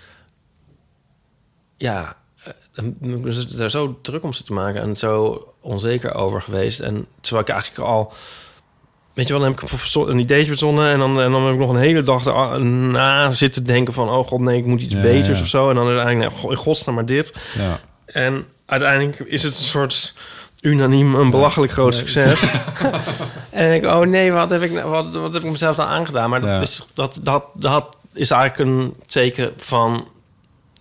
Ja, 1.78 2.18
eh, 2.44 2.54
dan 2.74 3.22
dus 3.22 3.48
daar 3.48 3.72
zo 3.72 4.00
druk 4.02 4.24
om 4.24 4.34
zitten 4.34 4.56
maken... 4.56 4.82
en 4.82 4.96
zo 4.96 5.44
onzeker 5.62 6.14
over 6.14 6.42
geweest. 6.42 6.80
En 6.80 7.06
terwijl 7.20 7.44
ik 7.44 7.52
eigenlijk 7.54 7.90
al... 7.90 8.14
Weet 9.18 9.28
je 9.28 9.34
wel, 9.34 9.42
dan 9.42 9.52
heb 9.52 9.62
ik 9.64 9.94
een 10.08 10.20
ideetje 10.20 10.48
verzonnen... 10.48 10.92
en 10.92 11.00
dan, 11.00 11.22
en 11.22 11.32
dan 11.32 11.44
heb 11.44 11.54
ik 11.54 11.60
nog 11.60 11.70
een 11.70 11.76
hele 11.80 12.04
dag 12.04 12.24
na 12.62 13.32
zitten 13.32 13.64
denken 13.64 13.94
van... 13.94 14.10
oh 14.10 14.28
god, 14.28 14.40
nee, 14.40 14.58
ik 14.58 14.66
moet 14.66 14.82
iets 14.82 14.94
Ja, 14.94 15.02
beters 15.02 15.38
ja. 15.38 15.44
of 15.44 15.50
zo. 15.50 15.70
En 15.70 15.76
dan 15.76 15.88
uiteindelijk, 15.88 16.30
nou, 16.32 16.42
go- 16.42 16.50
in 16.50 16.56
godsnaam 16.58 16.96
maar 16.96 17.06
dit. 17.06 17.34
Ja. 17.58 17.80
En 18.06 18.46
uiteindelijk 18.66 19.20
is 19.20 19.44
het 19.44 19.58
een 19.58 19.64
soort 19.66 20.14
unaniem 20.62 21.16
een 21.16 21.30
belachelijk 21.30 21.72
groot 21.72 21.92
Nee. 21.92 22.00
succes. 22.00 22.44
en 23.50 23.74
ik, 23.74 23.84
oh 23.86 24.00
nee, 24.00 24.32
wat 24.32 24.50
heb 24.50 24.62
ik, 24.62 24.72
nou- 24.72 24.90
wat, 24.90 25.14
wat 25.14 25.34
heb 25.34 25.44
ik 25.44 25.52
mezelf 25.52 25.76
dan 25.76 25.88
aangedaan? 25.88 26.30
Maar 26.30 26.42
dat, 26.42 26.62
is, 26.62 26.86
dat, 26.94 27.20
dat, 27.22 27.44
dat 27.54 27.96
is 28.14 28.32
eigenlijk 28.32 28.70
een 28.70 28.94
teken 29.08 29.52
van 29.58 30.08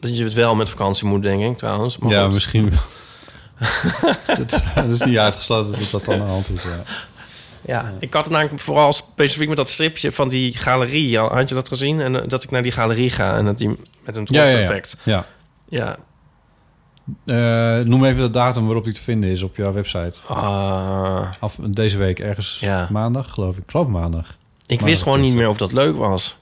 dat 0.00 0.16
je 0.18 0.24
het 0.24 0.34
wel 0.34 0.54
met 0.54 0.70
vakantie 0.70 1.06
moet, 1.06 1.22
denk 1.22 1.42
ik 1.42 1.58
trouwens. 1.58 1.98
Maar 1.98 2.10
ja, 2.10 2.24
goed. 2.24 2.34
misschien 2.34 2.70
wel. 2.70 2.80
dat, 4.36 4.52
is- 4.52 4.62
dat 4.74 4.90
is 4.90 5.02
niet 5.02 5.18
uitgesloten 5.18 5.78
dat 5.78 5.90
dat 5.90 6.04
dan 6.04 6.14
aan 6.14 6.26
de 6.26 6.32
hand 6.32 6.48
is. 6.50 6.62
Ja. 6.62 6.82
Ja, 7.66 7.92
ik 7.98 8.12
had 8.12 8.24
het 8.24 8.32
namelijk 8.32 8.60
vooral 8.60 8.92
specifiek 8.92 9.48
met 9.48 9.56
dat 9.56 9.68
stripje 9.68 10.12
van 10.12 10.28
die 10.28 10.52
galerie. 10.56 11.18
Had 11.18 11.48
je 11.48 11.54
dat 11.54 11.68
gezien? 11.68 12.00
En 12.00 12.22
eh, 12.22 12.28
dat 12.28 12.42
ik 12.42 12.50
naar 12.50 12.62
die 12.62 12.72
galerie 12.72 13.10
ga 13.10 13.36
en 13.36 13.44
dat 13.44 13.58
die 13.58 13.68
met 14.04 14.16
een 14.16 14.26
Ja, 14.30 14.42
ja, 14.44 14.48
ja. 14.50 14.58
effect. 14.58 14.96
ja. 15.02 15.26
Ja. 15.68 15.96
Eh, 17.26 17.84
noem 17.86 18.04
even 18.04 18.20
de 18.22 18.30
datum 18.30 18.64
waarop 18.64 18.84
die 18.84 18.92
te 18.92 19.00
vinden 19.02 19.30
is 19.30 19.42
op 19.42 19.56
jouw 19.56 19.72
website. 19.72 20.20
Ah. 20.28 21.32
Af, 21.40 21.58
deze 21.60 21.98
week 21.98 22.18
ergens 22.18 22.58
Ja. 22.60 22.88
maandag, 22.90 23.30
geloof 23.30 23.56
ik. 23.56 23.62
Ik 23.62 23.70
geloof 23.70 23.86
maandag. 23.86 24.26
Ik 24.28 24.68
Maandag 24.68 24.86
wist 24.88 25.02
gewoon 25.02 25.20
niet 25.20 25.34
meer 25.34 25.48
of 25.48 25.56
dat 25.56 25.72
leuk 25.72 25.96
was. 25.96 26.36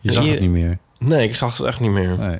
Je 0.00 0.08
En 0.08 0.14
zag 0.14 0.22
hier- 0.22 0.32
het 0.32 0.40
niet 0.40 0.50
meer. 0.50 0.78
Nee, 0.98 1.28
ik 1.28 1.36
zag 1.36 1.56
het 1.56 1.66
echt 1.66 1.80
niet 1.80 1.90
meer. 1.90 2.18
Nee. 2.18 2.38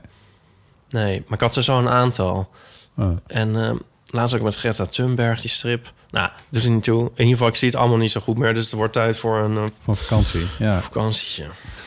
Nee, 0.90 1.22
maar 1.26 1.38
ik 1.38 1.44
had 1.44 1.56
er 1.56 1.62
zo 1.62 1.78
een 1.78 1.88
aantal. 1.88 2.48
Oh. 2.96 3.16
En 3.26 3.64
eh, 3.64 3.70
laatst 4.06 4.36
ook 4.36 4.42
met 4.42 4.56
Greta 4.56 4.84
Thunberg, 4.84 5.40
die 5.40 5.50
strip. 5.50 5.92
Nou, 6.12 6.30
er 6.50 6.70
niet 6.70 6.84
toe. 6.84 7.00
In 7.00 7.10
ieder 7.16 7.26
geval, 7.26 7.48
ik 7.48 7.54
zie 7.54 7.68
het 7.68 7.76
allemaal 7.76 7.98
niet 7.98 8.10
zo 8.10 8.20
goed 8.20 8.38
meer. 8.38 8.54
Dus 8.54 8.64
het 8.64 8.74
wordt 8.74 8.92
tijd 8.92 9.16
voor 9.16 9.38
een 9.38 9.56
eh, 9.56 9.94
vakantie, 9.94 10.46
ja. 10.58 10.82
vakantietje. 10.82 11.44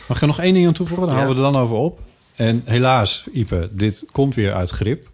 Mag 0.08 0.18
ik 0.18 0.22
er 0.22 0.28
nog 0.28 0.40
één 0.40 0.54
ding 0.54 0.68
aan 0.68 0.74
toevoegen? 0.74 1.08
Dan 1.08 1.16
Ja. 1.16 1.22
houden 1.22 1.44
we 1.44 1.48
er 1.48 1.54
dan 1.54 1.62
over 1.64 1.76
op. 1.76 2.00
En 2.36 2.62
helaas, 2.66 3.24
Ipe, 3.34 3.70
dit 3.72 4.06
komt 4.12 4.36
weer 4.36 4.54
uit 4.54 4.70
grip. 4.70 5.10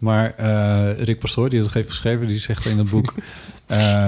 Maar 0.00 0.34
eh, 0.36 1.02
Rick 1.04 1.18
Pastoor, 1.18 1.48
die 1.50 1.62
het 1.62 1.72
heeft 1.72 1.88
geschreven, 1.88 2.26
die 2.26 2.38
zegt 2.38 2.66
in 2.66 2.78
het 2.78 2.90
boek... 2.90 3.14
eh, 3.66 4.06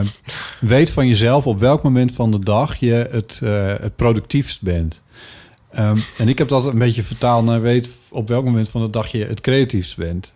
weet 0.60 0.90
van 0.90 1.08
jezelf 1.08 1.46
op 1.46 1.58
welk 1.58 1.82
moment 1.82 2.12
van 2.12 2.30
de 2.30 2.38
dag 2.38 2.76
je 2.76 3.08
het, 3.10 3.40
het 3.82 3.96
productiefst 3.96 4.62
bent. 4.62 5.00
Ehm, 5.72 5.98
en 6.18 6.28
ik 6.28 6.38
heb 6.38 6.48
dat 6.48 6.66
een 6.66 6.78
beetje 6.78 7.02
vertaald 7.02 7.44
naar 7.44 7.60
weet 7.60 7.88
op 8.10 8.28
welk 8.28 8.44
moment 8.44 8.68
van 8.68 8.82
de 8.82 8.90
dag 8.90 9.06
je 9.08 9.24
het 9.24 9.40
creatiefst 9.40 9.96
bent. 9.96 10.32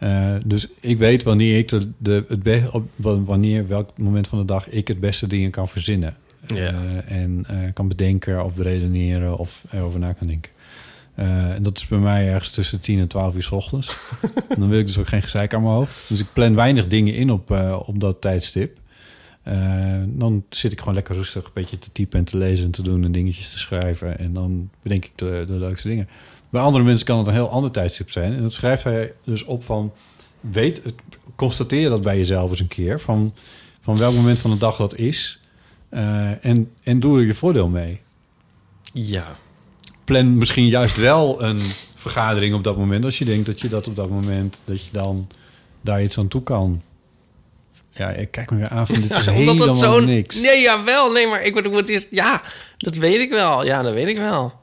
Eh, 0.00 0.34
dus 0.44 0.68
ik 0.80 0.98
weet 0.98 1.22
wanneer 1.22 1.58
ik 1.58 1.68
de, 1.68 1.88
de, 1.98 2.24
het 2.28 2.70
op 2.70 2.88
wa- 2.96 3.22
wanneer 3.22 3.68
welk 3.68 3.98
moment 3.98 4.28
van 4.28 4.38
de 4.38 4.44
dag 4.44 4.68
ik 4.68 4.88
het 4.88 5.00
beste 5.00 5.26
dingen 5.26 5.50
kan 5.50 5.68
verzinnen. 5.68 6.16
Ja. 6.46 6.56
Eh, 6.56 7.16
en 7.22 7.44
eh, 7.48 7.56
kan 7.74 7.88
bedenken 7.88 8.44
of 8.44 8.54
beredeneren 8.54 9.36
of 9.38 9.64
erover 9.70 10.00
na 10.00 10.12
kan 10.12 10.26
denken. 10.26 10.50
En 11.14 11.62
dat 11.62 11.76
is 11.78 11.86
bij 11.86 11.98
mij 11.98 12.28
ergens 12.28 12.50
tussen 12.50 12.80
10 12.80 12.98
en 12.98 13.06
12 13.08 13.34
uur 13.34 13.42
s 13.42 13.50
ochtends. 13.50 13.98
dan 14.58 14.68
wil 14.68 14.78
ik 14.78 14.86
dus 14.86 14.98
ook 14.98 15.06
geen 15.06 15.22
gezeik 15.22 15.54
aan 15.54 15.62
mijn 15.62 15.74
hoofd. 15.74 16.08
Dus 16.08 16.20
ik 16.20 16.26
plan 16.32 16.54
weinig 16.54 16.88
dingen 16.88 17.14
in 17.14 17.30
op, 17.30 17.50
op 17.86 18.00
dat 18.00 18.20
tijdstip. 18.20 18.78
Dan 20.06 20.44
zit 20.50 20.72
ik 20.72 20.78
gewoon 20.78 20.94
lekker 20.94 21.14
rustig 21.14 21.44
een 21.44 21.50
beetje 21.54 21.78
te 21.78 21.92
typen 21.92 22.18
en 22.18 22.24
te 22.24 22.36
lezen 22.38 22.64
en 22.64 22.70
te 22.70 22.82
doen 22.82 23.04
en 23.04 23.12
dingetjes 23.12 23.50
te 23.50 23.58
schrijven. 23.58 24.18
En 24.18 24.32
dan 24.32 24.70
bedenk 24.82 25.04
ik 25.04 25.12
de, 25.14 25.44
de 25.46 25.52
leukste 25.58 25.88
dingen. 25.88 26.08
Bij 26.50 26.62
andere 26.62 26.84
mensen 26.84 27.06
kan 27.06 27.18
het 27.18 27.26
een 27.26 27.32
heel 27.32 27.50
ander 27.50 27.70
tijdstip 27.70 28.10
zijn. 28.10 28.32
En 28.32 28.42
dat 28.42 28.52
schrijft 28.52 28.84
hij 28.84 29.12
dus 29.24 29.44
op 29.44 29.64
van... 29.64 29.92
Weet, 30.40 30.82
constateer 31.36 31.88
dat 31.88 32.02
bij 32.02 32.16
jezelf 32.16 32.50
eens 32.50 32.60
een 32.60 32.68
keer. 32.68 33.00
Van, 33.00 33.34
van 33.82 33.98
welk 33.98 34.14
moment 34.14 34.38
van 34.38 34.50
de 34.50 34.58
dag 34.58 34.76
dat 34.76 34.96
is. 34.96 35.40
Eh, 35.88 36.44
en, 36.44 36.72
en 36.82 37.00
doe 37.00 37.18
er 37.18 37.26
je 37.26 37.34
voordeel 37.34 37.68
mee. 37.68 38.00
Ja. 38.92 39.36
Plan 40.04 40.38
misschien 40.38 40.66
juist 40.66 40.96
wel 40.96 41.42
een 41.42 41.60
vergadering 41.94 42.54
op 42.54 42.64
dat 42.64 42.76
moment... 42.76 43.04
als 43.04 43.18
je 43.18 43.24
denkt 43.24 43.46
dat 43.46 43.60
je 43.60 43.68
dat 43.68 43.88
op 43.88 43.96
dat 43.96 44.10
moment... 44.10 44.62
dat 44.64 44.84
je 44.84 44.92
dan 44.92 45.28
daar 45.80 46.02
iets 46.02 46.18
aan 46.18 46.28
toe 46.28 46.42
kan. 46.42 46.82
Ja, 47.92 48.08
ik 48.10 48.30
kijk 48.30 48.50
me 48.50 48.56
weer 48.56 48.68
aan 48.68 48.86
van 48.86 49.00
dit 49.00 49.10
is 49.16 49.24
Ja, 49.24 49.32
helemaal 49.32 49.80
dat 49.80 50.04
niks. 50.04 50.40
Nee, 50.40 50.60
jawel. 50.60 51.12
Nee, 51.12 51.26
maar 51.26 51.42
ik 51.42 51.54
bedoel, 51.54 51.76
het 51.76 51.88
is... 51.88 52.06
Ja, 52.10 52.42
dat 52.76 52.96
weet 52.96 53.20
ik 53.20 53.30
wel. 53.30 53.64
Ja, 53.64 53.82
dat 53.82 53.92
weet 53.92 54.08
ik 54.08 54.16
wel. 54.16 54.59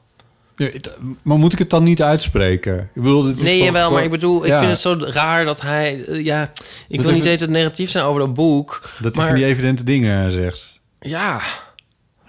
Maar 1.22 1.38
moet 1.38 1.53
ik 1.53 1.60
het 1.60 1.70
dan 1.70 1.84
niet 1.84 2.01
uitspreken? 2.01 2.80
Ik 2.80 3.01
bedoel, 3.01 3.24
dit 3.24 3.36
is 3.38 3.41
Nee, 3.43 3.58
toch 3.58 3.66
jawel, 3.66 3.91
maar 3.91 4.03
ik 4.03 4.10
bedoel, 4.12 4.41
ik 4.43 4.47
Ja, 4.49 4.58
vind 4.60 4.72
het 4.72 4.80
zo 4.80 4.95
raar 4.99 5.45
dat 5.45 5.62
hij... 5.62 6.05
eh, 6.08 6.26
ja, 6.26 6.41
ik 6.88 7.01
wil 7.01 7.10
even- 7.14 7.30
niet 7.30 7.39
het 7.39 7.49
negatief 7.49 7.89
zijn 7.89 8.05
over 8.05 8.20
dat 8.20 8.34
boek. 8.34 8.89
Dat 9.01 9.16
hij 9.16 9.26
van 9.26 9.36
die 9.36 9.45
evidente 9.45 9.84
dingen 9.84 10.32
zegt. 10.32 10.80
Ja. 10.99 11.41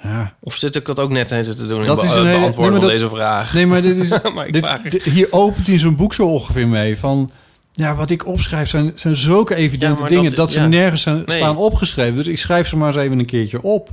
Ja. 0.02 0.34
Of 0.40 0.56
zit 0.56 0.74
ik 0.76 0.86
dat 0.86 0.98
ook 0.98 1.10
net 1.10 1.30
eens 1.30 1.46
te 1.46 1.66
doen 1.66 1.80
in 1.80 1.86
Dat 1.86 2.00
be- 2.00 2.06
is 2.06 2.14
een 2.14 2.26
hele, 2.26 2.38
beantwoorden 2.38 2.72
nee, 2.72 2.80
maar 2.80 2.90
van 2.90 3.00
dat- 3.00 3.10
deze 3.10 3.22
vraag? 3.22 3.54
Nee, 3.54 3.66
maar 3.66 3.82
dit 3.82 3.96
is. 3.96 4.08
Maar 4.34 4.46
ik 4.46 4.52
dit, 4.52 4.66
vraag- 4.66 4.82
dit- 4.82 5.02
hier 5.02 5.26
opent 5.30 5.66
hij 5.66 5.78
zo'n 5.78 5.96
boek 5.96 6.14
zo 6.14 6.26
ongeveer 6.26 6.68
mee. 6.68 6.98
Van 6.98 7.30
ja, 7.72 7.94
wat 7.94 8.10
ik 8.10 8.26
opschrijf 8.26 8.68
zijn, 8.68 8.92
zijn 8.94 9.16
zulke 9.16 9.54
evidente 9.54 10.02
Ja, 10.02 10.08
dingen 10.08 10.24
dat- 10.24 10.36
dat, 10.36 10.52
ze 10.52 10.60
nergens 10.60 11.02
zijn, 11.02 11.22
Nee. 11.26 11.36
staan 11.36 11.56
opgeschreven. 11.56 12.14
Dus 12.14 12.26
ik 12.26 12.38
schrijf 12.38 12.68
ze 12.68 12.76
maar 12.76 12.88
eens 12.88 12.96
even 13.02 13.18
een 13.18 13.26
keertje 13.26 13.62
op. 13.62 13.90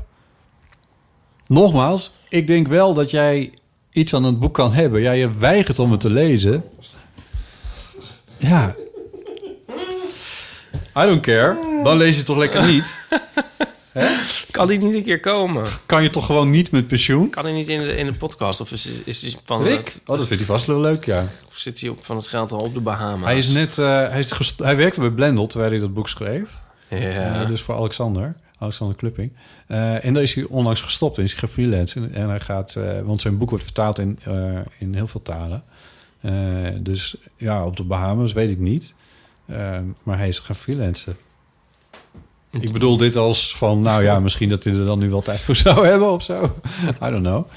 Nogmaals, 1.47 2.11
ik 2.29 2.47
denk 2.47 2.67
wel 2.67 2.93
dat 2.93 3.11
jij 3.11 3.53
iets 3.95 4.13
aan 4.13 4.23
het 4.23 4.39
boek 4.39 4.53
kan 4.53 4.73
hebben. 4.73 5.01
Ja, 5.01 5.11
je 5.11 5.33
weigert 5.37 5.79
om 5.79 5.91
het 5.91 5.99
te 5.99 6.09
lezen. 6.11 6.63
Ja. 8.37 8.75
I 10.97 11.05
don't 11.05 11.21
care. 11.21 11.55
Dan 11.83 11.97
lees 11.97 12.09
je 12.09 12.15
het 12.17 12.25
toch 12.25 12.37
lekker 12.37 12.65
niet. 12.65 12.97
Kan 14.51 14.67
die 14.67 14.77
niet 14.83 14.93
een 14.95 15.03
keer 15.03 15.19
komen? 15.19 15.67
Kan 15.85 16.03
je 16.03 16.09
toch 16.09 16.25
gewoon 16.25 16.49
niet 16.49 16.71
met 16.71 16.87
pensioen? 16.87 17.29
Kan 17.29 17.43
hij 17.45 17.53
niet 17.53 17.67
in 17.67 17.79
de, 17.79 17.95
in 17.97 18.05
de 18.05 18.13
podcast? 18.13 18.61
Of 18.61 18.71
is, 18.71 18.89
is 19.05 19.21
hij 19.21 19.33
van... 19.43 19.63
Rick? 19.63 19.77
het- 19.85 20.01
Oh, 20.05 20.17
dat 20.17 20.27
vindt 20.27 20.43
hij 20.45 20.55
vast 20.55 20.65
wel 20.67 20.79
leuk, 20.79 21.05
ja. 21.05 21.21
Of 21.47 21.57
zit 21.57 21.79
hij 21.79 21.89
op, 21.89 22.05
van 22.05 22.15
het 22.15 22.27
geld 22.27 22.51
al 22.51 22.59
op 22.59 22.73
de 22.73 22.79
Bahama's? 22.81 23.25
Hij 23.25 23.37
is 23.37 23.47
net, 23.47 23.77
eh, 23.77 23.85
hij, 24.09 24.19
is 24.19 24.53
hij 24.57 24.75
werkte 24.75 24.99
bij 24.99 25.09
Blendel 25.09 25.47
terwijl 25.47 25.71
hij 25.71 25.79
dat 25.79 25.93
boek 25.93 26.09
schreef. 26.09 26.49
Ja. 26.89 27.41
Eh, 27.41 27.47
dus 27.47 27.61
voor 27.61 27.75
Alexander, 27.75 28.35
Alexander 28.59 28.95
Klupping. 28.95 29.31
Eh, 29.67 30.05
en 30.05 30.13
daar 30.13 30.23
is 30.23 30.33
hij 30.33 30.43
onlangs 30.43 30.81
gestopt 30.81 31.17
en 31.17 31.23
is 31.23 31.31
hij 31.31 31.39
gaan 31.39 31.49
freelancen. 31.49 32.13
En 32.13 32.29
hij 32.29 32.39
gaat, 32.39 32.75
eh, 32.75 33.01
want 33.01 33.21
zijn 33.21 33.37
boek 33.37 33.49
wordt 33.49 33.63
vertaald 33.63 33.99
in, 33.99 34.19
eh, 34.23 34.59
in 34.77 34.93
heel 34.93 35.07
veel 35.07 35.21
talen. 35.21 35.63
Dus 36.79 37.15
ja, 37.37 37.65
op 37.65 37.77
de 37.77 37.83
Bahamas 37.83 38.33
weet 38.33 38.49
ik 38.49 38.59
niet. 38.59 38.93
Maar 40.03 40.17
hij 40.17 40.27
is 40.27 40.39
gaan 40.39 40.55
freelancen. 40.55 41.17
Ik 42.49 42.71
bedoel 42.71 42.97
dit 42.97 43.15
als 43.15 43.57
van, 43.57 43.79
nou 43.79 44.03
ja, 44.03 44.19
misschien 44.19 44.49
dat 44.49 44.63
hij 44.63 44.73
er 44.73 44.85
dan 44.85 44.99
nu 44.99 45.09
wel 45.09 45.21
tijd 45.21 45.41
voor 45.41 45.55
zou 45.65 45.87
hebben 45.87 46.11
of 46.11 46.23
zo. 46.23 46.55
I 47.03 47.09
don't 47.09 47.23
know. 47.23 47.47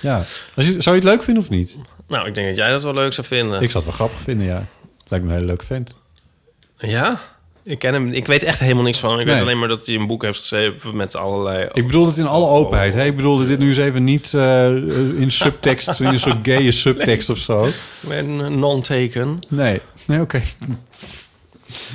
Ja, 0.00 0.22
zou 0.56 0.80
je 0.82 0.90
het 0.90 1.04
leuk 1.04 1.22
vinden 1.22 1.42
of 1.42 1.50
niet? 1.50 1.78
Nou, 2.08 2.26
ik 2.26 2.34
denk 2.34 2.46
dat 2.46 2.56
jij 2.56 2.70
dat 2.70 2.82
wel 2.82 2.94
leuk 2.94 3.12
zou 3.12 3.26
vinden. 3.26 3.62
Ik 3.62 3.70
zou 3.70 3.84
het 3.84 3.96
wel 3.96 4.06
grappig 4.06 4.24
vinden, 4.24 4.46
ja. 4.46 4.66
Het 4.98 5.10
lijkt 5.10 5.24
me 5.24 5.30
een 5.30 5.36
hele 5.36 5.46
leuke 5.46 5.64
vent. 5.64 5.96
Ja? 6.78 7.20
Ik 7.64 7.78
ken 7.78 7.92
hem. 7.94 8.08
Ik 8.10 8.26
weet 8.26 8.42
echt 8.42 8.58
helemaal 8.58 8.82
niks 8.82 8.98
van. 8.98 9.20
Ik 9.20 9.26
Nee. 9.26 9.34
weet 9.34 9.42
alleen 9.44 9.58
maar 9.58 9.68
dat 9.68 9.86
hij 9.86 9.94
een 9.94 10.06
boek 10.06 10.22
heeft 10.22 10.36
geschreven 10.38 10.96
met 10.96 11.16
allerlei... 11.16 11.68
Ik 11.72 11.86
bedoel 11.86 12.06
het 12.06 12.16
in 12.16 12.26
alle 12.26 12.46
openheid. 12.46 12.94
Hè? 12.94 13.04
Ik 13.04 13.16
bedoelde 13.16 13.46
dit 13.46 13.58
nu 13.58 13.68
eens 13.68 13.76
even 13.76 14.04
niet 14.04 14.34
eh, 14.34 14.66
in 15.20 15.30
subtekst, 15.30 15.88
in 16.00 16.06
een 16.06 16.20
soort 16.20 16.38
gaye 16.42 16.72
subtekst 16.72 17.30
of 17.30 17.38
zo. 17.38 17.68
Een 18.08 18.58
non-taken. 18.58 19.38
Nee, 19.48 19.80
nee 20.06 20.20
oké. 20.20 20.42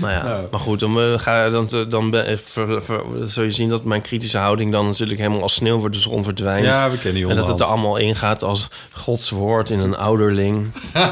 Nou 0.02 0.12
ja, 0.14 0.24
Nou. 0.24 0.46
maar 0.52 0.60
goed, 0.60 0.80
dan, 0.80 1.00
eh, 1.00 1.20
ga, 1.20 1.50
dan, 1.50 1.70
dan 1.90 2.10
ben- 2.10 2.40
ver- 2.44 2.84
ver- 2.84 3.04
zul 3.24 3.44
je 3.44 3.52
zien 3.52 3.70
dat 3.70 3.84
mijn 3.84 4.02
kritische 4.02 4.38
houding 4.38 4.72
dan 4.72 4.86
natuurlijk 4.86 5.20
helemaal 5.20 5.42
als 5.42 5.54
sneeuw 5.54 5.80
voor 5.80 5.92
de 5.92 6.00
zon 6.00 6.24
verdwijnt. 6.24 6.66
Ja, 6.66 6.90
we 6.92 6.98
kennen 6.98 7.22
je 7.22 7.28
En 7.30 7.36
dat 7.36 7.48
het 7.48 7.60
er 7.60 7.66
allemaal 7.66 7.98
ingaat 7.98 8.44
als 8.44 8.68
Gods 8.92 9.30
woord 9.30 9.70
in 9.70 9.80
een 9.80 9.98
ouderling. 9.98 10.68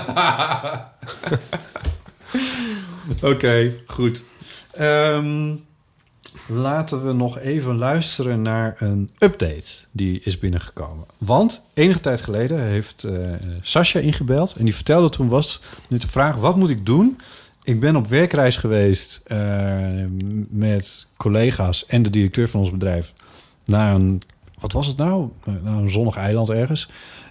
Oké, 3.22 3.72
goed. 3.88 4.24
Ehm, 4.76 5.53
laten 6.47 7.05
we 7.05 7.13
nog 7.13 7.39
even 7.39 7.78
luisteren 7.78 8.41
naar 8.41 8.76
een 8.80 9.09
update 9.19 9.71
die 9.91 10.21
is 10.23 10.39
binnengekomen. 10.39 11.05
Want 11.17 11.65
enige 11.73 11.99
tijd 11.99 12.21
geleden 12.21 12.61
heeft 12.61 13.03
eh 13.03 13.11
Sascha 13.61 13.99
ingebeld 13.99 14.55
en 14.55 14.65
die 14.65 14.76
vertelde 14.76 15.09
toen 15.09 15.30
was 15.30 15.61
met 15.89 16.01
de 16.01 16.07
vraag: 16.07 16.36
wat 16.36 16.55
moet 16.55 16.69
ik 16.69 16.86
doen? 16.86 17.17
Ik 17.63 17.80
ben 17.80 17.95
op 17.95 18.07
werkreis 18.07 18.57
geweest 18.57 19.21
eh, 19.26 19.38
met 20.49 21.07
collega's 21.17 21.86
en 21.86 22.03
de 22.03 22.09
directeur 22.09 22.49
van 22.49 22.59
ons 22.59 22.71
bedrijf 22.71 23.13
naar 23.65 23.95
een, 23.95 24.21
wat 24.59 24.71
was 24.71 24.88
het 24.88 24.97
nou? 24.97 25.30
Naar 25.61 25.78
een 25.78 25.89
zonnig 25.89 26.15
eiland 26.15 26.49
ergens. 26.49 26.89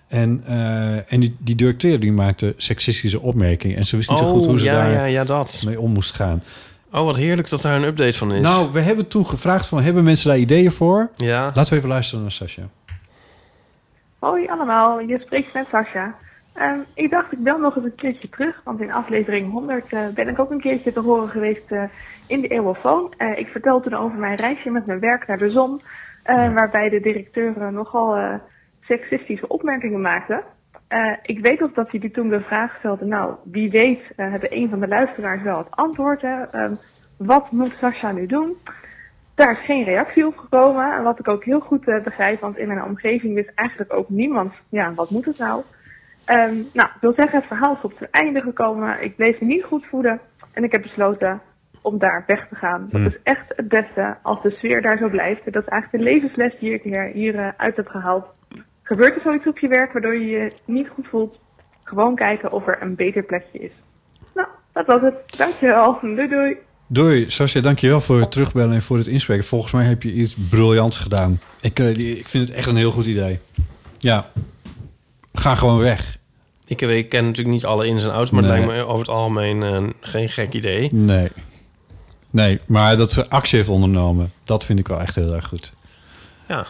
En, 0.09 0.43
eh, 0.47 1.13
en 1.13 1.21
die, 1.21 1.37
die 1.39 1.55
directeur 1.55 2.01
die 2.01 2.13
maakte 2.13 2.55
seksistische 2.57 3.21
opmerkingen. 3.21 3.77
En 3.77 3.87
ze 3.87 3.97
wist 3.97 4.09
niet 4.09 4.19
zo 4.19 4.31
goed 4.31 4.41
Oh, 4.41 4.47
hoe 4.47 4.59
ze 4.59 4.65
ja, 4.65 4.73
daar 4.73 4.91
ja, 4.91 5.05
ja, 5.05 5.25
dat. 5.25 5.63
mee 5.67 5.81
om 5.81 5.93
moest 5.93 6.15
gaan. 6.15 6.43
Oh, 6.95 7.05
wat 7.05 7.17
heerlijk 7.17 7.49
dat 7.49 7.63
daar 7.63 7.77
een 7.77 7.85
update 7.85 8.19
van 8.19 8.33
is. 8.33 8.43
Nou, 8.43 8.73
we 8.73 8.81
hebben 8.81 9.09
toen 9.09 9.27
gevraagd 9.27 9.67
van, 9.67 9.83
hebben 9.83 10.05
mensen 10.05 10.29
daar 10.29 10.39
ideeën 10.39 10.71
voor? 10.71 11.11
Ja. 11.17 11.45
Laten 11.55 11.71
we 11.73 11.77
even 11.77 11.89
luisteren 11.89 12.23
naar 12.23 12.33
Sascha. 12.33 12.63
Hoi 14.19 14.47
allemaal, 14.47 15.01
je 15.01 15.19
spreekt 15.19 15.55
met 15.55 15.67
Sascha. 15.71 16.15
Ehm, 16.53 16.79
ik 16.95 17.11
dacht, 17.11 17.33
ik 17.33 17.43
bel 17.43 17.59
nog 17.59 17.77
eens 17.77 17.85
een 17.85 17.95
keertje 17.95 18.29
terug, 18.29 18.61
want 18.65 18.81
in 18.81 18.93
aflevering 18.93 19.53
100 19.53 19.93
eh, 19.93 20.01
ben 20.15 20.29
ik 20.29 20.39
ook 20.39 20.51
een 20.51 20.61
keertje 20.61 20.93
te 20.93 21.01
horen 21.01 21.29
geweest 21.29 21.71
eh, 21.71 21.83
in 22.27 22.41
de 22.41 22.49
Eeuwofoon. 22.49 23.13
Eh, 23.17 23.39
ik 23.39 23.49
vertel 23.49 23.81
toen 23.81 23.95
over 23.95 24.19
mijn 24.19 24.37
reisje 24.37 24.71
met 24.71 24.87
mijn 24.87 25.01
werk 25.01 25.27
naar 25.27 25.39
de 25.39 25.51
zon, 25.51 25.83
eh, 26.23 26.53
waarbij 26.53 26.89
de 26.89 27.01
directeur 27.01 27.73
nogal 27.73 28.17
eh, 28.17 28.35
seksistische 28.81 29.49
opmerkingen 29.49 30.01
maakte. 30.01 30.43
Eh, 30.89 31.13
ik 31.23 31.39
weet 31.41 31.63
ook 31.63 31.75
dat 31.75 31.93
jullie 31.93 32.11
toen 32.11 32.29
de 32.29 32.41
vraag 32.41 32.77
stelde, 32.79 33.05
nou, 33.05 33.35
wie 33.45 33.71
weet 33.71 34.01
eh, 34.17 34.31
hebben 34.31 34.57
een 34.57 34.69
van 34.69 34.81
de 34.81 34.89
luisteraars 34.89 35.43
wel 35.43 35.59
het 35.59 35.71
antwoord. 35.71 36.23
Hè? 36.23 36.43
Ehm, 36.43 36.75
wat 37.17 37.51
moet 37.51 37.75
Sascha 37.79 38.13
nu 38.13 38.27
doen? 38.27 38.57
Daar 39.35 39.53
is 39.53 39.65
geen 39.65 39.85
reactie 39.85 40.27
op 40.27 40.37
gekomen. 40.37 40.93
En 40.97 41.03
wat 41.03 41.19
ik 41.19 41.29
ook 41.29 41.45
heel 41.45 41.61
goed 41.61 41.89
eh, 41.89 42.03
begrijp, 42.03 42.41
want 42.41 42.59
in 42.59 42.69
mijn 42.69 42.85
omgeving 42.85 43.35
wist 43.35 43.53
eigenlijk 43.55 43.93
ook 43.93 44.09
niemand, 44.09 44.53
ja, 44.69 44.95
wat 44.95 45.11
moet 45.11 45.25
het 45.25 45.39
nou? 45.39 45.63
Ehm, 46.25 46.55
nou, 46.73 46.89
ik 46.95 47.01
wil 47.01 47.13
zeggen, 47.13 47.39
het 47.39 47.47
verhaal 47.47 47.75
is 47.75 47.83
op 47.83 47.95
zijn 47.99 48.11
einde 48.11 48.41
gekomen. 48.41 49.03
Ik 49.03 49.17
bleef 49.17 49.41
me 49.41 49.47
niet 49.47 49.65
goed 49.65 49.87
voeden. 49.87 50.21
En 50.53 50.65
ik 50.65 50.73
heb 50.73 50.83
besloten 50.83 51.41
om 51.83 51.99
daar 51.99 52.25
weg 52.27 52.49
te 52.49 52.55
gaan. 52.55 52.81
Dat 52.91 53.01
Hmm. 53.01 53.07
is 53.07 53.19
echt 53.23 53.45
het 53.57 53.69
beste 53.69 54.17
als 54.23 54.43
de 54.43 54.51
sfeer 54.51 54.83
daar 54.83 54.99
zo 54.99 55.09
blijft. 55.09 55.53
Dat 55.53 55.63
is 55.63 55.69
eigenlijk 55.69 56.05
de 56.05 56.11
levensles 56.11 56.59
die 56.59 56.73
ik 56.73 56.83
hier, 56.83 57.05
hier 57.05 57.55
uit 57.57 57.77
heb 57.77 57.87
gehaald. 57.87 58.27
Gebeurt 58.87 59.15
er 59.17 59.21
zoiets 59.23 59.47
op 59.47 59.59
je 59.59 59.69
werk 59.69 59.93
waardoor 59.93 60.15
je 60.15 60.27
je 60.27 60.53
niet 60.65 60.89
goed 60.95 61.07
voelt? 61.11 61.39
Gewoon 61.85 62.15
kijken 62.15 62.53
of 62.53 62.67
er 62.67 62.79
een 62.83 62.95
beter 62.95 63.23
plekje 63.23 63.59
is. 63.59 63.71
Nou, 64.35 64.49
dat 64.73 64.87
was 64.87 65.01
het. 65.01 65.15
Dankjewel. 65.39 65.99
Doei 66.01 66.29
doei. 66.29 66.57
Doei, 66.87 67.31
Sascha, 67.31 67.61
dankjewel 67.61 68.01
voor 68.01 68.21
het 68.21 68.33
terugbellen 68.33 68.75
en 68.75 68.83
voor 68.83 68.97
het 68.99 69.07
inspreken. 69.07 69.45
Volgens 69.45 69.73
mij 69.73 69.85
heb 69.85 70.03
je 70.03 70.13
iets 70.13 70.35
briljants 70.51 70.99
gedaan. 70.99 71.41
Ik, 71.61 71.79
eh, 71.79 72.17
ik 72.19 72.29
vind 72.29 72.49
het 72.49 72.57
echt 72.57 72.69
een 72.69 72.77
heel 72.77 72.91
goed 72.91 73.07
idee. 73.07 73.41
Ja, 73.99 74.31
ga 75.33 75.55
gewoon 75.55 75.79
weg. 75.79 76.17
Ik, 76.67 76.81
weet- 76.81 77.05
ik 77.05 77.09
ken 77.11 77.25
natuurlijk 77.25 77.55
niet 77.55 77.65
alle 77.65 77.87
ins 77.87 78.05
en 78.05 78.13
outs, 78.13 78.31
maar 78.31 78.43
Nee. 78.43 78.51
het 78.53 78.61
lijkt 78.67 78.77
me 78.83 78.87
over 78.87 78.99
het 78.99 79.09
algemeen 79.15 79.63
eh, 79.63 79.83
geen 80.01 80.29
gek 80.29 80.53
idee. 80.53 80.89
Nee. 80.93 81.29
Nee, 82.31 82.61
maar 82.67 82.97
dat 82.97 83.13
ze 83.13 83.29
actie 83.29 83.59
heeft 83.59 83.71
ondernomen, 83.71 84.31
dat 84.45 84.65
vind 84.65 84.79
ik 84.79 84.89
wel 84.89 85.01
echt 85.01 85.15
heel 85.15 85.35
erg 85.35 85.47
goed. 85.47 85.73
Ja. 86.49 86.67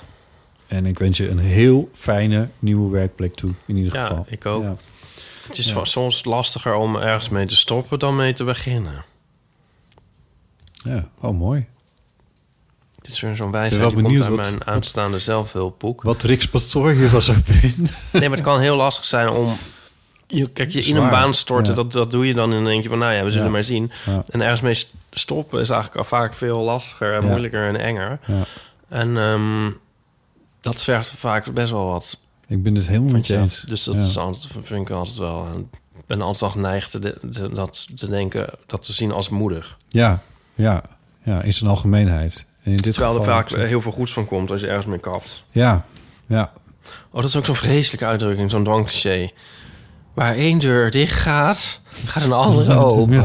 En 0.75 0.87
ik 0.87 0.99
wens 0.99 1.17
je 1.19 1.29
een 1.29 1.39
heel 1.39 1.91
fijne 1.93 2.49
nieuwe 2.59 2.91
werkplek 2.91 3.35
toe, 3.35 3.51
in 3.67 3.77
ieder 3.77 3.95
Ja, 3.95 4.07
geval. 4.07 4.27
ik 4.29 4.47
ook. 4.47 4.63
Ja. 4.63 4.75
Het 5.49 5.59
is 5.59 5.73
Ja. 5.73 5.85
soms 5.85 6.25
lastiger 6.25 6.75
om 6.75 6.97
ergens 6.97 7.29
mee 7.29 7.47
te 7.47 7.57
stoppen 7.57 7.99
dan 7.99 8.17
mee 8.17 8.33
te 8.33 8.45
beginnen. 8.45 9.05
Ja, 10.85 11.09
oh 11.21 11.39
mooi. 11.39 11.67
Het 12.97 13.09
is 13.09 13.21
weer 13.21 13.37
zo'n 13.37 13.47
Ik 13.47 13.53
ben 13.53 13.61
wijsheid 13.61 13.83
wel 13.83 13.91
die 13.95 14.03
komt 14.03 14.13
benieuwd 14.19 14.39
uit 14.39 14.49
wat- 14.49 14.59
mijn 14.59 14.77
aanstaande 14.77 15.19
zelfhulpboek. 15.19 16.03
Wat 16.03 16.27
Pastoor 16.51 16.91
hier 16.93 17.11
was 17.11 17.25
zou 17.25 17.39
vinden. 17.45 17.93
Nee, 18.13 18.29
maar 18.29 18.39
het 18.39 18.47
kan 18.47 18.61
heel 18.61 18.77
lastig 18.77 19.05
zijn 19.05 19.29
om... 19.29 19.57
Je, 20.27 20.51
kijk, 20.51 20.71
je 20.71 20.81
in 20.83 20.97
een 20.97 21.11
baan 21.11 21.35
storten, 21.35 21.67
ja. 21.75 21.75
dat, 21.83 21.93
dat 21.93 22.11
doe 22.11 22.27
je 22.27 22.35
dan 22.35 22.53
in 22.53 22.67
eentje 22.67 22.89
van... 22.89 22.99
nou 22.99 23.13
ja, 23.13 23.25
we 23.25 23.31
zullen 23.31 23.47
Ja. 23.47 23.53
maar 23.53 23.65
zien. 23.65 23.91
Ja. 24.07 24.23
En 24.27 24.41
ergens 24.41 24.61
mee 24.61 24.75
st- 24.75 24.95
stoppen 25.11 25.61
is 25.61 25.71
eigenlijk 25.71 26.01
al 26.01 26.19
vaak 26.19 26.35
veel 26.35 26.59
lastiger 26.61 27.15
en 27.15 27.23
Ja. 27.23 27.29
moeilijker 27.29 27.69
en 27.69 27.77
enger. 27.77 28.19
Ja. 28.27 28.43
En 28.89 29.17
ehm, 29.17 29.71
dat 30.65 30.83
vergt 30.83 31.15
vaak 31.17 31.53
best 31.53 31.71
wel 31.71 31.87
wat 31.87 32.19
Ik 32.47 32.63
ben 32.63 32.75
het 32.75 32.87
helemaal 32.89 33.13
met 33.13 33.27
je 33.27 33.37
eens. 33.37 33.61
Dus 33.67 33.83
dat 33.85 33.95
Ja. 33.95 34.01
is 34.01 34.19
altijd, 34.19 34.47
vind 34.63 34.89
ik 34.89 34.95
altijd 34.95 35.17
wel... 35.19 35.47
Ik 35.97 36.07
ben 36.07 36.21
altijd 36.23 36.51
geneigd 36.51 36.91
te, 36.91 36.99
de- 36.99 37.19
te- 37.31 37.51
dat 37.53 37.89
te 37.97 38.09
denken, 38.09 38.47
dat 38.67 38.85
te 38.85 38.93
zien 38.93 39.13
als 39.13 39.29
moedig. 39.29 39.77
Ja, 39.89 40.21
ja, 40.55 40.83
ja, 41.23 41.43
in 41.43 41.53
zijn 41.53 41.71
algemeenheid. 41.71 42.47
En 42.63 42.71
in 42.71 42.77
dit 42.77 42.93
Terwijl 42.95 43.17
er 43.19 43.25
vaak 43.25 43.51
heel 43.51 43.81
veel 43.81 43.93
goeds 43.93 44.13
van 44.13 44.27
komt 44.27 44.51
als 44.51 44.61
je 44.61 44.67
ergens 44.67 44.87
mee 44.87 44.99
kapt. 44.99 45.45
Ja, 45.51 45.85
ja. 46.27 46.53
Oh, 47.11 47.21
dat 47.21 47.25
is 47.25 47.37
ook 47.37 47.45
zo'n 47.45 47.55
vreselijke 47.55 48.07
uitdrukking, 48.07 48.51
zo'n 48.51 48.65
dwangcliché. 48.65 49.31
Waar 50.15 50.35
één 50.35 50.59
deur 50.59 50.91
dicht 50.91 51.21
gaat, 51.21 51.81
gaat 52.05 52.23
een 52.23 52.33
andere 52.33 52.75
open. 52.91 53.25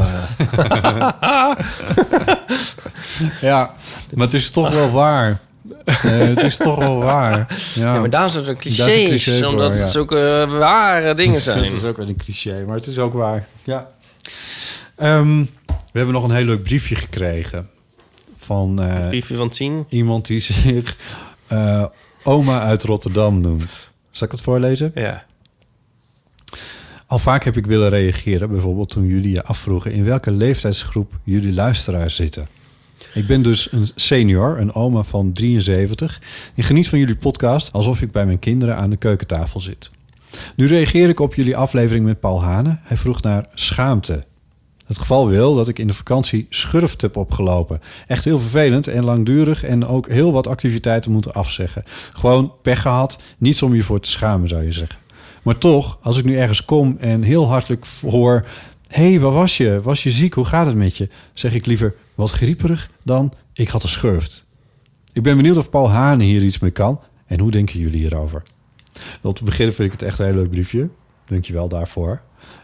ja, 3.40 3.74
maar 4.14 4.24
het 4.24 4.34
is 4.34 4.50
toch 4.50 4.72
wel 4.72 4.90
waar. 5.02 5.40
Eh, 5.84 6.18
het 6.18 6.42
is 6.42 6.56
toch 6.56 6.78
wel 6.78 6.98
waar. 6.98 7.38
Ja, 7.74 7.94
Ja, 7.94 8.00
maar 8.00 8.10
daar 8.10 8.30
zijn 8.30 8.44
er 8.44 8.54
Daar 8.54 8.64
is 8.64 8.76
een 8.76 8.84
clichés, 8.84 9.06
cliché 9.24 9.38
voor, 9.38 9.48
omdat 9.52 9.74
ja. 9.74 9.80
het 9.80 9.90
zulke 9.90 10.46
ware 10.48 11.14
dingen 11.14 11.40
zijn. 11.50 11.64
Het 11.64 11.72
is 11.72 11.84
ook 11.84 11.96
wel 11.96 12.08
een 12.08 12.16
cliché, 12.16 12.64
maar 12.66 12.76
het 12.76 12.86
is 12.86 12.98
ook 12.98 13.12
waar. 13.12 13.46
Ja. 13.64 13.90
Ehm, 14.96 15.38
we 15.66 15.98
hebben 15.98 16.14
nog 16.14 16.24
een 16.24 16.34
heel 16.34 16.44
leuk 16.44 16.62
briefje 16.62 16.94
gekregen. 16.94 17.68
Van 18.36 18.82
eh, 18.82 19.08
briefje 19.08 19.34
van 19.34 19.48
tien? 19.48 19.86
iemand 19.88 20.26
die 20.26 20.40
zich 20.40 20.96
eh, 21.46 21.84
oma 22.22 22.60
uit 22.60 22.82
Rotterdam 22.82 23.40
noemt. 23.40 23.90
Zal 24.10 24.26
ik 24.26 24.32
het 24.32 24.42
voorlezen? 24.42 24.90
Ja. 24.94 25.24
Al 27.06 27.18
vaak 27.18 27.44
heb 27.44 27.56
ik 27.56 27.66
willen 27.66 27.88
reageren, 27.88 28.50
bijvoorbeeld 28.50 28.88
toen 28.88 29.06
jullie 29.06 29.30
je 29.30 29.42
afvroegen 29.42 29.92
in 29.92 30.04
welke 30.04 30.30
leeftijdsgroep 30.30 31.12
jullie 31.22 31.52
luisteraars 31.52 32.14
zitten. 32.14 32.48
Ik 33.14 33.26
ben 33.26 33.42
dus 33.42 33.72
een 33.72 33.88
senior, 33.94 34.58
een 34.58 34.72
oma 34.72 35.02
van 35.02 35.32
73. 35.32 36.20
en 36.54 36.62
geniet 36.62 36.88
van 36.88 36.98
jullie 36.98 37.16
podcast 37.16 37.72
alsof 37.72 38.02
ik 38.02 38.12
bij 38.12 38.26
mijn 38.26 38.38
kinderen 38.38 38.76
aan 38.76 38.90
de 38.90 38.96
keukentafel 38.96 39.60
zit. 39.60 39.90
Nu 40.56 40.66
reageer 40.66 41.08
ik 41.08 41.20
op 41.20 41.34
jullie 41.34 41.56
aflevering 41.56 42.04
met 42.04 42.20
Paul 42.20 42.42
Hane. 42.42 42.78
Hij 42.82 42.96
vroeg 42.96 43.22
naar 43.22 43.48
schaamte. 43.54 44.24
Het 44.86 44.98
geval 44.98 45.28
wil 45.28 45.54
dat 45.54 45.68
ik 45.68 45.78
in 45.78 45.86
de 45.86 45.94
vakantie 45.94 46.46
schurft 46.50 47.00
heb 47.00 47.16
opgelopen. 47.16 47.80
Echt 48.06 48.24
heel 48.24 48.38
vervelend 48.38 48.86
en 48.86 49.04
langdurig 49.04 49.64
en 49.64 49.86
ook 49.86 50.08
heel 50.08 50.32
wat 50.32 50.46
activiteiten 50.46 51.12
moeten 51.12 51.32
afzeggen. 51.32 51.84
Gewoon 52.12 52.52
pech 52.62 52.82
gehad, 52.82 53.22
niets 53.38 53.62
om 53.62 53.74
je 53.74 53.82
voor 53.82 54.00
te 54.00 54.10
schamen 54.10 54.48
zou 54.48 54.62
je 54.62 54.72
zeggen. 54.72 54.98
Maar 55.42 55.58
toch, 55.58 55.98
als 56.02 56.18
ik 56.18 56.24
nu 56.24 56.36
ergens 56.36 56.64
kom 56.64 56.96
en 57.00 57.22
heel 57.22 57.48
hartelijk 57.48 57.86
hoor... 58.00 58.46
Hé, 58.90 59.10
hey, 59.10 59.20
waar 59.20 59.32
was 59.32 59.56
je? 59.56 59.80
Was 59.82 60.02
je 60.02 60.10
ziek? 60.10 60.34
Hoe 60.34 60.44
gaat 60.44 60.66
het 60.66 60.76
met 60.76 60.96
je? 60.96 61.08
Zeg 61.34 61.54
ik 61.54 61.66
liever 61.66 61.94
wat 62.14 62.30
grieperig 62.30 62.90
dan 63.02 63.32
ik 63.52 63.68
had 63.68 63.82
een 63.82 63.88
schurft. 63.88 64.44
Ik 65.12 65.22
ben 65.22 65.36
benieuwd 65.36 65.56
of 65.56 65.70
Paul 65.70 65.90
Hane 65.90 66.24
hier 66.24 66.42
iets 66.42 66.58
mee 66.58 66.70
kan. 66.70 67.00
En 67.26 67.40
hoe 67.40 67.50
denken 67.50 67.78
jullie 67.78 68.00
hierover? 68.00 68.42
Om 69.22 69.34
te 69.34 69.44
beginnen 69.44 69.74
vind 69.74 69.92
ik 69.92 70.00
het 70.00 70.08
echt 70.08 70.18
een 70.18 70.24
heel 70.24 70.34
leuk 70.34 70.50
briefje. 70.50 70.88
Dank 71.26 71.44
je 71.44 71.52
wel 71.52 71.68
daarvoor. 71.68 72.20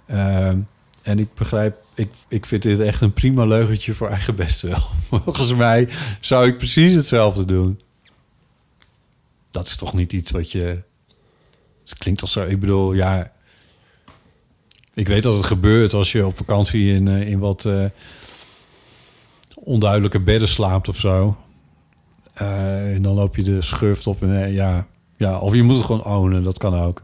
Ehm, 0.07 0.59
en 1.03 1.19
ik 1.19 1.35
begrijp, 1.35 1.77
ik, 1.95 2.11
ik 2.29 2.47
vind 2.47 2.63
dit 2.63 2.81
echt 2.81 3.01
een 3.01 3.13
prima 3.13 3.45
leugentje 3.45 3.95
voor 3.95 4.09
eigen 4.09 4.37
best 4.37 4.63
wel. 4.63 4.83
Volgens 5.23 5.55
mij 5.55 5.89
zou 6.21 6.47
ik 6.47 6.59
precies 6.59 6.95
hetzelfde 6.95 7.45
doen. 7.45 7.81
Dat 9.51 9.67
is 9.67 9.77
toch 9.77 9.95
niet 9.95 10.13
iets 10.13 10.31
wat 10.31 10.53
je... 10.53 10.83
Het 11.83 11.99
klinkt 11.99 12.21
als 12.21 12.33
zo, 12.33 12.45
ik 12.45 12.61
bedoel, 12.61 12.93
ja... 12.93 13.35
Ik 14.97 15.09
weet 15.09 15.23
dat 15.23 15.35
het 15.35 15.45
gebeurt 15.45 15.93
als 15.93 16.13
je 16.13 16.27
op 16.27 16.37
vakantie 16.37 16.95
in, 16.95 17.09
eh, 17.09 17.29
in 17.29 17.39
wat 17.39 17.65
eh, 17.65 17.85
onduidelijke 19.55 20.21
bedden 20.21 20.49
slaapt 20.49 20.89
of 20.89 20.97
zo. 20.97 21.37
Eh, 22.35 22.95
en 22.95 23.03
dan 23.03 23.15
loop 23.15 23.37
je 23.37 23.43
de 23.43 23.63
schurft 23.63 24.07
op 24.07 24.23
en 24.23 24.53
ja, 24.53 24.87
ja, 25.17 25.39
of 25.39 25.55
je 25.55 25.63
moet 25.63 25.77
het 25.77 25.85
gewoon 25.85 26.05
ownen, 26.05 26.43
dat 26.43 26.59
kan 26.59 26.75
ook. 26.75 27.03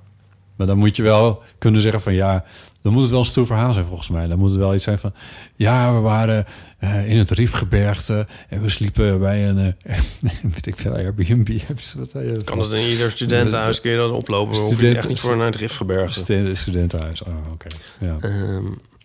Maar 0.56 0.66
dan 0.66 0.78
moet 0.78 0.96
je 0.96 1.02
wel 1.02 1.42
kunnen 1.58 1.80
zeggen 1.80 2.00
van 2.00 2.14
ja, 2.14 2.44
dan 2.82 2.92
moet 2.92 3.02
het 3.02 3.10
wel 3.10 3.20
een 3.20 3.24
stoer 3.26 3.46
verhaal 3.46 3.72
zijn 3.72 3.84
volgens 3.86 4.08
mij. 4.08 4.26
Dan 4.26 4.38
moet 4.38 4.50
het 4.50 4.58
wel 4.58 4.74
iets 4.74 4.84
zijn 4.84 4.98
van 4.98 5.12
ja, 5.56 5.94
we 5.94 6.00
waren 6.00 6.46
eh, 6.78 7.08
in 7.10 7.18
het 7.18 7.30
Riefgebergte 7.30 8.26
en 8.48 8.62
we 8.62 8.68
sliepen 8.68 9.20
bij 9.20 9.48
een, 9.48 9.74
eh, 9.82 9.98
weet 10.52 10.66
ik 10.66 10.76
veel, 10.76 10.92
Airbnb. 10.92 11.48
Wat, 11.96 12.12
eh, 12.12 12.44
Kan 12.44 12.58
dat 12.58 12.72
in 12.72 12.86
ieder 12.88 13.10
studentenhuis, 13.10 13.80
kun 13.80 13.90
je 13.90 13.96
dat 13.96 14.10
oplopen. 14.10 14.56
Hoef 14.56 14.68
je 14.68 14.74
Student- 14.74 14.96
echt 14.96 15.08
niet 15.08 15.20
voor 15.20 15.36
naar 15.36 15.46
het 15.46 15.56
Riftgebergte. 15.56 16.18
Student- 16.18 16.58
Studentenhuis, 16.58 17.22
oh, 17.22 17.52
oké. 17.52 17.66
Ja. 18.00 18.16
Ehm, 18.20 18.64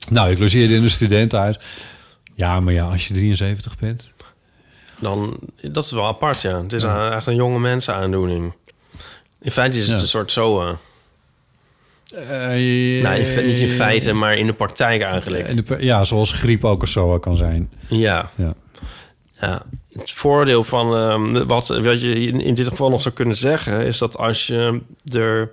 nou, 0.10 0.32
ik 0.32 0.40
logeerde 0.40 0.74
in 0.74 0.84
een 0.84 0.90
studentenhuis. 0.92 1.60
Ja, 2.36 2.60
maar 2.60 2.74
ja, 2.74 2.86
als 2.90 3.08
je 3.08 3.14
73 3.14 3.78
bent. 3.80 4.14
dan, 5.00 5.40
dat 5.62 5.86
is 5.86 5.92
wel 5.92 6.06
apart, 6.08 6.42
ja. 6.42 6.62
Het 6.62 6.74
is 6.74 6.82
Ja. 6.82 7.12
echt 7.12 7.28
een 7.28 7.36
jonge 7.36 7.60
mensenaandoening. 7.60 8.54
In 9.42 9.52
feite 9.52 9.78
is 9.78 9.84
het 9.88 9.96
Ja. 9.96 10.02
een 10.02 10.08
soort 10.08 10.32
SOA. 10.32 10.78
Eh, 12.18 13.04
nou, 13.04 13.16
in 13.16 13.46
niet 13.46 13.60
in 13.60 13.70
feite, 13.70 14.14
maar 14.14 14.38
in 14.38 14.46
de 14.46 14.54
praktijk 14.54 15.02
eigenlijk. 15.02 15.48
En 15.48 15.56
de- 15.56 15.78
ja, 15.80 16.04
zoals 16.04 16.32
griep 16.32 16.64
ook 16.66 16.82
een 16.82 16.88
SOA 16.88 17.18
kan 17.18 17.36
zijn. 17.36 17.72
Ja. 17.88 18.30
Ja. 18.36 18.54
ja. 19.42 19.62
Het 19.92 20.12
voordeel 20.12 20.64
van 20.64 20.96
ehm, 20.96 21.46
wat, 21.48 21.68
wat 21.68 22.02
je 22.02 22.14
in, 22.14 22.42
in 22.42 22.54
dit 22.54 22.68
geval 22.68 22.90
nog 22.90 23.02
zou 23.02 23.16
kunnen 23.16 23.36
zeggen... 23.36 23.86
is 23.86 23.98
dat 23.98 24.18
als 24.18 24.48
je 24.48 24.82
er 25.12 25.52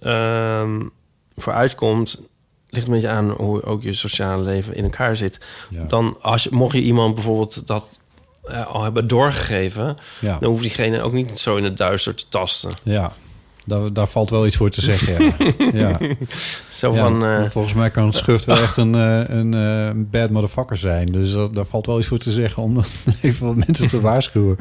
ehm, 0.00 0.80
voor 1.36 1.52
uitkomt... 1.52 2.22
ligt 2.68 2.86
een 2.86 2.92
beetje 2.92 3.08
aan 3.08 3.30
hoe 3.30 3.62
ook 3.62 3.82
je 3.82 3.92
sociale 3.92 4.42
leven 4.42 4.74
in 4.74 4.84
elkaar 4.84 5.16
zit. 5.16 5.38
Ja. 5.70 5.84
Dan 5.84 6.16
als 6.20 6.42
je, 6.44 6.50
mocht 6.52 6.74
je 6.74 6.82
iemand 6.82 7.14
bijvoorbeeld 7.14 7.66
dat 7.66 7.98
eh, 8.44 8.66
al 8.66 8.82
hebben 8.82 9.08
doorgegeven... 9.08 9.96
Ja. 10.20 10.38
dan 10.38 10.50
hoeft 10.50 10.62
diegene 10.62 11.02
ook 11.02 11.12
niet 11.12 11.40
zo 11.40 11.56
in 11.56 11.64
het 11.64 11.76
duister 11.76 12.14
te 12.14 12.24
tasten. 12.28 12.70
Ja, 12.82 13.12
daar, 13.70 13.92
daar 13.92 14.08
valt 14.08 14.30
wel 14.30 14.46
iets 14.46 14.56
voor 14.56 14.70
te 14.70 14.80
zeggen. 14.80 15.24
Ja. 15.72 15.88
ja. 15.98 15.98
Zo 16.70 16.92
van... 16.92 17.24
eh, 17.24 17.44
volgens 17.50 17.74
mij 17.74 17.90
kan 17.90 18.06
het 18.06 18.16
schurft 18.16 18.44
wel 18.44 18.56
echt 18.56 18.76
een, 18.76 18.94
eh, 18.94 19.22
een 19.38 19.54
eh, 19.54 19.90
bad 20.10 20.30
motherfucker 20.30 20.76
zijn. 20.76 21.12
Dus 21.12 21.32
dat, 21.32 21.54
daar 21.54 21.64
valt 21.64 21.86
wel 21.86 21.98
iets 21.98 22.06
voor 22.08 22.18
te 22.18 22.30
zeggen 22.30 22.62
om 22.62 22.80
even 23.22 23.46
wat 23.46 23.56
mensen 23.66 23.88
te 23.88 24.00
waarschuwen. 24.00 24.56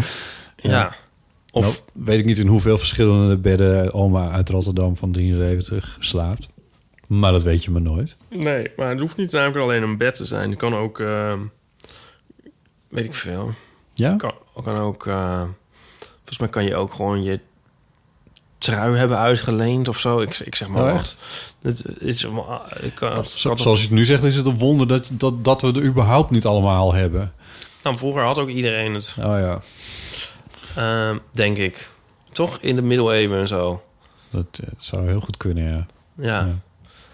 Ja. 0.55 0.93
Of- 1.51 1.63
Nou, 1.63 2.05
weet 2.05 2.19
ik 2.19 2.25
niet 2.25 2.37
in 2.39 2.47
hoeveel 2.47 2.77
verschillende 2.77 3.37
bedden 3.37 3.93
oma 3.93 4.31
uit 4.31 4.49
Rotterdam 4.49 4.97
van 4.97 5.11
73 5.11 5.97
slaapt. 5.99 6.47
Maar 7.07 7.31
dat 7.31 7.43
weet 7.43 7.63
je 7.63 7.71
maar 7.71 7.81
nooit. 7.81 8.17
Nee, 8.29 8.71
maar 8.77 8.89
het 8.89 8.99
hoeft 8.99 9.17
niet 9.17 9.31
namelijk 9.31 9.57
alleen 9.59 9.83
een 9.83 9.97
bed 9.97 10.15
te 10.15 10.25
zijn. 10.25 10.49
Het 10.49 10.59
kan 10.59 10.75
ook, 10.75 10.99
ehm, 10.99 11.39
weet 12.87 13.05
ik 13.05 13.13
veel. 13.13 13.51
Ja? 13.93 14.15
Kan, 14.15 14.33
kan 14.63 14.77
ook, 14.77 15.03
volgens 15.03 16.39
mij 16.39 16.47
kan 16.49 16.63
je 16.63 16.75
ook 16.75 16.93
gewoon 16.93 17.23
je 17.23 17.39
trui 18.59 18.97
hebben 18.97 19.17
uitgeleend 19.17 19.87
of 19.87 19.99
zo. 19.99 20.19
Ik, 20.19 20.39
ik 20.39 20.55
zeg 20.55 20.67
maar 20.67 20.83
Oh, 20.83 20.99
echt? 20.99 21.17
Het 21.61 21.83
is, 21.99 22.23
ik 22.81 22.95
kan, 22.95 23.25
Zo- 23.25 23.55
zoals 23.55 23.79
je 23.79 23.85
het 23.85 23.95
nu 23.95 24.05
zegt, 24.05 24.23
is 24.23 24.35
het 24.35 24.45
een 24.45 24.57
wonder 24.57 24.87
dat, 24.87 25.09
dat, 25.11 25.43
dat 25.43 25.61
we 25.61 25.67
er 25.67 25.83
überhaupt 25.83 26.31
niet 26.31 26.45
allemaal 26.45 26.93
hebben. 26.93 27.33
Nou, 27.83 27.97
vroeger 27.97 28.23
had 28.23 28.37
ook 28.37 28.49
iedereen 28.49 28.93
het. 28.93 29.15
Oh 29.19 29.23
ja. 29.39 29.59
Ehm, 30.75 31.17
denk 31.31 31.57
ik. 31.57 31.89
Toch 32.31 32.57
in 32.61 32.75
de 32.75 32.81
middeleeuwen 32.81 33.39
en 33.39 33.47
zo. 33.47 33.81
Dat 34.29 34.45
eh, 34.63 34.67
zou 34.77 35.07
heel 35.07 35.19
goed 35.19 35.37
kunnen, 35.37 35.63
ja. 35.71 35.85
Ja. 36.25 36.47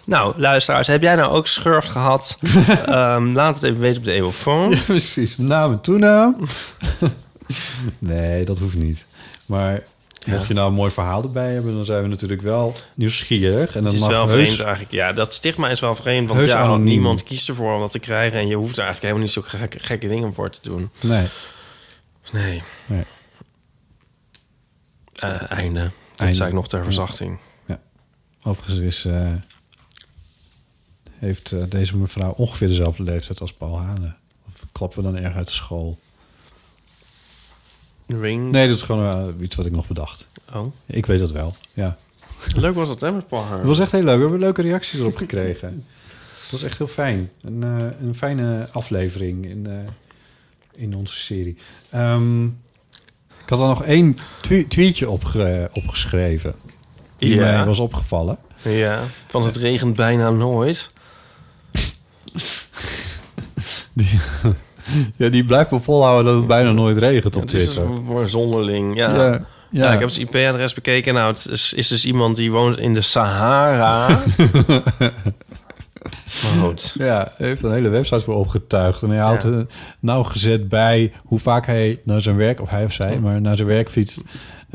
Nou, 0.04 0.34
luisteraars, 0.40 0.86
heb 0.86 1.02
jij 1.02 1.14
nou 1.14 1.32
ook 1.32 1.46
schurft 1.46 1.88
gehad? 1.88 2.38
Ehm, 2.86 3.32
laat 3.32 3.54
het 3.54 3.64
even 3.64 3.80
weten 3.80 3.98
op 3.98 4.04
de 4.04 4.12
eeuwfoon. 4.12 4.70
Ja, 4.70 4.80
precies. 4.86 5.36
Naam 5.38 5.72
en 5.72 5.80
toenaam. 5.80 6.36
nee, 7.98 8.44
dat 8.44 8.58
hoeft 8.58 8.74
niet. 8.76 9.06
Maar 9.46 9.82
mocht 10.26 10.46
je 10.46 10.54
nou 10.54 10.68
een 10.68 10.74
mooi 10.74 10.90
verhaal 10.90 11.22
erbij 11.22 11.52
hebben... 11.52 11.74
dan 11.74 11.84
zijn 11.84 12.02
we 12.02 12.08
natuurlijk 12.08 12.42
wel 12.42 12.74
nieuwsgierig. 12.94 13.68
En 13.68 13.82
dan 13.82 13.84
het 13.84 13.92
is 13.92 14.00
mag 14.00 14.08
wel 14.08 14.28
heus- 14.28 14.46
vreemd 14.46 14.60
eigenlijk. 14.60 14.92
Ja, 14.92 15.12
dat 15.12 15.34
stigma 15.34 15.68
is 15.68 15.80
wel 15.80 15.94
vreemd. 15.94 16.28
Want 16.28 16.40
Heus 16.40 16.50
ja, 16.50 16.60
anoniem. 16.60 16.84
niemand 16.84 17.22
kiest 17.22 17.48
ervoor 17.48 17.74
om 17.74 17.80
dat 17.80 17.90
te 17.90 17.98
krijgen. 17.98 18.38
En 18.38 18.46
je 18.48 18.56
hoeft 18.56 18.76
er 18.76 18.84
eigenlijk 18.84 19.02
helemaal 19.02 19.22
niet 19.22 19.32
zo 19.32 19.42
gekke, 19.58 19.78
gekke 19.78 20.06
dingen 20.08 20.34
voor 20.34 20.50
te 20.50 20.58
doen. 20.62 20.90
Nee. 21.00 21.26
Nee. 22.32 22.62
Nee. 22.86 23.04
Eh, 25.14 25.50
einde. 25.50 25.90
Dat 26.14 26.34
zei 26.34 26.48
ik 26.48 26.54
nog 26.54 26.68
ter 26.68 26.84
verzachting. 26.84 27.38
Ja. 27.66 27.80
Overigens 28.42 28.78
is, 28.78 29.04
eh, 29.04 29.32
heeft 31.18 31.52
eh, 31.52 31.62
deze 31.68 31.96
mevrouw 31.96 32.30
ongeveer 32.30 32.68
dezelfde 32.68 33.02
leeftijd 33.02 33.40
als 33.40 33.52
Paul 33.52 33.78
Hane. 33.80 34.14
Of 34.46 34.66
klappen 34.72 34.98
we 35.04 35.12
dan 35.12 35.22
erg 35.22 35.34
uit 35.34 35.46
de 35.46 35.52
school? 35.52 35.98
Ring. 38.06 38.50
Nee, 38.50 38.68
dat 38.68 38.76
is 38.76 38.82
gewoon 38.82 39.34
eh, 39.38 39.44
iets 39.44 39.54
wat 39.56 39.66
ik 39.66 39.72
nog 39.72 39.86
bedacht. 39.86 40.28
Oh. 40.54 40.66
Ik 40.86 41.06
weet 41.06 41.18
dat 41.18 41.30
wel, 41.30 41.54
ja. 41.74 41.96
Leuk 42.54 42.74
was 42.74 42.88
dat, 42.88 43.00
hè, 43.00 43.12
met 43.12 43.28
Paul. 43.28 43.48
Het 43.50 43.64
was 43.64 43.78
echt 43.78 43.92
heel 43.92 44.02
leuk. 44.02 44.14
We 44.14 44.20
hebben 44.20 44.40
leuke 44.40 44.62
reacties 44.62 44.98
erop 44.98 45.16
gekregen. 45.16 45.84
Het 46.42 46.50
was 46.50 46.62
echt 46.62 46.78
heel 46.78 46.86
fijn. 46.86 47.30
Een, 47.40 47.62
eh, 47.62 48.06
een 48.06 48.14
fijne 48.14 48.68
aflevering 48.72 49.46
in, 49.46 49.66
eh, 49.66 49.72
in 50.82 50.94
onze 50.94 51.16
serie. 51.16 51.56
Ehm, 51.90 52.44
ik 52.44 53.48
had 53.48 53.60
er 53.60 53.66
nog 53.66 53.84
één 53.84 54.16
twe- 54.40 54.68
tweetje 54.68 55.10
opge- 55.10 55.70
opgeschreven. 55.72 56.54
Die 57.16 57.34
Ja. 57.34 57.40
mij 57.40 57.64
was 57.64 57.78
opgevallen. 57.78 58.38
Ja, 58.62 59.02
van 59.26 59.44
het 59.44 59.56
regent 59.56 59.96
bijna 59.96 60.30
nooit. 60.30 60.90
Die, 63.92 64.20
ja, 65.16 65.28
die 65.28 65.44
blijft 65.44 65.70
wel 65.70 65.80
volhouden 65.80 66.24
dat 66.24 66.36
het 66.36 66.46
bijna 66.46 66.72
nooit 66.72 66.96
regent 66.96 67.36
op 67.36 67.42
Het 67.42 67.52
is 67.52 67.62
Twitter. 67.68 68.16
een 68.16 68.28
zonderling, 68.28 68.96
ja. 68.96 69.14
Ja. 69.14 69.44
Ja, 69.70 69.92
ik 69.92 69.98
heb 70.00 70.08
het 70.08 70.18
IP-adres 70.18 70.74
bekeken. 70.74 71.14
Nou, 71.14 71.32
het 71.32 71.48
is, 71.50 71.72
is 71.72 71.88
dus 71.88 72.04
iemand 72.06 72.36
die 72.36 72.50
woont 72.50 72.78
in 72.78 72.94
de 72.94 73.00
Sahara. 73.00 74.08
maar 76.42 76.62
goed. 76.62 76.94
Ja, 76.98 77.32
hij 77.36 77.46
heeft 77.46 77.62
een 77.62 77.72
hele 77.72 77.88
website 77.88 78.20
voor 78.20 78.34
opgetuigd. 78.34 79.02
En 79.02 79.08
hij 79.08 79.18
houdt 79.18 79.42
Ja. 79.42 79.48
er 79.48 79.66
nauwgezet 80.00 80.68
bij 80.68 81.12
hoe 81.24 81.38
vaak 81.38 81.66
hij 81.66 82.00
naar 82.04 82.20
zijn 82.20 82.36
werk, 82.36 82.60
of 82.62 82.70
hij 82.70 82.84
of 82.84 82.92
zij, 82.92 83.18
maar 83.20 83.40
naar 83.40 83.56
zijn 83.56 83.68
werk 83.68 83.88
fietst. 83.90 84.22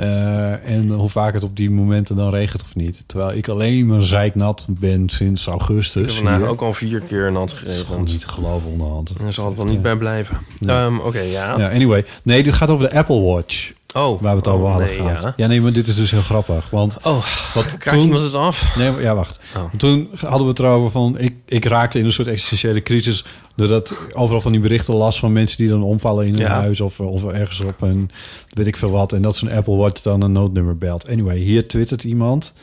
Eh, 0.02 0.69
en 0.76 0.90
hoe 0.90 1.10
vaak 1.10 1.34
het 1.34 1.44
op 1.44 1.56
die 1.57 1.69
momenten 1.72 2.15
dan 2.15 2.30
regent 2.30 2.61
of 2.64 2.76
niet. 2.76 3.03
Terwijl 3.06 3.38
ik 3.38 3.48
alleen 3.48 3.86
maar 3.86 4.03
zeiknat 4.03 4.65
ben 4.69 5.10
sinds 5.10 5.48
Ik 5.48 5.53
augustus. 5.53 6.02
heb 6.02 6.11
vandaag 6.23 6.38
hier. 6.40 6.48
ook 6.49 6.61
al 6.61 6.73
vier 6.73 7.02
keer 7.02 7.32
nat 7.32 7.49
Dat 7.49 7.52
is 7.52 7.57
geregend. 7.60 7.86
gewoon 7.88 8.03
niet 8.03 8.19
te 8.19 8.28
geloven 8.28 8.69
onderhand. 8.72 9.14
Daar 9.19 9.34
zal 9.34 9.45
het 9.48 9.56
wel 9.57 9.65
niet 9.65 9.82
bij 9.82 9.95
blijven. 9.95 10.38
Nee. 10.60 10.76
Ehm, 10.76 10.98
Oké, 10.99 11.19
ja. 11.19 11.57
Ja, 11.57 11.69
anyway. 11.72 12.06
Nee, 12.23 12.44
dit 12.44 12.53
gaat 12.53 12.69
over 12.69 12.90
de 12.90 12.95
Apple 12.95 13.22
Watch. 13.22 13.72
Oh. 13.94 14.22
Waar 14.22 14.32
we 14.32 14.38
het 14.38 14.48
Oh, 14.48 14.54
over 14.54 14.68
hadden 14.68 14.88
nee, 14.88 14.96
gehad. 14.98 15.22
ja. 15.22 15.34
Ja. 15.38 15.48
nee, 15.48 15.62
maar 15.62 15.74
dit 15.74 15.88
is 15.88 15.96
dus 15.96 16.12
heel 16.12 16.22
grappig. 16.22 16.70
Want 16.70 16.98
Oh, 17.04 17.26
wat 17.54 17.78
kraakt 17.78 18.02
iemand 18.04 18.22
het 18.22 18.34
af? 18.34 18.76
Nee, 18.76 18.92
ja, 19.02 19.16
wacht. 19.16 19.40
Oh. 19.58 19.64
Toen 19.78 20.10
hadden 20.16 20.42
we 20.42 20.48
het 20.48 20.60
erover 20.60 20.92
van... 20.92 21.18
Ik, 21.18 21.36
ik 21.46 21.66
raakte 21.66 22.00
in 22.00 22.06
een 22.06 22.12
soort 22.12 22.28
existentiële 22.28 22.82
crisis... 22.82 23.26
doordat 23.56 23.96
overal 24.14 24.42
van 24.42 24.52
die 24.52 24.62
berichten 24.62 24.96
las 24.96 25.20
van 25.20 25.32
mensen 25.34 25.58
die 25.58 25.70
dan 25.70 25.84
omvallen 25.84 26.26
in 26.26 26.34
hun 26.34 26.42
Ja. 26.42 26.60
huis... 26.60 26.82
Of, 26.82 27.00
of 27.00 27.26
ergens 27.26 27.60
op 27.60 27.82
een 27.82 28.10
weet 28.48 28.68
ik 28.68 28.78
veel 28.78 28.92
wat. 28.92 29.14
En 29.14 29.22
dat 29.22 29.36
zo'n 29.36 29.52
Apple 29.52 29.76
Watch 29.76 30.02
dan 30.02 30.22
een 30.22 30.32
noodnummer 30.32 30.78
belt. 30.78 31.10
Anyway, 31.10 31.38
hier 31.38 31.68
twittert 31.68 32.04
iemand... 32.04 32.54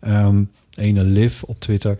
Ehm 0.00 0.42
ene 0.74 1.04
Liv 1.04 1.42
op 1.42 1.60
Twitter... 1.60 1.98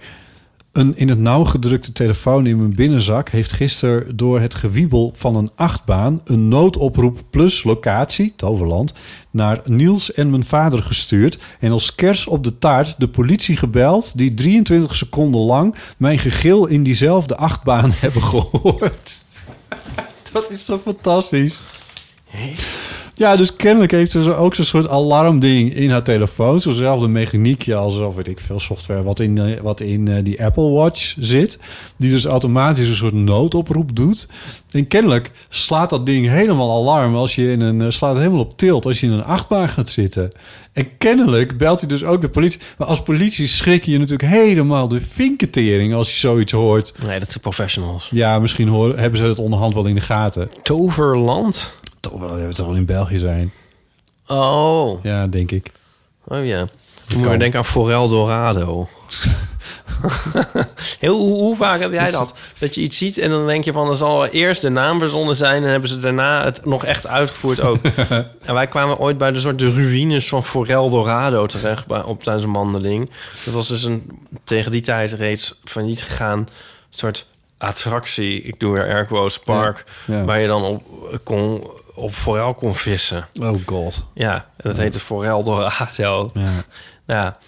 Een 0.79 0.97
in 0.97 1.09
het 1.09 1.19
nauw 1.19 1.45
gedrukte 1.45 1.93
telefoon 1.93 2.47
in 2.47 2.57
mijn 2.57 2.73
binnenzak 2.73 3.29
heeft 3.29 3.53
gisteren 3.53 4.17
door 4.17 4.41
het 4.41 4.55
gewiebel 4.55 5.13
van 5.17 5.37
een 5.37 5.49
achtbaan 5.55 6.21
een 6.25 6.49
noodoproep 6.49 7.23
plus 7.31 7.63
locatie, 7.63 8.33
Toverland, 8.37 8.93
naar 9.31 9.61
Niels 9.65 10.13
en 10.13 10.31
mijn 10.31 10.45
vader 10.45 10.83
gestuurd. 10.83 11.39
En 11.61 11.71
als 11.71 11.95
kers 11.95 12.27
op 12.27 12.45
de 12.45 12.59
taart 12.59 12.95
de 12.99 13.09
politie 13.09 13.57
gebeld, 13.57 14.19
die 14.19 14.35
23 14.35 14.95
seconden 14.97 15.41
lang 15.41 15.75
mijn 15.97 16.19
gegil 16.19 16.67
in 16.67 16.83
diezelfde 16.83 17.37
achtbaan 17.37 17.91
hebben 18.01 18.23
gehoord. 18.23 19.25
Dat 20.33 20.51
is 20.51 20.65
toch 20.65 20.83
fantastisch? 20.83 21.61
Ja, 23.19 23.37
dus 23.37 23.57
kennelijk 23.57 23.93
heeft 23.93 24.13
ze 24.13 24.35
ook 24.35 24.55
zo'n 24.55 24.65
soort 24.65 24.89
alarmding 24.89 25.75
in 25.75 25.91
haar 25.91 26.03
telefoon. 26.03 26.61
Zo'nzelfde 26.61 27.09
mechaniekje 27.09 27.75
als, 27.75 27.99
of 27.99 28.15
weet 28.15 28.29
ik 28.29 28.41
veel, 28.41 28.61
software 28.61 29.03
wat 29.03 29.21
in, 29.21 29.39
eh, 29.39 29.61
wat 29.61 29.81
in 29.81 30.09
eh, 30.09 30.25
die 30.25 30.45
Apple 30.45 30.71
Watch 30.71 31.15
zit. 31.19 31.59
Die 31.97 32.11
dus 32.11 32.25
automatisch 32.25 32.89
een 32.89 32.95
soort 32.95 33.15
noodoproep 33.15 33.97
doet. 33.97 34.29
En 34.71 34.89
kennelijk 34.89 35.31
slaat 35.49 35.91
dat 35.91 36.07
ding 36.07 36.29
helemaal 36.29 36.71
alarm 36.71 37.17
als 37.17 37.35
je 37.35 37.51
in 37.51 37.61
een, 37.61 37.81
eh, 37.81 37.91
slaat 37.91 38.17
helemaal 38.17 38.41
op 38.41 38.59
tilt 38.59 38.87
als 38.87 39.01
je 39.01 39.07
in 39.07 39.13
een 39.13 39.25
achtbaan 39.25 39.69
gaat 39.69 39.89
zitten. 39.89 40.33
En 40.73 40.97
kennelijk 40.99 41.59
belt 41.59 41.81
hij 41.81 41.89
dus 41.89 42.05
ook 42.05 42.21
de 42.21 42.29
politie. 42.29 42.61
Maar 42.79 42.89
als 42.89 43.03
politie 43.03 43.47
schrik 43.47 43.85
je 43.85 43.99
natuurlijk 43.99 44.31
helemaal 44.31 44.89
de 44.89 45.01
vinketering 45.01 45.95
als 45.95 46.13
je 46.13 46.19
zoiets 46.19 46.53
hoort. 46.53 46.93
Nee, 47.07 47.19
dat 47.19 47.29
zijn 47.29 47.41
professionals. 47.41 48.09
Ja, 48.11 48.39
misschien 48.39 48.69
horen, 48.69 48.99
hebben 48.99 49.19
ze 49.19 49.27
het 49.27 49.39
onderhand 49.39 49.75
wel 49.75 49.87
in 49.87 49.95
de 49.95 50.01
gaten. 50.01 50.51
Toverland? 50.63 51.77
Toverland, 52.09 52.43
dat 52.43 52.57
zal 52.57 52.67
wel 52.67 52.77
in 52.77 52.85
België 52.85 53.19
zijn. 53.19 53.53
Oh. 54.27 55.03
Ja, 55.03 55.27
denk 55.27 55.51
ik. 55.51 55.73
Oh 56.25 56.47
ja. 56.47 56.69
Moet 57.15 57.25
maar 57.25 57.39
denken 57.39 57.59
aan 57.59 57.65
Forel 57.65 58.09
Dorado. 58.09 58.89
Heel, 61.01 61.19
hoe, 61.19 61.39
hoe 61.39 61.57
vaak 61.57 61.81
heb 61.81 61.93
jij 61.93 62.11
dat? 62.11 62.35
Dat 62.59 62.75
je 62.75 62.81
iets 62.81 62.97
ziet 62.97 63.19
en 63.19 63.31
dan 63.31 63.47
denk 63.47 63.65
je 63.65 63.73
van... 63.73 63.89
er 63.89 63.95
zal 63.95 64.27
eerst 64.27 64.63
de 64.63 64.69
naam 64.69 64.99
verzonnen 64.99 65.37
zijn... 65.37 65.63
en 65.63 65.71
hebben 65.71 65.89
ze 65.89 65.99
daarna 65.99 66.45
het 66.45 66.65
nog 66.65 66.85
echt 66.85 67.07
uitgevoerd 67.07 67.61
ook. 67.61 67.85
en 68.45 68.55
wij 68.55 68.67
kwamen 68.67 68.99
ooit 68.99 69.19
bij 69.19 69.33
de 69.33 69.41
soort 69.41 69.59
de 69.59 69.73
ruïnes 69.73 70.29
van 70.29 70.45
Forel 70.45 70.91
Dorado 70.91 71.47
terecht... 71.47 71.87
Bij, 71.87 72.03
op 72.03 72.23
tijdens 72.23 72.45
een 72.45 72.53
wandeling. 72.53 73.11
Dat 73.45 73.55
was 73.55 73.69
dus 73.69 73.83
een 73.83 74.21
tegen 74.45 74.71
die 74.71 74.81
tijd 74.81 75.13
reeds 75.13 75.61
failliet 75.65 76.03
gegaan... 76.03 76.49
soort 76.91 77.27
attractie, 77.59 78.43
ik 78.43 78.61
doe 78.61 78.73
weer 78.73 78.89
air 78.89 79.05
quotes, 79.05 79.39
park... 79.39 79.85
Ja, 80.07 80.17
ja. 80.17 80.25
waar 80.25 80.41
je 80.41 80.47
dan 80.47 80.63
op, 80.63 80.83
kon, 81.25 81.71
op 81.99 82.13
forel 82.15 82.55
kon 82.55 82.75
vissen. 82.75 83.29
Oh 83.43 83.59
god. 83.67 84.05
Ja, 84.15 84.35
en 84.35 84.43
dat 84.57 84.77
Ja. 84.77 84.83
heette 84.83 85.01
Forel 85.01 85.45
Dorado. 85.45 86.31
Ja. 86.35 86.65
Ja. 87.07 87.39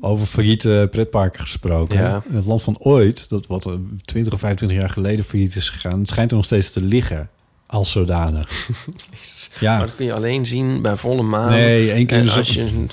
Over 0.00 0.26
failliete 0.26 0.88
pretparken 0.90 1.40
gesproken. 1.40 1.98
Ja. 1.98 2.22
Het 2.32 2.44
land 2.44 2.62
van 2.62 2.76
ooit, 2.78 3.28
dat 3.28 3.46
wat 3.46 3.66
eh, 3.66 3.72
20 4.04 4.32
of 4.32 4.40
25 4.40 4.78
jaar 4.78 4.90
geleden 4.90 5.24
failliet 5.24 5.56
is 5.56 5.68
gegaan... 5.68 5.98
het 6.00 6.08
schijnt 6.08 6.30
er 6.30 6.36
nog 6.36 6.46
steeds 6.46 6.70
te 6.70 6.80
liggen 6.80 7.30
als 7.70 7.90
zodanig. 7.90 8.68
ja. 9.60 9.76
Maar 9.76 9.86
dat 9.86 9.96
kun 9.96 10.04
je 10.04 10.12
alleen 10.12 10.46
zien 10.46 10.82
bij 10.82 10.96
volle 10.96 11.22
maan. 11.22 11.48
Nee, 11.50 11.90
één 11.92 12.06
keer 12.06 12.16
in 12.16 12.22
En 12.22 12.28
de 12.32 12.38
als 12.38 12.52
zo- 12.52 12.60
je... 12.60 12.86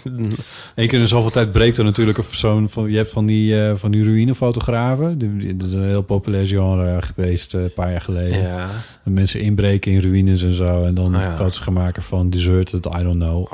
Eén 0.75 0.87
keer 0.87 0.99
in 0.99 1.07
zoveel 1.07 1.29
tijd 1.29 1.51
breekt 1.51 1.77
er 1.77 1.83
natuurlijk 1.83 2.17
een 2.17 2.25
persoon 2.27 2.69
van... 2.69 2.89
Je 2.91 2.97
hebt 2.97 3.11
van 3.11 3.25
die, 3.25 3.61
eh, 3.65 3.75
van 3.75 3.91
die 3.91 4.03
ruïnefotografen. 4.03 5.17
Dat 5.57 5.67
is 5.67 5.73
een 5.73 5.83
heel 5.87 6.01
populair 6.01 6.45
genre 6.47 7.01
geweest 7.01 7.53
eh, 7.53 7.61
een 7.61 7.73
paar 7.73 7.91
jaar 7.91 8.01
geleden. 8.01 8.41
Ja. 8.41 8.57
Dat 9.03 9.13
mensen 9.13 9.39
inbreken 9.41 9.91
in 9.91 9.99
ruïnes 9.99 10.43
en 10.43 10.53
zo. 10.53 10.83
En 10.83 10.93
dan 10.93 11.15
Oh 11.15 11.21
ja. 11.21 11.35
foto's 11.35 11.59
gaan 11.59 11.73
maken 11.73 12.03
van 12.03 12.29
deserted, 12.29 12.85
I 12.85 13.03
don't 13.03 13.19
know. 13.21 13.47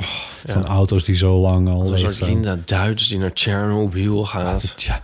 ja. 0.45 0.53
Van 0.53 0.65
auto's 0.65 1.03
die 1.03 1.15
zo 1.15 1.39
lang 1.39 1.69
al 1.69 1.93
Een 1.93 1.99
soort. 1.99 2.21
Linda 2.29 2.59
Duits 2.65 3.07
die 3.07 3.17
naar 3.19 3.31
Chernobyl 3.33 4.25
gaat. 4.25 4.73
Ja. 4.87 5.01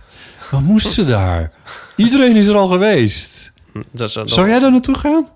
Wat 0.50 0.60
moest 0.62 0.92
ze 0.92 1.04
daar? 1.04 1.52
Iedereen 1.96 2.36
is 2.36 2.46
er 2.46 2.56
al 2.56 2.66
geweest. 2.68 3.52
Dat 3.92 4.08
is, 4.08 4.14
dat- 4.14 4.30
Zou 4.30 4.48
jij 4.48 4.58
daar 4.58 4.70
naartoe 4.70 4.98
gaan? 4.98 5.26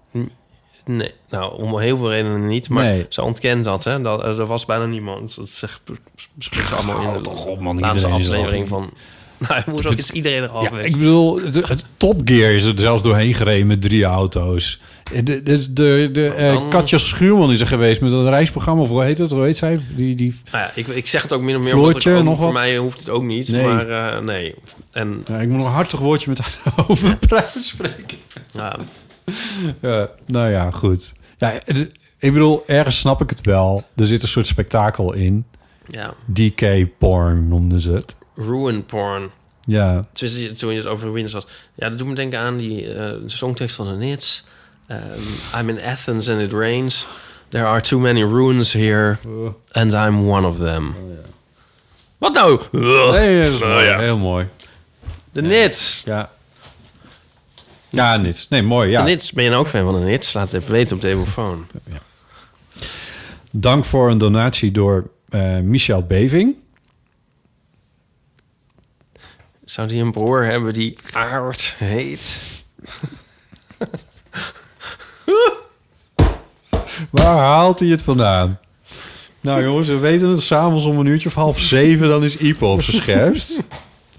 Nee, 0.86 1.10
nou, 1.30 1.62
om 1.62 1.78
heel 1.78 1.96
veel 1.96 2.10
redenen 2.10 2.46
niet. 2.46 2.68
Maar 2.68 2.84
Nee. 2.84 3.06
ze 3.08 3.22
ontkent 3.22 3.64
dat, 3.64 3.84
hè. 3.84 4.00
Dat, 4.02 4.22
er 4.38 4.46
was 4.46 4.64
bijna 4.64 4.86
niemand. 4.86 5.36
Dat 5.36 5.48
zegt 5.48 5.80
ze 6.66 6.74
allemaal 6.74 7.08
in 7.08 7.12
de 7.12 7.20
toch 7.20 7.44
op, 7.44 7.60
man. 7.60 7.80
laatste 7.80 8.06
Iedereen 8.08 8.20
er 8.22 8.34
aflevering 8.34 8.68
van... 8.68 8.90
Nou, 9.48 9.62
hoezo 9.70 9.88
is 9.88 10.10
iedereen 10.10 10.42
er 10.42 10.48
al 10.48 10.62
Ja, 10.62 10.68
geweest? 10.68 10.94
ik 10.94 11.00
bedoel, 11.00 11.40
het, 11.40 11.54
het 11.68 11.84
Top 11.96 12.20
Gear 12.24 12.50
is 12.52 12.64
er 12.64 12.72
zelfs 12.76 13.02
doorheen 13.02 13.34
gereden 13.34 13.66
met 13.66 13.82
drie 13.82 14.04
auto's. 14.04 14.80
De, 15.12 15.22
de, 15.22 15.42
de, 15.42 15.72
de, 15.72 16.08
de, 16.12 16.26
eh, 16.28 16.68
Katja 16.68 16.98
Schuurman 16.98 17.52
is 17.52 17.60
er 17.60 17.66
geweest 17.66 18.00
met 18.00 18.12
een 18.12 18.28
reisprogramma. 18.28 18.82
Of 18.82 18.88
hoe 18.88 19.02
heet 19.02 19.18
het? 19.18 19.30
Hoe 19.30 19.44
heet 19.44 19.56
zij? 19.56 19.78
Die, 19.96 20.14
die... 20.14 20.40
Nou 20.52 20.64
ja, 20.64 20.70
ik, 20.74 20.86
ik 20.86 21.06
zeg 21.06 21.22
het 21.22 21.32
ook 21.32 21.40
min 21.40 21.56
of 21.56 21.62
meer... 21.62 21.72
Floortje, 21.72 22.14
ook- 22.14 22.24
nog 22.24 22.36
Voor 22.36 22.44
wat? 22.44 22.54
mij 22.54 22.76
hoeft 22.76 22.98
het 22.98 23.08
ook 23.08 23.22
niet, 23.22 23.48
Nee. 23.48 23.64
maar 23.66 23.88
eh, 24.16 24.20
nee. 24.22 24.54
En, 24.92 25.24
Ja, 25.28 25.38
ik 25.38 25.48
moet 25.48 25.56
nog 25.56 25.66
een 25.66 25.72
hartig 25.72 25.98
woordje 26.00 26.28
met 26.28 26.38
haar 26.38 26.72
over 26.88 27.16
prijs 27.16 27.68
spreken. 27.68 28.18
ja, 28.52 28.76
Ja, 29.80 30.08
nou 30.26 30.50
ja, 30.50 30.70
goed. 30.70 31.14
Ja, 31.38 31.52
het- 31.64 31.92
ik 32.18 32.32
bedoel, 32.32 32.62
ergens 32.66 32.98
snap 32.98 33.20
ik 33.20 33.30
het 33.30 33.40
wel. 33.46 33.84
Er 33.96 34.06
zit 34.06 34.22
een 34.22 34.28
soort 34.28 34.46
spektakel 34.46 35.12
in. 35.12 35.44
ja, 35.90 36.14
DK-porn 36.32 37.48
noemden 37.48 37.80
ze 37.80 37.90
het. 37.90 38.16
ruin 38.36 38.84
porn. 38.84 39.30
Ja, 39.66 40.02
Tenminste, 40.12 40.52
toen 40.52 40.70
je 40.72 40.76
het 40.78 40.86
over 40.86 41.08
ruïnes 41.08 41.32
was. 41.32 41.46
Ja, 41.74 41.88
dat 41.88 41.98
doet 41.98 42.06
me 42.06 42.14
denken 42.14 42.38
aan 42.38 42.56
die 42.56 42.94
eh 42.94 43.12
songtekst 43.26 43.76
van 43.76 43.86
de 43.86 43.92
Nits. 44.04 44.44
Um, 44.88 44.98
I'm 45.60 45.68
in 45.68 45.80
Athens 45.82 46.28
and 46.28 46.40
it 46.40 46.52
rains. 46.52 47.06
There 47.48 47.64
are 47.64 47.80
too 47.80 47.98
many 48.00 48.22
ruins 48.22 48.72
here. 48.72 49.16
And 49.72 49.92
I'm 49.92 50.28
one 50.30 50.46
of 50.46 50.56
them. 50.56 50.94
Wat 52.18 52.32
nou? 52.34 52.60
nee, 53.12 53.40
dat 53.42 53.52
is 53.52 53.62
Oh, 53.62 53.68
mooi. 53.68 53.84
ja. 53.84 53.98
heel 53.98 54.18
mooi. 54.18 54.46
De 55.32 55.42
Nits. 55.42 56.02
Ja. 56.04 56.30
Ja, 57.94 58.16
niets. 58.16 58.48
Nee, 58.48 58.62
mooi. 58.62 58.90
Ja. 58.90 59.02
Nits. 59.04 59.32
Ben 59.32 59.44
je 59.44 59.50
nou 59.50 59.62
ook 59.62 59.68
fan 59.68 59.84
van 59.84 59.94
de 59.94 60.00
Nits? 60.04 60.32
Laat 60.32 60.52
het 60.52 60.62
even 60.62 60.72
weten 60.72 60.96
op 60.96 61.02
de 61.02 61.08
telefoon. 61.08 61.66
Dank 63.50 63.84
voor 63.84 64.10
een 64.10 64.18
donatie 64.18 64.70
door 64.70 65.10
eh, 65.28 65.58
Michel 65.58 66.02
Beving. 66.02 66.54
Zou 69.64 69.88
die 69.88 70.02
een 70.02 70.12
broer 70.12 70.44
hebben 70.44 70.72
die 70.72 70.98
Aard 71.12 71.74
heet? 71.78 72.42
Waar 77.10 77.36
haalt 77.36 77.80
hij 77.80 77.88
het 77.88 78.02
vandaan? 78.02 78.58
Nou 79.40 79.62
jongens, 79.62 79.88
we 79.88 79.96
weten 79.96 80.28
het. 80.28 80.42
S'avonds 80.42 80.84
om 80.84 80.98
een 80.98 81.06
uurtje 81.06 81.28
of 81.28 81.34
half 81.34 81.60
zeven, 81.60 82.08
dan 82.08 82.24
is 82.24 82.36
Ipo 82.36 82.72
op 82.72 82.82
zijn 82.82 83.02
scherpst. 83.02 83.60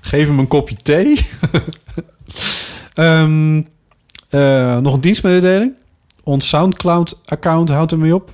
Geef 0.02 0.28
hem 0.28 0.40
een 0.40 0.48
kopje 0.48 0.76
thee. 0.84 1.20
Ehm, 2.96 3.62
eh, 4.30 4.78
nog 4.78 4.94
een 4.94 5.02
dienstmededeling. 5.02 5.74
Ons 6.24 6.48
Soundcloud-account 6.48 7.70
houdt 7.70 7.92
ermee 7.92 8.16
op. 8.16 8.34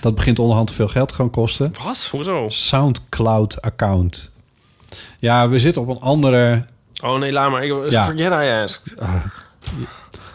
Dat 0.00 0.14
begint 0.14 0.38
onderhand 0.38 0.68
te 0.68 0.74
veel 0.74 0.88
geld 0.88 1.08
te 1.08 1.14
gaan 1.14 1.30
kosten. 1.30 1.72
Wat? 1.84 2.08
Hoezo? 2.10 2.46
Soundcloud-account. 2.48 4.30
Ja, 5.18 5.48
we 5.48 5.58
zitten 5.58 5.82
op 5.82 5.88
een 5.88 6.00
andere... 6.00 6.64
Oh 7.02 7.18
nee, 7.18 7.32
laat 7.32 7.50
maar. 7.50 7.64
Ik, 7.64 7.90
Ja. 7.90 8.04
Forget 8.04 8.32
I 8.32 8.62
asked. 8.62 8.98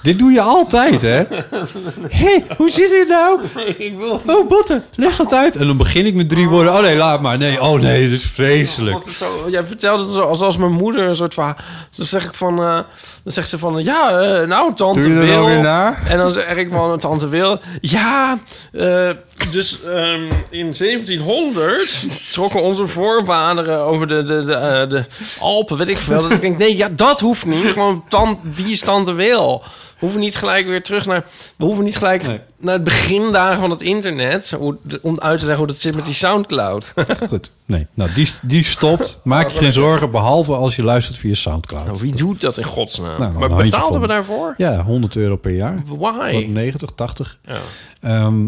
Dit 0.04 0.20
doe 0.20 0.32
je 0.32 0.42
altijd, 0.42 1.02
hè? 1.02 1.24
Hé, 2.22 2.44
hoe 2.58 2.70
zit 2.70 2.90
dit 2.90 3.08
nou? 3.08 3.42
ik 3.78 3.98
wil... 3.98 4.22
Oh, 4.26 4.48
botten, 4.48 4.84
leg 4.96 5.18
het 5.18 5.34
uit. 5.34 5.56
En 5.56 5.68
dan 5.68 5.78
begin 5.78 6.06
ik 6.06 6.14
met 6.14 6.30
drie 6.30 6.48
woorden. 6.48 6.74
Oh 6.74 6.82
nee, 6.82 6.96
laat 6.96 7.22
maar. 7.22 7.38
Nee, 7.38 7.62
oh 7.62 7.80
nee, 7.82 8.10
dit 8.10 8.20
is 8.20 8.26
vreselijk. 8.26 9.10
Zo, 9.10 9.46
jij 9.50 9.66
vertelt 9.66 10.00
het 10.00 10.10
zo, 10.10 10.22
alsof 10.22 10.58
mijn 10.58 10.72
moeder 10.72 11.08
een 11.08 11.16
soort 11.16 11.34
van... 11.34 11.56
Dan 11.96 12.06
zeg 12.06 12.26
ik 12.26 12.34
van... 12.34 12.60
eh, 12.60 12.80
dan 13.24 13.34
zegt 13.34 13.50
ze 13.50 13.58
van... 13.58 13.84
Ja, 13.84 14.20
eh, 14.20 14.48
nou, 14.48 14.74
tante 14.74 15.02
Doe 15.02 15.12
je 15.12 15.20
er 15.20 15.26
Wil... 15.26 15.46
weer 15.46 15.60
naar? 15.60 16.04
En 16.08 16.18
dan 16.18 16.32
zeg 16.32 16.56
ik 16.56 16.70
van... 16.72 17.00
Tante 17.00 17.28
Wil... 17.28 17.60
Ja, 17.82 18.38
eh, 18.72 19.10
dus 19.52 19.84
ehm, 19.84 20.24
in 20.50 20.74
1700 20.78 22.06
trokken 22.32 22.62
onze 22.62 22.88
voorvaderen 22.88 23.80
over 23.80 24.08
de, 24.08 24.24
de, 24.24 24.44
de, 24.46 24.86
de 24.90 25.06
Alpen, 25.40 25.78
weet 25.78 25.88
ik 25.90 25.98
veel. 25.98 26.22
Dat 26.22 26.32
ik 26.32 26.42
denk, 26.42 26.58
nee, 26.58 26.78
ja, 26.78 26.90
dat 26.92 27.20
hoeft 27.20 27.46
niet. 27.46 27.66
Gewoon, 27.66 28.04
tan, 28.10 28.40
wie 28.56 28.72
is 28.72 28.80
tante 28.80 29.14
Wil? 29.14 29.64
We 29.94 30.00
hoeven 30.00 30.20
niet 30.20 30.36
gelijk 30.36 30.66
weer 30.66 30.84
terug 30.84 31.06
naar... 31.06 31.26
We 31.56 31.66
hoeven 31.66 31.84
niet 31.84 31.98
gelijk 31.98 32.24
naar 32.58 32.74
het 32.74 32.84
begindagen 32.84 33.60
van 33.60 33.70
het 33.70 33.82
internet... 33.82 34.58
Om 35.02 35.20
uit 35.20 35.40
te 35.40 35.46
leggen 35.46 35.58
hoe 35.58 35.68
dat 35.68 35.82
zit 35.82 35.96
met 35.96 36.06
die 36.06 36.14
Soundcloud. 36.14 36.94
Goed, 37.30 37.52
nee. 37.66 37.88
Nou, 37.94 38.14
die, 38.14 38.30
die 38.42 38.64
stopt. 38.64 39.20
Maak 39.24 39.50
je 39.50 39.58
geen 39.58 39.74
zorgen, 39.74 40.12
behalve 40.12 40.54
als 40.54 40.76
je 40.76 40.84
luistert 40.84 41.18
via 41.18 41.34
Soundcloud. 41.34 41.86
Nou, 41.86 41.98
wie 42.02 42.16
doet 42.16 42.42
dat 42.42 42.58
in 42.58 42.64
godsnaam? 42.64 43.20
Nou, 43.20 43.50
maar 43.50 43.64
betaalden 43.64 44.02
we 44.02 44.08
daarvoor? 44.08 44.54
Ja, 44.58 44.84
100 44.84 45.16
euro 45.16 45.36
per 45.36 45.52
jaar. 45.52 45.84
Why? 45.86 46.34
Wat, 46.34 46.48
90, 46.48 46.90
80. 46.96 47.40
Ja. 47.46 47.60
Ehm, 48.02 48.46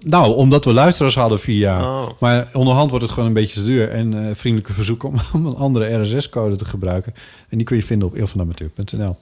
nou, 0.00 0.34
omdat 0.34 0.64
we 0.64 0.72
luisteraars 0.72 1.14
hadden 1.14 1.40
vier 1.40 1.58
jaar. 1.58 1.82
Oh. 1.82 2.08
Maar 2.18 2.48
onderhand 2.52 2.90
wordt 2.90 3.04
het 3.04 3.14
gewoon 3.14 3.28
een 3.28 3.34
beetje 3.34 3.60
te 3.60 3.66
duur. 3.66 3.90
En 3.90 4.28
eh, 4.28 4.34
vriendelijke 4.34 4.72
verzoek 4.72 5.02
om, 5.02 5.14
om 5.34 5.46
een 5.46 5.56
andere 5.56 6.02
RSS-code 6.02 6.56
te 6.56 6.64
gebruiken. 6.64 7.14
En 7.48 7.56
die 7.56 7.66
kun 7.66 7.76
je 7.76 7.82
vinden 7.82 8.08
op 8.08 8.14
eeuwvanamateur.nl. 8.14 9.16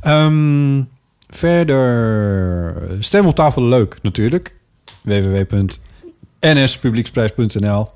Ehm 0.00 0.82
verder, 1.28 2.74
stem 3.00 3.26
op 3.26 3.34
tafel 3.34 3.62
leuk 3.62 3.96
natuurlijk. 4.02 4.54
www.nspublieksprijs.nl 5.02 7.88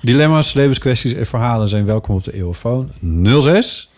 Dilemma's, 0.00 0.52
levenskwesties 0.52 1.12
en 1.12 1.26
verhalen 1.26 1.68
zijn 1.68 1.84
welkom 1.84 2.14
op 2.16 2.24
de 2.24 2.34
eeuwfoon 2.34 2.90
06 3.00 3.90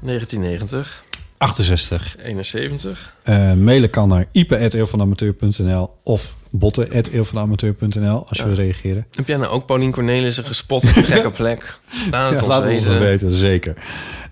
1990, 0.00 1.04
68 1.38 2.16
71. 2.22 3.14
eh, 3.22 3.52
mailen 3.52 3.90
kan 3.90 4.08
naar 4.08 4.26
ipe.eeuwvanamateur.nl 4.32 5.90
of 6.02 6.34
botten.eeuwvanamateur.nl 6.50 8.26
als 8.28 8.38
je 8.38 8.42
Ja. 8.42 8.48
wil 8.48 8.56
reageren. 8.56 9.06
Heb 9.14 9.26
jij 9.28 9.36
nou 9.36 9.50
ook 9.50 9.66
Paulien 9.66 9.90
Cornelissen 9.90 10.44
gespot 10.44 10.84
op 10.84 10.96
een 10.96 11.04
gekke 11.14 11.30
plek? 11.30 11.78
Laat 12.10 12.30
het 12.30 12.40
Ja, 12.40 12.46
ons 12.46 12.46
laat 12.46 12.64
het 12.70 12.98
weten, 12.98 13.30
zeker. 13.30 13.74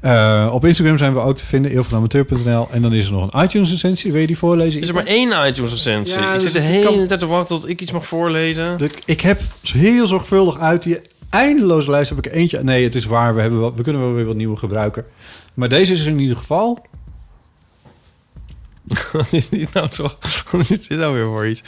Eh, 0.05 0.49
op 0.53 0.65
Instagram 0.65 0.99
zijn 0.99 1.15
we 1.15 1.21
ook 1.21 1.37
te 1.37 1.45
vinden, 1.45 1.71
eeuwvanamateur.nl. 1.71 2.69
En 2.71 2.83
dan 2.83 2.93
is 2.93 3.07
er 3.07 3.13
nog 3.13 3.33
een 3.33 3.43
iTunes-recensie. 3.43 4.13
Wil 4.13 4.21
je 4.21 4.27
die 4.27 4.39
voorlezen? 4.39 4.81
Is 4.81 4.89
er 4.89 4.95
maar 4.95 5.07
één 5.07 5.47
iTunes-recensie? 5.47 6.21
Ja, 6.21 6.35
ik 6.35 6.41
dus 6.41 6.53
zit 6.53 6.53
de 6.53 6.73
het 6.73 6.85
kan- 6.85 6.93
hele 6.93 7.07
tijd 7.07 7.21
te 7.21 7.27
wachten 7.27 7.57
tot 7.57 7.69
ik 7.69 7.81
iets 7.81 7.93
mag 7.93 8.07
voorlezen. 8.07 8.79
Ik, 8.79 9.03
ik 9.05 9.21
heb 9.21 9.41
heel 9.73 10.07
zorgvuldig 10.07 10.59
uit 10.59 10.83
die 10.83 10.99
eindeloze 11.31 11.91
lijst 11.91 12.09
heb 12.09 12.27
ik 12.27 12.33
eentje... 12.33 12.63
Nee, 12.63 12.85
het 12.85 12.95
is 12.95 13.05
waar, 13.05 13.35
we, 13.35 13.41
hebben 13.41 13.61
wel, 13.61 13.75
we 13.75 13.83
kunnen 13.83 14.03
wel 14.03 14.13
weer 14.13 14.25
wat 14.25 14.37
nieuwe 14.37 14.57
gebruiken. 14.57 15.05
Maar 15.55 15.69
deze 15.69 15.93
is 15.93 16.01
er 16.01 16.07
in 16.07 16.21
ieder 16.21 16.37
geval... 16.37 16.87
Wat 19.13 19.33
is 19.33 19.49
dit 19.49 19.73
nou 19.73 19.89
toch? 19.89 20.19
Wat 20.51 20.71
is 20.71 20.89
dit 20.89 20.99
nou 20.99 21.15
weer 21.15 21.27
voor 21.27 21.47
iets? 21.47 21.63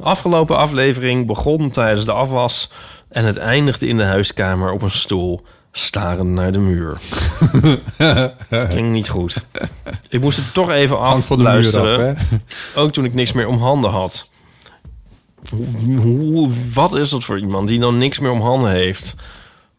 Afgelopen 0.00 0.56
aflevering 0.56 1.26
begon 1.26 1.70
tijdens 1.70 2.04
de 2.06 2.12
afwas... 2.12 2.72
en 3.08 3.24
het 3.24 3.36
eindigde 3.36 3.86
in 3.86 3.96
de 3.96 4.04
huiskamer 4.04 4.72
op 4.72 4.82
een 4.82 4.90
stoel... 4.90 5.42
starend 5.72 6.30
naar 6.30 6.52
de 6.52 6.58
muur. 6.58 6.98
Dat 8.48 8.66
klinkt 8.68 8.90
niet 8.90 9.08
goed. 9.08 9.44
Ik 10.08 10.20
moest 10.20 10.36
het 10.38 10.54
toch 10.54 10.70
even 10.70 10.98
afluisteren. 10.98 12.16
af, 12.16 12.22
Ook 12.74 12.92
toen 12.92 13.04
ik 13.04 13.14
niks 13.14 13.32
meer 13.32 13.46
om 13.46 13.58
handen 13.58 13.90
had. 13.90 14.28
Hoe, 15.50 15.96
hoe- 15.98 16.50
wat 16.74 16.94
is 16.94 17.10
dat 17.10 17.24
voor 17.24 17.38
iemand 17.38 17.68
die 17.68 17.78
dan 17.78 17.98
niks 17.98 18.18
meer 18.18 18.30
om 18.30 18.40
handen 18.40 18.70
heeft? 18.70 19.14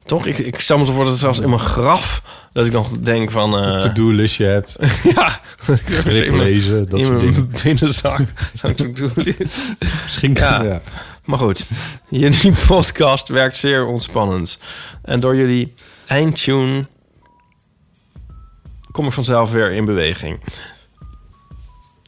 Toch? 0.06 0.26
Ik, 0.26 0.38
ik 0.38 0.60
stel 0.60 0.78
me 0.78 0.86
zo 0.86 0.92
voor 0.92 1.04
dat 1.04 1.12
het 1.12 1.22
zelfs 1.22 1.40
in 1.40 1.50
mijn 1.50 1.62
graf... 1.62 2.22
dat 2.54 2.66
ik 2.66 2.72
nog 2.72 2.90
denk 3.00 3.32
van... 3.32 3.58
eh, 3.58 3.78
to-do-listje 3.80 4.46
hebt. 4.46 4.76
ja. 5.16 5.40
Grip 5.86 6.34
lezen, 6.46 6.90
dat 6.90 7.00
in 7.00 7.06
soort 7.06 7.22
mijn 7.22 7.34
dingen. 7.34 7.52
binnenzak. 7.64 8.20
Zo'n 8.54 8.76
to-do-list. 8.76 9.76
Misschien 10.04 10.34
ja. 10.34 10.82
Maar 11.26 11.38
goed, 11.38 11.66
jullie 12.10 12.54
podcast 12.68 13.28
werkt 13.28 13.58
zeer 13.58 13.86
ontspannend. 13.86 14.58
En 15.02 15.20
door 15.20 15.36
jullie 15.36 15.74
eindtune 16.08 16.86
kom 18.92 19.06
ik 19.06 19.14
vanzelf 19.14 19.52
weer 19.52 19.72
in 19.72 19.86
beweging. 19.86 20.40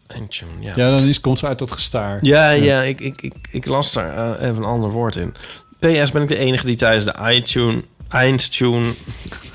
Eindtune, 0.08 0.52
ja. 0.60 0.74
Ja, 0.76 0.90
dan 0.90 1.08
is, 1.08 1.22
komt 1.22 1.40
ze 1.40 1.48
uit 1.48 1.60
dat 1.60 1.72
gestaar. 1.72 2.20
Ja, 2.22 2.50
ja, 2.50 2.82
ik, 2.82 3.00
ik, 3.00 3.22
ik, 3.22 3.34
ik 3.52 3.66
las 3.66 3.94
daar 3.94 4.38
eh, 4.38 4.48
even 4.48 4.58
een 4.58 4.70
ander 4.70 4.90
woord 4.92 5.16
in. 5.16 5.34
PS 5.80 6.12
ben 6.12 6.22
ik 6.22 6.28
de 6.28 6.38
enige 6.38 6.66
die 6.66 6.76
tijdens 6.76 7.06
de 7.06 7.16
iTunes 7.32 7.84
eindtune 8.10 8.94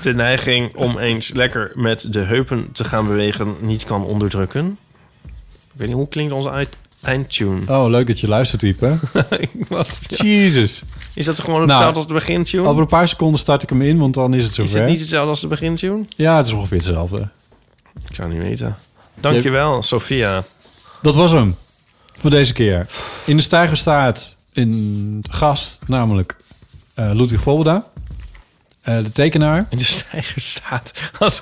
de 0.01 0.13
neiging 0.13 0.75
om 0.75 0.97
eens 0.97 1.29
lekker 1.29 1.71
met 1.75 2.13
de 2.13 2.19
heupen 2.19 2.71
te 2.71 2.83
gaan 2.83 3.07
bewegen 3.07 3.55
niet 3.59 3.83
kan 3.83 4.03
onderdrukken. 4.03 4.77
Ik 5.23 5.75
weet 5.75 5.87
niet, 5.87 5.97
hoe 5.97 6.07
klinkt 6.07 6.33
onze 6.33 6.49
eindtune? 7.01 7.61
Oh, 7.67 7.89
leuk 7.89 8.07
dat 8.07 8.19
je 8.19 8.27
luistert, 8.27 8.61
Ipe. 8.61 8.97
Wat? 9.69 9.99
Jezus. 10.07 10.83
Is 11.13 11.25
dat 11.25 11.39
gewoon 11.39 11.55
Nou, 11.57 11.69
hetzelfde 11.69 11.97
als 11.97 12.07
de 12.07 12.13
begintune? 12.13 12.67
Over 12.67 12.81
een 12.81 12.87
paar 12.87 13.07
seconden 13.07 13.39
start 13.39 13.63
ik 13.63 13.69
hem 13.69 13.81
in, 13.81 13.97
want 13.97 14.13
dan 14.13 14.33
is 14.33 14.41
het 14.43 14.49
Is 14.51 14.55
zover. 14.55 14.79
het 14.79 14.89
niet 14.89 14.99
hetzelfde 14.99 15.29
als 15.29 15.41
de 15.41 15.47
begintune? 15.47 16.05
Ja, 16.15 16.37
het 16.37 16.45
is 16.45 16.51
ongeveer 16.53 16.77
hetzelfde. 16.77 17.27
Ik 18.09 18.15
zou 18.15 18.29
niet 18.29 18.41
weten. 18.41 18.77
Dankjewel, 19.19 19.83
Sophia. 19.83 20.43
Dat 21.01 21.15
was 21.15 21.31
hem. 21.31 21.55
Voor 22.19 22.29
deze 22.29 22.53
keer. 22.53 22.87
In 23.25 23.37
de 23.37 23.43
stijger 23.43 23.77
staat 23.77 24.35
een 24.53 25.23
gast, 25.29 25.79
namelijk 25.85 26.35
eh 26.93 27.11
Ludwig 27.13 27.41
Volberda. 27.41 27.85
Eh, 28.81 29.03
de 29.03 29.09
tekenaar. 29.11 29.65
In 29.69 29.77
de 29.77 29.83
stijger 29.83 30.41
staat. 30.41 30.91
Als... 31.19 31.41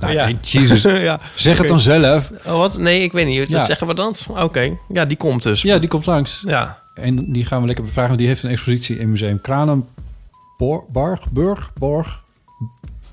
Nou, 0.00 0.14
nee, 0.14 0.38
Jezus. 0.40 0.80
Zeg 1.34 1.58
het 1.58 1.68
dan 1.68 1.80
zelf. 1.80 2.30
Oh, 2.46 2.52
wat? 2.52 2.78
Nee, 2.78 3.02
ik 3.02 3.12
weet 3.12 3.26
niet. 3.26 3.50
Ja. 3.50 3.64
Zeggen 3.64 3.86
we 3.86 3.94
dat? 3.94 4.26
Oké. 4.30 4.76
Ja, 4.92 5.04
die 5.04 5.16
komt 5.16 5.42
dus. 5.42 5.62
Ja, 5.62 5.78
die 5.78 5.88
komt 5.88 6.06
langs. 6.06 6.42
Ja. 6.46 6.78
En 6.94 7.32
die 7.32 7.44
gaan 7.44 7.60
we 7.60 7.66
lekker 7.66 7.84
bevragen. 7.84 8.16
Die 8.16 8.26
heeft 8.26 8.42
een 8.42 8.50
expositie 8.50 8.98
in 8.98 9.10
Museum 9.10 9.40
Kranenborg, 9.40 11.30
Burg, 11.30 11.70
Borg. 11.74 12.22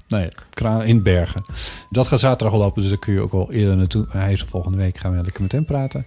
Nee, 0.07 0.27
Kraan 0.53 0.83
in 0.83 1.03
Bergen. 1.03 1.45
Dat 1.89 2.07
gaat 2.07 2.19
zaterdag 2.19 2.53
al 2.59 2.63
open, 2.63 2.81
dus 2.81 2.89
daar 2.91 2.99
kun 2.99 3.13
je 3.13 3.19
ook 3.21 3.33
al 3.33 3.51
eerder 3.51 3.75
naartoe. 3.75 4.05
Hij 4.09 4.31
is 4.31 4.41
volgende 4.49 4.77
week, 4.77 4.97
gaan 4.97 5.17
we 5.17 5.23
lekker 5.23 5.41
met 5.41 5.51
hem 5.51 5.65
praten. 5.65 6.05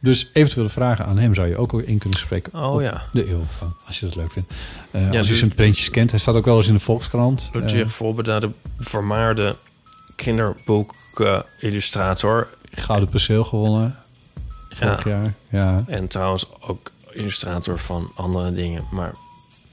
Dus 0.00 0.30
eventuele 0.32 0.68
vragen 0.68 1.06
aan 1.06 1.18
hem 1.18 1.34
zou 1.34 1.48
je 1.48 1.56
ook 1.56 1.72
al 1.72 1.78
in 1.78 1.98
kunnen 1.98 2.18
spreken. 2.18 2.64
Oh, 2.64 2.82
ja. 2.82 3.02
De 3.12 3.30
eeuw, 3.30 3.42
van, 3.58 3.74
als 3.86 4.00
je 4.00 4.06
dat 4.06 4.14
leuk 4.16 4.32
vindt. 4.32 4.52
Eh, 4.90 5.12
Ja, 5.12 5.18
als 5.18 5.28
je 5.28 5.34
zijn 5.36 5.54
printjes 5.54 5.90
kent. 5.90 6.10
Hij 6.10 6.20
staat 6.20 6.34
ook 6.34 6.44
wel 6.44 6.56
eens 6.56 6.66
in 6.68 6.74
de 6.74 6.80
Volkskrant. 6.80 7.50
Ludwig 7.52 7.82
Eh, 7.82 7.88
Volberda, 7.88 8.40
de 8.40 8.50
vermaarde 8.78 9.56
kinderboek-illustrator. 10.22 12.48
Gouden 12.74 13.08
Perceel 13.08 13.44
gewonnen. 13.44 13.96
Vorig 14.70 15.04
jaar. 15.04 15.32
Ja. 15.48 15.84
En 15.86 16.08
trouwens 16.08 16.46
ook 16.60 16.90
illustrator 17.12 17.78
van 17.78 18.10
andere 18.14 18.52
dingen. 18.52 18.84
Maar 18.90 19.12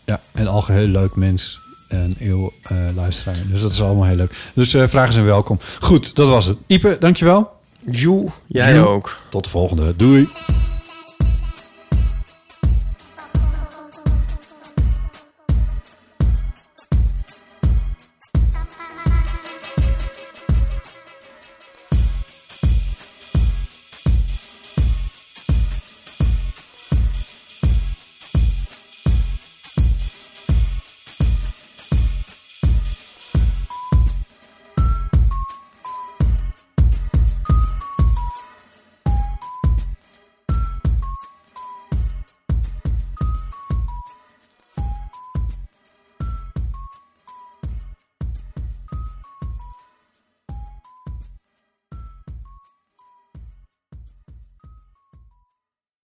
Ja, 0.05 0.21
en 0.31 0.47
algeheel 0.47 0.88
leuk 0.88 1.15
mens. 1.15 1.59
En 1.88 2.15
eeuw 2.19 2.53
eh, 2.63 2.77
luisteraar. 2.95 3.35
Dus 3.51 3.61
dat 3.61 3.71
is 3.71 3.81
allemaal 3.81 4.05
heel 4.05 4.15
leuk. 4.15 4.35
Dus 4.53 4.73
eh, 4.73 4.88
vragen 4.88 5.13
zijn 5.13 5.26
welkom. 5.26 5.59
Goed, 5.80 6.15
dat 6.15 6.27
was 6.27 6.45
het. 6.45 6.57
Ipe, 6.67 6.95
dankjewel. 6.99 7.51
Joe, 7.91 8.26
jij 8.47 8.73
Joe. 8.73 8.88
ook. 8.88 9.17
Tot 9.30 9.43
de 9.43 9.49
volgende. 9.49 9.95
Doei. 9.95 10.30